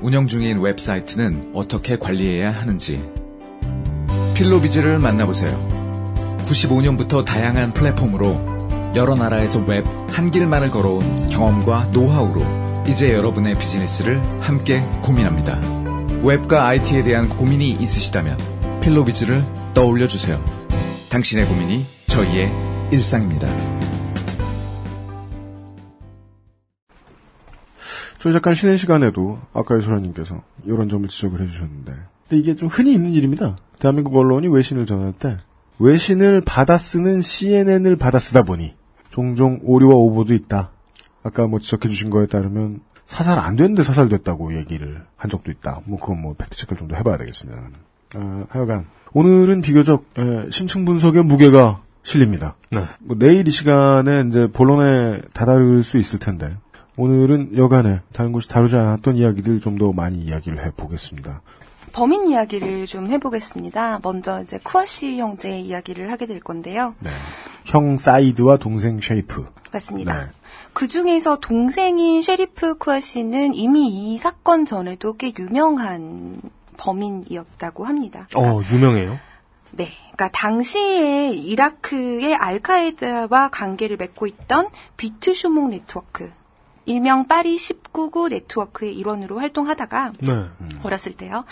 운영 0.01 0.27
중인 0.27 0.61
웹사이트는 0.61 1.53
어떻게 1.55 1.99
관리해야 1.99 2.51
하는지. 2.51 3.24
필로비즈를 4.35 4.99
만나보세요. 4.99 5.57
95년부터 6.47 7.25
다양한 7.25 7.73
플랫폼으로 7.73 8.93
여러 8.95 9.15
나라에서 9.15 9.61
웹 9.61 9.85
한 10.15 10.31
길만을 10.31 10.71
걸어온 10.71 11.29
경험과 11.29 11.87
노하우로 11.87 12.85
이제 12.87 13.13
여러분의 13.13 13.59
비즈니스를 13.59 14.23
함께 14.41 14.81
고민합니다. 15.03 15.59
웹과 16.23 16.69
IT에 16.69 17.03
대한 17.03 17.29
고민이 17.29 17.71
있으시다면 17.73 18.39
필로비즈를 18.81 19.45
떠올려 19.75 20.07
주세요. 20.07 20.41
당신의 21.11 21.49
고민이 21.49 21.85
저희의 22.07 22.49
일상입니다. 22.93 23.49
저희 28.19 28.33
잠깐 28.33 28.55
쉬는 28.55 28.77
시간에도 28.77 29.41
아까 29.53 29.81
소라님께서 29.81 30.43
이런 30.65 30.89
점을 30.89 31.09
지적을 31.09 31.41
해주셨는데 31.43 31.93
근데 32.29 32.41
이게 32.41 32.55
좀 32.55 32.69
흔히 32.69 32.93
있는 32.93 33.11
일입니다. 33.11 33.57
대한민국 33.85 34.17
언론이 34.17 34.49
외신을 34.49 34.87
전할 34.87 35.13
때 35.13 35.37
외신을 35.79 36.41
받아 36.41 36.79
쓰는 36.79 37.21
CNN을 37.21 37.97
받아 37.97 38.19
쓰다 38.19 38.43
보니 38.43 38.75
종종 39.11 39.61
오류와 39.63 39.95
오보도 39.95 40.33
있다. 40.33 40.71
아까 41.23 41.47
뭐 41.47 41.59
지적해 41.61 41.91
주신 41.91 42.09
거에 42.09 42.25
따르면 42.25 42.81
사살 43.05 43.39
안 43.39 43.57
됐는데 43.57 43.83
사살됐다고 43.83 44.57
얘기를 44.57 45.05
한 45.17 45.31
적도 45.31 45.51
있다. 45.51 45.83
뭐 45.85 45.99
그건 45.99 46.23
뭐 46.23 46.33
팩트 46.33 46.57
체크를 46.57 46.79
좀 46.79 46.89
더 46.89 46.97
해봐야 46.97 47.19
되겠습니다. 47.19 47.61
아, 48.17 48.45
하여간 48.49 48.87
오늘은 49.13 49.61
비교적 49.61 50.07
에, 50.17 50.51
심층 50.51 50.87
분석의 50.87 51.23
무게가 51.23 51.83
실립니다. 52.03 52.57
네. 52.71 52.87
뭐 53.01 53.19
내일 53.19 53.47
이 53.47 53.51
시간에 53.51 54.25
이제 54.27 54.47
본론에 54.51 55.21
다다를 55.35 55.83
수 55.83 55.99
있을 55.99 56.19
텐데 56.19 56.57
오늘은 56.97 57.59
여간에 57.59 58.01
다른 58.15 58.33
곳이 58.33 58.49
다루지 58.49 58.77
않았던 58.77 59.17
이야기들 59.19 59.61
좀 59.61 59.77
더 59.77 59.93
많이 59.93 60.17
이야기를 60.21 60.65
해보겠습니다. 60.65 61.43
범인 61.95 62.29
이야기를 62.29 62.87
좀 62.87 63.07
해보겠습니다. 63.11 64.01
먼저 64.03 64.43
이제 64.43 64.59
쿠아시 64.63 65.19
형제 65.19 65.59
이야기를 65.61 66.11
하게 66.11 66.27
될 66.27 66.41
건데요. 66.41 66.95
형 67.65 67.99
사이드와 67.99 68.57
동생 68.57 69.01
쉐리프. 69.01 69.47
맞습니다. 69.73 70.25
네. 70.25 70.31
그 70.73 70.89
중에서 70.89 71.39
동생인 71.41 72.21
쉐리프 72.21 72.79
쿠아시는 72.79 73.55
이미 73.55 73.89
이 73.89 74.19
사건 74.19 74.67
전에도 74.67 75.17
꽤 75.17 75.33
유명한 75.39 76.41
범인이었다고 76.77 77.85
합니다. 77.85 78.27
어, 78.37 78.61
유명해요? 78.73 79.19
네. 79.71 79.89
그러니까 80.01 80.31
당시에 80.33 81.31
이라크의 81.31 82.35
알카에다와 82.35 83.51
관계를 83.51 83.97
맺고 83.97 84.27
있던 84.27 84.69
뷔트 84.97 85.33
쇼몽 85.33 85.71
네트워크, 85.71 86.33
일명 86.87 87.27
파리 87.27 87.57
19구 87.57 88.29
네트워크의 88.31 88.95
일원으로 88.95 89.39
활동하다가 89.39 90.13
네. 90.21 90.47
어렸을 90.83 91.17
때요. 91.17 91.45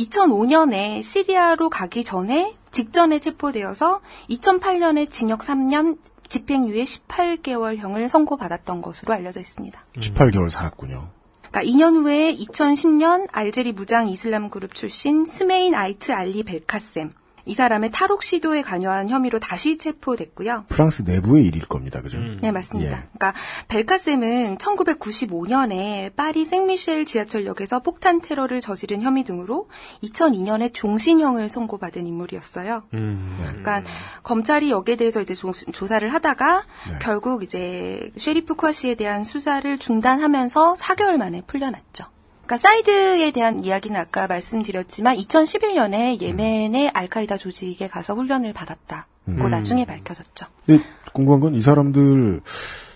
2005년에 0.00 1.02
시리아로 1.02 1.70
가기 1.70 2.04
전에 2.04 2.54
직전에 2.70 3.18
체포되어서 3.18 4.00
2008년에 4.30 5.10
징역 5.10 5.40
3년 5.40 5.98
집행유예 6.28 6.84
18개월형을 6.84 8.08
선고받았던 8.08 8.82
것으로 8.82 9.14
알려져 9.14 9.40
있습니다. 9.40 9.84
18개월 9.96 10.50
살았군요. 10.50 11.08
그러니까 11.50 11.62
2년 11.62 11.94
후에 11.94 12.34
2010년 12.34 13.28
알제리 13.32 13.72
무장 13.72 14.08
이슬람 14.08 14.50
그룹 14.50 14.74
출신 14.74 15.24
스메인 15.24 15.74
아이트 15.74 16.12
알리 16.12 16.42
벨카셈 16.42 17.12
이 17.46 17.54
사람의 17.54 17.92
탈옥 17.92 18.24
시도에 18.24 18.62
관여한 18.62 19.08
혐의로 19.08 19.38
다시 19.38 19.78
체포됐고요. 19.78 20.64
프랑스 20.68 21.02
내부의 21.02 21.46
일일 21.46 21.66
겁니다. 21.66 22.02
그죠? 22.02 22.18
네, 22.42 22.50
맞습니다. 22.50 22.90
예. 22.90 22.96
그러니까 22.96 23.34
벨카셈은 23.68 24.58
1995년에 24.58 26.14
파리 26.16 26.44
생미셸 26.44 27.06
지하철역에서 27.06 27.80
폭탄 27.80 28.20
테러를 28.20 28.60
저지른 28.60 29.00
혐의 29.00 29.22
등으로 29.22 29.68
2002년에 30.02 30.74
종신형을 30.74 31.48
선고받은 31.48 32.06
인물이었어요. 32.06 32.82
음. 32.94 33.36
그러니까 33.44 33.82
검찰이 34.24 34.70
여기에 34.70 34.96
대해서 34.96 35.20
이제 35.20 35.34
조, 35.34 35.52
조사를 35.52 36.12
하다가 36.12 36.64
결국 37.00 37.44
이제 37.44 38.10
쉐리프 38.16 38.54
쿠아시에 38.56 38.96
대한 38.96 39.22
수사를 39.22 39.78
중단하면서 39.78 40.74
4개월 40.74 41.16
만에 41.16 41.42
풀려났죠. 41.46 42.15
그러니까 42.46 42.56
사이드에 42.58 43.30
대한 43.32 43.64
이야기는 43.64 43.98
아까 44.00 44.26
말씀드렸지만 44.28 45.16
2011년에 45.16 46.20
예멘의 46.22 46.90
알카이다 46.94 47.36
조직에 47.36 47.88
가서 47.88 48.14
훈련을 48.14 48.52
받았다고 48.52 49.04
음. 49.28 49.50
나중에 49.50 49.84
밝혀졌죠. 49.84 50.46
근데 50.64 50.82
궁금한 51.12 51.40
건 51.40 51.54
이 51.54 51.60
사람들 51.60 52.40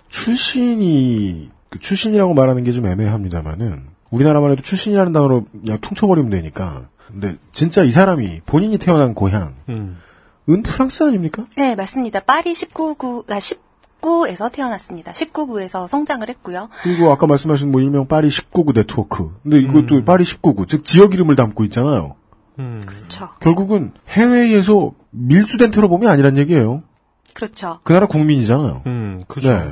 출신이 0.09 1.51
그 1.69 1.79
출신이라고 1.79 2.35
말하는 2.35 2.65
게 2.65 2.73
좀 2.73 2.87
애매합니다만은 2.87 3.89
우리나라만 4.11 4.53
해도 4.53 4.63
출신이라는 4.63 5.13
단어로 5.13 5.45
그냥 5.53 5.79
퉁쳐버리면 5.81 6.31
되니까. 6.31 6.89
근데 7.09 7.35
진짜 7.53 7.83
이 7.83 7.91
사람이 7.91 8.43
본인이 8.47 8.79
태어난 8.79 9.15
고향 9.15 9.55
음. 9.69 9.99
은 10.49 10.63
프랑스 10.63 11.03
아닙니까? 11.05 11.47
네, 11.57 11.75
맞습니다. 11.75 12.21
파리 12.21 12.53
19구, 12.53 13.31
아, 13.31 13.39
19구에서 14.01 14.51
태어났습니다. 14.53 15.13
19구에서 15.13 15.87
성장을 15.89 16.29
했고요. 16.29 16.69
그리고 16.83 17.11
아까 17.11 17.27
말씀하신 17.27 17.71
뭐 17.71 17.81
일명 17.81 18.07
파리 18.07 18.29
19구 18.29 18.75
네트워크. 18.75 19.35
근데 19.43 19.59
이것도 19.59 20.05
파리 20.05 20.25
19구 20.25 20.69
즉 20.69 20.85
지역 20.85 21.15
이름을 21.15 21.37
담고 21.37 21.65
있잖아요. 21.65 22.17
그렇죠. 22.85 23.31
결국은 23.41 23.93
해외에서 24.09 24.93
밀수된 25.11 25.71
테러범이 25.71 26.07
아니란 26.07 26.37
얘기예요. 26.37 26.83
그렇죠. 27.35 27.81
그 27.85 27.93
나라 27.93 28.07
국민이잖아요. 28.07 28.83
음, 28.87 29.25
그렇죠. 29.29 29.51
네. 29.55 29.65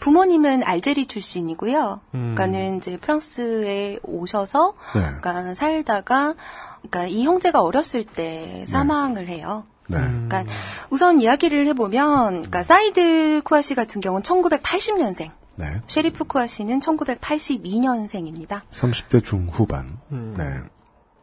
부모님은 0.00 0.64
알제리 0.64 1.06
출신이고요. 1.06 2.00
음. 2.14 2.34
그러니까는 2.34 2.78
이제 2.78 2.96
프랑스에 2.96 3.98
오셔서 4.02 4.74
네. 4.94 5.00
그러니까 5.20 5.54
살다가 5.54 6.34
그러니까 6.80 7.06
이 7.06 7.24
형제가 7.24 7.62
어렸을 7.62 8.04
때 8.04 8.64
사망을 8.66 9.28
해요. 9.28 9.64
네. 9.88 9.98
그러니까 9.98 10.44
우선 10.90 11.20
이야기를 11.20 11.66
해보면 11.68 12.30
그러니까 12.30 12.62
사이드 12.62 13.42
쿠아시 13.44 13.74
같은 13.74 14.00
경우는 14.00 14.22
1980년생, 14.22 15.30
네. 15.56 15.80
쉐리프 15.86 16.24
쿠아시는 16.24 16.80
1982년생입니다. 16.80 18.62
30대 18.72 19.22
중후반. 19.24 19.98
네. 20.08 20.44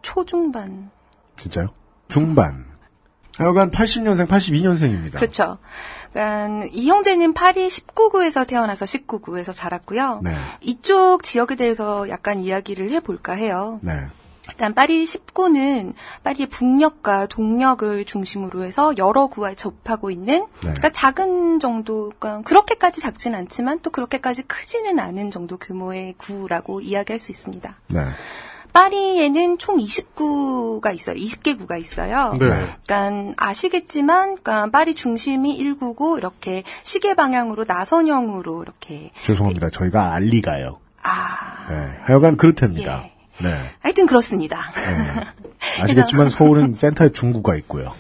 초중반. 0.02 0.92
진짜요? 1.38 1.68
중반. 2.08 2.66
하여간 3.38 3.72
80년생, 3.72 4.28
82년생입니다. 4.28 5.14
그렇죠. 5.14 5.60
그러니까 6.12 6.68
이 6.74 6.90
형제는 6.90 7.34
파리 7.34 7.70
19구에서 7.70 8.46
태어나서 8.46 8.86
19구에서 8.86 9.54
자랐고요. 9.54 10.20
네. 10.24 10.36
이쪽 10.60 11.24
지역에 11.24 11.56
대해서 11.56 12.10
약간 12.10 12.40
이야기를 12.40 12.92
해볼까 12.92 13.34
해요. 13.34 13.80
네. 13.82 13.94
일단 14.52 14.74
파리 14.74 15.04
19는 15.06 15.94
파리의 16.24 16.48
북녘과 16.48 17.28
동녘을 17.28 18.06
중심으로 18.06 18.64
해서 18.64 18.94
여러 18.98 19.28
구와 19.28 19.54
접하고 19.54 20.12
있는 20.12 20.46
그러니까 20.62 20.90
작은 20.90 21.60
정도 21.60 22.12
그러니까 22.20 22.48
그렇게까지 22.48 23.02
작진 23.02 23.36
않지만 23.36 23.80
또 23.82 23.90
그렇게까지 23.90 24.44
크지는 24.44 25.00
않은 25.00 25.32
정도 25.32 25.58
규모의 25.58 26.16
구라고 26.18 26.82
이야기할 26.82 27.20
수 27.20 27.32
있습니다. 27.32 27.76
네. 27.88 28.00
파리에는 28.74 29.58
총 29.58 29.78
20구가 29.78 30.94
있어요. 30.94 31.16
20개 31.16 31.58
구가 31.58 31.78
있어요. 31.78 32.34
네. 32.40 32.50
그러니까 32.86 33.34
아시겠지만 33.38 34.38
그러니까 34.38 34.70
파리 34.70 34.94
중심이 34.94 35.58
1구고 35.60 36.18
이렇게 36.18 36.64
시계 36.84 37.14
방향으로 37.16 37.66
나선형으로 37.68 38.64
이렇게 38.64 39.12
죄송합니다. 39.24 39.70
저희가 39.72 40.14
알리가요. 40.14 40.80
아, 41.02 41.68
네. 41.70 42.00
하여간 42.04 42.38
그렇답니다. 42.38 43.06
네. 43.42 43.50
하여튼 43.80 44.06
그렇습니다. 44.06 44.60
아시겠지만 45.82 46.30
서울은 46.30 46.74
센터에 46.74 47.12
중구가 47.12 47.56
있고요. 47.58 47.92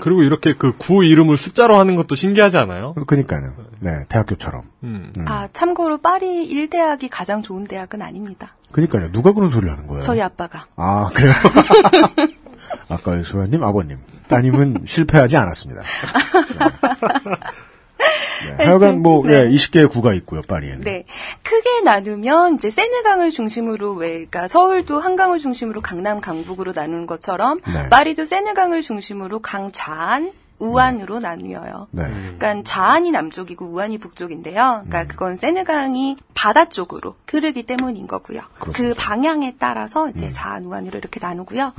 그리고 0.00 0.22
이렇게 0.24 0.54
그 0.56 0.72
구 0.76 1.04
이름을 1.04 1.36
숫자로 1.36 1.76
하는 1.76 1.94
것도 1.94 2.16
신기하지 2.16 2.56
않아요? 2.58 2.92
그러니까요. 3.06 3.52
네, 3.78 3.90
대학교처럼. 4.08 4.62
음. 4.82 5.12
아, 5.26 5.48
참고로 5.52 5.98
파리 5.98 6.48
1대학이 6.52 7.08
가장 7.10 7.40
좋은 7.40 7.66
대학은 7.68 8.02
아닙니다. 8.02 8.56
그러니까요. 8.72 9.12
누가 9.12 9.32
그런 9.32 9.50
소리를 9.50 9.70
하는 9.72 9.86
거예요? 9.86 10.02
저희 10.02 10.20
아빠가. 10.20 10.66
아, 10.76 11.08
그래요? 11.14 11.32
아까 12.88 13.22
소라님, 13.22 13.62
아버님, 13.62 13.98
따님은 14.26 14.82
실패하지 14.86 15.36
않았습니다. 15.36 15.82
네. 15.82 15.88
네. 18.58 18.64
하여간 18.64 19.02
뭐, 19.02 19.26
네. 19.26 19.32
예, 19.32 19.48
20개의 19.48 19.90
구가 19.90 20.14
있고요, 20.14 20.42
파리에는. 20.42 20.80
네. 20.82 21.04
크게 21.42 21.80
나누면 21.82 22.54
이제 22.56 22.70
세느강을 22.70 23.30
중심으로 23.30 23.92
왜 23.94 24.10
그러니까 24.10 24.48
서울도 24.48 25.00
한강을 25.00 25.38
중심으로 25.38 25.80
강남 25.80 26.20
강북으로 26.20 26.72
나누는 26.72 27.06
것처럼 27.06 27.60
네. 27.66 27.88
파리도 27.90 28.24
세느강을 28.24 28.82
중심으로 28.82 29.40
강좌안 29.40 30.32
우안으로 30.58 31.18
나뉘어요. 31.20 31.88
네. 31.90 32.04
그러니까 32.38 32.62
좌안이 32.62 33.10
남쪽이고 33.10 33.66
우안이 33.66 33.98
북쪽인데요. 33.98 34.82
음. 34.84 34.88
그러니까 34.88 35.06
그건 35.06 35.36
세느강이 35.36 36.16
바다 36.34 36.68
쪽으로 36.68 37.16
흐르기 37.28 37.64
때문인 37.64 38.06
거고요. 38.06 38.40
그 38.58 38.94
방향에 38.94 39.56
따라서 39.58 40.06
음. 40.06 40.12
이제 40.14 40.30
좌안 40.30 40.64
우안으로 40.64 40.98
이렇게 40.98 41.18
나누고요. 41.20 41.72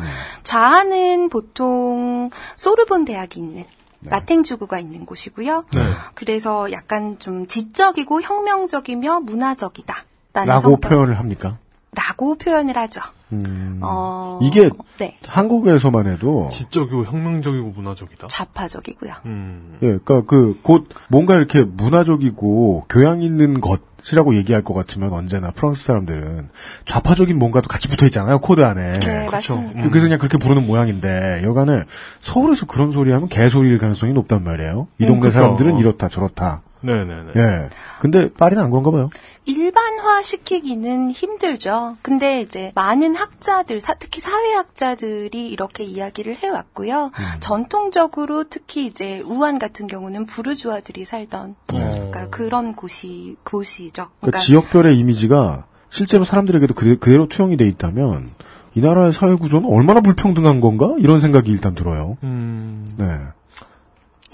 좌안은 0.43 1.29
보통 1.29 2.29
소르본 2.57 3.05
대학이 3.05 3.39
있는 3.39 3.63
네. 3.63 3.67
라탱 4.09 4.43
지구가 4.43 4.79
있는 4.79 5.05
곳이고요. 5.05 5.65
그래서 6.13 6.71
약간 6.71 7.17
좀 7.19 7.47
지적이고 7.47 8.21
혁명적이며 8.21 9.21
문화적이다. 9.21 9.95
라고 10.33 10.77
표현을 10.77 11.17
합니까? 11.19 11.57
라고 11.95 12.35
표현을 12.37 12.77
하죠. 12.77 13.01
음, 13.31 13.79
어, 13.81 14.39
이게 14.41 14.69
네. 14.99 15.17
한국에서만 15.27 16.07
해도 16.07 16.47
지적이고 16.51 17.05
혁명적이고 17.05 17.69
문화적이다. 17.71 18.27
좌파적이고요. 18.27 19.13
음. 19.25 19.77
예, 19.81 19.97
그러니까 20.03 20.21
그 20.21 20.55
곧 20.61 20.87
뭔가 21.09 21.35
이렇게 21.35 21.63
문화적이고 21.63 22.85
교양 22.89 23.21
있는 23.23 23.61
것이라고 23.61 24.35
얘기할 24.35 24.63
것 24.63 24.73
같으면 24.73 25.11
언제나 25.13 25.51
프랑스 25.51 25.85
사람들은 25.85 26.49
좌파적인 26.85 27.37
뭔가도 27.39 27.67
같이 27.67 27.87
붙어 27.87 28.05
있잖아요 28.05 28.39
코드 28.39 28.63
안에. 28.63 28.99
네, 28.99 29.29
맞습니다. 29.29 29.79
음. 29.83 29.89
그래서 29.89 30.05
그냥 30.05 30.19
그렇게 30.19 30.37
부르는 30.37 30.67
모양인데 30.67 31.41
여간에 31.43 31.83
서울에서 32.21 32.65
그런 32.67 32.91
소리 32.91 33.11
하면 33.11 33.27
개소리일 33.29 33.77
가능성이 33.79 34.13
높단 34.13 34.43
말이에요. 34.43 34.87
이 34.99 35.03
음, 35.03 35.07
동네 35.07 35.21
그렇죠. 35.21 35.37
사람들은 35.39 35.77
이렇다 35.79 36.07
저렇다. 36.09 36.61
네네네. 36.85 37.31
예. 37.35 37.69
근데 37.99 38.31
파리는 38.31 38.61
안 38.63 38.69
그런가 38.69 38.91
봐요. 38.91 39.09
일반화 39.45 40.21
시키기는 40.21 41.11
힘들죠. 41.11 41.97
근데 42.01 42.41
이제 42.41 42.71
많은 42.75 43.15
학자들, 43.15 43.81
사- 43.81 43.95
특히 43.95 44.21
사회학자들이 44.21 45.49
이렇게 45.49 45.83
이야기를 45.83 46.35
해왔고요. 46.35 47.11
전통적으로 47.39 48.45
특히 48.49 48.85
이제 48.85 49.21
우한 49.25 49.59
같은 49.59 49.87
경우는 49.87 50.25
부르주아들이 50.25 51.05
살던 51.05 51.55
그러니까 51.67 52.29
그런 52.29 52.75
곳이 52.75 53.37
곳이죠. 53.43 54.07
그러니까 54.19 54.39
지역별의 54.39 54.97
이미지가 54.99 55.65
실제로 55.89 56.23
사람들에게도 56.23 56.73
그대, 56.73 56.95
그대로 56.97 57.27
투영이 57.27 57.55
돼 57.57 57.65
있다면 57.67 58.31
이 58.75 58.81
나라의 58.81 59.13
사회 59.13 59.35
구조는 59.35 59.69
얼마나 59.69 60.01
불평등한 60.01 60.59
건가? 60.59 60.93
이런 60.99 61.19
생각이 61.21 61.49
일단 61.49 61.73
들어요. 61.75 62.17
음. 62.23 62.85
네. 62.97 63.05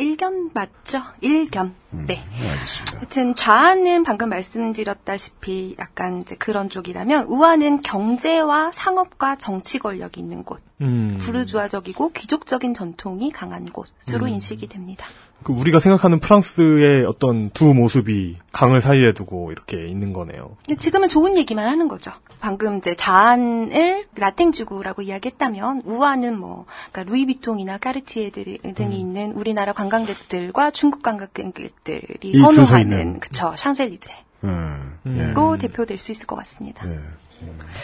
일견 0.01 0.49
맞죠? 0.53 1.01
일견. 1.21 1.75
네. 1.91 2.23
알겠습니다. 2.41 2.97
하여튼 2.97 3.35
좌는 3.35 4.03
방금 4.03 4.29
말씀드렸다시피 4.29 5.75
약간 5.77 6.21
이제 6.21 6.35
그런 6.35 6.69
쪽이라면 6.69 7.25
우한은 7.27 7.83
경제와 7.83 8.71
상업과 8.71 9.35
정치 9.35 9.77
권력이 9.77 10.19
있는 10.19 10.43
곳. 10.43 10.61
음. 10.81 11.17
부르주아적이고 11.21 12.13
귀족적인 12.13 12.73
전통이 12.73 13.31
강한 13.31 13.65
곳으로 13.65 14.25
음. 14.25 14.33
인식이 14.33 14.67
됩니다. 14.67 15.05
그 15.43 15.53
우리가 15.53 15.79
생각하는 15.79 16.19
프랑스의 16.19 17.05
어떤 17.05 17.49
두 17.49 17.73
모습이 17.73 18.37
강을 18.51 18.81
사이에 18.81 19.13
두고 19.13 19.51
이렇게 19.51 19.87
있는 19.87 20.13
거네요. 20.13 20.57
지금은 20.77 21.09
좋은 21.09 21.35
얘기만 21.37 21.67
하는 21.67 21.87
거죠. 21.87 22.11
방금 22.39 22.77
이제 22.77 22.95
좌안을 22.95 24.05
라땡지구라고 24.15 25.01
이야기했다면 25.01 25.83
우한은 25.85 26.39
뭐 26.39 26.65
그러니까 26.91 27.11
루이비통이나 27.11 27.77
까르티에 27.77 28.29
등이 28.29 28.59
음. 28.79 28.91
있는 28.91 29.31
우리나라 29.33 29.73
관광객들과 29.73 30.71
중국 30.71 31.01
관광객들이 31.01 32.33
선호하는. 32.33 33.19
그쵸 33.19 33.53
샹젤리제로 33.57 34.15
음. 34.43 34.97
예. 35.07 35.33
대표될 35.59 35.97
수 35.97 36.11
있을 36.11 36.27
것 36.27 36.35
같습니다. 36.35 36.85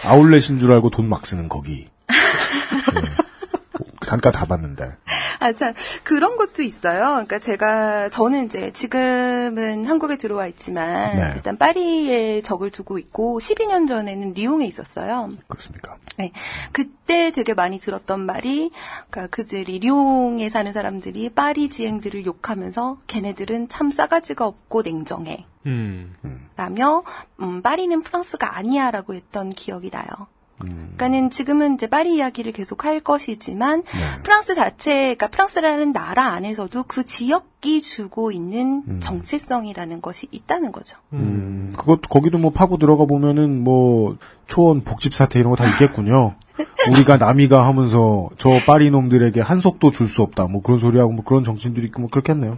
아울렛인 0.06 0.60
줄 0.60 0.72
알고 0.72 0.90
돈 0.92 1.08
막 1.10 1.26
쓰는 1.26 1.50
거기. 1.50 1.82
예. 1.82 1.88
단가 4.08 4.32
다 4.32 4.46
받는데. 4.46 4.90
아, 5.40 5.54
참, 5.54 5.74
그런 6.04 6.38
것도 6.38 6.64
있어요. 6.64 7.10
그러니까 7.10 7.38
제가, 7.38 8.10
저는 8.10 8.46
이제 8.46 8.72
지금은 8.72 9.86
한국에 9.86 10.18
들어와 10.18 10.48
있지만, 10.48 11.16
네. 11.16 11.34
일단 11.36 11.58
파리에 11.58 12.42
적을 12.42 12.72
두고 12.72 12.98
있고, 12.98 13.38
12년 13.40 13.88
전에는 13.88 14.34
리옹에 14.34 14.66
있었어요. 14.66 15.30
그렇습니까? 15.48 15.98
네. 16.18 16.32
그때 16.72 17.32
되게 17.32 17.54
많이 17.54 17.80
들었던 17.80 18.26
말이, 18.26 18.72
그러니까 19.10 19.28
그들이, 19.28 19.80
리옹에 19.80 20.50
사는 20.50 20.72
사람들이 20.72 21.30
파리 21.30 21.70
지행들을 21.70 22.26
욕하면서, 22.26 23.00
걔네들은 23.08 23.68
참 23.68 23.92
싸가지가 23.92 24.48
없고 24.48 24.82
냉정해. 24.82 25.46
음. 25.68 26.16
라며, 26.56 27.04
음, 27.42 27.62
파리는 27.62 28.02
프랑스가 28.02 28.58
아니야 28.58 28.90
라고 28.90 29.14
했던 29.14 29.50
기억이 29.50 29.92
나요. 29.92 30.08
음. 30.64 30.94
그러니까는 30.98 31.30
지금은 31.30 31.76
이제 31.76 31.88
파리 31.88 32.16
이야기를 32.16 32.52
계속 32.52 32.86
할 32.86 33.00
것이지만 33.00 33.84
네. 33.84 34.00
프랑스 34.24 34.56
자체, 34.56 34.92
그러니까 35.16 35.28
프랑스라는 35.28 35.92
나라 35.94 36.28
안에서도 36.30 36.84
그 36.88 37.06
지역이 37.06 37.82
주고 37.82 38.32
있는 38.32 39.00
정체성이라는 39.00 40.02
것이 40.02 40.28
있다는 40.32 40.72
거죠. 40.72 40.98
음, 41.14 41.72
그것 41.78 42.02
거기도 42.02 42.38
뭐 42.40 42.52
파고 42.52 42.78
들어가 42.78 43.06
보면은 43.06 43.64
뭐 43.64 44.18
초원 44.48 44.84
복집 44.84 45.14
사태 45.14 45.40
이런 45.40 45.52
거 45.52 45.56
다 45.56 45.66
있겠군요. 45.72 46.36
우리가 46.90 47.18
남이가 47.18 47.68
하면서 47.68 48.30
저 48.40 48.50
파리 48.66 48.90
놈들에게 48.90 49.40
한 49.42 49.60
속도 49.60 49.92
줄 49.92 50.08
수 50.08 50.24
없다. 50.24 50.48
뭐 50.48 50.62
그런 50.64 50.80
소리하고 50.80 51.12
뭐 51.12 51.24
그런 51.24 51.44
정치인들이 51.44 51.86
있고 51.88 52.02
뭐 52.02 52.10
그렇겠네요. 52.10 52.58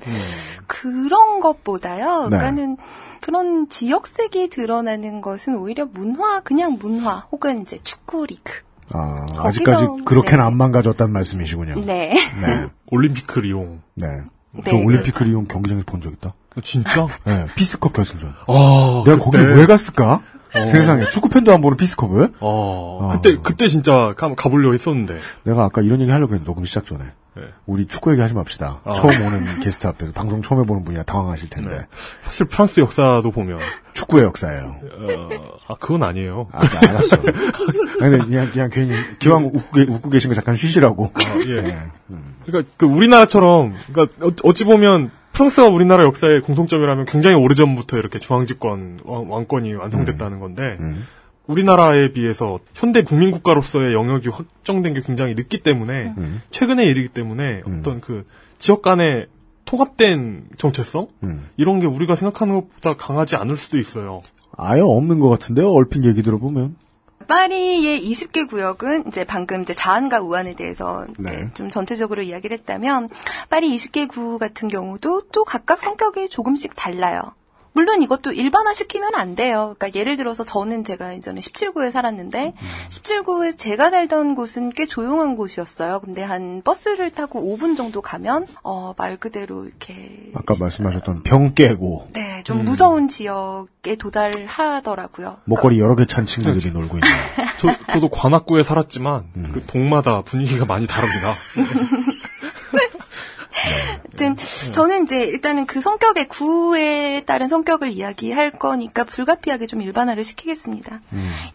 그런 0.68 1.40
것보다요. 1.42 2.30
네. 2.30 2.38
그러니까는 2.38 2.78
그런 3.22 3.70
지역색이 3.70 4.50
드러나는 4.50 5.22
것은 5.22 5.56
오히려 5.58 5.86
문화, 5.86 6.40
그냥 6.42 6.78
문화 6.80 7.28
혹은 7.32 7.62
이제 7.62 7.80
축구 7.84 8.26
리그. 8.26 8.54
아, 8.92 9.26
거기서, 9.28 9.48
아직까지 9.48 9.86
그렇게는 10.06 10.40
네. 10.40 10.48
안 10.48 10.58
망가졌다는 10.58 11.14
말씀이시군요. 11.14 11.86
네. 11.86 12.14
네. 12.42 12.68
올림피크 12.92 13.40
리옹. 13.40 13.82
네. 13.96 14.08
네, 14.52 14.62
저 14.66 14.78
올림피크 14.78 15.24
리옹 15.24 15.46
경기장에서 15.46 15.86
본 15.86 16.02
적 16.02 16.12
있다. 16.14 16.34
진짜? 16.64 17.08
네. 17.26 17.46
피스컵 17.56 17.94
결승전. 17.94 18.34
아, 18.48 19.04
내가 19.06 19.24
거기 19.24 19.38
왜 19.38 19.66
갔을까? 19.68 20.22
어. 20.56 20.66
세상에 20.66 21.08
축구 21.10 21.30
팬도 21.30 21.54
안 21.54 21.62
보는 21.62 21.78
피스컵을? 21.78 22.34
어, 22.40 23.10
그때 23.14 23.38
그때 23.44 23.68
진짜 23.68 24.16
가, 24.18 24.34
가보려고 24.34 24.74
했었는데. 24.74 25.20
내가 25.44 25.66
아까 25.66 25.82
이런 25.82 26.02
얘기 26.02 26.10
하려고 26.12 26.34
했는데 26.34 26.46
녹음 26.50 26.66
시작 26.66 26.88
전에. 26.88 27.04
네. 27.36 27.44
우리 27.66 27.86
축구 27.86 28.12
얘기 28.12 28.22
하지 28.22 28.34
맙시다. 28.34 28.82
아. 28.84 28.94
처음 28.94 29.10
오는 29.26 29.46
게스트 29.62 29.88
앞에서 29.88 30.12
방송 30.14 30.42
처음 30.42 30.62
해보는 30.62 30.84
분이라 30.84 31.04
당황하실 31.04 31.50
텐데. 31.50 31.78
네. 31.78 31.86
사실 32.22 32.48
프랑스 32.48 32.80
역사도 32.80 33.32
보면 33.32 33.60
축구의 33.94 34.26
역사예요. 34.26 34.64
어, 34.82 35.30
아 35.68 35.76
그건 35.80 36.04
아니에요. 36.04 36.48
아, 36.52 36.60
나 36.66 36.80
알았어. 36.90 37.18
아니, 38.02 38.18
그냥, 38.18 38.50
그냥 38.52 38.70
괜히 38.72 38.94
기왕 39.20 39.46
웃고, 39.46 39.72
계- 39.74 39.82
웃고 39.92 40.10
계신 40.10 40.30
거 40.30 40.36
잠깐 40.36 40.56
쉬시라고. 40.56 41.12
예. 41.48 41.62
네. 41.62 41.78
그러니까 42.46 42.72
그 42.78 42.86
우리나라처럼 42.86 43.76
그러니까 43.92 44.26
어- 44.26 44.32
어찌 44.44 44.64
보면 44.66 45.12
프랑스가 45.34 45.68
우리나라 45.68 46.04
역사의 46.06 46.42
공통점이라면 46.42 47.06
굉장히 47.06 47.36
오래전부터 47.38 47.98
이렇게 47.98 48.20
중앙집권 48.20 49.00
왕- 49.06 49.32
왕권이 49.32 49.74
완성됐다는 49.76 50.40
건데 50.40 50.78
음. 50.80 51.06
우리나라에 51.50 52.12
비해서 52.12 52.60
현대 52.76 53.04
국민 53.04 53.32
국가로서의 53.32 53.94
영역이 53.94 54.30
확정된 54.30 54.94
게 54.94 55.02
굉장히 55.02 55.34
늦기 55.34 55.64
때문에 55.64 56.14
음. 56.16 56.42
최근의 56.52 56.88
일이기 56.88 57.10
때문에 57.10 57.64
어떤 57.66 58.02
그 58.02 58.26
지역 58.60 58.84
간의 58.84 59.28
통합된 59.66 60.50
정체성 60.58 61.08
음. 61.24 61.50
이런 61.58 61.80
게 61.80 61.88
우리가 61.88 62.14
생각하는 62.14 62.54
것보다 62.54 62.96
강하지 62.96 63.36
않을 63.36 63.56
수도 63.56 63.80
있어요. 63.80 64.22
아예 64.58 64.82
없는 64.82 65.20
것 65.20 65.30
같은데요, 65.30 65.72
얼핏 65.72 66.04
얘기 66.06 66.22
들어보면. 66.22 66.76
파리의 67.28 68.00
20개 68.02 68.48
구역은 68.48 69.08
이제 69.08 69.24
방금 69.24 69.62
이제 69.62 69.74
자안과 69.74 70.22
우안에 70.22 70.56
대해서 70.56 71.06
네. 71.18 71.32
네, 71.32 71.54
좀 71.54 71.70
전체적으로 71.70 72.22
이야기를 72.22 72.58
했다면 72.60 73.10
파리 73.50 73.76
20개 73.76 74.08
구 74.08 74.40
같은 74.40 74.68
경우도 74.68 75.24
또 75.32 75.44
각각 75.44 75.82
성격이 75.82 76.30
조금씩 76.30 76.76
달라요. 76.76 77.34
물론 77.74 78.02
이것도 78.02 78.32
일반화 78.34 78.74
시키면 78.74 79.16
안 79.16 79.36
돼요. 79.36 79.76
그러니까 79.78 79.98
예를 79.98 80.18
들어서 80.18 80.44
저는 80.44 80.84
제가 80.84 81.14
이전에 81.14 81.40
17구에 81.40 81.92
살았는데 81.92 82.54
17구에 82.90 83.58
제가 83.58 83.90
살던 83.90 84.36
곳은 84.36 84.72
꽤 84.72 84.86
조용한 84.86 85.36
곳이었어요. 85.36 86.02
근데 86.02 86.24
한 86.24 86.62
버스를 86.64 87.12
타고 87.12 87.42
5분 87.42 87.78
정도 87.78 88.02
가면 88.02 88.48
어, 88.64 88.94
말 88.98 89.18
그대로 89.18 89.66
이렇게 89.66 90.32
아까 90.36 90.56
말씀하셨던 90.60 91.24
병 91.24 91.54
깨고, 91.54 92.10
네, 92.14 92.42
좀 92.44 92.64
무서운 92.66 93.08
지역에 93.08 93.96
도달하더라고요. 93.96 95.38
목걸이 95.46 95.80
여러 95.80 95.96
개 95.96 96.06
찬 96.06 96.26
친구들이 96.26 96.72
놀고 96.72 96.98
있는. 96.98 97.08
저, 97.60 97.68
저도 97.94 98.10
관악구에 98.10 98.64
살았지만 98.64 99.26
음. 99.38 99.52
그 99.54 99.64
동마다 99.66 100.22
분위기가 100.24 100.66
많이 100.66 100.88
다릅니다. 100.88 101.36
하여튼 104.26 104.72
저는 104.74 105.04
이제 105.04 105.24
일단은 105.24 105.66
그 105.66 105.82
성격의 105.82 106.28
구에 106.28 107.24
따른 107.26 107.48
성격을 107.48 107.90
이야기할 107.90 108.52
거니까 108.52 109.04
불가피하게 109.04 109.68
좀 109.68 109.82
일반화를 109.82 110.24
시키겠습니다. 110.24 111.02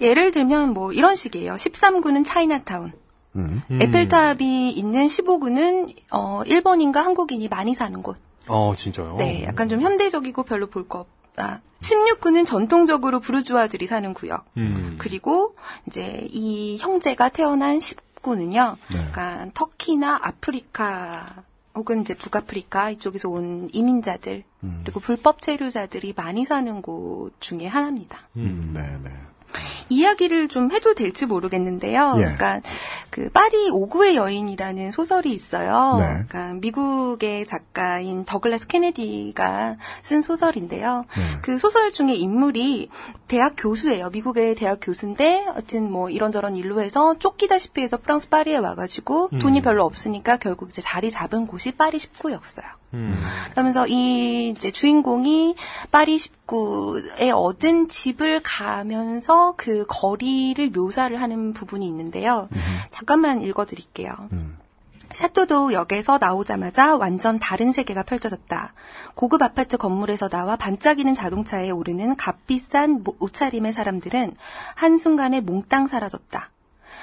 예를 0.01 0.31
들면 0.31 0.73
뭐 0.75 0.93
이런 0.93 1.15
식이에요. 1.15 1.55
13구는 1.57 2.25
차이나타운. 2.25 2.93
음. 3.37 3.63
에펠탑이 3.71 4.71
있는 4.71 5.07
15구는 5.09 5.93
어 6.13 6.43
일본인과 6.47 7.05
한국인이 7.05 7.49
많이 7.49 7.75
사는 7.75 8.01
곳. 8.03 8.17
어 8.49 8.75
진짜요? 8.77 9.17
네, 9.17 9.45
약간 9.45 9.69
좀 9.69 9.81
현대적이고 9.81 10.45
별로 10.45 10.67
볼 10.69 10.87
거 10.89 11.01
없다. 11.01 11.61
16구는 11.81 12.47
전통적으로 12.47 13.21
부르주아들이 13.21 13.87
사는 13.87 14.15
구역. 14.15 14.45
음. 14.57 14.95
그리고 14.99 15.57
이제 15.87 16.27
이 16.31 16.77
형제가 16.79 17.29
태어난 17.31 17.79
19구는요. 17.79 18.77
네. 18.93 18.99
약간 19.01 19.51
터키나 19.53 20.21
아프리카 20.23 21.27
혹은 21.75 22.03
이제 22.03 22.15
북아프리카 22.15 22.91
이쪽에서 22.91 23.29
온 23.29 23.69
이민자들 23.73 24.45
음. 24.63 24.81
그리고 24.85 25.01
불법 25.01 25.41
체류자들이 25.41 26.15
많이 26.17 26.45
사는 26.45 26.81
곳 26.83 27.33
중에 27.41 27.67
하나입니다. 27.67 28.29
음, 28.37 28.73
네, 28.75 28.83
네. 29.03 29.11
이야기를 29.89 30.49
좀 30.49 30.71
해도 30.73 30.95
될지 30.95 31.27
모르겠는데요. 31.27 32.15
예. 32.17 32.23
그러니까 32.23 32.61
그 33.11 33.31
파리 33.31 33.71
5구의 33.71 34.15
여인이라는 34.15 34.91
소설이 34.91 35.33
있어요. 35.33 35.97
네. 35.99 36.25
그러니까 36.29 36.55
미국의 36.55 37.47
작가인 37.47 38.25
더글라스 38.25 38.67
케네디가 38.67 39.77
쓴 40.03 40.23
소설인데요. 40.23 41.05
네. 41.17 41.23
그 41.43 41.59
소설 41.59 41.91
중에 41.91 42.15
인물이 42.15 42.89
대학 43.29 43.55
교수예요. 43.57 44.11
미국의 44.11 44.55
대학 44.55 44.79
교수인데 44.81 45.47
어쨌든 45.51 45.91
뭐 45.91 46.11
이런저런 46.11 46.57
일로 46.57 46.81
해서 46.81 47.15
쫓기다시피 47.19 47.81
해서 47.83 47.97
프랑스 47.97 48.29
파리에 48.29 48.57
와가지고 48.57 49.31
음. 49.33 49.39
돈이 49.39 49.63
별로 49.63 49.85
없으니까 49.85 50.37
결국 50.37 50.69
이제 50.69 50.83
자리 50.83 51.11
잡은 51.11 51.47
곳이 51.47 51.73
파리 51.73 51.99
19였어요. 51.99 52.65
음. 52.95 53.13
그러면서 53.51 53.87
이 53.87 54.49
이제 54.51 54.71
주인공이 54.71 55.57
파리 55.91 56.17
19에 56.17 57.31
얻은 57.35 57.89
집을 57.89 58.41
가면서 58.43 59.55
그 59.57 59.85
거리를 59.89 60.71
묘사를 60.71 61.21
하는 61.21 61.53
부분이 61.53 61.87
있는데요. 61.87 62.49
잠깐만 62.91 63.41
읽어드릴게요. 63.41 64.15
샤토도 65.13 65.73
역에서 65.73 66.19
나오자마자 66.19 66.97
완전 66.97 67.39
다른 67.39 67.71
세계가 67.71 68.03
펼쳐졌다. 68.03 68.73
고급 69.15 69.43
아파트 69.43 69.77
건물에서 69.77 70.29
나와 70.29 70.57
반짝이는 70.57 71.15
자동차에 71.15 71.71
오르는 71.71 72.17
값비싼 72.17 73.05
모- 73.05 73.15
옷차림의 73.21 73.73
사람들은 73.73 74.35
한순간에 74.75 75.41
몽땅 75.41 75.87
사라졌다. 75.87 76.51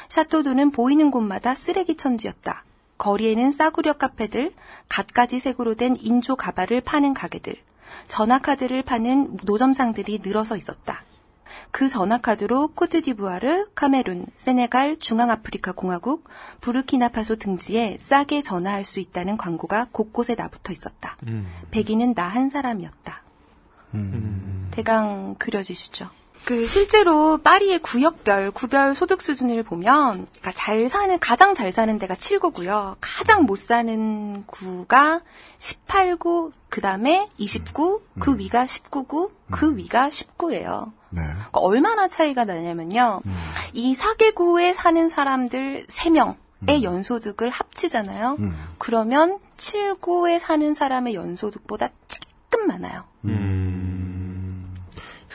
샤토도는 0.10 0.72
보이는 0.72 1.10
곳마다 1.10 1.56
쓰레기 1.56 1.96
천지였다. 1.96 2.66
거리에는 3.02 3.52
싸구려 3.52 3.94
카페들, 3.94 4.54
갖가지 4.88 5.40
색으로 5.40 5.74
된 5.74 5.96
인조 6.00 6.36
가발을 6.36 6.82
파는 6.82 7.16
가게들, 7.16 7.56
전화카드를 8.08 8.84
파는 8.84 9.40
노점상들이 9.44 10.20
늘어서 10.24 10.56
있었다. 10.56 11.02
그 11.72 11.90
전화카드로 11.90 12.70
코트디부아르, 12.76 13.70
카메룬, 13.74 14.28
세네갈, 14.38 14.98
중앙아프리카 14.98 15.72
공화국, 15.72 16.30
부르키나파소 16.62 17.38
등지에 17.38 17.98
싸게 18.00 18.44
전화할 18.44 18.86
수 18.86 19.00
있다는 19.00 19.36
광고가 19.36 19.88
곳곳에 19.92 20.36
나붙어 20.36 20.72
있었다. 20.72 21.18
백인은 21.72 22.14
나 22.14 22.30
한 22.30 22.52
사람이었다. 22.52 23.24
대강 24.72 25.36
그려지시죠. 25.40 26.08
그 26.46 26.66
실제로 26.66 27.38
파리의 27.38 27.80
구역별 27.80 28.52
구별 28.52 28.96
소득 28.96 29.22
수준을 29.22 29.64
보면 29.64 30.28
그러니까 30.28 30.52
잘 30.54 30.90
사는 30.90 31.18
가장 31.20 31.54
잘 31.54 31.72
사는 31.72 31.98
데가 32.00 32.16
7구고요. 32.16 32.96
가장 33.00 33.46
못 33.46 33.58
사는 33.58 34.44
구가 34.48 35.22
18구, 35.60 36.52
그다음에 36.70 37.30
29, 37.38 38.02
그 38.20 38.38
위가 38.38 38.66
19구, 38.66 39.30
그 39.52 39.76
위가 39.76 40.10
19예요. 40.10 40.92
네. 41.10 41.22
그러니까 41.22 41.60
얼마나 41.60 42.08
차이가 42.08 42.46
나냐면요. 42.46 43.22
이 43.74 43.94
4개구에 43.94 44.74
사는 44.74 45.10
사람들 45.10 45.86
3명 45.88 46.36
의 46.68 46.84
연소득을 46.84 47.50
합치잖아요. 47.50 48.38
그러면 48.78 49.40
7구에 49.58 50.38
사는 50.38 50.74
사람의 50.76 51.16
연소득보다 51.16 51.90
조금 52.08 52.68
많아요. 52.68 53.06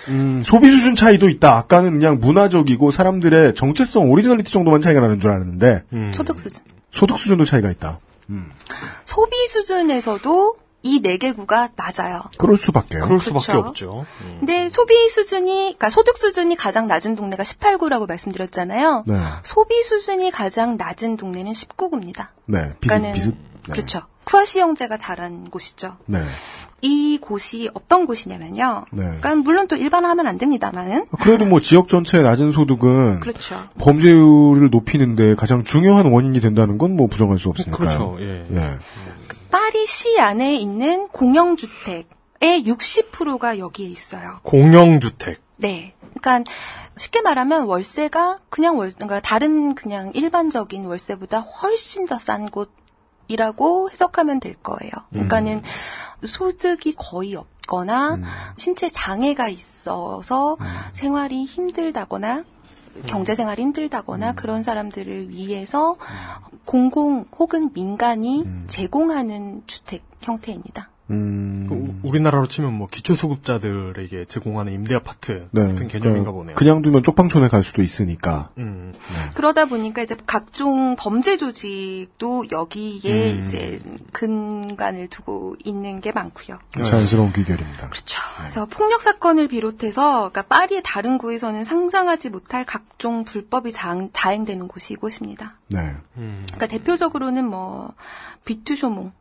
음, 0.09 0.43
소비 0.45 0.69
수준 0.69 0.95
차이도 0.95 1.29
있다. 1.29 1.57
아까는 1.57 1.93
그냥 1.93 2.19
문화적이고 2.21 2.91
사람들의 2.91 3.55
정체성, 3.55 4.11
오리지널리티 4.11 4.53
정도만 4.53 4.81
차이가 4.81 5.01
나는 5.01 5.21
줄 5.21 5.31
알았는데 5.31 5.85
소득 6.15 6.39
수준. 6.39 6.65
소득 6.93 7.19
수준도 7.19 7.45
차이가 7.45 7.71
있다. 7.71 7.99
소비 9.05 9.47
수준에서도 9.49 10.57
이 10.83 11.03
4개구가 11.03 11.71
낮아요. 11.75 12.23
그럴 12.39 12.57
수밖에요. 12.57 13.05
그럴 13.05 13.19
수밖에 13.19 13.53
그렇죠. 13.53 13.69
없죠. 13.69 14.07
근데 14.39 14.69
소비 14.69 15.09
수준이, 15.09 15.75
그러니까 15.77 15.91
소득 15.91 16.17
수준이 16.17 16.55
가장 16.55 16.87
낮은 16.87 17.17
동네가 17.17 17.43
18구라고 17.43 18.07
말씀드렸잖아요. 18.07 19.05
네. 19.07 19.19
소비 19.43 19.83
수준이 19.83 20.31
가장 20.31 20.77
낮은 20.77 21.17
동네는 21.17 21.51
19구입니다. 21.53 22.29
네. 22.45 22.75
비슷, 22.81 22.89
그러니까는 22.89 23.13
비슷. 23.15 23.29
네. 23.31 23.73
그렇죠. 23.73 24.03
쿠아시 24.25 24.61
형제가 24.61 24.97
자란 24.97 25.51
곳이죠. 25.51 25.97
네. 26.07 26.23
이 26.83 27.19
곳이 27.21 27.71
어떤 27.75 28.07
곳이냐면요. 28.07 28.85
네. 28.93 29.03
그러니까 29.03 29.35
물론 29.37 29.67
또 29.69 29.77
일반화하면 29.77 30.27
안 30.27 30.39
됩니다만은 30.39 31.07
그래도 31.21 31.45
뭐 31.47 31.61
지역 31.61 31.89
전체의 31.89 32.23
낮은 32.23 32.53
소득은 32.53 33.21
그렇죠. 33.21 33.63
범죄율을 33.79 34.71
높이는데 34.71 35.35
가장 35.35 35.63
중요한 35.65 36.07
원인이 36.07 36.41
된다는 36.41 36.79
건 36.79 36.97
뭐 36.97 37.07
부정할 37.09 37.39
수 37.39 37.49
없으니까요. 37.51 37.79
그렇죠. 37.79 38.17
예. 38.21 38.47
예. 38.51 38.79
파리시 39.51 40.19
안에 40.21 40.57
있는 40.57 41.09
공영주택의 41.09 42.05
60%가 42.43 43.59
여기에 43.59 43.89
있어요. 43.89 44.39
공영주택. 44.43 45.41
네. 45.57 45.95
그러니까 46.21 46.51
쉽게 46.99 47.21
말하면 47.21 47.65
월세가 47.65 48.37
그냥 48.49 48.79
월, 48.79 48.91
그러니까 48.95 49.21
다른 49.21 49.75
그냥 49.75 50.11
일반적인 50.15 50.85
월세보다 50.87 51.41
훨씬 51.41 52.07
더 52.07 52.17
싼 52.17 52.51
곳 52.51 52.71
이라고 53.29 53.91
해석하면 53.91 54.41
될 54.41 54.55
거예요. 54.55 54.91
그러니까는 55.11 55.63
소득이 56.27 56.95
거의 56.97 57.35
없 57.35 57.47
거나 57.67 58.21
신체 58.57 58.89
장애가 58.89 59.49
있어서 59.49 60.57
생활이 60.93 61.45
힘들다거나 61.45 62.45
경제 63.07 63.35
생활이 63.35 63.63
힘들다거나 63.63 64.35
그런 64.35 64.63
사람들을 64.63 65.31
위해서 65.31 65.97
공공 66.65 67.27
혹은 67.39 67.71
민간이 67.73 68.47
제공하는 68.69 69.63
주택 69.67 70.05
형태입니다. 70.23 70.91
음. 71.11 71.67
그 71.69 72.09
우리나라로 72.09 72.49
치면 72.49 72.73
뭐 72.73 72.89
기초수급자들에게 72.89 74.25
제공하는 74.27 74.73
임대 74.73 74.95
아파트 74.95 75.49
네. 75.53 75.63
같은 75.63 75.89
개념인가 75.89 76.01
그러니까 76.01 76.33
보네요. 76.33 76.55
그냥 76.57 76.83
두면 76.83 77.03
쪽방촌에 77.03 77.49
갈 77.49 77.63
수도 77.63 77.83
있으니까. 77.83 78.51
음. 78.59 78.93
그러다 79.35 79.67
보니까 79.67 80.03
이제 80.03 80.17
각종 80.27 80.97
범죄 80.97 81.37
조직도 81.37 82.47
여기에 82.51 83.33
음. 83.33 83.41
이제 83.43 83.81
근간을 84.13 85.09
두고 85.09 85.57
있는 85.65 86.01
게 86.01 86.13
많고요. 86.13 86.59
자연스러운 86.73 87.33
귀결입니다. 87.33 87.89
그렇죠. 87.89 88.21
그래서 88.39 88.67
폭력 88.67 89.03
사건을 89.03 89.49
비롯해서 89.49 90.31
그러니까 90.31 90.43
파리의 90.43 90.83
다른 90.85 91.19
구에서는 91.19 91.63
상상하지 91.65 92.31
못할 92.31 92.65
각종 92.65 93.25
불법이 93.25 93.71
자, 93.71 93.97
자행되는 94.13 94.67
곳이 94.69 94.95
이곳입니다. 94.95 95.59
네. 95.69 95.95
그러니까 96.15 96.67
대표적으로는 96.67 97.49
뭐 97.49 97.95
뷔트쇼몽? 98.45 99.13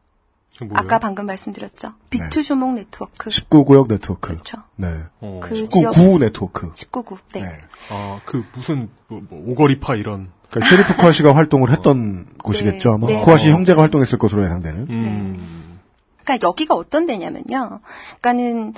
아까 0.73 0.99
방금 0.99 1.25
말씀드렸죠. 1.25 1.93
뷔트쇼몽 2.09 2.75
네트워크 2.75 3.29
19구역 3.29 3.87
네트워크. 3.89 4.29
그렇죠. 4.33 4.59
네. 4.75 4.87
어. 5.19 5.39
그 5.43 5.67
지역 5.67 5.93
19구 5.93 6.19
네트워크. 6.19 6.71
19구. 6.71 7.17
네. 7.33 7.43
아, 7.89 8.19
그 8.25 8.43
무슨 8.53 8.89
뭐, 9.07 9.21
뭐 9.29 9.51
오거리파 9.51 9.95
이런. 9.95 10.31
그러니까 10.49 10.69
셰리프 10.69 10.95
쿠아시가 10.97 11.35
활동을 11.35 11.71
했던 11.71 12.27
곳이겠죠 12.41 12.93
아마. 12.93 13.07
네. 13.07 13.21
쿠아시 13.21 13.49
형제가 13.49 13.81
활동했을 13.81 14.17
것으로 14.17 14.43
예상되는. 14.43 14.87
음. 14.89 15.79
그러니까 16.23 16.47
여기가 16.47 16.73
어떤 16.75 17.05
데냐면요. 17.05 17.81
그러니까는 18.21 18.73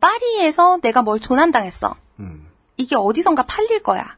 파리에서 0.00 0.78
내가 0.82 1.02
뭘 1.02 1.18
도난당했어. 1.18 1.94
이게 2.76 2.94
어디선가 2.96 3.44
팔릴 3.44 3.82
거야. 3.82 4.16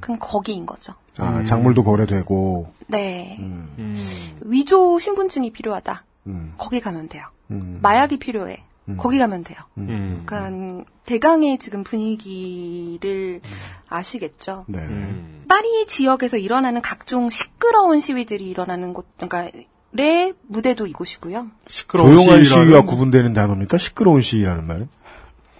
그럼 0.00 0.18
거기인 0.20 0.66
거죠. 0.66 0.94
아, 1.18 1.44
작물도 1.44 1.84
거래되고. 1.84 2.72
네. 2.88 3.36
음. 3.40 3.96
위조 4.42 4.98
신분증이 4.98 5.50
필요하다. 5.52 6.04
음. 6.26 6.54
거기 6.58 6.80
가면 6.80 7.08
돼요. 7.08 7.24
음. 7.50 7.78
마약이 7.82 8.18
필요해. 8.18 8.62
거기 8.98 9.18
가면 9.18 9.42
돼요. 9.42 9.58
음. 9.78 10.22
그러니까 10.26 10.84
대강의 11.06 11.58
지금 11.58 11.82
분위기를 11.82 13.40
아시겠죠. 13.88 14.64
네. 14.68 14.78
음. 14.78 15.44
파리 15.48 15.86
지역에서 15.86 16.36
일어나는 16.36 16.82
각종 16.82 17.28
시끄러운 17.28 17.98
시위들이 17.98 18.48
일어나는 18.48 18.92
곳, 18.92 19.06
그러니까 19.16 19.50
의 19.98 20.34
무대도 20.46 20.86
이곳이고요. 20.86 21.46
시끄러운 21.68 22.10
조용한 22.10 22.44
시위라는 22.44 22.66
시위와 22.66 22.82
뭐- 22.82 22.90
구분되는 22.92 23.32
단어입니까? 23.32 23.76
시끄러운 23.78 24.20
시위라는 24.20 24.66
말은? 24.66 24.88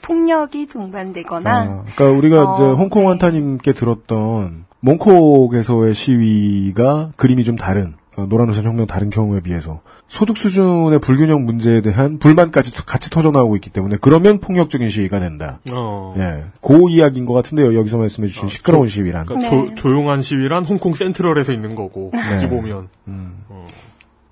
폭력이 0.03 0.67
동반되거나 0.69 1.59
아, 1.59 1.85
그러니까 1.97 2.17
우리가 2.19 2.53
어, 2.53 2.55
이제 2.55 2.63
홍콩 2.81 3.09
환타님께 3.09 3.73
들었던 3.73 4.67
몽콕에서의 4.81 5.95
시위가 5.95 7.11
그림이 7.17 7.43
좀 7.45 7.57
다른 7.57 7.97
어, 8.17 8.27
노란 8.27 8.49
우산 8.49 8.65
혁명 8.65 8.87
다른 8.87 9.11
경우에 9.11 9.41
비해서 9.41 9.81
소득 10.09 10.37
수준의 10.39 11.01
불균형 11.01 11.45
문제에 11.45 11.81
대한 11.81 12.19
불만까지 12.19 12.73
터- 12.75 12.85
같이 12.85 13.11
터져 13.11 13.31
나오고 13.33 13.57
있기 13.57 13.71
때문에 13.71 13.97
그러면 14.01 14.39
폭력적인 14.41 14.89
시위가 14.89 15.19
된다. 15.19 15.61
어. 15.71 16.15
예, 16.17 16.45
그 16.63 16.89
이야기인 16.91 17.27
것 17.27 17.33
같은데요. 17.35 17.77
여기서 17.77 17.99
말씀해주신 17.99 18.49
시끄러운 18.49 18.89
시위란. 18.89 19.27
그러니까 19.27 19.51
네. 19.51 19.69
조, 19.69 19.75
조용한 19.75 20.23
시위란 20.23 20.65
홍콩 20.65 20.95
센트럴에서 20.95 21.53
있는 21.53 21.75
거고 21.75 22.11
네. 22.15 22.35
어찌 22.35 22.47
보면 22.47 22.89
음. 23.09 23.45
어, 23.49 23.67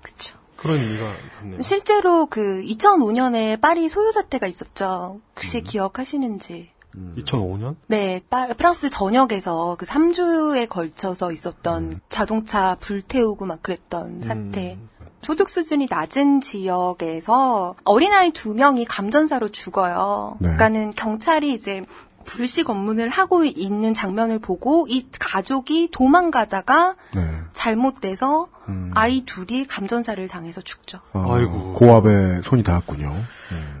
그쵸. 0.01 0.35
그런 0.55 0.77
의미가 0.77 1.03
있네요. 1.43 1.61
실제로 1.61 2.25
그 2.27 2.61
2005년에 2.65 3.59
파리 3.59 3.89
소요 3.89 4.11
사태가 4.11 4.47
있었죠. 4.47 5.19
혹시 5.35 5.61
기억하시는지? 5.61 6.69
2005년? 7.17 7.75
네, 7.87 8.21
파- 8.29 8.47
프랑스 8.47 8.89
전역에서 8.89 9.75
그 9.77 9.85
3주에 9.85 10.69
걸쳐서 10.69 11.33
있었던 11.33 11.99
자동차 12.07 12.77
불태우고 12.79 13.45
막 13.45 13.61
그랬던 13.61 14.21
사태. 14.23 14.77
소득 15.25 15.49
수준이 15.49 15.87
낮은 15.89 16.41
지역에서 16.41 17.75
어린아이 17.83 18.29
두 18.29 18.53
명이 18.53 18.85
감전사로 18.85 19.49
죽어요. 19.49 20.37
네. 20.39 20.49
그러니까는 20.49 20.91
경찰이 20.91 21.51
이제 21.51 21.83
불식 22.25 22.69
업무를 22.69 23.09
하고 23.09 23.43
있는 23.43 23.95
장면을 23.95 24.37
보고 24.37 24.85
이 24.87 25.07
가족이 25.19 25.89
도망가다가 25.91 26.95
네. 27.15 27.21
잘못돼서 27.53 28.49
아이 28.93 29.25
둘이 29.25 29.65
감전사를 29.65 30.27
당해서 30.27 30.61
죽죠. 30.61 30.99
어, 31.13 31.35
아이고. 31.35 31.73
고압에 31.73 32.41
손이 32.43 32.63
닿았군요. 32.63 33.15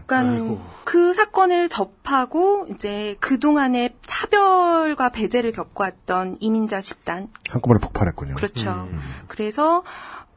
그러니까 0.05 0.63
그 0.83 1.13
사건을 1.13 1.69
접하고 1.69 2.67
이제 2.71 3.17
그 3.19 3.39
동안의 3.39 3.95
차별과 4.03 5.09
배제를 5.09 5.51
겪어왔던 5.51 6.37
이민자 6.39 6.81
집단 6.81 7.29
한꺼번에 7.49 7.79
폭발했군요. 7.79 8.35
그렇죠. 8.35 8.87
그래서 9.27 9.83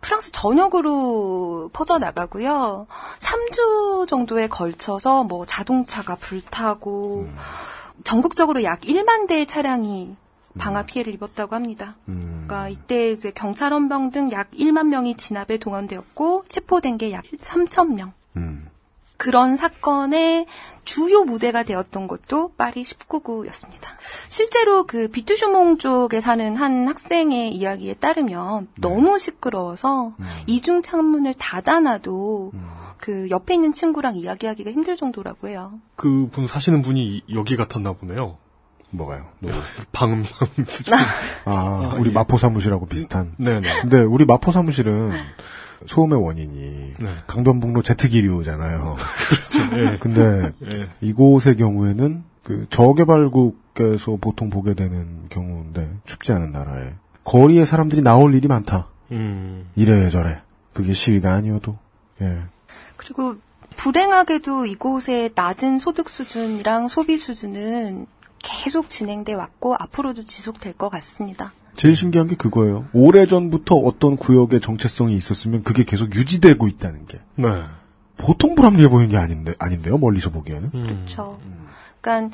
프랑스 0.01 0.31
전역으로 0.33 1.71
퍼져 1.73 1.99
나가고요. 1.99 2.87
3주 3.19 4.07
정도에 4.09 4.47
걸쳐서 4.49 5.25
뭐 5.25 5.45
자동차가 5.45 6.15
불타고 6.17 7.27
전국적으로 8.05 8.63
약 8.63 8.81
1만 8.83 9.27
대의 9.27 9.47
차량이 9.47 10.17
방화 10.57 10.85
피해를 10.87 11.13
입었다고 11.15 11.55
합니다. 11.55 11.97
음. 12.09 12.45
그러니까 12.47 12.69
이때 12.69 13.11
이제 13.11 13.31
경찰 13.33 13.73
헌병 13.73 14.11
등 14.11 14.31
약 14.33 14.51
1만 14.53 14.87
명이 14.89 15.17
진압에 15.17 15.59
동원되었고 15.59 16.45
체포된 16.49 16.97
게 16.99 17.13
약 17.13 17.25
3천 17.25 17.95
명. 17.95 18.13
음. 18.37 18.68
그런 19.19 19.57
사건의 19.57 20.47
주요 20.85 21.25
무대가 21.25 21.65
되었던 21.65 22.07
곳도 22.07 22.53
파리 22.57 22.83
19구였습니다. 22.85 23.83
실제로 24.31 24.87
그 24.87 25.09
비투슈몽 25.09 25.79
쪽에 25.79 26.21
사는 26.21 26.57
한 26.57 26.89
학생의 26.89 27.53
이야기에 27.55 27.95
따르면 27.95 28.69
너무 28.81 29.19
시끄러워서 29.19 30.15
이중 30.47 30.83
창문을 30.83 31.35
닫아놔도 31.35 32.53
그 32.99 33.29
옆에 33.31 33.55
있는 33.55 33.73
친구랑 33.73 34.17
이야기하기가 34.17 34.71
힘들 34.71 34.97
정도라고 34.97 35.49
해요. 35.49 35.73
그 35.97 36.29
분 36.31 36.47
사시는 36.47 36.83
분이 36.83 37.25
여기 37.35 37.57
같았나 37.57 37.93
보네요. 37.95 38.39
뭐가요? 38.91 39.27
방음 39.93 40.25
수준. 40.67 40.95
아, 41.45 41.95
우리 41.99 42.11
마포 42.13 42.39
사무실하고 42.39 42.87
비슷한. 42.87 43.35
네네. 43.37 43.83
근데 43.83 43.99
우리 44.01 44.25
마포 44.25 44.51
사무실은 44.53 45.13
소음의 45.87 46.23
원인이 46.23 46.95
강변북로 47.27 47.83
제트기류잖아요. 47.83 48.97
그렇죠. 49.29 49.77
예. 49.77 49.99
근데 49.99 50.53
예. 50.73 50.89
이곳의 51.01 51.57
경우에는 51.57 52.25
그 52.43 52.67
저개발국에서 52.71 54.19
보통 54.21 54.51
보게 54.51 54.75
되는 54.75 55.27
경우인데 55.29 55.91
춥지 56.07 56.33
않은 56.33 56.53
나라에 56.53 56.95
거리에 57.25 57.65
사람들이 57.65 58.03
나올 58.03 58.35
일이 58.35 58.49
많다. 58.49 58.89
음. 59.13 59.69
이래저래. 59.77 60.41
그게 60.73 60.93
시위가 60.93 61.33
아니어도. 61.33 61.77
예. 62.23 62.39
그리고 62.97 63.37
불행하게도 63.77 64.67
이곳의 64.67 65.31
낮은 65.35 65.79
소득 65.79 66.09
수준이랑 66.09 66.89
소비 66.89 67.17
수준은 67.17 68.07
계속 68.39 68.91
진행돼 68.91 69.35
왔고 69.35 69.75
앞으로도 69.75 70.25
지속될 70.25 70.75
것 70.75 70.89
같습니다. 70.89 71.53
제일 71.79 71.95
신기한 71.95 72.27
게 72.27 72.35
그거예요. 72.35 72.87
오래전부터 72.93 73.77
어떤 73.77 74.17
구역의 74.17 74.61
정체성이 74.61 75.17
있었으면 75.17 75.63
그게 75.63 75.85
계속 75.85 76.13
유지되고 76.13 76.67
있다는 76.67 77.07
게. 77.07 77.21
네. 77.37 77.47
보통 78.17 78.57
불합리해 78.57 78.89
보이는 78.89 79.09
게 79.09 79.17
아닌데, 79.17 79.55
아닌데요? 79.61 79.97
멀리서 79.97 80.31
보기에는. 80.31 80.71
그렇죠. 80.71 81.39
그 81.41 81.68
러니까 82.03 82.31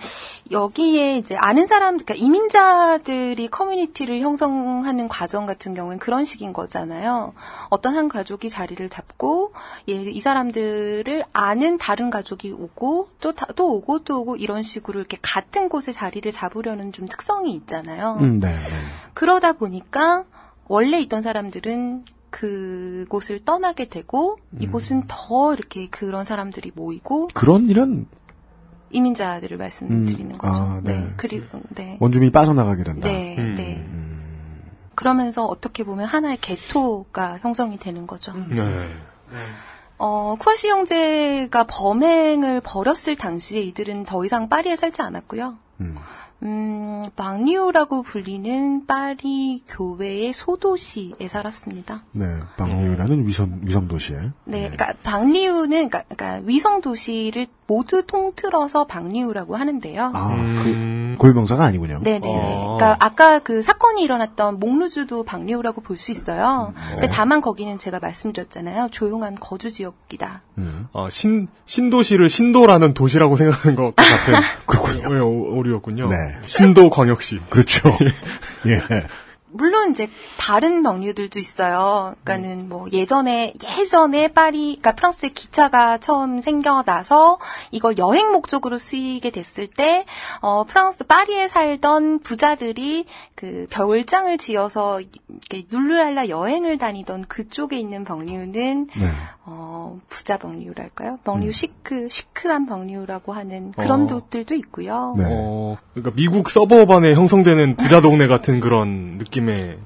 여기에 0.51 1.17
이제 1.17 1.37
아는 1.37 1.67
사람, 1.67 1.97
그러니까 1.97 2.15
이민자들이 2.15 3.49
커뮤니티를 3.49 4.21
형성하는 4.21 5.09
과정 5.09 5.47
같은 5.47 5.75
경우는 5.75 5.99
그런 5.99 6.25
식인 6.25 6.53
거잖아요. 6.53 7.33
어떤 7.71 7.97
한 7.97 8.09
가족이 8.09 8.51
자리를 8.51 8.89
잡고 8.89 9.53
예, 9.89 9.95
이 9.95 10.21
사람들을 10.21 11.25
아는 11.33 11.79
다른 11.79 12.11
가족이 12.11 12.53
오고 12.53 13.09
또또 13.21 13.75
오고 13.75 14.05
또 14.05 14.21
오고 14.21 14.37
이런 14.37 14.63
식으로 14.63 15.01
이렇게 15.01 15.19
같은 15.21 15.69
곳에 15.69 15.93
자리를 15.93 16.31
잡으려는 16.31 16.93
좀 16.93 17.09
특성이 17.09 17.55
있잖아요. 17.55 18.19
음, 18.21 18.41
네. 18.41 18.49
그러다 19.15 19.55
보니까 19.55 20.25
원래 20.67 21.01
있던 21.01 21.23
사람들은 21.23 22.05
그곳을 22.31 23.45
떠나게 23.45 23.85
되고 23.85 24.39
이곳은 24.59 25.05
더 25.07 25.55
이렇게 25.55 25.87
그런 25.89 26.25
사람들이 26.25 26.73
모이고 26.75 27.29
그런 27.33 27.69
일은 27.69 28.09
이민자들을 28.95 29.57
말씀드리는 29.57 30.35
음, 30.35 30.39
거죠. 30.39 30.63
아, 30.63 30.81
네. 30.83 31.09
그리고 31.17 31.61
네. 31.71 31.97
원주민이 32.01 32.33
빠져나가게 32.33 32.85
된다. 32.85 33.09
네, 33.09 33.37
음. 33.39 33.55
네. 33.57 33.85
그러면서 34.95 35.45
어떻게 35.45 35.85
보면 35.85 36.07
하나의 36.07 36.39
개토가 36.41 37.39
형성이 37.43 37.79
되는 37.79 38.07
거죠. 38.07 38.33
네. 38.35 38.89
어, 39.99 40.37
쿠아시 40.39 40.69
형제가 40.69 41.65
범행을 41.65 42.61
벌였을 42.65 43.17
당시에 43.17 43.61
이들은 43.63 44.05
더 44.05 44.25
이상 44.25 44.49
파리에 44.49 44.77
살지 44.77 45.03
않았고요. 45.03 45.57
음. 45.81 45.97
음, 46.43 47.03
방리오라고 47.17 48.03
불리는 48.03 48.87
파리 48.87 49.63
교외의 49.67 50.35
소도시에 50.35 51.27
살았습니다. 51.27 52.05
네. 52.13 52.27
방류라는 52.59 53.27
위성, 53.27 53.61
위성 53.63 53.89
도시에. 53.89 54.17
네, 54.45 54.69
그러니까 54.69 54.93
방리우는 55.03 55.89
그러니까, 55.89 56.03
그러니까 56.03 56.47
위성 56.47 56.83
도시를 56.83 57.47
모두 57.67 58.03
통틀어서 58.07 58.87
방리우라고 58.87 59.57
하는데요. 59.57 60.13
아, 60.15 60.37
그, 60.63 61.15
고유명사가 61.19 61.65
아니군요. 61.65 62.01
네네네. 62.03 62.55
그러니까 62.77 62.97
아까 63.01 63.39
그 63.39 63.63
사건이 63.63 64.03
일어났던 64.03 64.59
몽루주도 64.61 65.23
방리우라고 65.25 65.81
볼 65.81 65.97
수 65.97 66.11
있어요. 66.13 66.75
근데 66.91 67.09
다만 67.09 67.41
거기는 67.41 67.79
제가 67.79 68.01
말씀드렸잖아요. 68.01 68.89
조용한 68.91 69.37
거주 69.37 69.71
지역이다. 69.71 70.43
아, 70.93 71.09
신, 71.11 71.49
신도시를 71.67 72.29
신도라는 72.29 72.95
도시라고 72.95 73.37
생각하는 73.37 73.77
것 73.77 73.95
같은. 73.97 74.35
그렇군요. 74.67 75.27
오류였군요. 75.57 76.09
네. 76.09 76.17
신도 76.47 76.91
광역시. 76.91 77.41
그렇죠. 77.49 77.89
예. 78.67 78.83
물론 79.55 79.93
이제 79.93 80.11
다른 80.37 80.83
방류들도 80.83 81.39
있어요. 81.39 82.15
그러니까는 82.25 82.69
뭐 82.69 82.89
예전에 82.93 83.55
예전에 83.79 84.29
파리, 84.29 84.77
그러니까 84.81 84.93
프랑스에 84.97 85.29
기차가 85.29 85.99
처음 85.99 86.41
생겨나서 86.41 87.39
이걸 87.71 87.97
여행 87.99 88.33
목적으로 88.33 88.79
쓰이게 88.79 89.31
됐을 89.31 89.69
때, 89.69 90.05
어 90.41 90.65
프랑스 90.65 91.05
파리에 91.05 91.47
살던 91.47 92.21
부자들이 92.21 93.07
그 93.37 93.67
별장을 93.71 94.37
지어서 94.39 95.01
이렇게 95.01 95.67
룰루랄라 95.71 96.29
여행을 96.29 96.79
다니던 96.79 97.27
그쪽에 97.29 97.79
있는 97.79 98.05
방류는 98.05 98.89
네. 98.89 99.11
어 99.47 100.01
부자 100.09 100.39
방류랄까요? 100.39 101.19
방류 101.23 101.53
시크 101.53 102.09
시크한 102.09 102.67
방류라고 102.67 103.33
하는 103.33 103.73
그런 103.73 104.05
어. 104.05 104.07
곳들도 104.07 104.55
있고요. 104.55 105.13
네. 105.19 105.25
어, 105.27 105.77
그러니까 105.93 106.13
미국 106.17 106.51
서버반에 106.51 107.15
형성되는 107.15 107.77
부자 107.77 108.01
동네 108.01 108.27
같은 108.27 108.61
그런 108.61 109.19
느낌의 109.19 109.79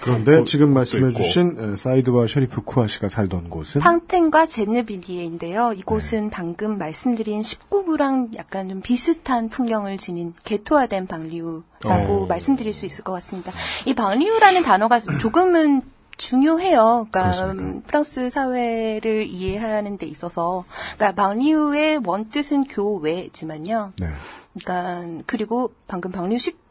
그런데 0.00 0.32
곳도 0.32 0.44
지금. 0.46 0.72
말씀해주신 0.74 1.56
에, 1.74 1.76
사이드와 1.76 2.26
셔리프 2.26 2.62
쿠아시가 2.62 3.08
살던 3.08 3.50
곳은 3.50 3.80
팡텐과 3.82 4.46
제느빌리에인데요. 4.46 5.74
이곳은 5.74 6.30
방금 6.30 6.76
말씀드린 6.78 7.42
19구랑 7.42 8.36
약간 8.36 8.68
좀 8.68 8.80
비슷한 8.80 9.48
풍경을 9.48 9.98
지닌 9.98 10.32
개토화된 10.42 11.06
방리우라고 11.06 11.62
어. 11.84 12.26
말씀드릴 12.28 12.72
수 12.72 12.84
있을 12.86 13.04
것 13.04 13.12
같습니다. 13.12 13.52
이 13.86 13.94
방리우라는 13.94 14.62
단어가 14.64 14.98
조금은 14.98 15.82
중요해요. 16.22 17.08
그러니까 17.10 17.46
음, 17.50 17.82
프랑스 17.82 18.30
사회를 18.30 19.26
이해하는 19.26 19.98
데 19.98 20.06
있어서 20.06 20.64
그러니까 20.94 21.20
방리우의 21.20 22.02
원뜻은 22.04 22.64
교외지만요. 22.64 23.92
네. 23.98 24.06
그러니까 24.54 25.24
그리고 25.26 25.72
방금 25.88 26.12
방류식 26.12 26.62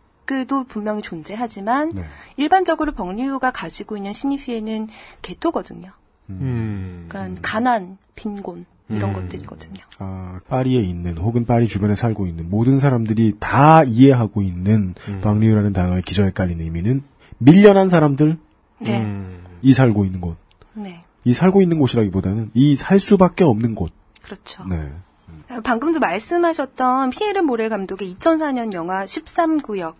도 0.47 0.63
분명히 0.63 1.01
존재하지만 1.01 1.91
네. 1.93 2.03
일반적으로 2.37 2.93
방리우가 2.93 3.51
가지고 3.51 3.97
있는 3.97 4.13
시니피에는 4.13 4.87
개토거든요. 5.21 5.91
음. 6.29 7.07
그러니까 7.09 7.41
가난, 7.41 7.97
빈곤 8.15 8.65
이런 8.87 9.09
음. 9.09 9.13
것들이거든요. 9.13 9.83
아, 9.99 10.39
파리에 10.47 10.79
있는 10.79 11.17
혹은 11.17 11.45
파리 11.45 11.67
주변에 11.67 11.95
살고 11.95 12.27
있는 12.27 12.49
모든 12.49 12.77
사람들이 12.77 13.33
다 13.41 13.83
이해하고 13.83 14.41
있는 14.41 14.95
방류라는 15.21 15.73
단어의 15.73 16.01
기저에 16.03 16.31
깔린 16.31 16.61
의미는 16.61 17.03
밀려난 17.39 17.89
사람들 17.89 18.37
네. 18.79 19.40
음. 19.63 19.67
이 19.69 19.73
살고 19.73 20.05
있는 20.05 20.21
곳. 20.21 20.37
네. 20.73 21.03
이 21.23 21.33
살고 21.33 21.61
있는 21.61 21.77
곳이라기보다는 21.79 22.51
이 22.53 22.75
살 22.75 22.99
수밖에 22.99 23.43
없는 23.43 23.75
곳. 23.75 23.91
그렇죠. 24.23 24.63
네. 24.65 24.91
방금도 25.63 25.99
말씀하셨던 25.99 27.09
피에르 27.09 27.41
모렐 27.41 27.69
감독의 27.69 28.15
2004년 28.15 28.73
영화 28.73 29.03
13구역 29.05 29.93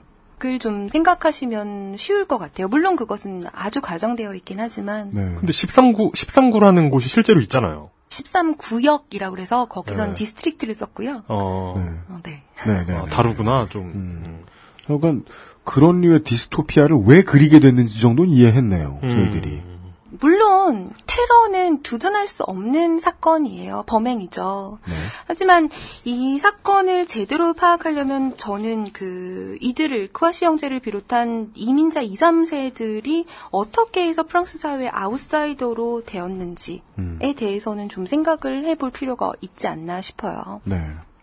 을 0.43 0.57
좀 0.59 0.87
생각하시면 0.89 1.97
쉬울 1.97 2.25
것 2.25 2.39
같아요. 2.39 2.67
물론 2.67 2.95
그것은 2.95 3.43
아주 3.53 3.79
과장되어 3.79 4.33
있긴 4.35 4.59
하지만 4.59 5.11
네. 5.11 5.35
근데 5.35 5.51
13구, 5.53 6.13
13구라는 6.15 6.89
곳이 6.89 7.09
실제로 7.09 7.39
있잖아요. 7.41 7.91
13구역이라고 8.09 9.29
그래서 9.31 9.65
거기선 9.65 10.09
네. 10.09 10.13
district를 10.15 10.73
썼고요. 10.73 11.23
어, 11.27 11.75
어, 11.77 12.19
네. 12.23 12.41
네, 12.65 12.85
네. 12.87 12.93
아, 12.95 13.03
네. 13.03 13.09
다르구나, 13.11 13.67
좀. 13.69 13.83
음. 13.93 14.43
하여간 14.87 15.23
그런 15.63 16.01
류의 16.01 16.23
디스토피아를 16.23 17.03
왜 17.05 17.21
그리게 17.23 17.59
됐는지 17.59 18.01
정도는 18.01 18.31
이해했네요. 18.31 18.99
음. 19.03 19.09
저희들이. 19.09 19.71
물론 20.19 20.91
테러는 21.07 21.81
두둔할 21.81 22.27
수 22.27 22.43
없는 22.43 22.99
사건이에요. 22.99 23.83
범행이죠. 23.87 24.77
네. 24.85 24.93
하지만 25.25 25.69
이 26.05 26.37
사건을 26.37 27.07
제대로 27.07 27.53
파악하려면 27.53 28.37
저는 28.37 28.91
그 28.93 29.57
이들을 29.61 30.09
쿠아시 30.13 30.45
형제를 30.45 30.79
비롯한 30.79 31.51
이민자 31.55 32.01
2, 32.01 32.13
3세들이 32.13 33.25
어떻게 33.49 34.07
해서 34.07 34.23
프랑스 34.23 34.59
사회 34.59 34.89
아웃사이더로 34.89 36.03
되었는지에 36.05 36.81
음. 36.99 37.19
대해서는 37.35 37.89
좀 37.89 38.05
생각을 38.05 38.65
해볼 38.65 38.91
필요가 38.91 39.31
있지 39.41 39.67
않나 39.67 40.01
싶어요. 40.01 40.61
네. 40.65 40.75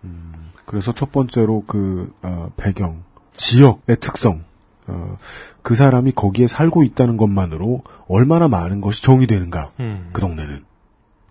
음, 0.04 0.50
그래서 0.64 0.92
첫 0.92 1.12
번째로 1.12 1.64
그 1.66 2.12
어, 2.22 2.50
배경, 2.56 3.04
지역의 3.38 3.98
특성, 4.00 4.44
어, 4.88 5.16
그 5.62 5.74
사람이 5.76 6.12
거기에 6.12 6.46
살고 6.46 6.82
있다는 6.82 7.16
것만으로 7.16 7.82
얼마나 8.08 8.48
많은 8.48 8.80
것이 8.80 9.02
정의되는가. 9.02 9.72
음. 9.80 10.10
그 10.12 10.20
동네는 10.20 10.64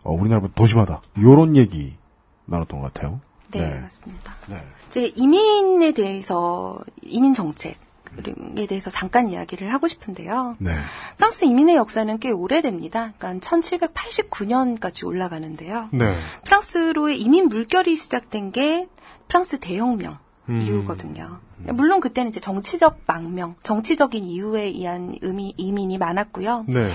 어, 0.03 0.13
우리나라보다 0.13 0.53
더 0.55 0.65
심하다. 0.65 1.01
요런 1.21 1.55
얘기 1.57 1.95
나눴던 2.45 2.81
것 2.81 2.93
같아요. 2.93 3.19
네, 3.51 3.81
맞습니다. 3.81 4.33
네. 4.47 4.57
이제 4.87 5.11
이민에 5.15 5.91
대해서 5.91 6.79
이민 7.01 7.33
정책 7.33 7.77
대해서 8.67 8.89
잠깐 8.89 9.27
이야기를 9.27 9.71
하고 9.73 9.87
싶은데요. 9.87 10.55
네. 10.59 10.71
프랑스 11.17 11.45
이민의 11.45 11.75
역사는 11.75 12.19
꽤 12.19 12.31
오래됩니다. 12.31 13.13
그러니까 13.17 13.47
1789년까지 13.47 15.05
올라가는데요. 15.05 15.89
네. 15.91 16.15
프랑스로의 16.45 17.19
이민 17.19 17.49
물결이 17.49 17.95
시작된 17.95 18.53
게 18.53 18.87
프랑스 19.27 19.59
대혁명 19.59 20.17
음. 20.49 20.61
이후거든요. 20.61 21.39
물론 21.57 21.99
그때는 21.99 22.29
이제 22.29 22.39
정치적 22.39 23.01
망명, 23.05 23.55
정치적인 23.63 24.23
이유에 24.23 24.63
의한 24.63 25.15
의미, 25.21 25.53
이민이 25.57 25.97
많았고요. 25.97 26.65
네. 26.67 26.89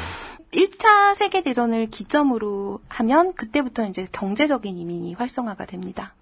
1차 0.52 1.14
세계대전을 1.14 1.89
기점으로 1.90 2.80
하면 2.89 3.32
그때부터 3.34 3.86
이제 3.86 4.06
경제적인 4.12 4.76
이민이 4.76 5.14
활성화가 5.14 5.64
됩니다. 5.64 6.14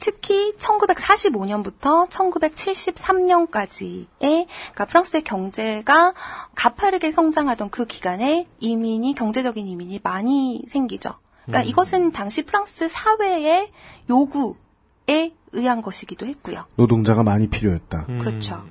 특히 0.00 0.54
1945년부터 0.56 2.08
1973년까지의 2.08 4.06
그러니까 4.18 4.84
프랑스의 4.86 5.22
경제가 5.22 6.14
가파르게 6.54 7.12
성장하던 7.12 7.68
그 7.70 7.84
기간에 7.84 8.48
이민이 8.60 9.12
경제적인 9.14 9.66
이민이 9.66 10.00
많이 10.02 10.64
생기죠. 10.68 11.14
그러니까 11.44 11.66
음. 11.66 11.68
이것은 11.68 12.12
당시 12.12 12.42
프랑스 12.42 12.88
사회의 12.88 13.70
요구에 14.08 15.34
의한 15.56 15.82
것이기도 15.82 16.26
했고요. 16.26 16.64
노동자가 16.76 17.22
많이 17.22 17.48
필요했다. 17.48 18.06
그렇죠. 18.18 18.64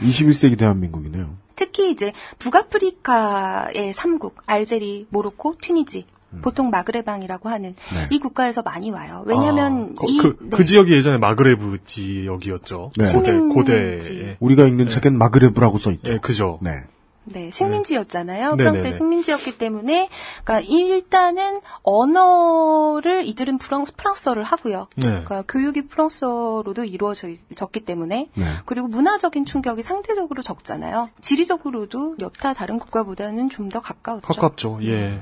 21세기 0.00 0.58
대한민국이네요. 0.58 1.36
특히 1.56 1.90
이제 1.90 2.12
북아프리카의 2.38 3.92
삼국 3.92 4.42
알제리, 4.46 5.06
모로코, 5.10 5.56
튀니지 5.60 6.06
보통 6.40 6.70
maghrébin이라고 6.70 7.48
하는 7.50 7.74
이 8.10 8.18
국가에서 8.18 8.62
많이 8.62 8.90
와요. 8.90 9.22
왜냐하면 9.26 9.94
아, 10.00 10.04
이 10.08 10.18
그, 10.18 10.38
네. 10.40 10.56
그 10.56 10.64
지역이 10.64 10.92
예전에 10.92 11.18
마그레브 11.18 11.78
지역이었죠. 11.84 12.90
네. 12.96 13.12
고대. 13.12 13.38
고대. 13.38 14.36
우리가 14.40 14.66
읽는 14.66 14.88
책엔 14.88 15.18
마그레브라고 15.18 15.78
써 15.78 15.90
있죠. 15.92 16.14
예, 16.14 16.18
그죠. 16.18 16.58
네. 16.62 16.84
네, 17.24 17.50
식민지였잖아요. 17.50 18.50
네. 18.50 18.56
프랑스의. 18.56 18.92
식민지였기 18.92 19.58
때문에, 19.58 20.08
그러니까 20.44 20.60
일단은 20.68 21.60
언어를 21.82 23.26
이들은 23.26 23.58
프랑스, 23.58 23.94
프랑스어를 23.96 24.42
하고요. 24.44 24.88
네. 24.96 25.06
그러니까 25.06 25.42
교육이 25.48 25.86
프랑스어로도 25.86 26.84
이루어졌기 26.84 27.80
때문에, 27.84 28.28
네. 28.34 28.44
그리고 28.66 28.88
문화적인 28.88 29.44
충격이 29.46 29.82
상대적으로 29.82 30.42
적잖아요. 30.42 31.10
지리적으로도 31.20 32.16
여타 32.20 32.54
다른 32.54 32.78
국가보다는 32.78 33.48
좀 33.48 33.72
더 33.72 33.80
가까웠죠. 33.80 34.26
가깝죠. 34.26 34.78
예. 34.82 35.18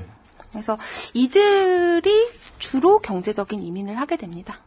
그래서 0.51 0.77
이들이 1.13 2.29
주로 2.59 2.99
경제적인 2.99 3.61
이민을 3.63 3.97
하게 3.97 4.17
됩니다. 4.17 4.59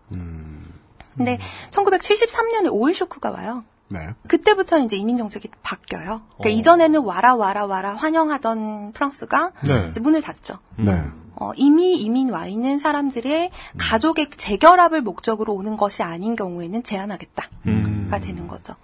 근데 1.15 1.39
1973년에 1.71 2.69
오일 2.73 2.95
쇼크가 2.95 3.31
와요. 3.31 3.65
네. 3.89 4.09
그때부터는 4.29 4.87
이제 4.87 4.97
이민 4.97 5.17
정책이 5.17 5.49
바뀌어요. 5.63 6.23
그러니까 6.39 6.49
이전에는 6.49 7.03
와라 7.03 7.35
와라 7.35 7.67
와라 7.67 7.95
환영하던 7.95 8.93
프랑스가 8.93 9.53
네. 9.67 9.89
이제 9.91 10.01
문을 10.01 10.23
닫죠. 10.23 10.59
네. 10.77 10.93
어, 11.37 11.53
이미 11.57 11.97
이민 11.97 12.31
와 12.31 12.47
있는 12.47 12.79
사람들의 12.79 13.51
가족의 13.77 14.31
재결합을 14.37 15.03
목적으로 15.03 15.55
오는 15.55 15.77
것이 15.77 16.03
아닌 16.03 16.37
경우에는 16.37 16.83
제한하겠다가 16.83 17.49
음. 17.67 18.11
되는 18.23 18.47
거죠. 18.47 18.75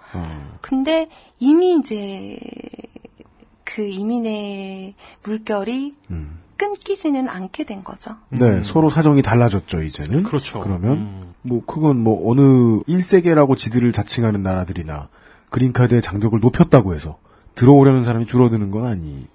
근데 0.61 1.09
이미 1.39 1.77
이제 1.79 2.39
그 3.63 3.83
이민의 3.83 4.95
물결이 5.23 5.95
끊기지는 6.61 7.27
않게 7.27 7.65
된 7.65 7.83
거죠. 7.83 8.17
네, 8.29 8.63
서로 8.63 8.91
사정이 8.91 9.23
달라졌죠, 9.23 9.83
이제는. 9.83 10.25
그렇죠. 10.25 10.61
그러면, 10.61 11.33
뭐, 11.41 11.65
그건 11.65 11.99
뭐, 11.99 12.31
어느 12.31 12.83
1세계라고 12.83 13.57
지들을 13.57 13.91
자칭하는 13.93 14.43
나라들이나, 14.43 15.09
그린카드의 15.49 16.03
장벽을 16.03 16.41
높였다고 16.41 16.95
해서, 16.95 17.17
들어오려는 17.55 18.05
사람이 18.05 18.27
줄어드는 18.27 18.71
건 18.71 18.85
아니, 18.85 19.27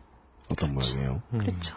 어떤 0.52 0.76
모양이에요. 0.76 1.23
그렇죠. 1.31 1.76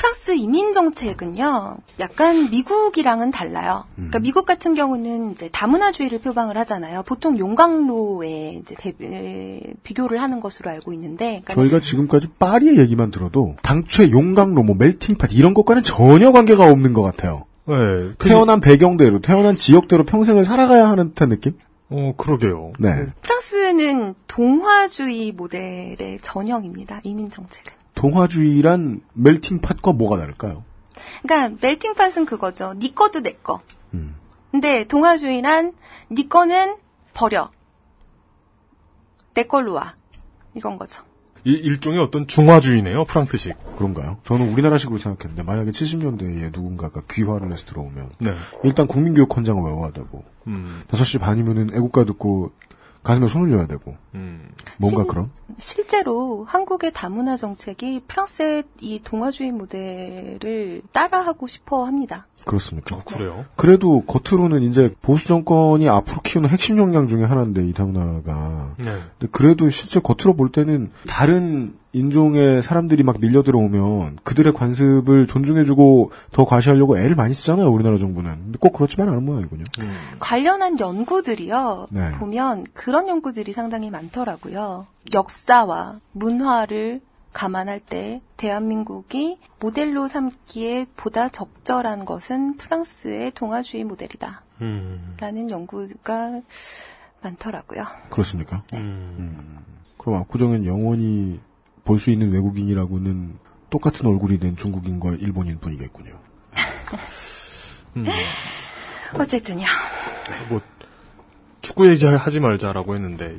프랑스 0.00 0.30
이민 0.34 0.72
정책은요, 0.72 1.76
약간 1.98 2.48
미국이랑은 2.50 3.30
달라요. 3.30 3.84
그러니까 3.96 4.18
미국 4.20 4.46
같은 4.46 4.72
경우는 4.74 5.32
이제 5.32 5.50
다문화주의를 5.52 6.20
표방을 6.20 6.56
하잖아요. 6.56 7.02
보통 7.02 7.36
용광로에 7.36 8.60
이제 8.62 8.74
대- 8.78 8.94
에, 9.02 9.60
비교를 9.82 10.22
하는 10.22 10.40
것으로 10.40 10.70
알고 10.70 10.94
있는데, 10.94 11.42
그러니까 11.44 11.52
저희가 11.54 11.80
지금까지 11.80 12.28
파리의 12.38 12.78
얘기만 12.78 13.10
들어도, 13.10 13.56
당초에 13.62 14.10
용광로, 14.10 14.62
뭐, 14.62 14.74
멜팅팟, 14.74 15.28
이런 15.32 15.52
것과는 15.52 15.84
전혀 15.84 16.32
관계가 16.32 16.64
없는 16.70 16.94
것 16.94 17.02
같아요. 17.02 17.44
네. 17.66 17.74
태어난 18.18 18.62
배경대로, 18.62 19.20
태어난 19.20 19.54
지역대로 19.54 20.04
평생을 20.04 20.44
살아가야 20.46 20.88
하는 20.88 21.10
듯한 21.10 21.28
느낌? 21.28 21.52
어, 21.90 22.14
그러게요. 22.16 22.72
네. 22.78 22.88
프랑스는 23.20 24.14
동화주의 24.28 25.32
모델의 25.32 26.20
전형입니다. 26.22 27.00
이민 27.04 27.28
정책은. 27.28 27.79
동화주의란 28.00 29.02
멜팅팟과 29.12 29.92
뭐가 29.92 30.16
다를까요? 30.16 30.64
그러니까 31.22 31.58
멜팅팟은 31.60 32.24
그거죠. 32.24 32.74
네 32.78 32.92
거도 32.92 33.20
내 33.20 33.34
거. 33.34 33.60
근데 34.50 34.84
동화주의란 34.84 35.74
네 36.08 36.26
거는 36.26 36.76
버려. 37.12 37.50
내 39.34 39.44
걸로 39.44 39.74
와. 39.74 39.94
이건 40.54 40.78
거죠. 40.78 41.02
이, 41.44 41.52
일종의 41.52 42.00
어떤 42.00 42.26
중화주의네요, 42.26 43.04
프랑스식. 43.04 43.54
그런가요? 43.76 44.18
저는 44.24 44.50
우리나라식으로 44.52 44.98
생각했는데, 44.98 45.42
만약에 45.42 45.70
70년대에 45.70 46.52
누군가가 46.52 47.02
귀화를 47.10 47.50
해서 47.52 47.64
들어오면, 47.64 48.10
네. 48.18 48.32
일단 48.64 48.86
국민교육 48.86 49.34
헌장을 49.34 49.62
외워야 49.62 49.90
되고, 49.92 50.24
음. 50.48 50.82
5시 50.88 51.18
반이면은 51.18 51.70
애국가 51.74 52.04
듣고, 52.04 52.52
가슴에 53.02 53.28
손을 53.28 53.50
려야 53.50 53.66
되고, 53.66 53.94
음. 54.14 54.50
뭔가 54.78 55.02
신- 55.02 55.06
그런? 55.06 55.30
실제로 55.58 56.44
한국의 56.48 56.92
다문화 56.92 57.36
정책이 57.36 58.02
프랑스의 58.08 58.64
이 58.80 59.00
동화주의 59.02 59.52
모델을 59.52 60.82
따라하고 60.92 61.46
싶어 61.46 61.84
합니다. 61.84 62.26
그렇습니까? 62.46 62.98
그래요? 63.04 63.44
그래도 63.56 64.02
겉으로는 64.06 64.62
이제 64.62 64.94
보수 65.02 65.28
정권이 65.28 65.88
앞으로 65.88 66.22
키우는 66.22 66.48
핵심 66.48 66.78
역량 66.78 67.06
중에 67.08 67.24
하나인데 67.24 67.66
이 67.66 67.72
다문화가 67.74 68.74
네. 68.78 68.84
근데 69.18 69.30
그래도 69.30 69.68
실제 69.68 70.00
겉으로 70.00 70.34
볼 70.34 70.50
때는 70.50 70.90
다른 71.06 71.74
인종의 71.92 72.62
사람들이 72.62 73.02
막 73.02 73.18
밀려 73.20 73.42
들어오면 73.42 74.20
그들의 74.22 74.52
관습을 74.52 75.26
존중해주고 75.26 76.12
더 76.30 76.44
과시하려고 76.44 76.98
애를 76.98 77.16
많이 77.16 77.34
쓰잖아요 77.34 77.68
우리나라 77.68 77.98
정부는 77.98 78.36
근데 78.44 78.58
꼭 78.60 78.72
그렇지만 78.72 79.08
않은 79.08 79.24
모양이군요. 79.24 79.64
관련한 80.18 80.78
연구들이요. 80.78 81.86
네. 81.90 82.12
보면 82.12 82.66
그런 82.74 83.08
연구들이 83.08 83.52
상당히 83.52 83.90
많더라고요. 83.90 84.86
역사와 85.12 86.00
문화를 86.12 87.00
감안할 87.32 87.80
때 87.80 88.20
대한민국이 88.36 89.38
모델로 89.60 90.08
삼기에 90.08 90.86
보다 90.96 91.28
적절한 91.28 92.04
것은 92.04 92.56
프랑스의 92.56 93.32
동화주의 93.32 93.84
모델이다. 93.84 94.42
음. 94.62 95.16
라는 95.18 95.50
연구가 95.50 96.40
많더라고요. 97.22 97.84
그렇습니까? 98.10 98.62
네. 98.72 98.78
음. 98.78 99.58
그럼 99.96 100.20
압구정은 100.20 100.64
영원히 100.64 101.40
볼 101.84 101.98
수 101.98 102.10
있는 102.10 102.32
외국인이라고는 102.32 103.38
똑같은 103.70 104.06
얼굴이 104.06 104.38
된 104.38 104.56
중국인과 104.56 105.14
일본인 105.20 105.58
뿐이겠군요. 105.58 106.12
음. 107.96 108.06
어쨌든요. 109.18 109.66
뭐 110.48 110.60
축구 111.62 111.88
얘기하지 111.90 112.40
말자라고 112.40 112.94
했는데 112.94 113.38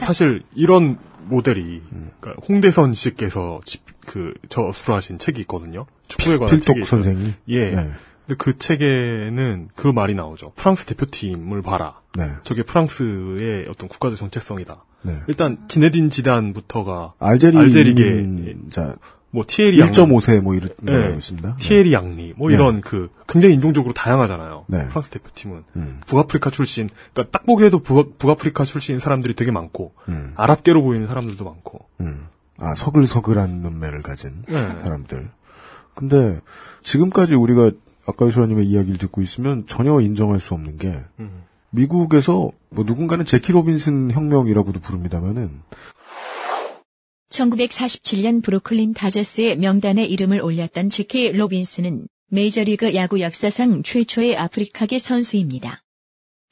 사실 0.00 0.42
이런 0.54 0.98
모델이 1.24 1.82
그러니까 2.20 2.42
홍대선 2.48 2.94
씨께서 2.94 3.60
집- 3.64 3.82
그 4.06 4.32
저술하신 4.48 5.18
책이 5.18 5.40
있거든요. 5.42 5.86
축구에 6.08 6.38
관한 6.38 6.48
필독 6.60 6.64
책이 6.66 6.80
있어요. 6.80 7.02
선생이? 7.02 7.34
예. 7.48 7.70
네. 7.72 7.76
근데 8.26 8.36
그 8.38 8.56
책에는 8.56 9.68
그 9.74 9.88
말이 9.88 10.14
나오죠. 10.14 10.52
프랑스 10.56 10.86
대표팀을 10.86 11.60
봐라. 11.60 12.00
네. 12.16 12.24
저게 12.44 12.62
프랑스의 12.62 13.66
어떤 13.68 13.88
국가적 13.88 14.18
정체성이다. 14.18 14.82
네. 15.02 15.14
일단 15.28 15.56
지네딘 15.68 16.10
지단부터가 16.10 17.14
알제리 17.18 17.56
알제리계 17.56 18.02
이민- 18.02 18.70
자, 18.70 18.96
뭐 19.30 19.44
티에리 19.46 19.78
앙 19.80 19.90
1.5세 19.90 20.40
뭐 20.40 20.54
이런 20.54 20.70
네. 20.82 20.92
알고 20.92 21.18
있습니다. 21.18 21.56
티에리 21.58 21.92
앙리 21.92 22.32
뭐 22.36 22.48
네. 22.48 22.54
이런 22.54 22.80
그 22.80 23.10
굉장히 23.28 23.54
인종적으로 23.56 23.92
다양하잖아요. 23.92 24.64
네. 24.68 24.88
프랑스 24.88 25.10
대표팀은 25.10 25.64
음. 25.76 26.00
북아프리카 26.06 26.50
출신 26.50 26.88
그러니까 27.12 27.30
딱 27.38 27.46
보기에도 27.46 27.78
북, 27.80 28.18
북아프리카 28.18 28.64
출신 28.64 28.98
사람들이 28.98 29.34
되게 29.34 29.50
많고 29.50 29.92
음. 30.08 30.32
아랍계로 30.34 30.82
보이는 30.82 31.06
사람들도 31.06 31.44
많고 31.44 31.86
음. 32.00 32.26
아, 32.58 32.74
서글서글한 32.74 33.50
눈매를 33.60 34.02
가진 34.02 34.42
네. 34.48 34.54
사람들. 34.78 35.28
근데 35.94 36.40
지금까지 36.82 37.34
우리가 37.34 37.70
아까 38.06 38.26
유소라님의 38.26 38.64
이야기를 38.66 38.98
듣고 38.98 39.20
있으면 39.20 39.64
전혀 39.68 40.00
인정할 40.00 40.40
수 40.40 40.54
없는 40.54 40.78
게 40.78 41.00
음. 41.20 41.42
미국에서 41.70 42.50
뭐 42.70 42.84
누군가는 42.84 43.24
재키 43.24 43.52
로빈슨 43.52 44.12
혁명이라고도 44.12 44.80
부릅니다만은 44.80 45.62
1947년 47.30 48.42
브루클린 48.42 48.94
다저스의 48.94 49.58
명단에 49.58 50.04
이름을 50.04 50.40
올렸던 50.40 50.88
재키 50.88 51.30
로빈슨은 51.32 52.08
메이저리그 52.30 52.94
야구 52.94 53.20
역사상 53.20 53.82
최초의 53.82 54.36
아프리카계 54.36 54.98
선수입니다. 54.98 55.82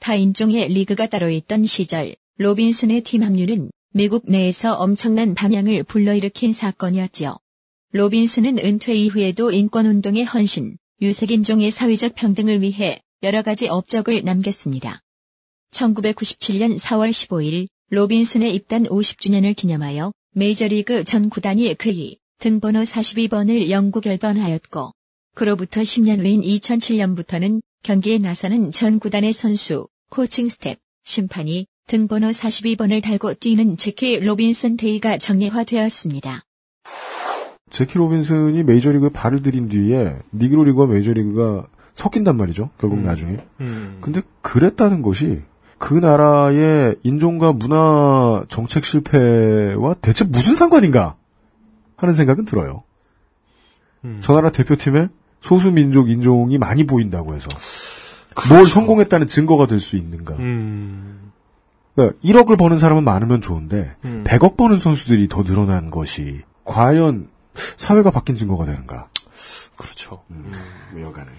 타인종의 0.00 0.68
리그가 0.68 1.08
따로 1.08 1.30
있던 1.30 1.64
시절 1.64 2.14
로빈슨의 2.38 3.02
팀 3.02 3.22
합류는 3.22 3.70
미국 3.92 4.24
내에서 4.30 4.74
엄청난 4.74 5.34
반향을 5.34 5.84
불러일으킨 5.84 6.52
사건이었지요. 6.52 7.38
로빈슨은 7.92 8.58
은퇴 8.58 8.94
이후에도 8.94 9.50
인권운동에 9.50 10.24
헌신, 10.24 10.76
유색인종의 11.00 11.70
사회적 11.70 12.14
평등을 12.14 12.60
위해 12.60 13.00
여러 13.22 13.42
가지 13.42 13.68
업적을 13.68 14.22
남겼습니다. 14.22 15.00
1997년 15.76 16.78
4월 16.78 17.10
15일 17.10 17.68
로빈슨의 17.90 18.54
입단 18.54 18.84
50주년을 18.84 19.54
기념하여 19.54 20.12
메이저리그 20.34 21.04
전 21.04 21.28
구단이 21.28 21.74
그의 21.74 22.16
등번호 22.38 22.80
42번을 22.80 23.70
영구 23.70 24.00
결번하였고 24.00 24.92
그로부터 25.34 25.82
10년 25.82 26.20
후인 26.20 26.40
2007년부터는 26.40 27.60
경기에 27.82 28.18
나서는 28.18 28.72
전 28.72 28.98
구단의 28.98 29.32
선수, 29.32 29.86
코칭 30.10 30.48
스태프, 30.48 30.78
심판이 31.04 31.66
등번호 31.86 32.28
42번을 32.28 33.02
달고 33.02 33.34
뛰는 33.34 33.76
재키 33.76 34.18
로빈슨 34.20 34.76
Day가 34.76 35.18
정례화되었습니다. 35.18 36.42
재키 37.70 37.98
로빈슨이 37.98 38.64
메이저리그에 38.64 39.10
발을 39.10 39.42
들인 39.42 39.68
뒤에 39.68 40.16
니그로 40.32 40.64
리그와 40.64 40.86
메이저리그가 40.86 41.68
섞인단 41.94 42.36
말이죠. 42.36 42.70
결국 42.78 43.00
나중에. 43.00 43.38
음. 43.60 43.98
근데 44.00 44.22
그랬다는 44.42 45.02
것이 45.02 45.42
그 45.78 45.94
나라의 45.94 46.96
인종과 47.02 47.52
문화 47.52 48.44
정책 48.48 48.84
실패와 48.84 49.94
대체 50.00 50.24
무슨 50.24 50.54
상관인가 50.54 51.16
하는 51.96 52.14
생각은 52.14 52.44
들어요. 52.44 52.82
음. 54.04 54.20
저 54.22 54.32
나라 54.34 54.50
대표팀에 54.50 55.08
소수 55.40 55.70
민족 55.70 56.08
인종이 56.10 56.58
많이 56.58 56.86
보인다고 56.86 57.34
해서 57.34 57.48
뭘 58.48 58.64
성공했다는 58.64 59.26
증거가 59.26 59.66
될 59.66 59.80
수 59.80 59.96
있는가. 59.96 60.34
음. 60.36 61.32
그러니까 61.94 62.18
1억을 62.22 62.58
버는 62.58 62.78
사람은 62.78 63.04
많으면 63.04 63.40
좋은데 63.40 63.96
음. 64.04 64.24
100억 64.26 64.56
버는 64.56 64.78
선수들이 64.78 65.28
더 65.28 65.42
늘어난 65.42 65.90
것이 65.90 66.42
과연 66.64 67.28
사회가 67.78 68.10
바뀐 68.10 68.36
증거가 68.36 68.66
되는가. 68.66 69.08
그렇죠. 69.76 70.22
음, 70.30 70.52
뭐 70.92 71.02
여간에. 71.02 71.30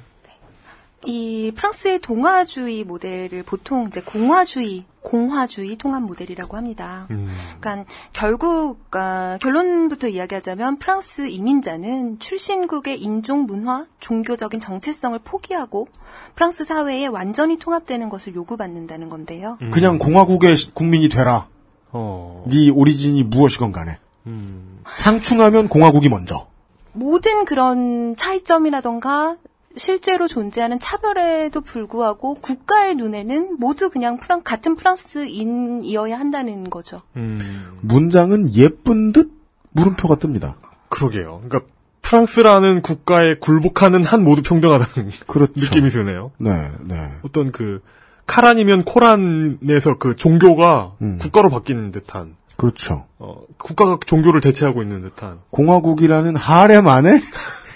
이 1.07 1.53
프랑스의 1.55 1.99
동화주의 1.99 2.83
모델을 2.83 3.41
보통 3.43 3.87
이제 3.87 4.01
공화주의, 4.01 4.83
공화주의 5.01 5.77
통합 5.77 6.03
모델이라고 6.03 6.57
합니다. 6.57 7.07
음. 7.11 7.29
그러니까 7.61 7.89
결국 8.11 8.79
아, 8.91 9.37
결론부터 9.41 10.09
이야기하자면 10.09 10.79
프랑스 10.79 11.29
이민자는 11.29 12.19
출신국의 12.19 13.01
인종, 13.01 13.45
문화, 13.45 13.85
종교적인 14.01 14.59
정체성을 14.59 15.17
포기하고 15.23 15.87
프랑스 16.35 16.65
사회에 16.65 17.05
완전히 17.07 17.57
통합되는 17.57 18.09
것을 18.09 18.35
요구받는다는 18.35 19.07
건데요. 19.07 19.57
음. 19.61 19.71
그냥 19.71 19.99
공화국의 19.99 20.57
시- 20.57 20.71
국민이 20.73 21.07
되라. 21.07 21.47
어. 21.93 22.43
네 22.49 22.69
오리진이 22.69 23.23
무엇이건 23.23 23.71
간에. 23.71 23.97
음. 24.25 24.81
상충하면 24.93 25.69
공화국이 25.69 26.09
먼저. 26.09 26.47
모든 26.91 27.45
그런 27.45 28.17
차이점이라던가 28.17 29.37
실제로 29.77 30.27
존재하는 30.27 30.79
차별에도 30.79 31.61
불구하고 31.61 32.35
국가의 32.35 32.95
눈에는 32.95 33.57
모두 33.59 33.89
그냥 33.89 34.17
프랑 34.17 34.41
같은 34.43 34.75
프랑스인이어야 34.75 36.19
한다는 36.19 36.69
거죠. 36.69 37.01
음. 37.15 37.77
문장은 37.81 38.53
예쁜 38.55 39.11
듯 39.13 39.31
물음표가 39.71 40.15
뜹니다. 40.15 40.55
그러게요. 40.89 41.41
그러니까 41.43 41.71
프랑스라는 42.01 42.81
국가에 42.81 43.35
굴복하는 43.35 44.03
한 44.03 44.23
모두 44.23 44.41
평등하다는 44.41 45.11
그렇죠. 45.27 45.53
느낌이 45.55 45.89
드네요. 45.89 46.31
네, 46.37 46.51
네. 46.85 46.95
어떤 47.23 47.51
그 47.51 47.81
카란이면 48.25 48.83
코란에서 48.85 49.97
그 49.99 50.15
종교가 50.15 50.93
음. 51.01 51.17
국가로 51.19 51.49
바뀌는 51.49 51.91
듯한 51.91 52.35
그렇죠. 52.57 53.05
어, 53.19 53.41
국가가 53.57 53.97
종교를 54.05 54.41
대체하고 54.41 54.81
있는 54.81 55.01
듯한 55.01 55.39
공화국이라는 55.51 56.35
하렘 56.35 56.87
안에 56.87 57.21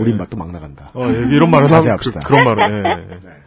우리 0.00 0.14
맛도 0.14 0.36
막 0.36 0.50
나간다. 0.50 0.90
어, 0.94 1.06
예, 1.08 1.12
이런 1.34 1.50
말을 1.50 1.66
자제합시다. 1.66 2.20
그, 2.20 2.28
그런 2.28 2.44
말을 2.44 2.84
예, 2.84 3.16
예. 3.26 3.40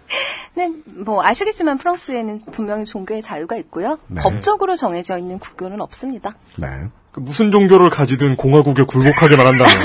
네, 0.55 0.71
뭐 0.85 1.23
아시겠지만 1.23 1.77
프랑스에는 1.77 2.43
분명히 2.51 2.85
종교의 2.85 3.21
자유가 3.21 3.55
있고요. 3.57 3.97
네. 4.07 4.21
법적으로 4.21 4.75
정해져 4.75 5.17
있는 5.17 5.39
국교는 5.39 5.81
없습니다. 5.81 6.35
네. 6.57 6.67
그 7.11 7.19
무슨 7.19 7.51
종교를 7.51 7.89
가지든 7.89 8.37
공화국에 8.37 8.83
굴복하게만 8.83 9.45
한다면 9.45 9.75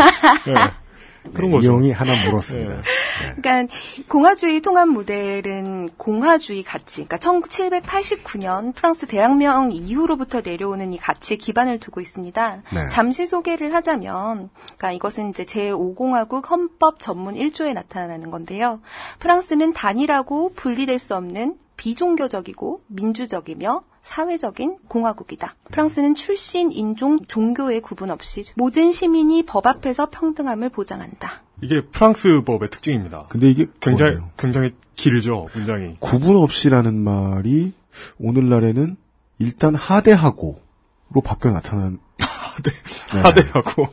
예. 0.48 0.54
그런 1.34 1.50
거죠. 1.50 1.64
이용이 1.64 1.92
하나 1.92 2.12
물었습니다. 2.24 2.74
예. 2.74 3.34
그러니까 3.40 3.74
공화주의 4.08 4.60
통합 4.60 4.88
모델은 4.88 5.90
공화주의 5.96 6.62
가치, 6.62 7.04
그러니까 7.04 7.16
1789년 7.18 8.74
프랑스 8.74 9.06
대혁명 9.06 9.72
이후로부터 9.72 10.40
내려오는 10.40 10.92
이 10.92 10.98
가치에 10.98 11.36
기반을 11.36 11.80
두고 11.80 12.00
있습니다. 12.00 12.62
네. 12.74 12.88
잠시 12.90 13.26
소개를 13.26 13.74
하자면, 13.74 14.50
그러니까 14.76 14.92
이것은 14.92 15.30
이제 15.30 15.44
제5공화국 15.44 16.48
헌법 16.48 17.00
전문 17.00 17.34
1조에 17.34 17.72
나타나는 17.72 18.30
건데요. 18.30 18.80
프랑스는 19.18 19.72
단일하고 19.72 20.52
분리될 20.54 20.98
수 20.98 21.14
없는 21.14 21.56
비종교적이고 21.76 22.82
민주적이며 22.88 23.82
사회적인 24.08 24.78
공화국이다. 24.88 25.54
프랑스는 25.70 26.14
출신, 26.14 26.72
인종, 26.72 27.18
종교의 27.26 27.82
구분 27.82 28.10
없이 28.10 28.42
모든 28.56 28.90
시민이 28.90 29.44
법 29.44 29.66
앞에서 29.66 30.08
평등함을 30.08 30.70
보장한다. 30.70 31.42
이게 31.60 31.84
프랑스 31.84 32.40
법의 32.46 32.70
특징입니다. 32.70 33.26
근데 33.28 33.50
이게 33.50 33.66
굉장히 33.80 34.12
뭐예요? 34.12 34.30
굉장히 34.38 34.70
길죠, 34.96 35.48
문장이. 35.54 35.96
구분 36.00 36.36
없이라는 36.36 36.94
말이 36.94 37.74
오늘날에는 38.18 38.96
일단 39.40 39.74
하대하고로 39.74 41.20
바뀌어 41.22 41.50
나타난 41.50 41.98
하대 42.18 42.70
네. 43.12 43.20
하대하고 43.20 43.88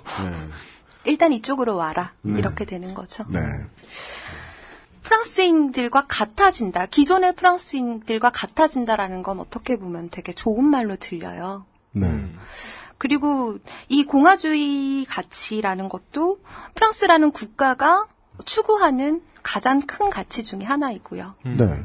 일단 1.04 1.34
이쪽으로 1.34 1.76
와라. 1.76 2.14
네. 2.22 2.40
이렇게 2.40 2.64
되는 2.64 2.94
거죠. 2.94 3.26
네. 3.28 3.40
프랑스인들과 5.06 6.06
같아진다. 6.08 6.88
기존의 6.88 7.36
프랑스인들과 7.36 8.32
같아진다라는 8.32 9.22
건 9.24 9.40
어떻게 9.40 9.78
보면 9.78 10.10
되게 10.10 10.34
좋은 10.34 10.66
말로 10.66 10.96
들려요. 10.96 11.66
네. 11.92 12.08
그리고 12.98 13.60
이 13.88 14.04
공화주의 14.04 15.06
가치라는 15.06 15.90
것도 15.90 16.40
프랑스라는 16.74 17.32
국가가 17.32 18.08
추구하는 18.46 19.22
가장 19.44 19.80
큰 19.82 20.10
가치 20.10 20.44
중에 20.44 20.62
하나이고요. 20.64 21.36
네. 21.46 21.84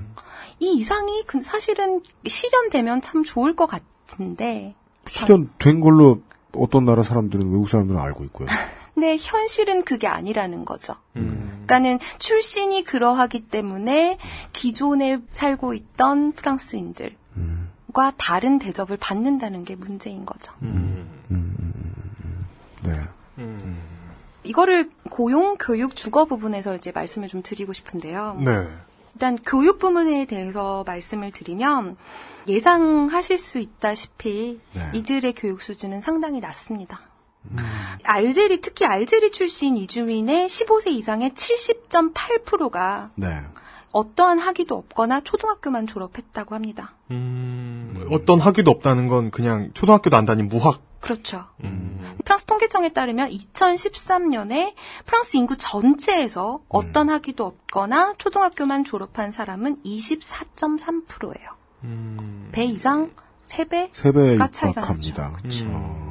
이 0.58 0.72
이상이 0.78 1.24
그- 1.26 1.42
사실은 1.42 2.02
실현되면 2.26 3.02
참 3.02 3.22
좋을 3.22 3.54
것 3.54 3.66
같은데, 3.66 4.74
실현된 5.06 5.80
걸로 5.80 6.22
어떤 6.54 6.84
나라 6.86 7.02
사람들은 7.02 7.50
외국 7.50 7.68
사람들은 7.68 8.00
알고 8.00 8.24
있고요. 8.24 8.48
근데 8.94 9.16
현실은 9.18 9.82
그게 9.82 10.06
아니라는 10.06 10.64
거죠. 10.64 10.94
그러니까는 11.12 11.98
출신이 12.18 12.84
그러하기 12.84 13.46
때문에 13.48 14.18
기존에 14.52 15.20
살고 15.30 15.74
있던 15.74 16.32
프랑스인들과 16.32 17.14
다른 18.16 18.58
대접을 18.58 18.96
받는다는 18.98 19.64
게 19.64 19.76
문제인 19.76 20.26
거죠. 20.26 20.52
네. 22.82 22.92
이거를 24.42 24.90
고용, 25.10 25.56
교육, 25.58 25.94
주거 25.94 26.24
부분에서 26.24 26.74
이제 26.74 26.90
말씀을 26.92 27.28
좀 27.28 27.42
드리고 27.42 27.72
싶은데요. 27.72 28.38
네. 28.44 28.68
일단 29.14 29.36
교육 29.44 29.78
부분에 29.78 30.24
대해서 30.24 30.82
말씀을 30.86 31.30
드리면 31.30 31.96
예상하실 32.48 33.38
수 33.38 33.58
있다시피 33.58 34.60
네. 34.72 34.90
이들의 34.94 35.34
교육 35.34 35.62
수준은 35.62 36.00
상당히 36.00 36.40
낮습니다. 36.40 37.00
알제리 38.04 38.60
특히 38.60 38.84
알제리 38.84 39.32
출신 39.32 39.76
이주민의 39.76 40.48
15세 40.48 40.88
이상의 40.88 41.30
70.8%가 41.30 43.10
네. 43.14 43.28
어떠한 43.92 44.38
학위도 44.38 44.76
없거나 44.76 45.20
초등학교만 45.20 45.86
졸업했다고 45.86 46.54
합니다. 46.54 46.94
음, 47.10 48.06
어떤 48.10 48.38
학위도 48.40 48.70
없다는 48.70 49.08
건 49.08 49.30
그냥 49.30 49.70
초등학교도 49.74 50.16
안 50.16 50.24
다닌 50.24 50.48
무학. 50.48 50.80
그렇죠. 51.00 51.46
음. 51.64 51.98
프랑스 52.24 52.44
통계청에 52.44 52.90
따르면 52.90 53.30
2013년에 53.30 54.74
프랑스 55.06 55.36
인구 55.36 55.56
전체에서 55.56 56.60
어떤 56.68 57.08
학위도 57.10 57.44
없거나 57.44 58.14
초등학교만 58.18 58.84
졸업한 58.84 59.32
사람은 59.32 59.82
24.3%예요. 59.82 61.48
배 62.52 62.64
이상 62.64 63.10
3배? 63.42 63.88
세배에 63.92 64.36
가 64.36 64.48
차이가 64.48 64.82
입각합니다. 64.82 65.22
나죠. 65.30 65.36
그렇죠. 65.38 66.09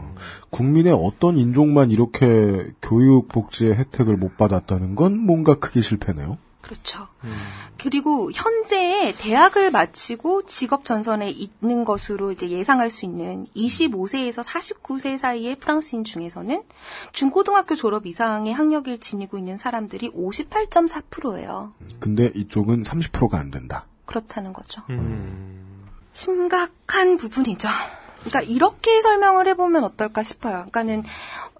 국민의 0.49 0.93
어떤 0.93 1.37
인종만 1.37 1.91
이렇게 1.91 2.71
교육 2.81 3.27
복지의 3.29 3.75
혜택을 3.75 4.17
못 4.17 4.37
받았다는 4.37 4.95
건 4.95 5.17
뭔가 5.17 5.55
크게 5.55 5.81
실패네요. 5.81 6.37
그렇죠. 6.61 7.07
그리고 7.79 8.29
현재 8.31 9.15
대학을 9.17 9.71
마치고 9.71 10.45
직업 10.45 10.85
전선에 10.85 11.31
있는 11.31 11.83
것으로 11.83 12.31
이제 12.31 12.47
예상할 12.47 12.91
수 12.91 13.05
있는 13.05 13.43
25세에서 13.55 14.43
49세 14.43 15.17
사이의 15.17 15.55
프랑스인 15.55 16.03
중에서는 16.03 16.61
중고등학교 17.11 17.73
졸업 17.73 18.05
이상의 18.05 18.53
학력을 18.53 18.95
지니고 18.99 19.39
있는 19.39 19.57
사람들이 19.57 20.11
58.4%예요. 20.11 21.73
근데 21.99 22.31
이쪽은 22.35 22.83
30%가 22.83 23.39
안 23.39 23.49
된다. 23.49 23.87
그렇다는 24.05 24.53
거죠. 24.53 24.83
심각한 26.13 27.17
부분이죠. 27.17 27.67
그러니까 28.23 28.41
이렇게 28.41 29.01
설명을 29.01 29.47
해보면 29.47 29.83
어떨까 29.83 30.23
싶어요. 30.23 30.65
그러니까는 30.69 31.03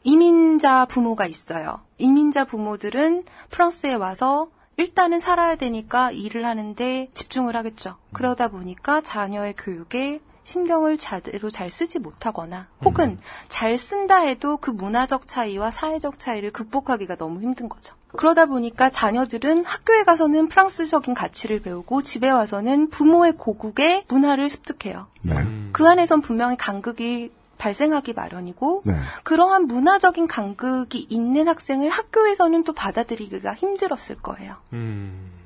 이민자 0.03 0.86
부모가 0.86 1.26
있어요. 1.26 1.81
이민자 1.98 2.45
부모들은 2.45 3.26
프랑스에 3.49 3.94
와서 3.94 4.49
일단은 4.77 5.19
살아야 5.19 5.56
되니까 5.56 6.11
일을 6.11 6.45
하는데 6.45 7.10
집중을 7.14 7.56
하겠죠. 7.56 7.98
그러다 8.14 8.48
보니까 8.48 9.02
자녀의 9.02 9.56
교육에 9.57 10.22
신경을 10.45 10.98
제대로 10.98 11.52
잘 11.52 11.69
쓰지 11.69 11.99
못하거나 11.99 12.68
혹은 12.84 13.19
잘 13.49 13.77
쓴다 13.77 14.18
해도 14.18 14.57
그 14.57 14.72
문화적 14.72 15.27
차이와 15.27 15.69
사회적 15.69 16.18
차이를 16.18 16.52
극복하기가 16.52 17.18
너무 17.18 17.41
힘든 17.41 17.69
거죠. 17.69 17.94
그러다 18.15 18.48
보니까 18.48 18.90
자녀들은 18.90 19.65
학교에 19.65 20.03
가서는 20.03 20.48
프랑스적인 20.49 21.14
가치를 21.14 21.61
배우고 21.61 22.02
집에 22.03 22.30
와서는 22.30 22.90
부모의 22.90 23.34
고국의 23.38 24.06
문화를 24.07 24.49
습득해요. 24.49 25.07
네. 25.23 25.36
그 25.72 25.88
안에선 25.88 26.22
분명히 26.22 26.57
간극이 26.57 27.31
발생하기 27.57 28.14
마련이고 28.14 28.84
네. 28.86 28.94
그러한 29.23 29.68
문화적인 29.68 30.27
간극이 30.27 31.07
있는 31.10 31.48
학생을 31.48 31.90
학교에서는 31.90 32.64
또 32.64 32.73
받아들이기가 32.73 33.53
힘들었을 33.53 34.15
거예요. 34.23 34.56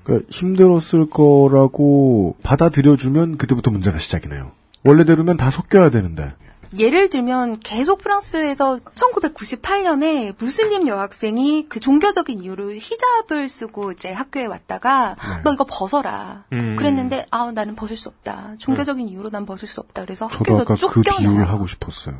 그러니까 0.04 0.28
힘들었을 0.30 1.10
거라고 1.10 2.36
받아들여주면 2.44 3.38
그때부터 3.38 3.72
문제가 3.72 3.98
시작이네요. 3.98 4.52
원래대로면 4.86 5.38
다 5.38 5.50
섞여야 5.50 5.90
되는데. 5.90 6.34
예를 6.78 7.10
들면 7.10 7.60
계속 7.60 8.00
프랑스에서 8.00 8.80
1998년에 8.96 10.36
무슬림 10.38 10.88
여학생이 10.88 11.68
그 11.70 11.80
종교적인 11.80 12.42
이유로 12.42 12.72
히잡을 12.74 13.50
쓰고 13.50 13.92
이제 13.92 14.12
학교에 14.12 14.46
왔다가 14.46 15.16
너 15.44 15.54
이거 15.54 15.66
벗어라. 15.68 16.46
음. 16.52 16.76
그랬는데 16.76 17.26
아 17.32 17.52
나는 17.52 17.76
벗을 17.76 17.98
수 17.98 18.10
없다. 18.10 18.56
종교적인 18.58 19.08
이유로 19.10 19.30
난 19.30 19.46
벗을 19.46 19.68
수 19.68 19.80
없다. 19.82 20.04
그래서 20.04 20.30
저도 20.30 20.56
학교에서 20.56 20.62
아까 20.62 20.74
그 20.76 21.04
쫓겨나요. 21.04 21.20
비유를 21.20 21.50
하고 21.50 21.68
싶었어요. 21.68 22.16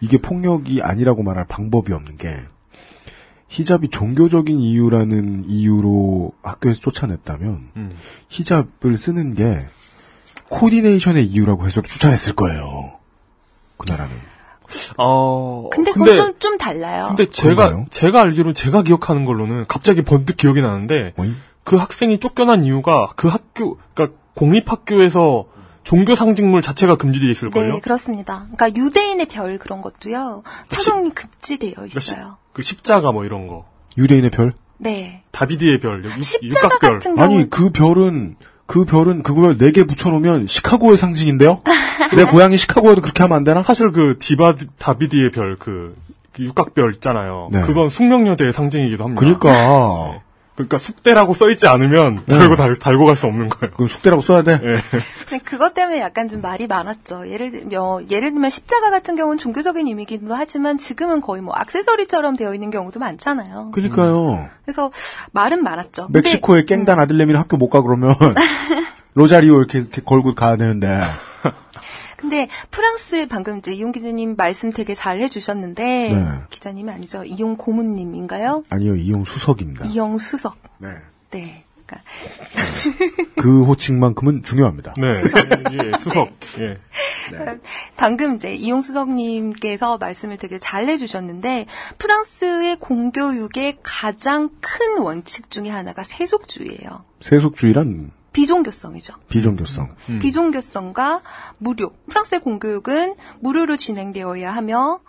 이게 0.00 0.18
폭력이 0.18 0.82
아니라고 0.82 1.22
말할 1.22 1.46
방법이 1.46 1.92
없는 1.92 2.16
게 2.16 2.36
히잡이 3.48 3.88
종교적인 3.88 4.60
이유라는 4.60 5.44
이유로 5.48 6.32
학교에서 6.42 6.80
쫓아냈다면 6.80 7.70
음. 7.76 7.96
히잡을 8.28 8.96
쓰는 8.96 9.34
게 9.34 9.66
코디네이션의 10.50 11.26
이유라고 11.26 11.66
해서 11.66 11.82
쫓아냈을 11.82 12.34
거예요. 12.34 12.99
그 13.80 13.90
나라는. 13.90 14.14
어. 14.98 15.68
근데 15.72 15.90
그건 15.92 16.14
좀, 16.14 16.38
좀 16.38 16.58
달라요. 16.58 17.06
근데 17.08 17.28
제가 17.28 17.86
제가 17.90 18.20
알기로 18.22 18.52
제가 18.52 18.82
기억하는 18.82 19.24
걸로는 19.24 19.64
갑자기 19.66 20.02
번뜩 20.02 20.36
기억이 20.36 20.60
나는데 20.62 21.14
그 21.64 21.76
학생이 21.76 22.20
쫓겨난 22.20 22.62
이유가 22.64 23.08
그 23.16 23.28
학교 23.28 23.78
그러니까 23.94 24.16
공립 24.34 24.70
학교에서 24.70 25.46
종교 25.82 26.14
상징물 26.14 26.62
자체가 26.62 26.96
금지되어 26.96 27.30
있을 27.30 27.50
걸요. 27.50 27.74
네, 27.74 27.80
그렇습니다. 27.80 28.46
그러니까 28.54 28.80
유대인의 28.80 29.26
별 29.26 29.58
그런 29.58 29.80
것도요. 29.80 30.42
착용이 30.68 31.10
금지되어 31.10 31.72
그러니까 31.74 32.00
시- 32.00 32.12
있어요. 32.12 32.36
그 32.52 32.62
십자가 32.62 33.12
뭐 33.12 33.24
이런 33.24 33.46
거. 33.48 33.66
유대인의 33.98 34.30
별? 34.30 34.52
네. 34.78 35.22
다비드의 35.32 35.80
별, 35.80 36.04
육, 36.04 36.22
십자가 36.22 36.66
육각별. 36.66 36.92
같은 36.98 37.14
경우 37.16 37.24
아니 37.26 37.50
그 37.50 37.70
별은 37.70 38.36
그 38.70 38.84
별은 38.84 39.24
그걸 39.24 39.58
네 39.58 39.72
개 39.72 39.82
붙여놓으면 39.84 40.46
시카고의 40.46 40.96
상징인데요? 40.96 41.58
내 42.14 42.22
고향이 42.30 42.56
시카고여도 42.56 43.00
그렇게 43.02 43.24
하면 43.24 43.36
안 43.36 43.42
되나? 43.44 43.62
사실 43.62 43.90
그 43.90 44.16
디바 44.20 44.54
다비드의 44.78 45.32
별 45.32 45.56
그 45.58 45.96
육각별 46.38 46.94
있잖아요. 46.94 47.48
네. 47.50 47.60
그건 47.62 47.90
숙명여대의 47.90 48.52
상징이기도 48.52 49.02
합니다. 49.04 49.20
그러니까 49.20 50.20
그러니까 50.54 50.78
숙대라고 50.78 51.34
써 51.34 51.50
있지 51.50 51.66
않으면 51.66 52.22
네. 52.26 52.38
달고 52.38 52.54
달, 52.56 52.76
달고 52.76 53.04
갈 53.06 53.16
수 53.16 53.26
없는 53.26 53.48
거예요. 53.48 53.74
그 53.76 53.88
숙대라고 53.88 54.22
써야 54.22 54.42
돼. 54.42 54.58
근데 54.58 54.80
그것 55.50 55.74
때문에 55.74 56.00
약간 56.00 56.28
좀 56.28 56.40
말이 56.40 56.68
많았죠. 56.68 57.28
예를 57.28 57.50
들면 57.50 58.08
예를 58.10 58.30
들면 58.30 58.50
십자가 58.50 58.88
같은 58.90 59.16
경우는 59.16 59.36
종교적인 59.38 59.84
의미이기도 59.84 60.32
하지만 60.32 60.78
지금은 60.78 61.20
거의 61.20 61.42
뭐 61.42 61.52
액세서리처럼 61.60 62.36
되어 62.36 62.54
있는 62.54 62.70
경우도 62.70 63.00
많잖아요. 63.00 63.72
그러니까요. 63.72 64.48
그래서 64.64 64.92
말은 65.32 65.64
많았죠. 65.64 66.06
근데 66.06 66.20
멕시코에 66.22 66.64
깽단 66.66 67.00
아들내미는 67.00 67.40
학교 67.40 67.56
못 67.56 67.68
가 67.70 67.82
그러면 67.82 68.14
로자리오 69.14 69.58
이렇게, 69.58 69.78
이렇게 69.80 70.00
걸고 70.02 70.34
가야 70.36 70.56
되는데 70.56 71.00
근데 72.16 72.48
프랑스에 72.70 73.26
방금 73.26 73.58
이제 73.58 73.72
이용 73.72 73.92
기자님 73.92 74.34
말씀 74.36 74.70
되게 74.70 74.94
잘 74.94 75.20
해주셨는데 75.20 75.82
네. 76.12 76.24
기자님이 76.50 76.90
아니죠 76.92 77.24
이용 77.24 77.56
고문님인가요? 77.56 78.64
아니요 78.68 78.94
이용 78.96 79.24
수석입니다. 79.24 79.86
이용 79.86 80.18
수석. 80.18 80.56
네. 80.78 80.88
네. 81.30 81.64
그러니까 81.90 82.02
그 83.36 83.64
호칭만큼은 83.64 84.42
중요합니다. 84.42 84.94
네. 84.96 85.08
예, 85.08 85.98
수석. 85.98 86.30
예. 86.58 86.78
방금 87.96 88.34
이제 88.34 88.54
이용 88.54 88.82
수석님께서 88.82 89.98
말씀을 89.98 90.36
되게 90.36 90.58
잘 90.58 90.86
해주셨는데 90.86 91.66
프랑스의 91.98 92.76
공교육의 92.80 93.78
가장 93.82 94.50
큰 94.60 94.98
원칙 95.02 95.50
중에 95.50 95.68
하나가 95.68 96.02
세속주의예요. 96.02 97.04
세속주의란 97.20 98.12
비종교성이죠. 98.32 99.14
비종교성. 99.28 99.96
비종교성과 100.20 101.22
무료. 101.58 101.92
프랑스의 102.08 102.40
공교육은 102.40 103.16
무료로 103.40 103.76
진행되어야 103.76 104.52
하며 104.54 105.00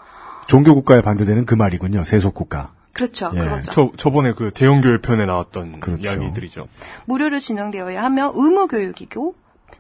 종교 0.47 0.73
국가에 0.73 1.01
반대되는 1.01 1.45
그 1.45 1.55
말이군요. 1.55 2.03
세속 2.03 2.33
국가. 2.33 2.73
그렇죠. 2.93 3.31
예. 3.35 3.39
그거죠. 3.39 3.72
저 3.72 3.91
저번에 3.97 4.34
그 4.34 4.51
대형교회 4.51 4.99
편에 5.01 5.26
나왔던 5.26 5.80
그렇죠. 5.80 6.01
이야기들이죠. 6.03 6.68
무료로 7.05 7.39
진행되어야 7.39 8.03
하며 8.03 8.31
의무 8.35 8.68
교육이고 8.68 9.35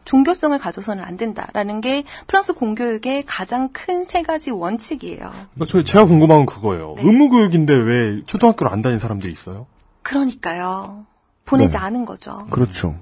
종교성을 0.05 0.57
가져서는 0.57 1.03
안 1.03 1.17
된다라는 1.17 1.81
게 1.81 2.03
프랑스 2.27 2.53
공교육의 2.53 3.23
가장 3.27 3.69
큰 3.71 4.03
세 4.05 4.23
가지 4.23 4.49
원칙이에요. 4.51 5.19
그러니까 5.19 5.65
저 5.67 5.83
제가 5.83 6.05
궁금한 6.05 6.39
건 6.39 6.45
그거예요. 6.47 6.95
의무 6.97 7.29
교육인데 7.29 7.73
왜 7.73 8.21
초등학교를 8.25 8.71
안 8.71 8.81
다닌 8.81 8.97
사람들이 8.99 9.31
있어요? 9.31 9.67
그러니까요. 10.01 11.05
보내지 11.45 11.73
네. 11.73 11.77
않은 11.79 12.05
거죠. 12.05 12.45
그렇죠. 12.49 12.95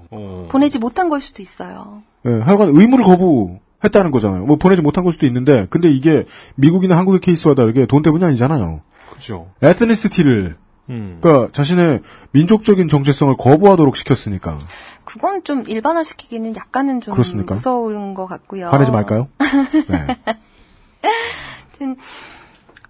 보내지 0.48 0.78
못한 0.78 1.08
걸 1.08 1.20
수도 1.20 1.40
있어요. 1.42 2.02
예, 2.26 2.30
하여간 2.30 2.70
의무를 2.70 3.04
거부했다는 3.04 4.10
거잖아요. 4.10 4.44
뭐 4.44 4.56
보내지 4.56 4.82
못한 4.82 5.04
걸 5.04 5.12
수도 5.12 5.24
있는데, 5.26 5.66
근데 5.70 5.90
이게 5.90 6.26
미국이나 6.56 6.96
한국의 6.98 7.20
케이스와 7.20 7.54
다르게 7.54 7.86
돈 7.86 8.02
때문이 8.02 8.24
아니잖아요. 8.24 8.80
그렇죠. 9.20 9.50
에스니시티를 9.62 10.56
음. 10.88 11.18
그러니까 11.20 11.52
자신의 11.52 12.00
민족적인 12.32 12.88
정체성을 12.88 13.36
거부하도록 13.36 13.96
시켰으니까 13.96 14.58
그건 15.04 15.44
좀 15.44 15.64
일반화시키기는 15.66 16.56
약간은 16.56 17.00
좀 17.00 17.12
그렇습니까? 17.12 17.54
무서운 17.54 18.14
것 18.14 18.26
같고요. 18.26 18.68
화내지 18.70 18.90
말까요? 18.90 19.28
하여튼 21.78 21.96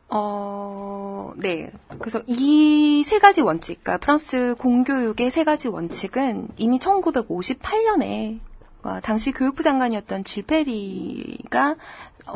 어, 0.09 1.33
네. 1.37 1.71
그래서 1.99 2.23
이 2.27 3.03
세 3.05 3.19
가지 3.19 3.41
원칙, 3.41 3.83
그러니까 3.83 3.99
프랑스 3.99 4.55
공교육의 4.59 5.31
세 5.31 5.45
가지 5.45 5.69
원칙은 5.69 6.49
이미 6.57 6.79
1958년에 6.79 8.41
어, 8.83 8.99
당시 9.03 9.31
교육부 9.33 9.63
장관이었던 9.63 10.25
질페리가 10.25 11.77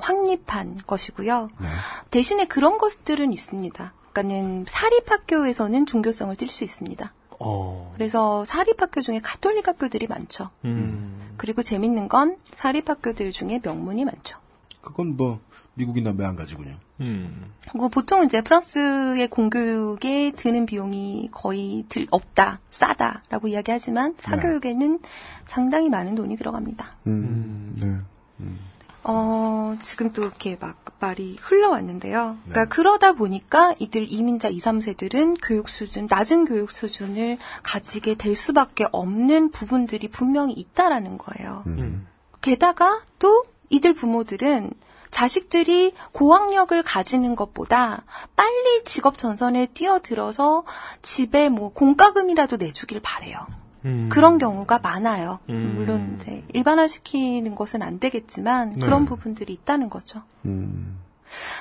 확립한 0.03 0.79
것이고요. 0.87 1.49
대신에 2.11 2.47
그런 2.47 2.79
것들은 2.79 3.33
있습니다. 3.33 3.93
그러니까는 4.13 4.65
사립학교에서는 4.69 5.87
종교성을 5.87 6.35
띌 6.37 6.49
수 6.49 6.65
있습니다. 6.65 7.13
어. 7.41 7.93
그래서 7.95 8.45
사립학교 8.45 9.03
중에 9.03 9.21
가톨릭 9.21 9.67
학교들이 9.67 10.07
많죠. 10.07 10.51
음. 10.65 11.35
그리고 11.37 11.63
재밌는 11.63 12.09
건 12.09 12.37
사립학교들 12.53 13.33
중에 13.33 13.61
명문이 13.63 14.05
많죠. 14.05 14.39
그건 14.81 15.17
뭐 15.17 15.41
미국이나 15.75 16.13
매한가지군요. 16.13 16.77
음. 17.01 17.53
그리고 17.69 17.89
보통 17.89 18.25
이제 18.25 18.41
프랑스의 18.41 19.27
공교육에 19.29 20.33
드는 20.37 20.67
비용이 20.67 21.31
거의 21.33 21.85
들, 21.89 22.07
없다, 22.11 22.61
싸다라고 22.71 23.49
이야기하지만 23.49 24.15
사교육에는 24.17 25.01
상당히 25.47 25.89
많은 25.89 26.15
돈이 26.15 26.37
들어갑니다. 26.37 26.87
음, 27.09 27.77
네. 27.81 27.99
어, 29.05 29.77
지금 29.83 30.13
또 30.13 30.23
이렇게 30.23 30.57
막 30.61 30.77
말이 30.99 31.37
흘러왔는데요. 31.41 32.39
그러니까 32.45 32.75
그러다 32.75 33.13
보니까 33.13 33.75
이들 33.79 34.11
이민자 34.11 34.49
2, 34.49 34.59
3세들은 34.59 35.37
교육 35.43 35.69
수준, 35.69 36.07
낮은 36.09 36.47
교육 36.47 36.71
수준을 36.71 37.39
가지게 37.63 38.15
될 38.15 38.35
수밖에 38.35 38.87
없는 38.91 39.51
부분들이 39.51 40.09
분명히 40.09 40.55
있다라는 40.55 41.19
거예요. 41.19 41.63
게다가 42.41 43.03
또 43.19 43.45
이들 43.69 43.93
부모들은 43.95 44.73
자식들이 45.11 45.93
고학력을 46.13 46.83
가지는 46.83 47.37
것보다 47.37 48.03
빨리 48.35 48.85
직업 48.85 49.17
전선에 49.17 49.67
뛰어들어서 49.67 50.65
집에 51.03 51.49
뭐 51.49 51.73
공과금이라도 51.73 52.57
내주길 52.57 53.01
바래요. 53.01 53.47
음. 53.85 54.09
그런 54.11 54.39
경우가 54.39 54.81
많아요. 54.83 55.39
음. 55.51 55.75
물론 55.77 56.17
이제 56.21 56.43
일반화시키는 56.53 57.55
것은 57.55 57.83
안 57.83 57.99
되겠지만 57.99 58.73
네. 58.77 58.85
그런 58.85 59.05
부분들이 59.05 59.53
있다는 59.53 59.91
거죠. 59.91 60.23
음. 60.47 60.99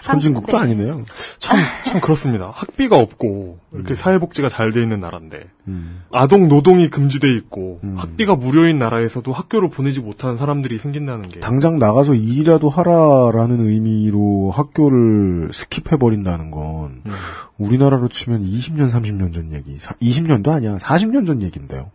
선진국도 0.04 0.56
한- 0.58 0.68
네. 0.68 0.74
아니네요. 0.74 1.04
참, 1.40 1.58
참 1.86 2.00
그렇습니다. 2.00 2.52
학비가 2.54 3.00
없고, 3.00 3.58
이렇게 3.74 3.96
사회복지가 3.96 4.48
잘 4.50 4.72
돼 4.72 4.84
있는 4.84 5.00
나라인데, 5.00 5.46
음. 5.68 6.04
아동 6.12 6.48
노동이 6.48 6.90
금지돼 6.92 7.34
있고, 7.38 7.80
학비가 7.96 8.36
무료인 8.36 8.78
나라에서도 8.78 9.32
학교를 9.32 9.70
보내지 9.70 10.00
못하는 10.02 10.38
사람들이 10.38 10.78
생긴다는 10.78 11.30
게. 11.30 11.40
당장 11.40 11.80
나가서 11.80 12.14
일이라도 12.14 12.70
하라라는 12.70 13.62
의미로 13.66 14.52
학교를 14.52 15.48
skip해 15.50 16.00
버린다는 16.00 16.52
건 16.52 17.02
음. 17.06 17.12
우리나라로 17.58 18.10
치면 18.10 18.44
20년, 18.44 18.92
30년 18.92 19.34
전 19.34 19.52
얘기. 19.54 19.78
20년도 19.80 20.50
아니야. 20.50 20.76
40년 20.78 21.26
전 21.26 21.42
얘기인데요. 21.42 21.90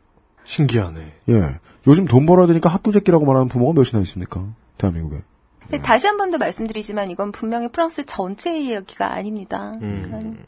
신기하네. 0.48 1.12
예. 1.28 1.42
요즘 1.86 2.06
돈 2.06 2.24
벌어야 2.26 2.46
되니까 2.46 2.68
학교 2.70 2.90
제끼라고 2.90 3.26
말하는 3.26 3.48
부모가 3.48 3.74
몇이나 3.74 4.00
있습니까? 4.02 4.44
대한민국에. 4.78 5.22
근데 5.60 5.82
다시 5.82 6.06
한 6.06 6.16
번 6.16 6.30
더 6.30 6.38
말씀드리지만 6.38 7.10
이건 7.10 7.32
분명히 7.32 7.68
프랑스 7.68 8.06
전체의 8.06 8.66
이야기가 8.66 9.12
아닙니다. 9.12 9.72
음. 9.82 10.02
그러니까 10.04 10.42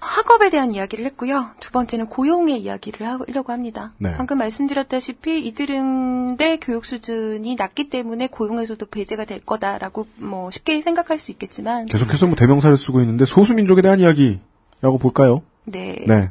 학업에 0.00 0.50
대한 0.50 0.72
이야기를 0.72 1.04
했고요. 1.06 1.50
두 1.60 1.72
번째는 1.72 2.06
고용의 2.06 2.60
이야기를 2.62 3.06
하려고 3.06 3.52
합니다. 3.52 3.92
네. 3.98 4.14
방금 4.16 4.38
말씀드렸다시피 4.38 5.40
이들의 5.46 6.58
교육 6.60 6.84
수준이 6.84 7.56
낮기 7.56 7.88
때문에 7.88 8.28
고용에서도 8.28 8.84
배제가 8.86 9.24
될 9.24 9.40
거다라고 9.40 10.06
뭐 10.16 10.50
쉽게 10.50 10.80
생각할 10.82 11.18
수 11.18 11.30
있겠지만 11.32 11.86
계속해서 11.86 12.26
뭐 12.26 12.36
대명사를 12.36 12.76
쓰고 12.76 13.00
있는데 13.00 13.24
소수민족에 13.24 13.82
대한 13.82 13.98
이야기라고 14.00 14.98
볼까요? 15.00 15.42
네. 15.64 16.04
네. 16.06 16.30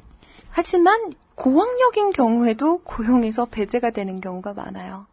하지만 0.49 1.11
고학력인 1.37 2.11
경우에도 2.13 2.79
고용에서 2.79 3.45
배제가 3.45 3.91
되는 3.91 4.19
경우가 4.19 4.53
많아요. 4.55 5.05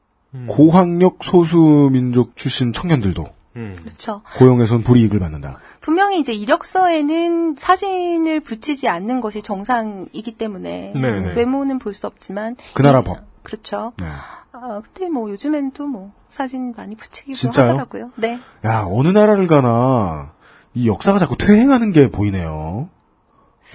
고학력 0.48 1.18
소수민족 1.22 2.34
출신 2.34 2.72
청년들도 2.72 3.24
그렇죠. 3.52 4.22
고용에선 4.38 4.82
불이익을 4.82 5.20
받는다. 5.20 5.58
분명히 5.80 6.18
이제 6.18 6.32
이력서에는 6.32 7.54
사진을 7.56 8.40
붙이지 8.40 8.88
않는 8.88 9.20
것이 9.20 9.42
정상이기 9.42 10.32
때문에 10.36 10.92
네네. 10.94 11.34
외모는 11.34 11.78
볼 11.78 11.92
수 11.94 12.06
없지만 12.08 12.56
그 12.74 12.82
나라 12.82 13.00
이- 13.00 13.04
법. 13.04 13.18
그렇죠. 13.44 13.92
네. 14.00 14.06
아, 14.52 14.80
근데 14.82 15.08
뭐 15.10 15.30
요즘엔 15.30 15.72
또 15.72 15.86
뭐 15.86 16.10
사진 16.30 16.72
많이 16.76 16.96
붙이기도 16.96 17.36
진짜요? 17.38 17.68
하더라고요. 17.68 18.10
네. 18.16 18.40
야, 18.64 18.84
어느 18.88 19.08
나라를 19.08 19.46
가나 19.46 20.32
이 20.72 20.88
역사가 20.88 21.20
자꾸 21.20 21.36
퇴행하는 21.36 21.92
게 21.92 22.10
보이네요. 22.10 22.88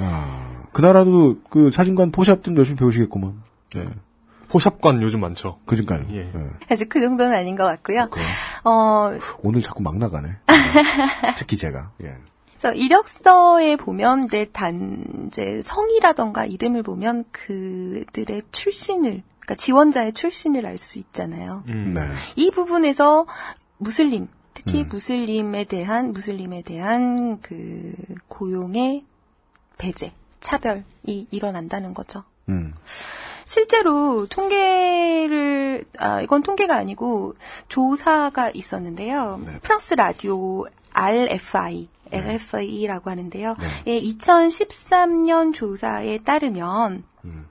야, 0.01 0.48
그 0.71 0.81
나라도 0.81 1.37
그 1.49 1.71
사진관 1.71 2.11
포샵 2.11 2.43
좀 2.43 2.55
열심히 2.57 2.77
배우시겠구만. 2.77 3.41
네. 3.75 3.87
포샵관 4.49 5.01
요즘 5.03 5.21
많죠. 5.21 5.59
그니까요. 5.65 6.05
예. 6.11 6.23
네. 6.33 6.49
아직 6.69 6.89
그 6.89 6.99
정도는 6.99 7.33
아닌 7.33 7.55
것 7.55 7.65
같고요. 7.65 8.09
어, 8.63 9.11
오늘 9.43 9.61
자꾸 9.61 9.83
막 9.83 9.97
나가네. 9.97 10.29
특히 11.37 11.55
제가. 11.55 11.91
예. 12.03 12.15
그래서 12.57 12.75
이력서에 12.75 13.77
보면 13.77 14.27
내 14.27 14.45
단, 14.51 15.27
이제 15.27 15.61
성이라던가 15.63 16.45
이름을 16.45 16.83
보면 16.83 17.23
그들의 17.31 18.41
출신을, 18.51 19.21
그러니까 19.39 19.55
지원자의 19.55 20.13
출신을 20.13 20.65
알 20.65 20.77
수 20.77 20.99
있잖아요. 20.99 21.63
네. 21.67 22.01
이 22.35 22.51
부분에서 22.51 23.27
무슬림, 23.77 24.27
특히 24.53 24.81
음. 24.81 24.89
무슬림에 24.89 25.63
대한, 25.63 26.11
무슬림에 26.11 26.63
대한 26.63 27.39
그 27.39 27.93
고용의 28.27 29.05
배제, 29.77 30.11
차별이 30.39 31.27
일어난다는 31.31 31.93
거죠. 31.93 32.23
음. 32.49 32.73
실제로 33.45 34.27
통계를 34.27 35.83
아 35.97 36.21
이건 36.21 36.43
통계가 36.43 36.75
아니고 36.75 37.35
조사가 37.67 38.51
있었는데요. 38.51 39.41
프랑스 39.63 39.95
라디오 39.95 40.65
RFI 40.93 41.87
RFI라고 42.11 43.09
하는데요. 43.09 43.55
예, 43.87 43.99
2013년 43.99 45.53
조사에 45.53 46.19
따르면 46.19 47.03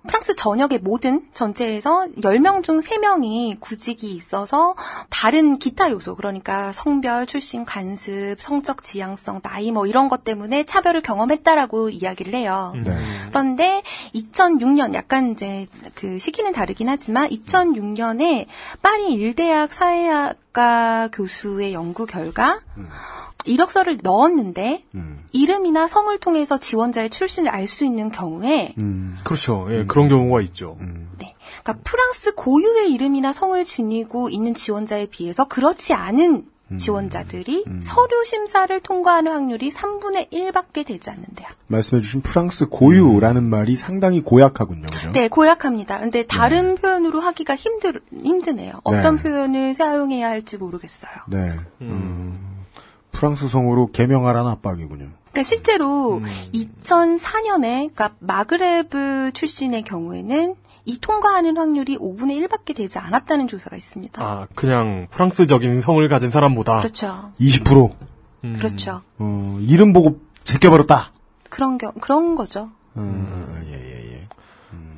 프랑스 0.07 0.35
전역의 0.35 0.79
모든 0.79 1.29
전체에서 1.35 2.09
10명 2.23 2.63
중 2.63 2.81
3명이 2.81 3.61
구직이 3.61 4.15
있어서 4.15 4.75
다른 5.11 5.59
기타 5.59 5.91
요소, 5.91 6.17
그러니까 6.17 6.73
성별, 6.73 7.27
출신, 7.27 7.65
관습, 7.65 8.41
성적 8.41 8.83
지향성, 8.83 9.43
나이 9.43 9.71
뭐 9.71 9.87
이런 9.87 10.09
것 10.09 10.25
때문에 10.25 10.65
차별을 10.65 11.03
경험했다라고 11.03 11.91
이야기를 11.91 12.35
해요. 12.35 12.73
네. 12.83 12.97
그런데 13.29 13.83
2006년 14.15 14.95
약간 14.95 15.33
이제 15.33 15.67
그 15.95 16.19
시기는 16.19 16.51
다르긴 16.53 16.89
하지만 16.89 17.29
2006년에 17.29 18.47
파리 18.81 19.13
일대학 19.13 19.75
사회학과 19.75 21.11
교수의 21.13 21.75
연구 21.75 22.07
결과 22.07 22.61
이력서를 23.45 23.99
넣었는데 24.03 24.85
이름이나 25.33 25.87
성을 25.87 26.17
통해서 26.19 26.59
지원자의 26.59 27.11
출신을 27.11 27.51
알 27.51 27.67
수 27.67 27.85
있는 27.85 28.11
경우에 28.11 28.75
그렇죠. 29.25 29.67
예, 29.71 29.85
그런 29.87 30.09
경우가 30.09 30.41
있죠. 30.43 30.77
그러니까 30.79 31.83
프랑스 31.85 32.35
고유의 32.35 32.93
이름이나 32.93 33.33
성을 33.33 33.63
지니고 33.65 34.29
있는 34.29 34.55
지원자에 34.55 35.07
비해서 35.07 35.45
그렇지 35.47 35.93
않은 35.95 36.47
지원자들이 36.77 37.65
서류 37.81 38.25
심사를 38.27 38.79
통과하는 38.81 39.33
확률이 39.33 39.71
3분의 39.71 40.31
1밖에 40.31 40.85
되지 40.85 41.09
않는데요. 41.09 41.49
말씀해주신 41.69 42.21
프랑스 42.21 42.69
고유라는 42.69 43.43
말이 43.45 43.75
상당히 43.77 44.21
고약하군요. 44.21 44.87
그죠? 44.93 45.11
네, 45.13 45.29
고약합니다. 45.29 46.01
근데 46.01 46.27
다른 46.27 46.75
표현으로 46.75 47.21
하기가 47.21 47.57
힘들, 47.57 48.03
힘드네요. 48.13 48.75
어떤 48.85 49.17
네. 49.17 49.23
표현을 49.23 49.73
사용해야 49.75 50.29
할지 50.29 50.59
모르겠어요. 50.59 51.13
네. 51.29 51.55
음. 51.81 52.58
프랑스 53.13 53.49
성으로 53.49 53.91
개명하라는 53.93 54.51
압박이군요. 54.53 55.09
그러니까 55.31 55.43
실제로 55.43 56.21
2004년에, 56.55 57.61
그러니까 57.61 58.11
마그레브 58.19 59.31
출신의 59.35 59.83
경우에는 59.83 60.55
이 60.85 60.99
통과하는 61.01 61.57
확률이 61.57 61.99
5분의 61.99 62.47
1밖에 62.49 62.75
되지 62.75 62.99
않았다는 62.99 63.47
조사가 63.47 63.77
있습니다. 63.77 64.23
아, 64.25 64.47
그냥 64.55 65.07
프랑스적인 65.11 65.83
성을 65.83 66.09
가진 66.09 66.31
사람보다. 66.31 66.79
그렇죠. 66.79 67.33
20%. 67.39 67.93
그렇죠. 68.57 69.03
어, 69.19 69.59
이름 69.61 69.93
보고 69.93 70.21
제껴버렸다. 70.45 71.13
그런 71.51 71.77
경, 71.77 71.93
그런 72.01 72.35
거죠. 72.37 72.71
음, 72.97 73.63
예, 73.67 73.73
예, 73.73 74.15
예. 74.15 74.29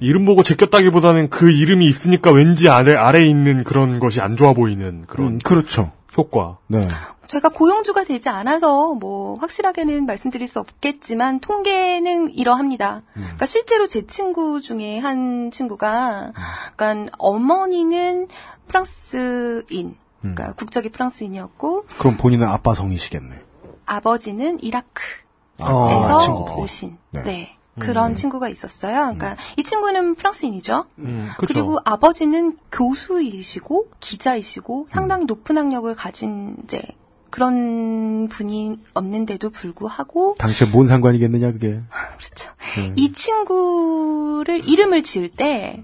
이름 0.01 0.24
보고 0.24 0.43
제꼈다기보다는 0.43 1.28
그 1.28 1.51
이름이 1.51 1.87
있으니까 1.87 2.31
왠지 2.31 2.69
아래, 2.69 2.95
아래 2.95 3.24
있는 3.24 3.65
그런 3.65 3.99
것이 3.99 4.20
안 4.20 4.37
좋아 4.37 4.53
보이는 4.53 5.05
그런. 5.07 5.27
음, 5.27 5.39
그렇죠. 5.43 5.93
효과. 6.16 6.59
네. 6.66 6.89
제가 7.27 7.51
고용주가 7.51 8.05
되지 8.05 8.28
않아서 8.28 8.95
뭐 8.95 9.37
확실하게는 9.37 10.07
말씀드릴 10.07 10.49
수 10.49 10.59
없겠지만 10.59 11.39
통계는 11.41 12.32
이러합니다. 12.35 13.03
그러니까 13.15 13.47
실제로 13.47 13.87
제 13.87 14.07
친구 14.07 14.61
중에 14.61 14.99
한 14.99 15.51
친구가 15.53 16.32
그러니까 16.77 17.16
어머니는 17.19 18.27
프랑스인, 18.66 19.97
그러니까 20.20 20.53
국적이 20.55 20.89
프랑스인이었고 20.89 21.85
그럼 21.99 22.16
본인은 22.16 22.49
아빠 22.49 22.74
성이시겠네. 22.74 23.43
아버지는 23.87 24.59
이라크에서 24.62 26.16
아, 26.16 26.19
친구분이. 26.19 26.62
오신 26.62 26.99
네. 27.11 27.23
네. 27.23 27.57
그런 27.78 28.14
친구가 28.14 28.48
있었어요. 28.48 29.14
그러니까 29.14 29.36
이 29.56 29.62
친구는 29.62 30.14
프랑스인이죠. 30.16 30.86
음, 30.98 31.30
그리고 31.38 31.78
아버지는 31.84 32.56
교수이시고 32.72 33.90
기자이시고 34.01 34.86
상당히 34.88 35.24
높은 35.24 35.56
학력을 35.56 35.94
가진 35.94 36.56
이제 36.64 36.82
그런 37.30 38.28
분이 38.28 38.80
없는데도 38.94 39.51
불구하고 39.51 40.34
당최 40.38 40.66
뭔 40.66 40.86
상관이겠느냐 40.86 41.52
그게. 41.52 41.80
그렇죠. 42.18 42.51
네. 42.76 42.92
이 42.97 43.12
친구를 43.12 44.68
이름을 44.68 45.02
지을 45.02 45.30
때 45.30 45.82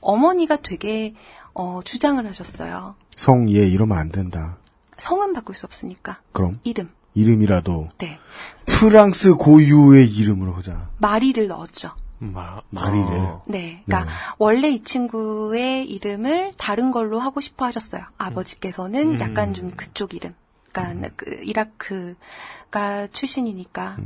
어머니가 0.00 0.56
되게 0.56 1.14
어, 1.54 1.80
주장을 1.82 2.24
하셨어요. 2.24 2.94
성, 3.16 3.50
얘 3.50 3.66
이러면 3.66 3.98
안 3.98 4.10
된다. 4.10 4.58
성은 4.98 5.32
바꿀 5.32 5.54
수 5.54 5.66
없으니까 5.66 6.20
그럼 6.32 6.54
이름. 6.64 6.90
이름이라도 7.18 7.88
네. 7.98 8.18
프랑스 8.66 9.34
고유의 9.34 10.06
이름으로 10.06 10.52
하자. 10.52 10.88
마리를 10.98 11.46
넣었죠. 11.48 11.90
마, 12.18 12.60
마리를. 12.70 13.28
네. 13.46 13.82
그러니까 13.86 14.10
원래 14.38 14.70
이 14.70 14.82
친구의 14.82 15.88
이름을 15.88 16.52
다른 16.56 16.90
걸로 16.90 17.18
하고 17.18 17.40
싶어 17.40 17.64
하셨어요. 17.64 18.02
아버지께서는 18.18 19.12
음. 19.12 19.20
약간 19.20 19.54
좀 19.54 19.70
그쪽 19.70 20.14
이름. 20.14 20.34
그러니까 20.72 21.08
그 21.16 21.40
이라크가 21.42 23.08
출신이니까. 23.12 23.96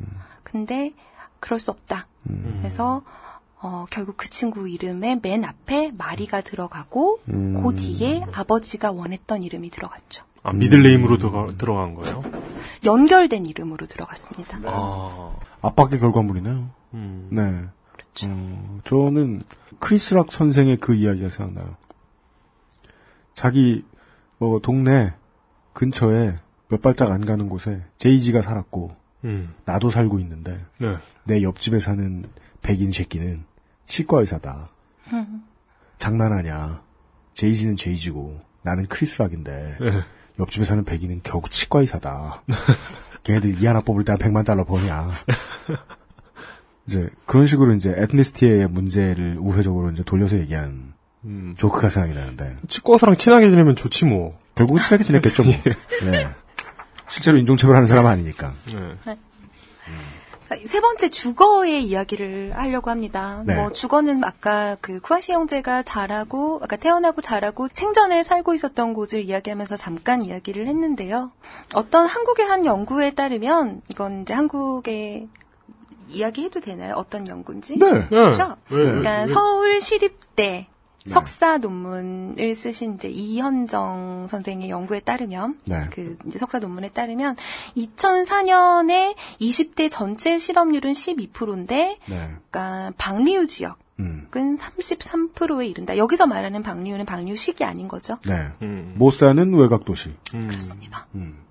근데 0.43 0.93
그럴 1.41 1.61
수 1.61 1.71
없다. 1.71 2.07
그래서 2.61 3.03
어, 3.61 3.87
결국 3.91 4.17
그 4.17 4.29
친구 4.29 4.69
이름의 4.69 5.21
맨 5.23 5.45
앞에 5.45 5.93
마리가 5.93 6.41
들어가고 6.41 7.21
음. 7.29 7.63
그 7.63 7.75
뒤에 7.75 8.25
아버지가 8.33 8.91
원했던 8.91 9.43
이름이 9.43 9.71
들어갔죠. 9.71 10.25
아, 10.43 10.53
미들네임으로 10.53 11.19
들어가, 11.19 11.47
들어간 11.57 11.95
거예요? 11.95 12.23
연결된 12.85 13.47
이름으로 13.47 13.87
들어갔습니다. 13.87 14.59
아. 14.65 15.37
압박의 15.63 16.01
결과물이네요. 16.01 16.71
음. 16.95 17.29
네. 17.31 17.65
어, 18.27 18.81
저는 18.85 19.43
크리스락 19.79 20.33
선생의 20.33 20.79
그 20.79 20.95
이야기가 20.95 21.29
생각나요. 21.29 21.77
자기 23.35 23.85
어, 24.41 24.59
동네 24.61 25.15
근처에 25.73 26.35
몇 26.69 26.83
발짝 26.83 27.11
안 27.11 27.25
가는 27.25 27.49
곳에 27.49 27.83
제이지가 27.99 28.43
살았고 28.43 28.93
음. 29.25 29.55
나도 29.65 29.91
살고 29.91 30.19
있는데 30.21 30.59
네. 30.79 30.97
내 31.25 31.43
옆집에 31.43 31.79
사는 31.79 32.25
백인 32.63 32.91
새끼는 32.91 33.45
치과 33.87 34.21
의사다. 34.21 34.69
음. 35.13 35.45
장난하냐. 35.99 36.83
제이지는 37.35 37.77
제이지고 37.77 38.41
나는 38.63 38.87
크리스락인데 38.87 39.79
네. 39.81 39.91
옆집에 40.39 40.65
사는 40.65 40.85
백인은 40.85 41.21
겨우 41.23 41.43
치과 41.51 41.81
의사다. 41.81 42.43
걔네들 43.25 43.63
이 43.63 43.67
하나 43.67 43.81
뽑을 43.81 44.05
때 44.05 44.13
한 44.13 44.19
100만 44.19 44.45
달러 44.45 44.65
버냐. 44.65 45.11
이제 46.87 47.09
그런 47.27 47.47
식으로 47.47 47.75
이제 47.75 47.95
에트니스티의 47.97 48.69
문제를 48.69 49.37
우회적으로 49.39 49.91
이제 49.91 50.03
돌려서 50.03 50.37
얘기한 50.39 50.95
음. 51.25 51.55
조크가 51.57 51.89
생각이 51.89 52.15
나는데 52.19 52.57
치과사랑 52.69 53.17
친하게 53.17 53.51
지내면 53.51 53.77
좋지 53.77 54.07
뭐. 54.07 54.33
결국은 54.57 54.83
친하게 54.83 55.05
지냈겠죠. 55.05 55.45
뭐. 55.45 55.53
네. 56.11 56.29
실제로 57.09 57.39
인종차별하는 57.39 57.87
사람은 57.87 58.11
아니니까. 58.11 58.53
네. 58.67 59.17
세 60.65 60.81
번째 60.81 61.09
주거의 61.11 61.85
이야기를 61.85 62.53
하려고 62.55 62.91
합니다. 62.91 63.43
네. 63.47 63.55
뭐 63.55 63.73
주거는 63.73 64.25
아까 64.25 64.77
그 64.81 65.01
쿠아시 65.01 65.33
형제가 65.33 65.83
자라고 65.83 66.61
아까 66.63 66.77
태어나고 66.77 67.21
자라고 67.21 67.69
생전에 67.73 68.23
살고 68.23 68.55
있었던 68.55 68.95
곳을 68.95 69.25
이야기하면서 69.25 69.77
잠깐 69.77 70.23
이야기를 70.23 70.67
했는데요. 70.67 71.33
어떤 71.75 72.07
한국의 72.07 72.47
한 72.47 72.67
연구에 72.67 73.11
따르면 73.11 73.83
이건 73.91 74.23
이제 74.23 74.35
한국의 74.35 75.29
이야기해도 76.09 76.61
되나요? 76.61 76.95
어떤 76.97 77.27
연구인지? 77.27 77.79
네. 77.79 78.07
그렇죠. 78.09 78.57
네. 78.69 78.77
그러니까 78.77 79.27
네. 79.27 79.33
서울 79.33 79.81
시립대 79.81 80.67
석사 81.07 81.59
논문을 81.59 82.55
쓰신 82.55 82.95
이제 82.95 83.09
이현정 83.09 84.29
선생의 84.31 84.71
연구에 84.71 85.01
따르면 85.01 85.59
네. 85.67 85.87
그 85.91 86.17
이제 86.27 86.39
석사 86.39 86.59
논문에 86.59 86.91
따르면 86.91 87.37
2004년에 87.77 89.15
20대 89.41 89.91
전체 89.91 90.39
실업률은 90.39 90.93
12%인데 90.93 91.99
네. 92.09 92.31
그러니까 92.51 92.93
방리우 92.99 93.47
지역 93.47 93.79
음. 94.01 94.27
은 94.35 94.57
33%에 94.57 95.67
이른다. 95.67 95.97
여기서 95.97 96.27
말하는 96.27 96.63
방리우는 96.63 97.05
방리우식이 97.05 97.65
아닌 97.65 97.89
거죠. 97.89 98.19
네. 98.27 98.49
음. 98.63 98.95
못 98.97 99.13
사는 99.13 99.55
외곽 99.55 99.85
도시. 99.85 100.15
그렇습니다. 100.31 101.07
음. 101.15 101.42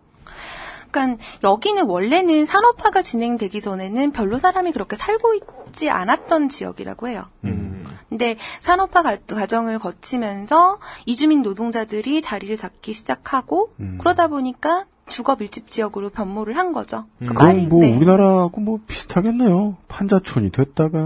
그러니까 0.91 1.23
여기는 1.43 1.85
원래는 1.85 2.45
산업화가 2.45 3.01
진행되기 3.01 3.61
전에는 3.61 4.11
별로 4.11 4.37
사람이 4.37 4.71
그렇게 4.71 4.95
살고 4.95 5.33
있지 5.67 5.89
않았던 5.89 6.49
지역이라고 6.49 7.07
해요. 7.07 7.25
음. 7.45 7.85
근데 8.09 8.35
산업화 8.59 9.03
가- 9.03 9.17
과정을 9.27 9.79
거치면서 9.79 10.79
이주민 11.05 11.41
노동자들이 11.43 12.21
자리를 12.21 12.55
잡기 12.57 12.91
시작하고 12.93 13.73
음. 13.79 13.97
그러다 13.99 14.27
보니까 14.27 14.85
주거 15.07 15.35
밀집 15.37 15.69
지역으로 15.69 16.09
변모를 16.09 16.57
한 16.57 16.71
거죠. 16.73 17.05
그 17.25 17.33
그럼 17.33 17.67
뭐 17.69 17.81
네. 17.81 17.95
우리나라하고 17.95 18.61
뭐 18.61 18.79
비슷하겠네요. 18.87 19.75
판자촌이 19.87 20.51
됐다가 20.51 20.99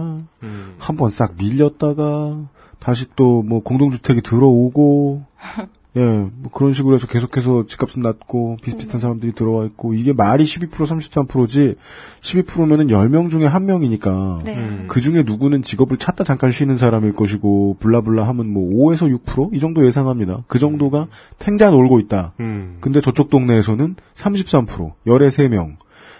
음. 0.44 0.76
한번 0.80 1.10
싹 1.10 1.36
밀렸다가 1.38 2.38
다시 2.80 3.06
또 3.16 3.42
뭐 3.44 3.62
공동주택이 3.64 4.22
들어오고 4.22 5.24
예, 5.98 6.02
뭐 6.02 6.52
그런 6.52 6.74
식으로 6.74 6.96
해서 6.96 7.08
계속해서 7.08 7.68
집값은 7.68 8.02
낮고 8.02 8.58
비슷비슷한 8.62 9.00
사람들이 9.00 9.32
들어와 9.32 9.64
있고 9.66 9.94
이게 9.94 10.12
말이 10.12 10.44
12% 10.44 10.70
33%지 10.70 11.76
12%면은 12.22 12.88
10명 12.88 13.30
중에 13.30 13.46
한 13.46 13.66
명이니까 13.66 14.42
네. 14.44 14.58
음. 14.58 14.86
그 14.90 15.00
중에 15.00 15.24
누구는 15.24 15.62
직업을 15.64 15.96
찾다 15.98 16.26
잠깐 16.26 16.52
쉬는 16.52 16.78
사람일 16.78 17.14
것이고 17.14 17.78
블라블라 17.80 18.28
하면 18.28 18.52
뭐 18.52 18.92
5에서 18.92 19.10
6%이 19.24 19.60
정도 19.60 19.86
예상합니다. 19.86 20.44
그 20.48 20.60
정도가 20.60 21.08
탱자 21.40 21.70
놀고 21.70 22.00
있다. 22.02 22.34
음. 22.42 22.78
근데 22.82 23.00
저쪽 23.00 23.30
동네에서는 23.30 23.96
33%, 24.16 24.92
열에 25.08 25.30
3명. 25.30 25.78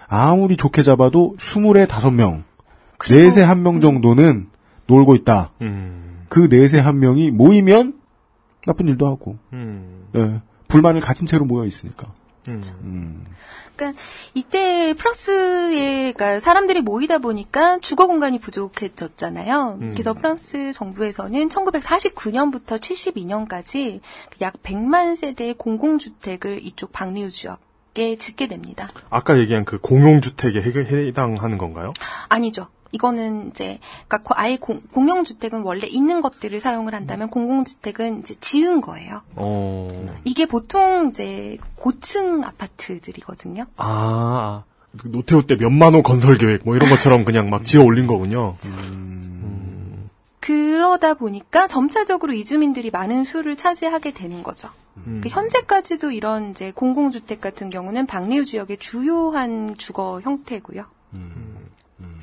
아무리 0.08 0.56
좋게 0.56 0.82
잡아도 0.82 1.34
20에 1.38 1.86
5명. 1.86 2.44
넷에 3.10 3.42
한 3.42 3.62
명 3.62 3.80
정도는 3.80 4.46
놀고 4.86 5.16
있다. 5.16 5.50
음. 5.60 6.24
그 6.30 6.48
넷에 6.50 6.78
한 6.78 6.98
명이 6.98 7.30
모이면 7.30 7.94
나쁜 8.66 8.88
일도 8.88 9.06
하고. 9.06 9.36
음. 9.52 10.08
예. 10.14 10.42
불만을 10.68 11.00
가진 11.00 11.26
채로 11.26 11.44
모여 11.44 11.64
있으니까. 11.66 12.12
음. 12.48 12.62
음. 12.82 13.24
그러니까 13.74 14.00
이때 14.34 14.94
프랑스에 14.94 16.12
그러니까 16.12 16.40
사람들이 16.40 16.80
모이다 16.80 17.18
보니까 17.18 17.78
주거 17.80 18.06
공간이 18.06 18.38
부족해졌잖아요. 18.38 19.78
음. 19.80 19.90
그래서 19.90 20.14
프랑스 20.14 20.72
정부에서는 20.72 21.48
1949년부터 21.48 22.78
72년까지 22.80 24.00
약 24.40 24.54
100만 24.62 25.16
세대의 25.16 25.54
공공주택을 25.54 26.64
이쪽 26.64 26.92
방리우 26.92 27.30
지역 27.30 27.58
에 27.98 28.16
짓게 28.16 28.46
됩니다. 28.46 28.90
아까 29.08 29.38
얘기한 29.38 29.64
그 29.64 29.78
공용주택에 29.78 30.60
해- 30.60 31.06
해당하는 31.08 31.56
건가요? 31.56 31.94
아니죠. 32.28 32.66
이거는 32.92 33.48
이제 33.48 33.78
그러니까 34.06 34.18
고- 34.22 34.34
아예 34.36 34.56
공, 34.56 34.80
용주택은 34.94 35.62
원래 35.62 35.86
있는 35.86 36.20
것들을 36.20 36.58
사용을 36.60 36.94
한다면 36.94 37.28
공공주택은 37.30 38.20
이제 38.20 38.34
지은 38.40 38.80
거예요. 38.80 39.22
어. 39.34 39.88
이게 40.24 40.46
보통 40.46 41.08
이제 41.08 41.58
고층 41.74 42.44
아파트들이거든요. 42.44 43.66
아, 43.76 44.62
그 44.98 45.10
노태우 45.10 45.46
때 45.46 45.56
몇만 45.56 45.94
호 45.94 46.02
건설 46.02 46.38
계획 46.38 46.62
뭐 46.64 46.76
이런 46.76 46.88
것처럼 46.90 47.24
그냥 47.24 47.50
막 47.50 47.64
지어 47.64 47.82
올린 47.82 48.06
거군요. 48.06 48.56
그러다 50.40 51.14
보니까 51.14 51.66
점차적으로 51.66 52.32
이주민들이 52.32 52.90
많은 52.90 53.24
수를 53.24 53.56
차지하게 53.56 54.12
되는 54.12 54.42
거죠. 54.44 54.68
음. 55.06 55.20
그 55.22 55.28
현재까지도 55.28 56.12
이런 56.12 56.50
이제 56.52 56.70
공공주택 56.72 57.40
같은 57.40 57.68
경우는 57.68 58.06
방리우 58.06 58.44
지역의 58.44 58.76
주요한 58.78 59.74
주거 59.76 60.20
형태고요. 60.22 60.84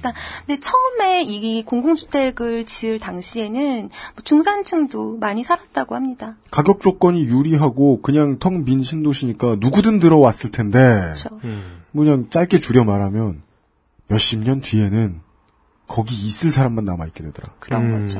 그러니까 0.03 0.13
근데 0.45 0.59
처음에 0.59 1.23
이 1.23 1.63
공공주택을 1.63 2.65
지을 2.65 2.99
당시에는 2.99 3.81
뭐 3.81 4.23
중산층도 4.23 5.17
많이 5.17 5.43
살았다고 5.43 5.95
합니다. 5.95 6.35
가격 6.51 6.81
조건이 6.81 7.23
유리하고 7.23 8.01
그냥 8.01 8.37
텅 8.39 8.65
빈 8.65 8.83
신도시니까 8.83 9.57
누구든 9.59 9.99
들어왔을 9.99 10.51
텐데. 10.51 10.79
그렇죠. 10.79 11.29
뭐 11.91 12.05
그냥 12.05 12.27
짧게 12.29 12.59
줄여 12.59 12.83
말하면 12.83 13.41
몇십 14.07 14.43
년 14.43 14.61
뒤에는 14.61 15.21
거기 15.93 16.15
있을 16.15 16.49
사람만 16.49 16.85
남아있게 16.85 17.23
되더라. 17.23 17.53
그런 17.59 17.91
거죠. 17.91 18.19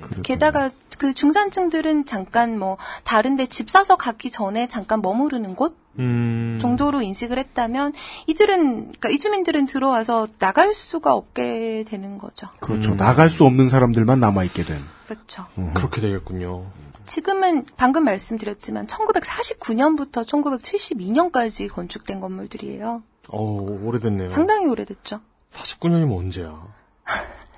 그랬더니. 0.00 0.22
게다가 0.22 0.70
그 0.96 1.12
중산층들은 1.12 2.06
잠깐 2.06 2.58
뭐 2.58 2.78
다른데 3.04 3.44
집 3.44 3.68
사서 3.68 3.96
가기 3.96 4.30
전에 4.30 4.68
잠깐 4.68 5.02
머무르는 5.02 5.54
곳 5.54 5.76
음. 5.98 6.58
정도로 6.62 7.02
인식을 7.02 7.36
했다면 7.36 7.92
이들은 8.26 8.74
그러니까 8.76 9.10
이주민들은 9.10 9.66
들어와서 9.66 10.28
나갈 10.38 10.72
수가 10.72 11.12
없게 11.12 11.84
되는 11.86 12.16
거죠. 12.16 12.46
그렇죠. 12.58 12.94
나갈 12.94 13.28
수 13.28 13.44
없는 13.44 13.68
사람들만 13.68 14.18
남아 14.18 14.44
있게 14.44 14.62
된. 14.62 14.78
그렇죠. 15.06 15.44
그렇게 15.74 16.00
되겠군요. 16.00 16.70
지금은 17.04 17.66
방금 17.76 18.04
말씀드렸지만 18.04 18.86
1949년부터 18.86 20.24
1972년까지 20.24 21.68
건축된 21.68 22.20
건물들이에요. 22.20 23.02
어, 23.28 23.42
오래됐네요. 23.42 24.30
상당히 24.30 24.68
오래됐죠. 24.68 25.20
49년이면 25.52 26.16
언제야? 26.16 26.79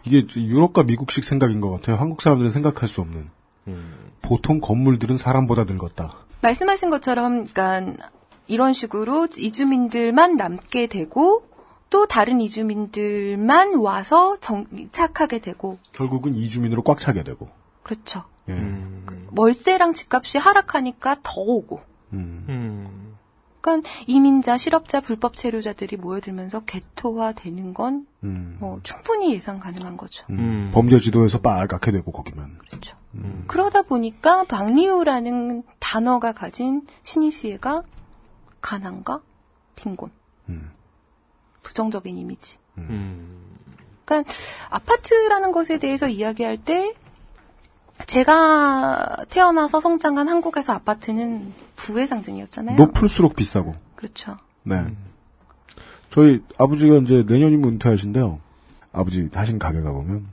이게 0.04 0.26
유럽과 0.36 0.82
미국식 0.82 1.24
생각인 1.24 1.60
것 1.60 1.70
같아요. 1.70 1.96
한국 1.96 2.22
사람들은 2.22 2.50
생각할 2.50 2.88
수 2.88 3.00
없는. 3.00 3.30
음. 3.68 4.10
보통 4.20 4.60
건물들은 4.60 5.16
사람보다 5.18 5.64
늙었다. 5.64 6.16
말씀하신 6.40 6.90
것처럼 6.90 7.44
그러니까 7.44 8.08
이런 8.48 8.72
식으로 8.72 9.28
이주민들만 9.36 10.36
남게 10.36 10.88
되고 10.88 11.46
또 11.90 12.06
다른 12.06 12.40
이주민들만 12.40 13.74
와서 13.76 14.38
정착하게 14.40 15.38
되고 15.38 15.78
결국은 15.92 16.34
이주민으로 16.34 16.82
꽉 16.82 16.98
차게 16.98 17.22
되고. 17.22 17.48
그렇죠. 17.82 18.24
예. 18.48 18.54
음. 18.54 19.28
월세랑 19.36 19.92
집값이 19.94 20.38
하락하니까 20.38 21.16
더 21.22 21.40
오고. 21.40 21.80
음. 22.14 23.01
그러니까 23.62 23.88
이민자, 24.06 24.58
실업자, 24.58 25.00
불법 25.00 25.36
체류자들이 25.36 25.96
모여들면서 25.96 26.64
개토화되는 26.64 27.72
건 27.72 28.06
음. 28.24 28.56
뭐 28.60 28.80
충분히 28.82 29.32
예상 29.32 29.58
가능한 29.58 29.96
거죠. 29.96 30.26
음. 30.30 30.70
범죄 30.74 30.98
지도에서 30.98 31.40
빨갛게 31.40 31.92
되고 31.92 32.12
거기면. 32.12 32.58
그렇죠. 32.58 32.96
그러다 33.46 33.82
보니까 33.82 34.44
방리우라는 34.44 35.62
단어가 35.78 36.32
가진 36.32 36.86
신입시혜가 37.02 37.82
가난과 38.62 39.20
빈곤, 39.76 40.10
부정적인 41.62 42.16
이미지. 42.16 42.56
그러니까 42.74 44.32
아파트라는 44.70 45.52
것에 45.52 45.78
대해서 45.78 46.08
이야기할 46.08 46.56
때 46.56 46.94
제가 48.06 49.16
태어나서 49.30 49.80
성장한 49.80 50.28
한국에서 50.28 50.72
아파트는 50.74 51.52
부의 51.76 52.06
상징이었잖아요. 52.06 52.76
높을수록 52.76 53.36
비싸고. 53.36 53.74
그렇죠. 53.96 54.36
네. 54.64 54.84
저희 56.10 56.42
아버지가 56.58 56.96
이제 56.98 57.24
내년이면 57.26 57.70
은퇴하신데요. 57.74 58.38
아버지 58.92 59.30
하신 59.32 59.58
가게 59.58 59.80
가보면 59.80 60.26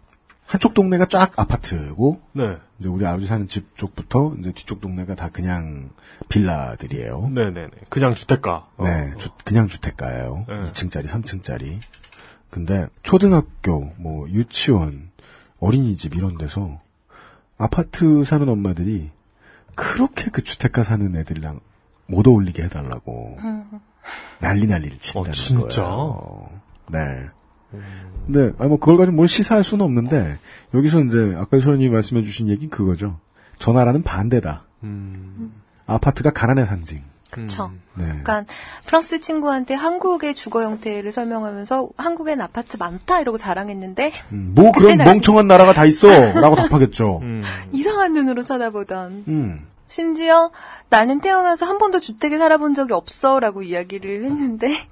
한쪽 0.46 0.74
동네가 0.74 1.06
쫙 1.06 1.32
아파트고 1.40 2.22
네. 2.34 2.58
이제 2.80 2.90
우리 2.90 3.06
아버지 3.06 3.28
사는 3.28 3.48
집 3.48 3.78
쪽부터 3.78 4.36
이제 4.40 4.52
뒤쪽 4.52 4.82
동네가 4.82 5.16
다 5.16 5.30
그냥 5.30 5.92
빌라들이에요. 6.28 7.30
네네네. 7.34 7.70
그냥 7.90 8.16
주택가. 8.16 8.68
어. 8.78 8.84
네, 8.84 9.14
주- 9.18 9.30
그냥 9.46 9.68
주택가예요. 9.68 10.46
네. 10.50 10.64
2층짜리, 10.64 11.08
3층짜리. 11.08 11.80
근데 12.50 12.88
초등학교, 13.04 13.94
뭐 13.98 14.28
유치원, 14.30 15.12
어린이집 15.60 16.16
이런 16.16 16.38
데서 16.38 16.82
아파트 17.60 18.24
사는 18.24 18.48
엄마들이 18.50 19.12
그렇게 19.76 20.32
그 20.32 20.42
주택가 20.44 20.82
사는 20.84 21.16
애들이랑 21.16 21.60
못 22.08 22.28
어울리게 22.28 22.64
해달라고 22.64 23.38
난리 24.40 24.66
난리를 24.66 24.98
친다는 24.98 25.30
어, 25.30 25.34
진짜? 25.34 25.84
거예요. 25.84 26.50
네. 26.90 27.00
근데 28.26 28.54
아니 28.58 28.70
뭐 28.70 28.80
그걸 28.80 28.98
가지고 28.98 29.18
뭘 29.18 29.28
시사할 29.28 29.64
수는 29.64 29.86
없는데 29.86 30.40
여기서 30.74 31.02
이제 31.02 31.36
아까 31.38 31.60
소연이 31.60 31.88
말씀해주신 31.90 32.50
얘기는 32.50 32.70
그거죠. 32.70 33.20
전화라는 33.60 34.02
반대다. 34.04 34.66
음. 34.84 35.62
아파트가 35.86 36.32
가난의 36.32 36.66
상징. 36.66 37.04
그쵸. 37.30 37.72
네. 37.96 38.06
그러니까 38.06 38.46
프랑스 38.86 39.20
친구한테 39.20 39.76
한국의 39.76 40.36
주거 40.36 40.64
형태를 40.64 41.12
설명하면서 41.12 41.90
한국엔 41.98 42.42
아파트 42.42 42.78
많다 42.78 43.20
이러고 43.20 43.38
자랑했는데 43.38 44.12
음, 44.32 44.52
뭐 44.56 44.72
그런 44.72 44.98
멍청한 44.98 45.48
나라가 45.48 45.74
다 45.74 45.86
있어! 45.86 46.08
라고 46.40 46.56
답하겠죠. 46.56 47.20
음. 47.22 47.44
이상한 47.72 48.14
눈으로 48.14 48.44
쳐다보던 48.44 49.26
음. 49.28 49.66
심지어 49.88 50.52
나는 50.90 51.20
태어나서 51.20 51.66
한 51.66 51.78
번도 51.78 52.00
주택에 52.00 52.38
살아본 52.38 52.74
적이 52.74 52.94
없어라고 52.94 53.64
이야기를 53.64 54.24
했는데 54.24 54.88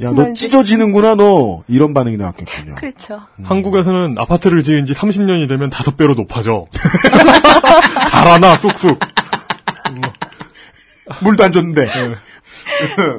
야, 0.00 0.10
너 0.14 0.32
찢어지는구나, 0.32 1.16
너! 1.16 1.64
이런 1.66 1.92
반응이 1.92 2.18
나왔겠군요. 2.18 2.76
그렇죠. 2.76 3.22
한국에서는 3.42 4.14
아파트를 4.16 4.62
지은 4.62 4.86
지 4.86 4.92
30년이 4.92 5.48
되면 5.48 5.70
다섯 5.70 5.96
배로 5.96 6.14
높아져. 6.14 6.66
잘하나, 8.08 8.56
쑥쑥. 8.56 8.96
물도 11.22 11.44
안 11.44 11.52
줬는데. 11.52 11.84
네. 11.84 12.14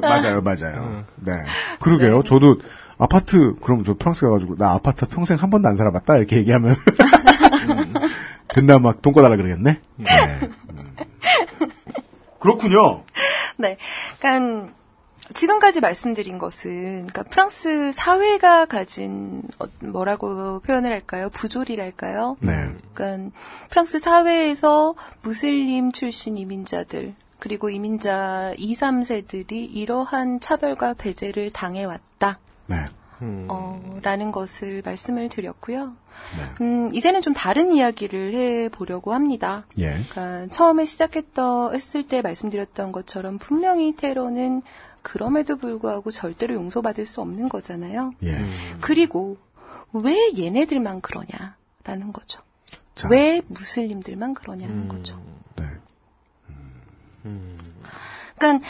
맞아요, 0.00 0.40
맞아요. 0.42 1.04
네. 1.16 1.32
그러게요. 1.80 2.22
저도 2.22 2.60
아파트, 2.98 3.54
그럼 3.56 3.84
저 3.84 3.94
프랑스 3.94 4.26
가가지고, 4.26 4.56
나 4.56 4.72
아파트 4.72 5.06
평생 5.06 5.36
한 5.36 5.50
번도 5.50 5.68
안 5.68 5.76
살아봤다? 5.76 6.16
이렇게 6.16 6.36
얘기하면. 6.36 6.74
음, 7.70 7.94
된다, 8.48 8.78
막, 8.78 9.00
돈 9.02 9.12
꺼달라 9.12 9.36
그러겠네? 9.36 9.80
네. 9.96 10.06
음. 10.42 10.54
그렇군요. 12.38 13.04
네. 13.56 13.76
그러니까 14.18 14.72
지금까지 15.32 15.80
말씀드린 15.80 16.38
것은 16.38 17.06
그러니까 17.06 17.22
프랑스 17.24 17.92
사회가 17.92 18.64
가진 18.64 19.42
어, 19.58 19.66
뭐라고 19.80 20.60
표현을 20.60 20.90
할까요? 20.90 21.30
부조리랄까요? 21.30 22.36
네. 22.40 22.52
그러니까 22.94 23.30
프랑스 23.68 24.00
사회에서 24.00 24.94
무슬림 25.22 25.92
출신 25.92 26.36
이민자들 26.36 27.14
그리고 27.40 27.70
이민자 27.70 28.54
2, 28.56 28.74
3세들이 28.74 29.74
이러한 29.74 30.40
차별과 30.40 30.94
배제를 30.94 31.50
당해왔다. 31.50 32.38
네. 32.66 32.76
어, 33.48 33.98
라는 34.02 34.32
것을 34.32 34.82
말씀을 34.84 35.28
드렸고요. 35.28 35.94
음, 36.60 36.94
이제는 36.94 37.22
좀 37.22 37.32
다른 37.32 37.72
이야기를 37.72 38.34
해 38.34 38.68
보려고 38.68 39.12
합니다. 39.12 39.66
예. 39.78 39.90
그러니까 40.10 40.46
처음에 40.48 40.84
시작했던 40.84 41.74
했을 41.74 42.06
때 42.06 42.22
말씀드렸던 42.22 42.92
것처럼 42.92 43.38
분명히 43.38 43.94
테러는 43.94 44.62
그럼에도 45.02 45.56
불구하고 45.56 46.10
절대로 46.10 46.54
용서받을 46.54 47.06
수 47.06 47.20
없는 47.20 47.48
거잖아요. 47.48 48.14
예. 48.22 48.46
그리고 48.80 49.38
왜 49.92 50.14
얘네들만 50.38 51.00
그러냐라는 51.00 52.12
거죠. 52.12 52.42
자. 52.94 53.08
왜 53.10 53.40
무슬림들만 53.48 54.34
그러냐는 54.34 54.88
거죠. 54.88 55.20
네. 57.22 57.32
그러니까 58.36 58.66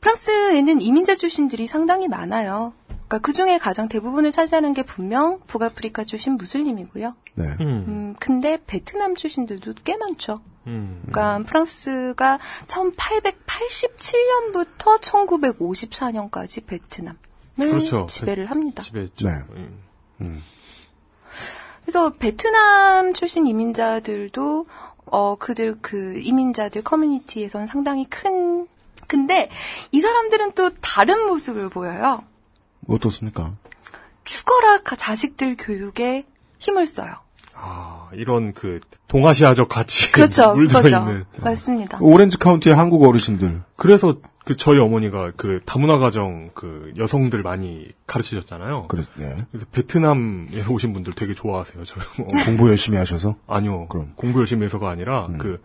프랑스에는 0.00 0.80
이민자 0.80 1.16
출신들이 1.16 1.66
상당히 1.66 2.06
많아요. 2.08 2.72
그러니까 2.88 3.18
그 3.18 3.32
중에 3.32 3.58
가장 3.58 3.88
대부분을 3.88 4.30
차지하는 4.30 4.74
게 4.74 4.82
분명 4.82 5.40
북아프리카 5.46 6.04
출신 6.04 6.36
무슬림이고요. 6.36 7.08
네. 7.34 7.44
음, 7.60 8.14
근데 8.20 8.58
베트남 8.66 9.16
출신들도 9.16 9.72
꽤 9.84 9.96
많죠. 9.96 10.40
음. 10.66 11.02
그러니까 11.06 11.38
프랑스가 11.46 12.38
1887년부터 12.66 15.00
1954년까지 15.00 16.66
베트남을 16.66 17.16
그렇죠. 17.56 18.04
지배를 18.08 18.50
합니다. 18.50 18.82
지배했죠. 18.82 19.26
네. 19.26 19.32
음. 20.20 20.42
그래서 21.82 22.10
베트남 22.10 23.14
출신 23.14 23.46
이민자들도 23.46 24.66
어 25.12 25.36
그들 25.36 25.76
그 25.80 26.18
이민자들 26.20 26.82
커뮤니티에선 26.82 27.66
상당히 27.66 28.04
큰 28.06 28.66
근데 29.06 29.48
이 29.92 30.00
사람들은 30.00 30.52
또 30.52 30.70
다른 30.80 31.26
모습을 31.26 31.68
보여요. 31.70 32.22
어떻습니까? 32.88 33.52
죽어라 34.24 34.78
가- 34.82 34.96
자식들 34.96 35.56
교육에 35.58 36.26
힘을 36.58 36.86
써요. 36.86 37.14
아, 37.54 38.08
이런 38.12 38.52
그 38.52 38.80
동아시아적 39.08 39.68
가치 39.68 40.12
그렇죠, 40.12 40.54
물들어 40.54 40.82
그거죠. 40.82 40.98
있는. 40.98 41.24
맞습니다. 41.40 41.98
오렌지 42.00 42.36
카운티의 42.38 42.74
한국 42.76 43.02
어르신들. 43.04 43.62
그래서 43.76 44.16
그 44.48 44.56
저희 44.56 44.78
어머니가 44.78 45.32
그 45.36 45.60
다문화 45.66 45.98
가정 45.98 46.48
그 46.54 46.90
여성들 46.96 47.42
많이 47.42 47.88
가르치셨잖아요. 48.06 48.86
그래, 48.88 49.02
네. 49.16 49.26
그래서 49.50 49.66
베트남에서 49.72 50.72
오신 50.72 50.94
분들 50.94 51.12
되게 51.12 51.34
좋아하세요. 51.34 51.84
저 51.84 51.96
공부 52.46 52.70
열심히 52.70 52.96
하셔서? 52.96 53.36
아니요. 53.46 53.88
그럼. 53.88 54.06
음. 54.06 54.12
공부 54.16 54.38
열심히 54.38 54.64
해서가 54.64 54.88
아니라 54.88 55.28
그 55.36 55.60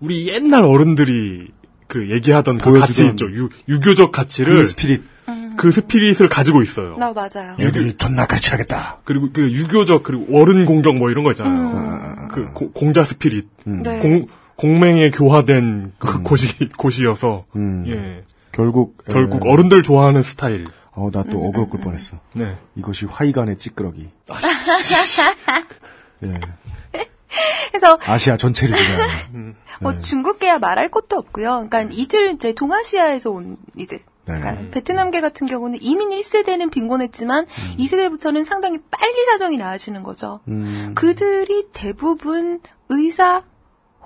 우리 0.00 0.28
옛날 0.28 0.64
어른들이 0.64 1.48
그 1.86 2.10
얘기하던 2.10 2.58
그 2.58 2.78
가치 2.78 3.06
있죠. 3.06 3.24
유, 3.32 3.48
유교적 3.70 4.12
가치를 4.12 4.54
그 4.56 4.64
spirit. 4.64 5.02
그 5.56 5.70
spirit을 5.70 6.28
가지고 6.28 6.60
있어요. 6.60 6.98
나 6.98 7.14
맞아요. 7.14 7.56
애들 7.58 7.94
존나 7.96 8.26
가르쳐야겠다. 8.26 8.98
그리고 9.04 9.30
그 9.32 9.50
유교적 9.50 10.02
그리고 10.02 10.38
어른 10.38 10.66
공경 10.66 10.96
뭐 10.98 11.10
이런 11.10 11.24
거 11.24 11.30
음. 11.30 11.32
있잖아요. 11.32 12.28
그 12.32 12.52
고- 12.52 12.70
공자 12.72 13.02
spirit. 13.02 13.46
네. 13.64 13.98
공 14.00 14.26
공맹에 14.56 15.10
교화된 15.10 15.92
그 15.98 16.22
곳이 16.22 16.48
곳이어서 16.76 17.44
음. 17.56 17.84
예. 17.88 18.24
결국 18.52 18.96
결국 19.06 19.46
에, 19.46 19.50
어른들 19.50 19.82
좋아하는 19.82 20.22
스타일. 20.22 20.66
어, 20.92 21.10
나 21.10 21.22
또 21.24 21.42
어그로 21.44 21.68
끌 21.68 21.78
뻔했어. 21.80 22.16
네. 22.32 22.56
이것이 22.74 23.04
화이간의 23.04 23.58
찌끄러기. 23.58 24.08
예. 26.24 26.40
그래서 27.70 27.98
아시아 28.06 28.36
전체를 28.38 28.74
지배하는. 28.76 29.54
뭐 29.82 29.92
네. 29.92 29.98
중국계야 29.98 30.58
말할 30.58 30.88
것도 30.88 31.16
없고요. 31.16 31.66
그러니까 31.68 31.82
이들 31.82 32.32
이제 32.32 32.54
동아시아에서 32.54 33.30
온 33.30 33.58
이들. 33.76 33.98
네. 33.98 34.40
그러니까 34.40 34.70
베트남계 34.70 35.20
같은 35.20 35.46
경우는 35.46 35.78
이민 35.82 36.10
1세대는 36.10 36.70
빈곤했지만 36.70 37.46
2세대부터는 37.78 38.44
상당히 38.44 38.78
빨리 38.90 39.24
사정이 39.26 39.58
나아지는 39.58 40.02
거죠. 40.02 40.40
음. 40.48 40.92
그들이 40.94 41.66
대부분 41.74 42.60
의사 42.88 43.42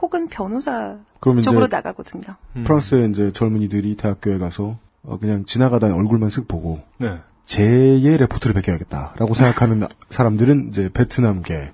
혹은 0.00 0.28
변호사 0.28 0.96
쪽으로 1.42 1.66
나가거든요. 1.70 2.22
프랑스의 2.64 3.10
이제 3.10 3.32
젊은이들이 3.32 3.96
대학교에 3.96 4.38
가서 4.38 4.78
어, 5.02 5.18
그냥 5.18 5.44
지나가다 5.44 5.86
얼굴만 5.94 6.28
쓱 6.28 6.48
보고 6.48 6.80
네. 6.98 7.18
제의 7.46 8.16
레포트를 8.16 8.54
베껴야겠다라고 8.54 9.34
생각하는 9.34 9.86
사람들은 10.10 10.68
이제 10.68 10.88
베트남계 10.92 11.72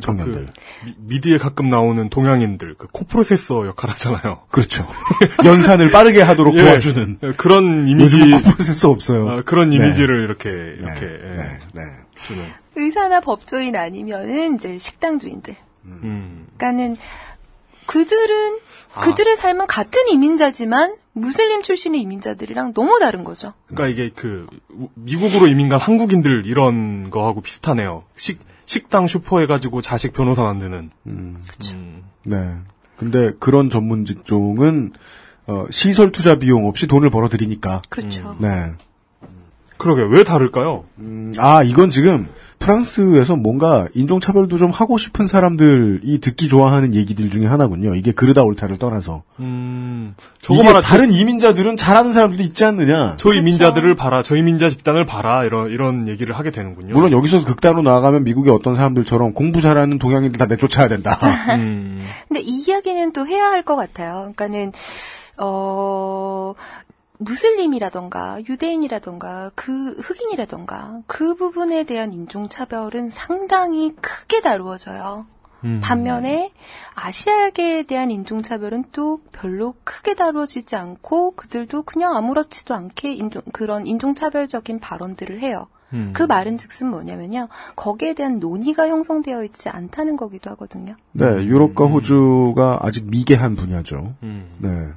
청년들. 0.00 0.46
그 0.46 0.86
미- 0.86 0.94
미디에 1.16 1.36
가끔 1.36 1.68
나오는 1.68 2.08
동양인들 2.08 2.76
그 2.78 2.86
코프로세서 2.92 3.66
역할 3.66 3.90
하잖아요. 3.90 4.42
그렇죠. 4.50 4.86
연산을 5.44 5.90
빠르게 5.90 6.22
하도록 6.22 6.54
예. 6.56 6.62
도와주는. 6.62 7.18
예, 7.24 7.32
그런 7.32 7.88
이미지 7.88 8.20
코프로세서 8.20 8.88
없어요. 8.88 9.28
아, 9.28 9.42
그런 9.42 9.70
네. 9.70 9.76
이미지를 9.76 10.22
이렇게 10.22 10.48
이렇게 10.48 11.06
예, 11.06 11.34
네, 11.34 11.58
네. 11.74 11.82
주는. 12.22 12.44
의사나 12.76 13.20
법조인 13.20 13.74
아니면은 13.74 14.54
이제 14.54 14.78
식당 14.78 15.18
주인들. 15.18 15.56
음. 15.86 16.46
그러니까는 16.56 16.94
그들은 17.90 18.58
그들의 19.02 19.36
삶은 19.36 19.66
같은 19.66 20.08
이민자지만 20.08 20.96
무슬림 21.12 21.62
출신의 21.62 22.00
이민자들이랑 22.02 22.72
너무 22.74 22.98
다른 22.98 23.24
거죠. 23.24 23.52
그러니까 23.66 23.88
이게 23.88 24.12
그 24.14 24.46
우- 24.70 24.88
미국으로 24.94 25.46
이민 25.48 25.68
간 25.68 25.80
한국인들 25.80 26.44
이런 26.46 27.08
거하고 27.10 27.40
비슷하네요. 27.40 28.04
식 28.16 28.40
식당 28.66 29.06
슈퍼 29.08 29.40
해가지고 29.40 29.80
자식 29.82 30.12
변호사 30.12 30.42
만드는. 30.44 30.90
음. 31.08 31.42
그렇죠. 31.46 31.76
네. 32.24 32.36
근데 32.96 33.32
그런 33.40 33.70
전문 33.70 34.04
직종은 34.04 34.92
어, 35.48 35.66
시설 35.70 36.12
투자 36.12 36.38
비용 36.38 36.66
없이 36.66 36.86
돈을 36.86 37.10
벌어들이니까. 37.10 37.82
그렇죠. 37.88 38.36
네. 38.40 38.72
그러게 39.80 40.02
왜 40.02 40.22
다를까요? 40.22 40.84
음, 40.98 41.32
아 41.38 41.62
이건 41.64 41.90
지금 41.90 42.28
프랑스에서 42.60 43.36
뭔가 43.36 43.88
인종차별도 43.94 44.58
좀 44.58 44.70
하고 44.70 44.98
싶은 44.98 45.26
사람들이 45.26 46.20
듣기 46.20 46.46
좋아하는 46.48 46.94
얘기들 46.94 47.30
중에 47.30 47.46
하나군요. 47.46 47.94
이게 47.94 48.12
그르다 48.12 48.42
옳다를 48.42 48.76
떠나서. 48.76 49.22
음, 49.38 50.14
이게 50.18 50.28
저거 50.42 50.62
말하 50.62 50.82
다른 50.82 51.10
이민자들은 51.10 51.78
잘하는 51.78 52.12
사람들도 52.12 52.42
있지 52.42 52.64
않느냐. 52.66 53.14
저 53.16 53.32
이민자들을 53.32 53.94
봐라, 53.96 54.22
저 54.22 54.36
이민자 54.36 54.68
집단을 54.68 55.06
봐라 55.06 55.44
이런 55.44 55.70
이런 55.70 56.06
얘기를 56.06 56.36
하게 56.36 56.50
되는군요. 56.50 56.92
물론 56.92 57.12
여기서 57.12 57.44
극단으로 57.46 57.80
나아가면 57.80 58.24
미국의 58.24 58.52
어떤 58.52 58.76
사람들처럼 58.76 59.32
공부 59.32 59.62
잘하는 59.62 59.98
동양인들 59.98 60.38
다 60.38 60.44
내쫓아야 60.44 60.88
된다. 60.88 61.18
음. 61.56 62.02
근데 62.28 62.40
이 62.42 62.64
이야기는 62.66 63.12
또 63.12 63.26
해야 63.26 63.46
할 63.46 63.62
것 63.64 63.76
같아요. 63.76 64.32
그러니까는 64.36 64.72
어 65.38 66.54
무슬림이라던가 67.20 68.40
유대인이라던가 68.48 69.52
그 69.54 69.92
흑인이라던가 69.92 71.02
그 71.06 71.34
부분에 71.34 71.84
대한 71.84 72.12
인종차별은 72.12 73.10
상당히 73.10 73.94
크게 74.00 74.40
다루어져요. 74.40 75.26
음. 75.64 75.80
반면에 75.82 76.52
아시아계에 76.94 77.82
대한 77.82 78.10
인종차별은 78.10 78.84
또 78.92 79.20
별로 79.32 79.74
크게 79.84 80.14
다루어지지 80.14 80.74
않고 80.76 81.32
그들도 81.32 81.82
그냥 81.82 82.16
아무렇지도 82.16 82.74
않게 82.74 83.12
인종, 83.12 83.42
그런 83.52 83.86
인종차별적인 83.86 84.80
발언들을 84.80 85.40
해요. 85.40 85.66
음. 85.92 86.12
그 86.14 86.22
말은 86.22 86.56
즉슨 86.56 86.88
뭐냐면요. 86.88 87.48
거기에 87.76 88.14
대한 88.14 88.38
논의가 88.38 88.88
형성되어 88.88 89.44
있지 89.44 89.68
않다는 89.68 90.16
거기도 90.16 90.48
하거든요. 90.50 90.94
네, 91.12 91.26
유럽과 91.26 91.84
호주가 91.84 92.78
아직 92.80 93.10
미개한 93.10 93.56
분야죠. 93.56 94.14
네. 94.58 94.92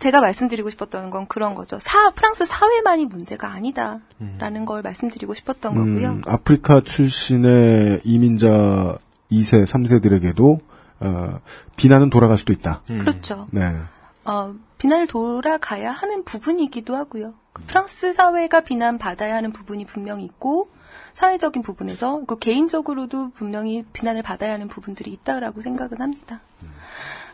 제가 0.00 0.20
말씀드리고 0.20 0.70
싶었던 0.70 1.10
건 1.10 1.26
그런 1.26 1.54
거죠. 1.54 1.78
사, 1.78 2.10
프랑스 2.10 2.44
사회만이 2.44 3.06
문제가 3.06 3.48
아니다라는 3.52 4.64
걸 4.64 4.82
말씀드리고 4.82 5.34
싶었던 5.34 5.74
거고요. 5.74 6.08
음, 6.08 6.22
아프리카 6.26 6.80
출신의 6.80 8.00
이민자 8.04 8.98
2세, 9.30 9.66
3세들에게도 9.66 10.60
어, 11.00 11.40
비난은 11.76 12.10
돌아갈 12.10 12.38
수도 12.38 12.52
있다. 12.52 12.82
그렇죠. 12.86 13.46
네. 13.50 13.76
어, 14.24 14.54
비난을 14.78 15.06
돌아가야 15.06 15.90
하는 15.90 16.24
부분이기도 16.24 16.96
하고요. 16.96 17.34
그 17.52 17.62
프랑스 17.66 18.12
사회가 18.12 18.62
비난받아야 18.62 19.34
하는 19.34 19.52
부분이 19.52 19.84
분명히 19.84 20.24
있고 20.24 20.70
사회적인 21.14 21.62
부분에서 21.62 22.24
그 22.26 22.38
개인적으로도 22.38 23.30
분명히 23.32 23.84
비난을 23.92 24.22
받아야 24.22 24.54
하는 24.54 24.68
부분들이 24.68 25.12
있다라고 25.12 25.60
생각은 25.60 26.00
합니다. 26.00 26.40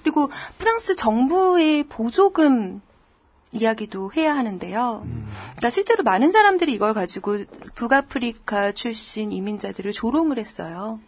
그리고 0.06 0.30
프랑스 0.58 0.94
정부의 0.94 1.82
보조금 1.82 2.80
이야기도 3.50 4.12
해야 4.16 4.36
하는데요. 4.36 5.04
그러니까 5.04 5.70
실제로 5.70 6.04
많은 6.04 6.30
사람들이 6.30 6.72
이걸 6.72 6.94
가지고 6.94 7.38
북아프리카 7.74 8.70
출신 8.70 9.32
이민자들을 9.32 9.90
조롱을 9.90 10.38
했어요. 10.38 11.00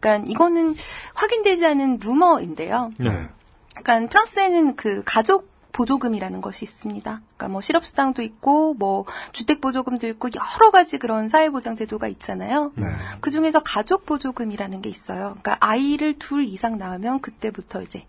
그러니까 0.00 0.24
이거는 0.30 0.74
확인되지 1.12 1.66
않은 1.66 1.98
루머인데요. 2.02 2.92
네. 2.96 3.10
그러니까 3.82 4.08
프랑스에는 4.08 4.76
그 4.76 5.02
가족 5.04 5.52
보조금이라는 5.72 6.42
것이 6.42 6.66
있습니다. 6.66 7.20
그러니까 7.20 7.48
뭐 7.48 7.62
실업수당도 7.62 8.22
있고 8.22 8.74
뭐 8.74 9.06
주택 9.32 9.60
보조금도 9.62 10.06
있고 10.08 10.28
여러 10.34 10.70
가지 10.70 10.98
그런 10.98 11.28
사회보장 11.28 11.76
제도가 11.76 12.08
있잖아요. 12.08 12.72
그 13.20 13.30
중에서 13.30 13.60
가족 13.60 14.04
보조금이라는 14.04 14.82
게 14.82 14.90
있어요. 14.90 15.36
그러니까 15.40 15.56
아이를 15.60 16.18
둘 16.18 16.44
이상 16.44 16.76
낳으면 16.76 17.20
그때부터 17.20 17.82
이제 17.82 18.04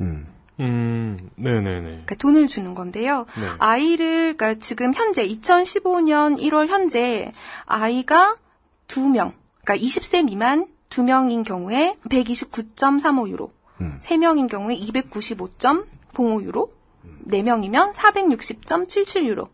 음, 0.00 0.26
네네네. 1.36 1.80
그러니까 1.80 2.14
돈을 2.16 2.48
주는 2.48 2.74
건데요. 2.74 3.26
네. 3.36 3.46
아이를 3.58 4.36
그러니까 4.36 4.60
지금 4.60 4.92
현재 4.94 5.26
2015년 5.26 6.38
1월 6.38 6.68
현재 6.68 7.32
아이가 7.64 8.36
두 8.86 9.08
명, 9.08 9.32
그러니까 9.64 9.84
20세 9.84 10.24
미만 10.24 10.68
두 10.88 11.02
명인 11.02 11.42
경우에 11.42 11.96
129.35 12.08 13.28
유로, 13.30 13.50
세 14.00 14.16
명인 14.18 14.46
경우에 14.46 14.76
295.05 14.76 16.42
유로, 16.42 16.72
네 17.20 17.42
명이면 17.42 17.92
460.77 17.92 19.24
유로. 19.24 19.48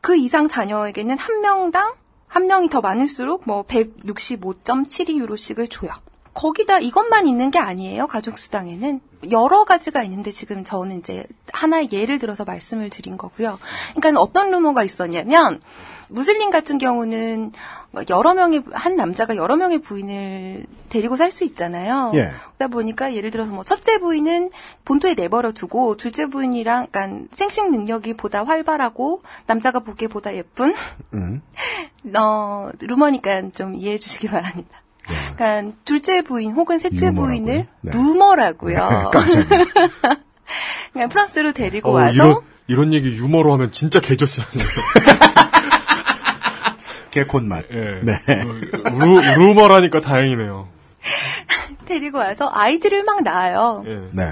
그 0.00 0.16
이상 0.16 0.48
자녀에게는 0.48 1.16
한 1.16 1.40
명당 1.40 1.94
한 2.26 2.48
명이 2.48 2.68
더 2.68 2.80
많을수록 2.80 3.44
뭐 3.46 3.62
165.72유로씩을 3.62 5.70
줘요. 5.70 5.92
거기다 6.34 6.80
이것만 6.80 7.28
있는 7.28 7.52
게 7.52 7.60
아니에요. 7.60 8.08
가족 8.08 8.38
수당에는 8.38 9.00
여러 9.30 9.64
가지가 9.64 10.02
있는데 10.04 10.30
지금 10.30 10.64
저는 10.64 10.98
이제 10.98 11.24
하나 11.52 11.84
예를 11.84 12.18
들어서 12.18 12.44
말씀을 12.44 12.90
드린 12.90 13.16
거고요. 13.16 13.58
그러니까 13.94 14.20
어떤 14.20 14.50
루머가 14.50 14.84
있었냐면 14.84 15.60
무슬림 16.08 16.50
같은 16.50 16.78
경우는 16.78 17.52
여러 18.10 18.34
명의 18.34 18.62
한 18.72 18.96
남자가 18.96 19.36
여러 19.36 19.56
명의 19.56 19.80
부인을 19.80 20.66
데리고 20.88 21.16
살 21.16 21.32
수 21.32 21.42
있잖아요. 21.44 22.12
예. 22.14 22.30
그러다 22.56 22.68
보니까 22.68 23.14
예를 23.14 23.32
들어서 23.32 23.50
뭐 23.50 23.64
첫째 23.64 23.98
부인은 23.98 24.50
본토에 24.84 25.14
내버려 25.14 25.50
두고 25.52 25.96
둘째 25.96 26.26
부인이랑 26.26 26.84
약간 26.84 27.28
생식 27.32 27.70
능력이 27.70 28.14
보다 28.14 28.44
활발하고 28.44 29.22
남자가 29.46 29.80
보기에 29.80 30.06
보다 30.06 30.34
예쁜 30.36 30.74
음. 31.14 31.42
어, 32.16 32.70
루머니까 32.78 33.50
좀 33.50 33.74
이해해 33.74 33.98
주시기 33.98 34.28
바랍니다. 34.28 34.83
그러니까 35.36 35.76
둘째 35.84 36.22
부인 36.22 36.52
혹은 36.52 36.78
셋째 36.78 36.96
네. 36.96 37.06
유머라고요? 37.06 37.26
부인을 37.26 37.66
네. 37.82 37.92
루머라고요. 37.92 39.10
깜짝이야. 39.12 39.64
그냥 40.92 41.08
프랑스로 41.08 41.52
데리고 41.52 41.90
어, 41.90 41.94
와서 41.94 42.12
이런 42.12 42.36
이런 42.66 42.92
얘기 42.94 43.16
유머로 43.16 43.52
하면 43.52 43.72
진짜 43.72 44.00
개저씨하네요. 44.00 44.64
개콘 47.10 47.46
맛. 47.46 47.64
예. 47.70 48.00
네. 48.02 48.14
루, 48.98 49.20
루머라니까 49.20 50.00
다행이네요. 50.00 50.68
데리고 51.86 52.18
와서 52.18 52.50
아이들을 52.52 53.04
막 53.04 53.22
낳아요. 53.22 53.84
예. 53.86 54.08
네. 54.12 54.24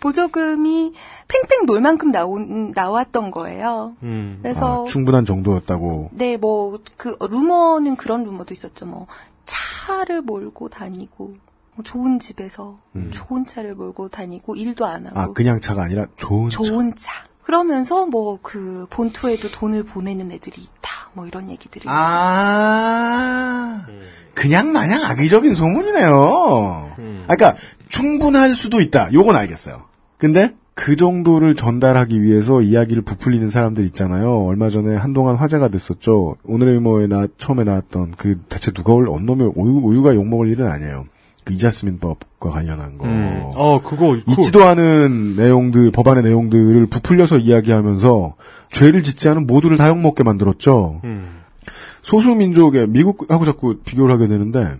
보조금이 0.00 0.94
팽팽 1.28 1.66
놀 1.66 1.80
만큼 1.80 2.10
나온, 2.10 2.72
나왔던 2.74 3.30
거예요. 3.30 3.94
음. 4.02 4.38
그래서 4.42 4.82
아, 4.82 4.84
충분한 4.86 5.24
정도였다고. 5.24 6.10
네, 6.12 6.36
뭐, 6.36 6.78
그, 6.96 7.16
루머는 7.20 7.96
그런 7.96 8.24
루머도 8.24 8.54
있었죠. 8.54 8.86
뭐, 8.86 9.06
차를 9.88 10.20
몰고 10.20 10.68
다니고, 10.68 11.34
뭐 11.74 11.84
좋은 11.84 12.20
집에서 12.20 12.78
좋은 13.10 13.46
차를 13.46 13.74
몰고 13.74 14.08
다니고, 14.08 14.54
일도 14.54 14.84
안 14.84 15.06
하고. 15.06 15.18
음. 15.18 15.18
아, 15.18 15.32
그냥 15.32 15.60
차가 15.60 15.84
아니라 15.84 16.04
좋은 16.16 16.50
차. 16.50 16.62
좋은 16.62 16.94
차. 16.96 17.12
그러면서 17.42 18.04
뭐, 18.04 18.38
그, 18.42 18.86
본토에도 18.90 19.50
돈을 19.50 19.84
보내는 19.84 20.30
애들이 20.32 20.60
있다. 20.60 21.08
뭐 21.14 21.26
이런 21.26 21.50
얘기들이. 21.50 21.86
아, 21.88 23.86
그냥 24.34 24.72
마냥 24.72 25.02
악의적인 25.04 25.54
소문이네요. 25.54 26.92
아, 26.94 26.94
그러니까 26.96 27.56
충분할 27.88 28.54
수도 28.54 28.82
있다. 28.82 29.12
요건 29.14 29.36
알겠어요. 29.36 29.84
근데 30.18 30.54
그 30.80 30.94
정도를 30.94 31.56
전달하기 31.56 32.22
위해서 32.22 32.62
이야기를 32.62 33.02
부풀리는 33.02 33.50
사람들 33.50 33.84
있잖아요. 33.86 34.44
얼마 34.46 34.68
전에 34.70 34.94
한동안 34.94 35.34
화제가 35.34 35.66
됐었죠. 35.68 36.36
오늘의 36.44 36.76
유머에 36.76 37.08
나, 37.08 37.26
처음에 37.36 37.64
나왔던 37.64 38.14
그 38.16 38.38
대체 38.48 38.70
누가 38.70 38.92
올 38.92 39.08
언놈의 39.08 39.54
우유, 39.56 39.80
우유 39.82 40.02
가 40.02 40.14
욕먹을 40.14 40.46
일은 40.46 40.68
아니에요. 40.70 41.06
그 41.42 41.52
이자스민법과 41.54 42.50
관련한 42.50 42.96
거. 42.96 43.06
음. 43.06 43.42
어, 43.56 43.80
그거 43.82 44.10
그- 44.12 44.22
있지도 44.28 44.62
않은 44.66 45.34
내용들, 45.34 45.90
법안의 45.90 46.22
내용들을 46.22 46.86
부풀려서 46.86 47.38
이야기하면서 47.38 48.36
죄를 48.70 49.02
짓지 49.02 49.28
않은 49.30 49.48
모두를 49.48 49.76
다 49.78 49.88
욕먹게 49.88 50.22
만들었죠. 50.22 51.00
음. 51.02 51.26
소수민족의 52.04 52.86
미국하고 52.86 53.44
자꾸 53.44 53.78
비교를 53.84 54.14
하게 54.14 54.28
되는데 54.28 54.76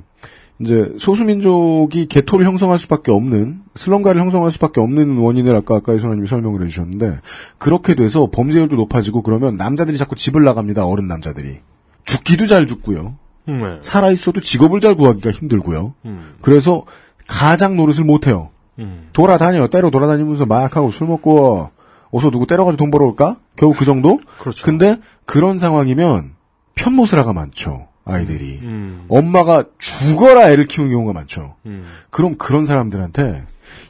이제 0.61 0.93
소수민족이 0.99 2.07
개토를 2.07 2.45
형성할 2.45 2.78
수밖에 2.81 3.12
없는 3.12 3.61
슬럼가를 3.77 4.20
형성할 4.20 4.51
수밖에 4.51 4.81
없는 4.81 5.19
원인을 5.19 5.55
아까 5.55 5.77
아까 5.77 5.95
이소라님이 5.95 6.27
설명을 6.27 6.62
해주셨는데 6.62 7.19
그렇게 7.59 7.95
돼서 7.95 8.28
범죄율도 8.33 8.75
높아지고 8.75 9.23
그러면 9.23 9.57
남자들이 9.57 9.97
자꾸 9.97 10.17
집을 10.17 10.43
나갑니다 10.43 10.85
어른 10.85 11.07
남자들이 11.07 11.61
죽기도 12.05 12.47
잘 12.47 12.67
죽고요 12.67 13.17
음, 13.49 13.62
네. 13.62 13.78
살아 13.83 14.11
있어도 14.11 14.41
직업을 14.41 14.81
잘 14.81 14.97
구하기가 14.97 15.31
힘들고요 15.31 15.95
음. 16.07 16.35
그래서 16.41 16.85
가장 17.28 17.77
노릇을 17.77 18.05
못해요 18.05 18.51
음. 18.81 19.09
돌아다녀 19.12 19.69
때로 19.69 19.91
돌아다니면서 19.91 20.47
막 20.47 20.77
하고 20.77 20.91
술 20.91 21.07
먹고 21.07 21.70
어서 22.11 22.31
누구 22.31 22.47
때려가지고 22.47 22.78
돈 22.78 22.91
벌어올까 22.91 23.37
겨우 23.55 23.75
그 23.75 23.85
정도 23.85 24.19
그렇죠. 24.41 24.65
근데 24.65 24.97
그런 25.25 25.59
상황이면 25.59 26.33
편모스라가 26.75 27.33
많죠 27.33 27.89
아이들이 28.12 28.59
음. 28.62 29.05
엄마가 29.09 29.65
죽어라 29.78 30.51
애를 30.51 30.67
키우는 30.67 30.91
경우가 30.93 31.12
많죠. 31.12 31.57
음. 31.67 31.85
그럼 32.11 32.37
그런 32.37 32.67
사람들한테 32.67 33.45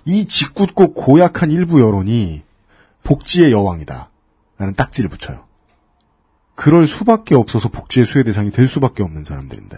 이 0.04 0.26
짓궂고 0.26 0.94
고약한 0.94 1.50
일부 1.50 1.80
여론이 1.80 2.42
복지의 3.04 3.52
여왕이다. 3.52 4.10
라는 4.58 4.74
딱지를 4.74 5.08
붙여요. 5.08 5.44
그럴 6.54 6.86
수밖에 6.88 7.34
없어서 7.36 7.68
복지의 7.68 8.04
수혜 8.04 8.24
대상이 8.24 8.50
될 8.50 8.66
수밖에 8.66 9.02
없는 9.04 9.22
사람들인데. 9.24 9.76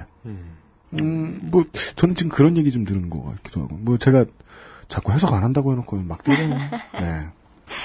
음, 1.01 1.39
뭐, 1.52 1.65
저는 1.94 2.15
지금 2.15 2.31
그런 2.31 2.57
얘기 2.57 2.70
좀 2.70 2.85
들은 2.85 3.10
것 3.10 3.23
같기도 3.23 3.60
하고. 3.62 3.77
뭐, 3.77 3.99
제가 3.99 4.25
자꾸 4.89 5.12
해석 5.12 5.33
안 5.35 5.44
한다고 5.44 5.73
해놓고 5.73 5.97
막 5.99 6.25
때려요. 6.25 6.49
네. 6.99 7.28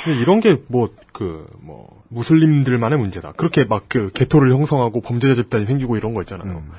근데 0.06 0.20
이런 0.22 0.40
게 0.40 0.58
뭐 0.70 0.90
그 1.14 1.46
뭐 1.62 1.95
무슬림들만의 2.16 2.98
문제다. 2.98 3.34
그렇게 3.34 3.66
막 3.66 3.86
그 3.88 4.10
개토를 4.14 4.52
형성하고 4.52 5.02
범죄자 5.02 5.36
집단이 5.36 5.66
생기고 5.66 5.98
이런 5.98 6.14
거 6.14 6.22
있잖아요. 6.24 6.58
음. 6.58 6.72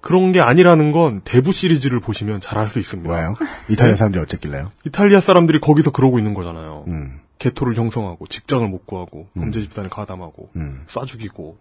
그런 0.00 0.32
게 0.32 0.40
아니라는 0.40 0.90
건 0.92 1.20
대부 1.24 1.52
시리즈를 1.52 2.00
보시면 2.00 2.40
잘 2.40 2.58
알 2.58 2.68
수 2.68 2.78
있습니다. 2.78 3.12
왜요? 3.12 3.34
이탈리아 3.70 3.96
사람들이 3.96 4.22
어쨌길래요? 4.22 4.70
이탈리아 4.86 5.20
사람들이 5.20 5.60
거기서 5.60 5.90
그러고 5.92 6.18
있는 6.18 6.34
거잖아요. 6.34 6.84
음. 6.88 7.20
개토를 7.38 7.74
형성하고 7.74 8.26
직장을 8.26 8.66
못 8.68 8.86
구하고 8.86 9.28
범죄 9.34 9.60
집단을 9.60 9.90
가담하고 9.90 10.50
음. 10.56 10.82
쏴 10.88 11.06
죽이고 11.06 11.58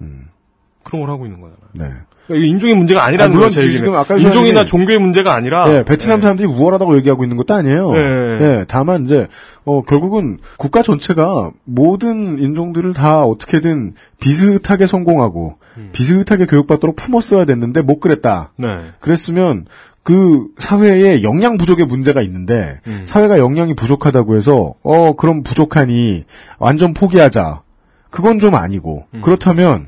그런 0.84 1.02
걸 1.02 1.10
하고 1.10 1.26
있는 1.26 1.42
거잖아요. 1.42 1.70
네. 1.74 1.86
그러니까 2.28 2.48
인종의 2.48 2.76
문제가 2.76 3.04
아니라는 3.04 3.32
아, 3.32 3.36
물론 3.36 3.50
거죠. 3.50 3.70
지금 3.70 3.96
아까 3.96 4.16
인종이나 4.16 4.66
종교의 4.66 5.00
문제가 5.00 5.34
아니라 5.34 5.74
예, 5.74 5.84
베트남 5.84 6.22
사람들이 6.22 6.48
우월하다고 6.48 6.96
얘기하고 6.98 7.24
있는 7.24 7.36
것도 7.38 7.54
아니에요. 7.54 7.92
네. 7.92 8.00
예, 8.42 8.66
다만 8.68 9.06
이제 9.06 9.28
어 9.66 9.82
결국은 9.82 10.38
국가 10.58 10.82
전체가 10.82 11.52
모든 11.66 12.40
인종들을 12.40 12.94
다 12.94 13.24
어떻게든 13.24 13.96
비슷하게 14.20 14.88
성공하고 14.88 15.58
비슷하게 15.92 16.46
교육받도록 16.46 16.96
품었어야 16.96 17.46
됐는데 17.46 17.82
못 17.82 18.00
그랬다. 18.00 18.52
네. 18.58 18.68
그랬으면 19.00 19.66
그 20.04 20.48
사회에 20.58 21.24
영양 21.24 21.58
부족의 21.58 21.86
문제가 21.86 22.22
있는데 22.22 22.80
음. 22.88 23.04
사회가 23.06 23.40
영양이 23.40 23.76
부족하다고 23.76 24.36
해서 24.36 24.74
어 24.84 25.14
그럼 25.14 25.44
부족하니 25.44 26.24
완전 26.60 26.94
포기하자. 26.94 27.62
그건 28.10 28.40
좀 28.40 28.56
아니고 28.56 29.06
그렇다면 29.22 29.88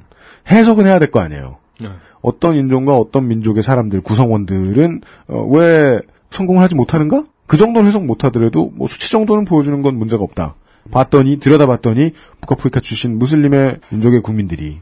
해석은 0.50 0.86
해야 0.88 1.00
될 1.00 1.12
거 1.12 1.20
아니에요. 1.20 1.58
네. 1.82 1.90
어떤 2.22 2.56
인종과 2.56 2.98
어떤 2.98 3.28
민족의 3.28 3.64
사람들 3.64 4.02
구성원들은 4.02 5.02
어, 5.28 5.44
왜 5.52 6.02
성공을 6.32 6.62
하지 6.62 6.76
못하는가? 6.76 7.26
그 7.48 7.58
정도는 7.58 7.88
해석 7.90 8.06
못하더라도 8.06 8.72
뭐 8.76 8.88
수치 8.88 9.12
정도는 9.12 9.46
보여주는 9.46 9.82
건 9.82 9.96
문제가 9.98 10.24
없다. 10.24 10.56
봤더니 10.92 11.40
들여다봤더니 11.40 12.12
북아프리카 12.42 12.80
출신 12.82 13.18
무슬림의 13.18 13.80
민족의 13.90 14.22
국민들이 14.22 14.82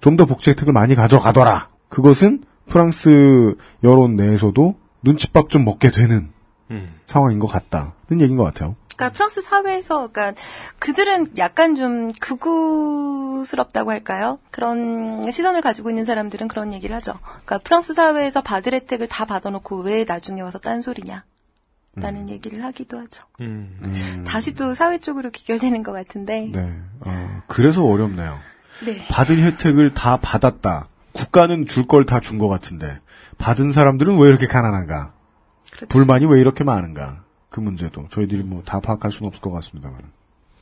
좀더 0.00 0.26
복지 0.26 0.50
혜택을 0.50 0.72
많이 0.72 0.94
가져가더라. 0.94 1.68
그것은 1.88 2.42
프랑스 2.66 3.54
여론 3.82 4.16
내에서도 4.16 4.74
눈칫밥 5.02 5.48
좀 5.48 5.64
먹게 5.64 5.90
되는 5.90 6.28
음. 6.70 6.94
상황인 7.06 7.38
것 7.38 7.46
같다는 7.46 7.92
얘기인 8.12 8.36
것 8.36 8.44
같아요. 8.44 8.76
그러니까 8.96 9.14
프랑스 9.16 9.40
사회에서 9.40 10.08
그러니까 10.12 10.40
그들은 10.80 11.36
약간 11.38 11.76
좀 11.76 12.10
극우스럽다고 12.20 13.90
할까요? 13.92 14.38
그런 14.50 15.30
시선을 15.30 15.60
가지고 15.60 15.90
있는 15.90 16.04
사람들은 16.04 16.48
그런 16.48 16.72
얘기를 16.72 16.94
하죠. 16.96 17.14
그러니까 17.22 17.58
프랑스 17.58 17.94
사회에서 17.94 18.42
받을 18.42 18.74
혜택을 18.74 19.06
다 19.06 19.24
받아놓고 19.24 19.78
왜 19.82 20.04
나중에 20.04 20.40
와서 20.40 20.58
딴소리냐? 20.58 21.24
라는 21.94 22.30
얘기를 22.30 22.62
하기도 22.62 22.96
하죠. 23.00 23.24
음. 23.40 24.24
다시 24.24 24.54
또 24.54 24.72
사회 24.72 24.98
쪽으로 24.98 25.30
귀결되는 25.30 25.82
것 25.82 25.90
같은데. 25.92 26.48
네. 26.52 26.78
어, 27.04 27.42
그래서 27.48 27.84
어렵네요. 27.84 28.38
네. 28.86 29.04
받은 29.08 29.38
혜택을 29.42 29.94
다 29.94 30.16
받았다. 30.16 30.86
국가는 31.12 31.66
줄 31.66 31.86
걸 31.88 32.04
다 32.06 32.20
준 32.20 32.38
것 32.38 32.46
같은데 32.46 33.00
받은 33.38 33.72
사람들은 33.72 34.16
왜 34.20 34.28
이렇게 34.28 34.46
가난한가? 34.46 35.12
불만이 35.86 36.26
왜 36.26 36.40
이렇게 36.40 36.64
많은가? 36.64 37.24
그 37.50 37.60
문제도 37.60 38.06
저희들이 38.10 38.42
뭐 38.42 38.62
다 38.64 38.80
파악할 38.80 39.10
수는 39.10 39.28
없을 39.28 39.40
것 39.40 39.50
같습니다만. 39.52 39.98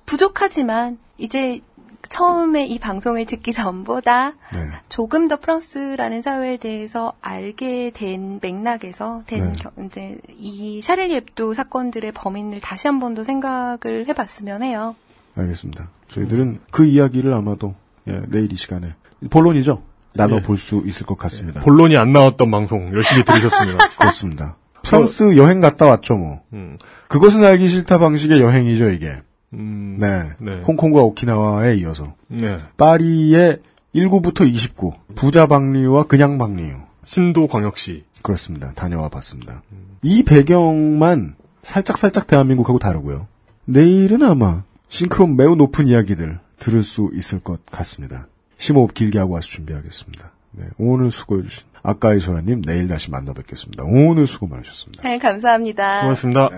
부족하지만 0.06 0.98
이제 1.18 1.60
처음에 2.08 2.64
이 2.66 2.78
방송을 2.78 3.26
듣기 3.26 3.52
전보다 3.52 4.30
네. 4.52 4.60
조금 4.88 5.26
더 5.26 5.36
프랑스라는 5.40 6.22
사회에 6.22 6.56
대해서 6.56 7.12
알게 7.20 7.90
된 7.92 8.38
맥락에서 8.40 9.24
된 9.26 9.52
네. 9.52 9.58
겨- 9.60 9.72
이제 9.84 10.16
이 10.38 10.80
샤를리 10.82 11.16
앱도 11.16 11.52
사건들의 11.54 12.12
범인을 12.12 12.60
다시 12.60 12.86
한 12.86 13.00
번 13.00 13.14
더 13.14 13.24
생각을 13.24 14.06
해봤으면 14.08 14.62
해요. 14.62 14.94
알겠습니다. 15.36 15.90
저희들은 16.08 16.60
그 16.70 16.84
이야기를 16.86 17.34
아마도 17.34 17.74
예, 18.06 18.22
내일 18.28 18.52
이 18.52 18.56
시간에 18.56 18.94
본론이죠. 19.28 19.82
나눠 20.14 20.40
볼수 20.40 20.82
있을 20.86 21.04
것 21.04 21.18
같습니다. 21.18 21.60
본론이 21.62 21.96
안 21.96 22.12
나왔던 22.12 22.50
방송 22.50 22.94
열심히 22.94 23.24
들으셨습니다. 23.24 23.88
그렇습니다. 23.98 24.56
프랑스 24.88 25.36
여행 25.36 25.60
갔다 25.60 25.86
왔죠, 25.86 26.16
뭐. 26.16 26.40
음. 26.52 26.78
그것은 27.08 27.44
알기 27.44 27.68
싫다 27.68 27.98
방식의 27.98 28.40
여행이죠, 28.40 28.90
이게. 28.90 29.14
음. 29.52 29.96
네. 30.00 30.24
네. 30.38 30.62
홍콩과 30.62 31.00
오키나와에 31.02 31.76
이어서. 31.76 32.14
네. 32.28 32.56
파리의 32.76 33.58
19부터 33.94 34.46
29. 34.46 34.92
부자 35.14 35.46
방류와 35.46 36.04
그냥 36.04 36.38
방류. 36.38 36.74
신도 37.04 37.46
광역시. 37.46 38.04
그렇습니다. 38.22 38.72
다녀와 38.72 39.08
봤습니다. 39.08 39.62
이 40.02 40.22
배경만 40.24 41.36
살짝살짝 41.62 42.26
대한민국하고 42.26 42.78
다르고요. 42.78 43.26
내일은 43.64 44.22
아마 44.22 44.64
싱크론 44.88 45.36
매우 45.36 45.56
높은 45.56 45.88
이야기들 45.88 46.38
들을 46.58 46.82
수 46.82 47.10
있을 47.12 47.40
것 47.40 47.64
같습니다. 47.66 48.26
심호흡 48.58 48.94
길게 48.94 49.18
하고 49.18 49.34
와서 49.34 49.48
준비하겠습니다. 49.48 50.32
네, 50.52 50.64
오늘 50.78 51.10
수고해주신 51.10 51.66
아까이 51.88 52.18
소라님 52.18 52.62
내일 52.62 52.88
다시 52.88 53.12
만나 53.12 53.32
뵙겠습니다. 53.32 53.84
오늘 53.84 54.26
수고 54.26 54.48
많으셨습니다. 54.48 55.04
네, 55.04 55.18
감사합니다. 55.18 56.00
고맙습니다. 56.00 56.48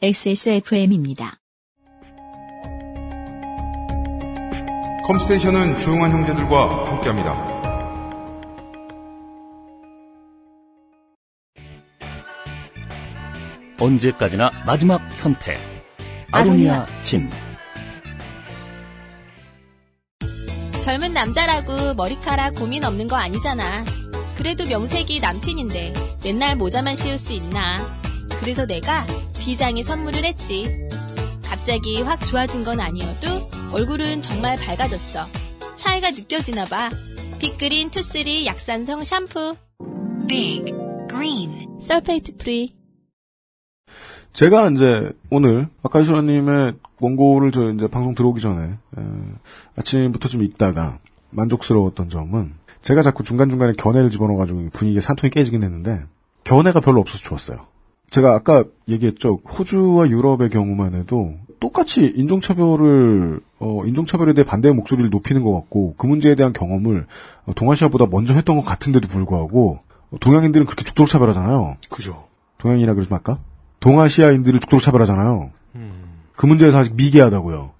XSFM입니다. 0.00 1.40
컴스테이션은 5.04 5.80
조용한 5.80 6.12
형제들과 6.12 6.92
함께합니다. 6.92 7.54
언제까지나 13.80 14.62
마지막 14.64 15.12
선택. 15.12 15.58
아로니아 16.30 16.86
진. 17.00 17.28
젊은 20.84 21.12
남자라고 21.12 21.94
머리카락 21.94 22.54
고민 22.54 22.84
없는 22.84 23.08
거 23.08 23.16
아니잖아. 23.16 23.84
그래도 24.36 24.66
명색이 24.66 25.20
남친인데 25.20 25.94
맨날 26.24 26.56
모자만 26.56 26.96
씌울 26.96 27.18
수 27.18 27.32
있나. 27.32 27.78
그래서 28.40 28.66
내가 28.66 29.04
비장에 29.38 29.82
선물을 29.82 30.24
했지. 30.24 30.68
갑자기 31.44 32.02
확 32.02 32.24
좋아진 32.26 32.64
건 32.64 32.80
아니어도 32.80 33.48
얼굴은 33.72 34.22
정말 34.22 34.56
밝아졌어. 34.56 35.24
차이가 35.76 36.10
느껴지나 36.10 36.64
봐. 36.64 36.90
빅그린 37.38 37.90
투쓰리 37.90 38.46
약산성 38.46 39.04
샴푸. 39.04 39.54
빅 40.28 40.64
그린 41.08 41.78
sulfate 41.80 42.36
free. 42.36 42.74
제가 44.32 44.70
이제 44.70 45.12
오늘 45.30 45.68
아까이 45.82 46.04
소라님의 46.04 46.74
원고를 47.00 47.52
저 47.52 47.70
이제 47.70 47.86
방송 47.86 48.14
들어오기 48.14 48.40
전에 48.40 48.72
에, 48.72 49.02
아침부터 49.76 50.28
좀 50.28 50.42
읽다가 50.42 50.98
만족스러웠던 51.30 52.08
점은 52.08 52.54
제가 52.84 53.00
자꾸 53.00 53.22
중간중간에 53.22 53.72
견해를 53.78 54.10
집어넣어가지고 54.10 54.68
분위기가 54.74 55.00
산통이 55.00 55.30
깨지긴 55.30 55.62
했는데 55.62 56.04
견해가 56.44 56.80
별로 56.80 57.00
없어서 57.00 57.22
좋았어요. 57.24 57.66
제가 58.10 58.34
아까 58.34 58.64
얘기했죠. 58.88 59.40
호주와 59.58 60.10
유럽의 60.10 60.50
경우만 60.50 60.94
해도 60.94 61.34
똑같이 61.60 62.12
인종차별을 62.14 63.40
어, 63.58 63.86
인종차별에 63.86 64.34
대해 64.34 64.44
반대의 64.44 64.74
목소리를 64.74 65.08
높이는 65.08 65.42
것 65.42 65.52
같고 65.54 65.94
그 65.96 66.06
문제에 66.06 66.34
대한 66.34 66.52
경험을 66.52 67.06
어, 67.46 67.54
동아시아보다 67.54 68.06
먼저 68.10 68.34
했던 68.34 68.56
것 68.56 68.66
같은데도 68.66 69.08
불구하고 69.08 69.78
어, 70.10 70.16
동양인들은 70.20 70.66
그렇게 70.66 70.84
죽도록 70.84 71.08
차별하잖아요. 71.08 71.76
그죠. 71.88 72.24
동양이라 72.58 72.92
그러지 72.92 73.10
말까? 73.10 73.38
동아시아인들을 73.80 74.60
죽도록 74.60 74.82
차별하잖아요. 74.82 75.50
그 76.36 76.46
문제에서 76.46 76.78
아직 76.78 76.94
미개하다고요. 76.96 77.70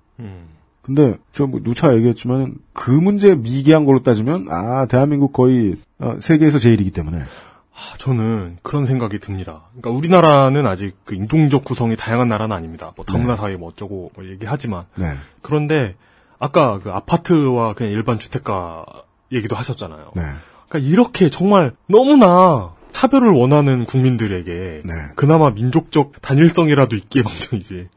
근데 0.85 1.17
저뭐 1.33 1.61
누차 1.63 1.95
얘기했지만 1.95 2.57
그 2.75 2.91
문제 2.91 3.35
미개한 3.35 3.87
걸로 3.87 4.03
따지면 4.03 4.47
아 4.51 4.87
대한민국 4.87 5.33
거의 5.33 5.77
어, 5.99 6.17
세계에서 6.21 6.59
제일이기 6.59 6.91
때문에 6.91 7.19
아, 7.21 7.97
저는 7.97 8.59
그런 8.63 8.85
생각이 8.85 9.19
듭니다. 9.19 9.63
그러니까 9.71 9.91
우리나라는 9.91 10.67
아직 10.67 10.95
그 11.05 11.15
인종적 11.15 11.65
구성이 11.65 11.97
다양한 11.97 12.29
나라는 12.29 12.55
아닙니다. 12.55 12.93
뭐 12.97 13.05
다문화 13.05 13.37
사회 13.37 13.57
뭐 13.57 13.71
어쩌고 13.71 14.13
뭐 14.15 14.27
얘기하지만 14.27 14.85
네. 14.97 15.15
그런데 15.41 15.95
아까 16.39 16.79
그 16.79 16.91
아파트와 16.91 17.73
그냥 17.73 17.93
일반 17.93 18.19
주택가 18.19 18.85
얘기도 19.33 19.57
하셨잖아요. 19.57 20.13
네. 20.15 20.23
그러니까 20.69 20.91
이렇게 20.91 21.31
정말 21.31 21.73
너무나 21.87 22.75
차별을 22.93 23.33
원하는 23.33 23.87
국민들에게 23.87 24.53
네. 24.85 24.93
그나마 25.17 25.51
민족적 25.51 26.21
단일성이라도 26.21 26.95
있기에 26.97 27.23
망정이지 27.23 27.89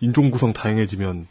인종 0.00 0.30
구성 0.30 0.52
다양해지면 0.52 1.26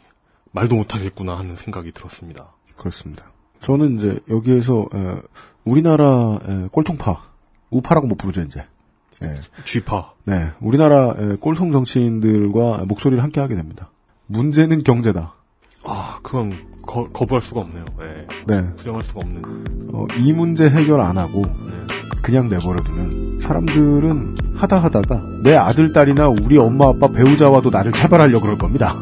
말도 0.54 0.76
못하겠구나 0.76 1.36
하는 1.36 1.56
생각이 1.56 1.92
들었습니다. 1.92 2.46
그렇습니다. 2.76 3.24
저는 3.60 3.98
이제 3.98 4.20
여기에서 4.30 4.86
에, 4.94 5.20
우리나라 5.64 6.38
에, 6.46 6.68
꼴통파 6.70 7.22
우파라고 7.70 8.06
못 8.06 8.16
부르죠 8.16 8.42
이제. 8.42 8.62
예. 9.24 9.34
쥐파. 9.64 10.12
네, 10.24 10.52
우리나라 10.60 11.14
에, 11.18 11.36
꼴통 11.40 11.72
정치인들과 11.72 12.84
목소리를 12.86 13.22
함께 13.22 13.40
하게 13.40 13.56
됩니다. 13.56 13.90
문제는 14.26 14.84
경제다. 14.84 15.34
아, 15.84 16.18
그건 16.22 16.56
거, 16.82 17.08
부할 17.26 17.42
수가 17.42 17.60
없네요. 17.62 17.84
예. 18.00 18.26
네. 18.46 18.74
부정할 18.76 19.02
수가 19.02 19.20
없는. 19.20 19.90
어, 19.92 20.06
이 20.18 20.32
문제 20.32 20.68
해결 20.70 21.00
안 21.00 21.18
하고 21.18 21.44
그냥 22.22 22.48
내버려두면 22.48 23.40
사람들은 23.40 24.36
하다 24.56 24.82
하다가 24.84 25.22
내 25.42 25.56
아들 25.56 25.92
딸이나 25.92 26.28
우리 26.28 26.56
엄마 26.58 26.88
아빠 26.88 27.08
배우자와도 27.08 27.70
나를 27.70 27.90
차별하려 27.92 28.40
그럴 28.40 28.56
겁니다. 28.56 28.94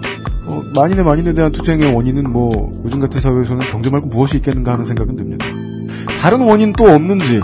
어, 0.52 0.62
만인의 0.74 1.02
만인에 1.02 1.32
대한 1.32 1.50
투쟁의 1.50 1.94
원인은 1.94 2.30
뭐 2.30 2.78
요즘 2.84 3.00
같은 3.00 3.20
사회에서는 3.20 3.68
경제 3.70 3.88
말고 3.88 4.08
무엇이 4.08 4.36
있겠는가 4.36 4.72
하는 4.72 4.84
생각은 4.84 5.16
듭니다. 5.16 5.46
다른 6.20 6.40
원인 6.40 6.74
또 6.74 6.84
없는지 6.84 7.40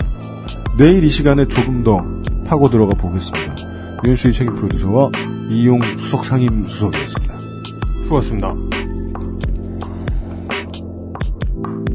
내일 0.77 1.03
이 1.03 1.09
시간에 1.09 1.47
조금 1.47 1.83
더 1.83 2.05
파고 2.45 2.69
들어가 2.69 2.93
보겠습니다. 2.93 3.55
유현수의 4.05 4.33
책임 4.33 4.53
프로듀서와 4.53 5.09
이용 5.49 5.81
수석 5.97 6.23
상임 6.23 6.67
수석이었습니다. 6.67 7.33
수고하셨습니다. 8.03 8.55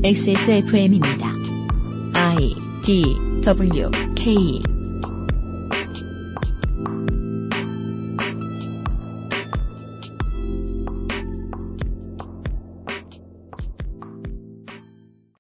XSFM입니다. 0.03 1.29
I 2.13 2.55
D 2.85 3.17
W 3.43 3.91
K 4.17 4.74